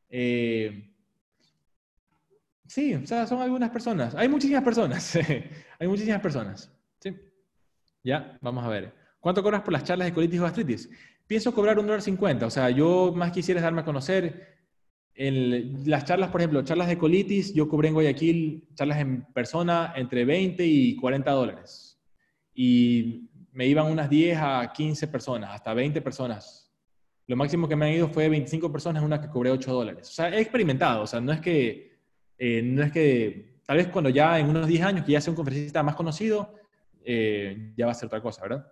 Eh, 0.09 0.89
sí, 2.65 2.93
o 2.93 3.05
sea, 3.05 3.27
son 3.27 3.41
algunas 3.41 3.71
personas. 3.71 4.15
Hay 4.15 4.29
muchísimas 4.29 4.63
personas. 4.63 5.15
hay 5.79 5.87
muchísimas 5.87 6.21
personas. 6.21 6.71
Sí. 6.99 7.13
Ya, 8.03 8.37
vamos 8.41 8.63
a 8.63 8.69
ver. 8.69 8.93
¿Cuánto 9.19 9.43
cobras 9.43 9.61
por 9.63 9.73
las 9.73 9.83
charlas 9.83 10.07
de 10.07 10.13
colitis 10.13 10.39
o 10.39 10.43
gastritis? 10.43 10.89
Pienso 11.27 11.53
cobrar 11.53 11.77
un 11.77 11.87
dólar 11.87 12.01
cincuenta. 12.01 12.45
O 12.45 12.49
sea, 12.49 12.69
yo 12.69 13.11
más 13.13 13.31
quisiera 13.31 13.59
darme 13.59 13.81
a 13.81 13.85
conocer 13.85 14.60
las 15.15 16.05
charlas, 16.05 16.29
por 16.29 16.41
ejemplo, 16.41 16.63
charlas 16.63 16.87
de 16.87 16.97
colitis, 16.97 17.53
yo 17.53 17.67
cobré 17.67 17.89
en 17.89 17.93
Guayaquil 17.93 18.67
charlas 18.73 18.99
en 18.99 19.23
persona 19.33 19.93
entre 19.95 20.25
20 20.25 20.65
y 20.65 20.95
40 20.95 21.31
dólares. 21.31 21.99
Y 22.53 23.29
me 23.51 23.67
iban 23.67 23.91
unas 23.91 24.09
10 24.09 24.37
a 24.41 24.71
15 24.73 25.07
personas, 25.07 25.51
hasta 25.53 25.73
20 25.73 26.01
personas. 26.01 26.71
Lo 27.27 27.35
máximo 27.35 27.67
que 27.67 27.75
me 27.75 27.85
han 27.85 27.93
ido 27.93 28.09
fue 28.09 28.29
25 28.29 28.71
personas, 28.71 29.03
una 29.03 29.21
que 29.21 29.29
cobré 29.29 29.51
8 29.51 29.71
dólares. 29.73 30.09
O 30.09 30.11
sea, 30.11 30.29
he 30.29 30.41
experimentado, 30.41 31.03
o 31.03 31.07
sea, 31.07 31.21
no 31.21 31.31
es 31.31 31.39
que, 31.39 31.97
eh, 32.37 32.61
no 32.61 32.83
es 32.83 32.91
que, 32.91 33.59
tal 33.65 33.77
vez 33.77 33.87
cuando 33.87 34.09
ya 34.09 34.39
en 34.39 34.49
unos 34.49 34.67
10 34.67 34.83
años 34.83 35.05
que 35.05 35.13
ya 35.13 35.21
sea 35.21 35.31
un 35.31 35.35
conferencista 35.35 35.83
más 35.83 35.95
conocido, 35.95 36.55
eh, 37.03 37.73
ya 37.77 37.85
va 37.85 37.91
a 37.91 37.95
ser 37.95 38.07
otra 38.07 38.21
cosa, 38.21 38.41
¿verdad? 38.43 38.67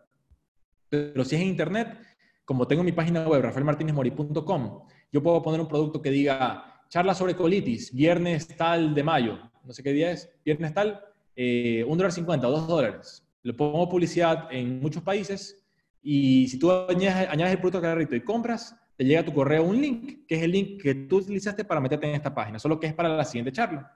Pero 0.89 1.23
si 1.23 1.35
es 1.35 1.41
en 1.41 1.47
internet, 1.47 1.97
como 2.45 2.67
tengo 2.67 2.83
mi 2.83 2.91
página 2.91 3.27
web, 3.27 3.41
rafaelmartinezmori.com, 3.43 4.81
yo 5.11 5.23
puedo 5.23 5.41
poner 5.41 5.59
un 5.59 5.67
producto 5.67 6.01
que 6.01 6.11
diga 6.11 6.83
charla 6.89 7.13
sobre 7.13 7.35
colitis, 7.35 7.93
viernes 7.93 8.47
tal 8.47 8.93
de 8.93 9.03
mayo, 9.03 9.39
no 9.63 9.73
sé 9.73 9.83
qué 9.83 9.93
día 9.93 10.11
es, 10.11 10.29
viernes 10.43 10.73
tal, 10.73 10.99
eh, 11.35 11.83
un 11.87 11.97
dólar 11.97 12.11
cincuenta 12.11 12.47
o 12.47 12.51
dos 12.51 12.67
dólares. 12.67 13.25
Le 13.43 13.53
pongo 13.53 13.87
publicidad 13.87 14.47
en 14.51 14.81
muchos 14.81 15.03
países 15.03 15.63
y 16.01 16.47
si 16.47 16.57
tú 16.57 16.71
añades, 16.71 17.29
el 17.31 17.57
producto 17.59 17.81
carrito 17.81 18.15
y 18.15 18.21
compras, 18.21 18.75
te 18.95 19.05
llega 19.05 19.21
a 19.21 19.25
tu 19.25 19.33
correo 19.33 19.63
un 19.63 19.79
link, 19.79 20.25
que 20.27 20.35
es 20.35 20.43
el 20.43 20.51
link 20.51 20.81
que 20.81 20.93
tú 20.93 21.17
utilizaste 21.17 21.63
para 21.63 21.79
meterte 21.79 22.09
en 22.09 22.15
esta 22.15 22.33
página, 22.33 22.59
solo 22.59 22.79
que 22.79 22.87
es 22.87 22.93
para 22.93 23.09
la 23.09 23.23
siguiente 23.23 23.51
charla. 23.51 23.95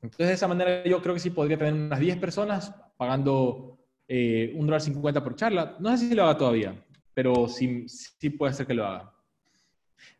Entonces, 0.00 0.26
de 0.28 0.32
esa 0.32 0.48
manera 0.48 0.84
yo 0.84 1.00
creo 1.02 1.14
que 1.14 1.20
sí 1.20 1.30
podría 1.30 1.58
tener 1.58 1.74
unas 1.74 2.00
10 2.00 2.16
personas 2.16 2.74
pagando 2.96 3.78
eh, 4.08 4.52
un 4.56 4.66
dólar 4.66 4.80
cincuenta 4.80 5.22
por 5.22 5.36
charla. 5.36 5.76
No 5.78 5.96
sé 5.96 6.08
si 6.08 6.14
lo 6.14 6.24
haga 6.24 6.36
todavía, 6.36 6.84
pero 7.14 7.48
sí, 7.48 7.86
sí 7.88 8.30
puede 8.30 8.52
ser 8.52 8.66
que 8.66 8.74
lo 8.74 8.86
haga. 8.86 9.11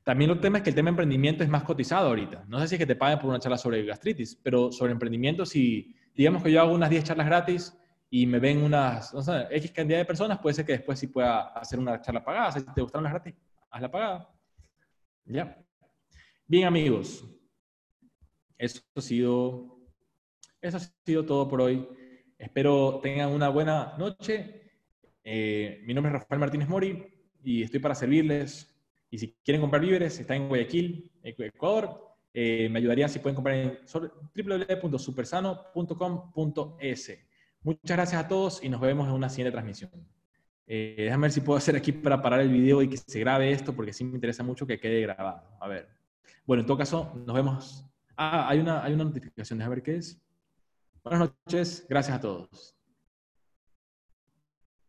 También 0.05 0.31
el 0.31 0.41
tema 0.41 0.59
es 0.59 0.65
que 0.65 0.71
el 0.71 0.77
tema 0.77 0.87
de 0.87 0.91
emprendimiento 0.91 1.45
es 1.45 1.51
más 1.51 1.63
cotizado 1.63 2.09
ahorita. 2.09 2.45
No 2.49 2.59
sé 2.59 2.69
si 2.69 2.75
es 2.75 2.79
que 2.79 2.87
te 2.87 2.97
paguen 2.97 3.19
por 3.21 3.31
una 3.31 3.39
charla 3.39 3.57
sobre 3.57 3.85
gastritis, 3.85 4.37
pero 4.43 4.73
sobre 4.73 4.93
emprendimiento, 4.93 5.47
si 5.47 5.95
digamos 6.15 6.43
que 6.43 6.51
yo 6.51 6.61
hago 6.61 6.75
unas 6.75 6.91
10 6.91 7.05
charlas 7.05 7.27
gratis 7.27 7.79
y 8.11 8.27
me 8.27 8.41
ven 8.41 8.63
unas, 8.63 9.15
no 9.15 9.23
X 9.51 9.71
cantidad 9.71 9.99
de 9.99 10.05
personas, 10.05 10.41
puede 10.41 10.55
ser 10.55 10.67
que 10.67 10.73
después 10.73 10.99
sí 10.99 11.07
pueda 11.07 11.49
hacer 11.53 11.79
una 11.79 12.01
charla 12.01 12.25
pagada. 12.25 12.53
si 12.53 12.65
te 12.75 12.83
gustaron 12.83 13.05
las 13.05 13.13
gratis, 13.13 13.35
hazla 13.71 13.91
pagada. 13.91 14.29
Ya. 15.25 15.57
Bien, 16.47 16.67
amigos. 16.67 17.25
Eso 18.59 18.81
ha 18.97 19.01
sido, 19.01 19.79
eso 20.61 20.77
ha 20.77 20.81
sido 21.07 21.25
todo 21.25 21.49
por 21.49 21.61
hoy. 21.61 21.89
Espero 22.39 22.99
tengan 23.01 23.31
una 23.31 23.49
buena 23.49 23.95
noche. 23.99 24.73
Eh, 25.23 25.81
mi 25.87 25.95
nombre 25.95 26.13
es 26.13 26.21
Rafael 26.21 26.41
Martínez 26.41 26.69
Mori 26.69 27.07
y 27.45 27.63
estoy 27.63 27.79
para 27.79 27.95
servirles 27.95 28.72
y 29.13 29.19
si 29.19 29.37
quieren 29.45 29.61
comprar 29.61 29.83
víveres, 29.83 30.19
está 30.19 30.35
en 30.35 30.49
Guayaquil, 30.49 31.13
Ecuador. 31.23 32.17
Eh, 32.33 32.71
me 32.71 32.79
ayudarían 32.79 33.11
si 33.11 33.19
pueden 33.19 33.35
comprar 33.35 33.57
en 33.57 33.79
www.supersano.com.es. 34.35 37.19
Muchas 37.61 37.97
gracias 37.97 38.25
a 38.25 38.27
todos 38.27 38.65
y 38.65 38.71
nos 38.71 38.81
vemos 38.81 39.07
en 39.07 39.13
una 39.13 39.29
siguiente 39.29 39.53
transmisión. 39.53 39.91
Eh, 40.67 40.95
déjame 40.97 41.27
ver 41.27 41.33
si 41.33 41.43
puedo 41.43 41.59
hacer 41.59 41.77
aquí 41.77 41.93
para 41.93 42.23
parar 42.23 42.41
el 42.41 42.49
video 42.49 42.81
y 42.81 42.89
que 42.89 42.97
se 42.97 43.21
grabe 43.21 43.53
esto, 43.53 43.77
porque 43.77 43.93
sí 43.93 44.03
me 44.03 44.15
interesa 44.15 44.43
mucho 44.43 44.67
que 44.67 44.81
quede 44.81 45.03
grabado. 45.03 45.43
A 45.61 45.69
ver. 45.69 45.91
Bueno, 46.47 46.63
en 46.63 46.67
todo 46.67 46.79
caso, 46.79 47.13
nos 47.27 47.37
vemos. 47.37 47.85
Ah, 48.17 48.49
hay 48.49 48.61
una, 48.61 48.83
hay 48.83 48.95
una 48.95 49.05
notificación, 49.05 49.59
déjame 49.59 49.77
ver 49.77 49.85
qué 49.85 49.97
es. 49.97 50.19
Buenas 51.05 51.35
noches, 51.47 51.87
gracias 51.87 52.17
a 52.17 52.21
todos. 52.21 52.75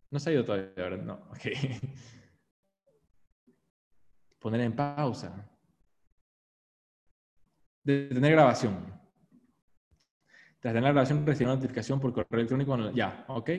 No 0.09 0.17
se 0.17 0.29
ha 0.29 0.33
ido 0.33 0.45
todavía, 0.45 0.71
¿verdad? 0.77 1.03
No, 1.03 1.15
ok. 1.29 1.41
poner 4.43 4.59
en 4.59 4.75
pausa, 4.75 5.49
detener 7.81 8.33
grabación. 8.33 8.75
Tras 10.59 10.73
tener 10.73 10.83
la 10.83 10.91
grabación, 10.91 11.25
recibir 11.25 11.47
una 11.47 11.55
notificación 11.55 11.99
por 11.99 12.13
correo 12.13 12.41
electrónico. 12.41 12.91
Ya, 12.91 13.23
ok. 13.29 13.49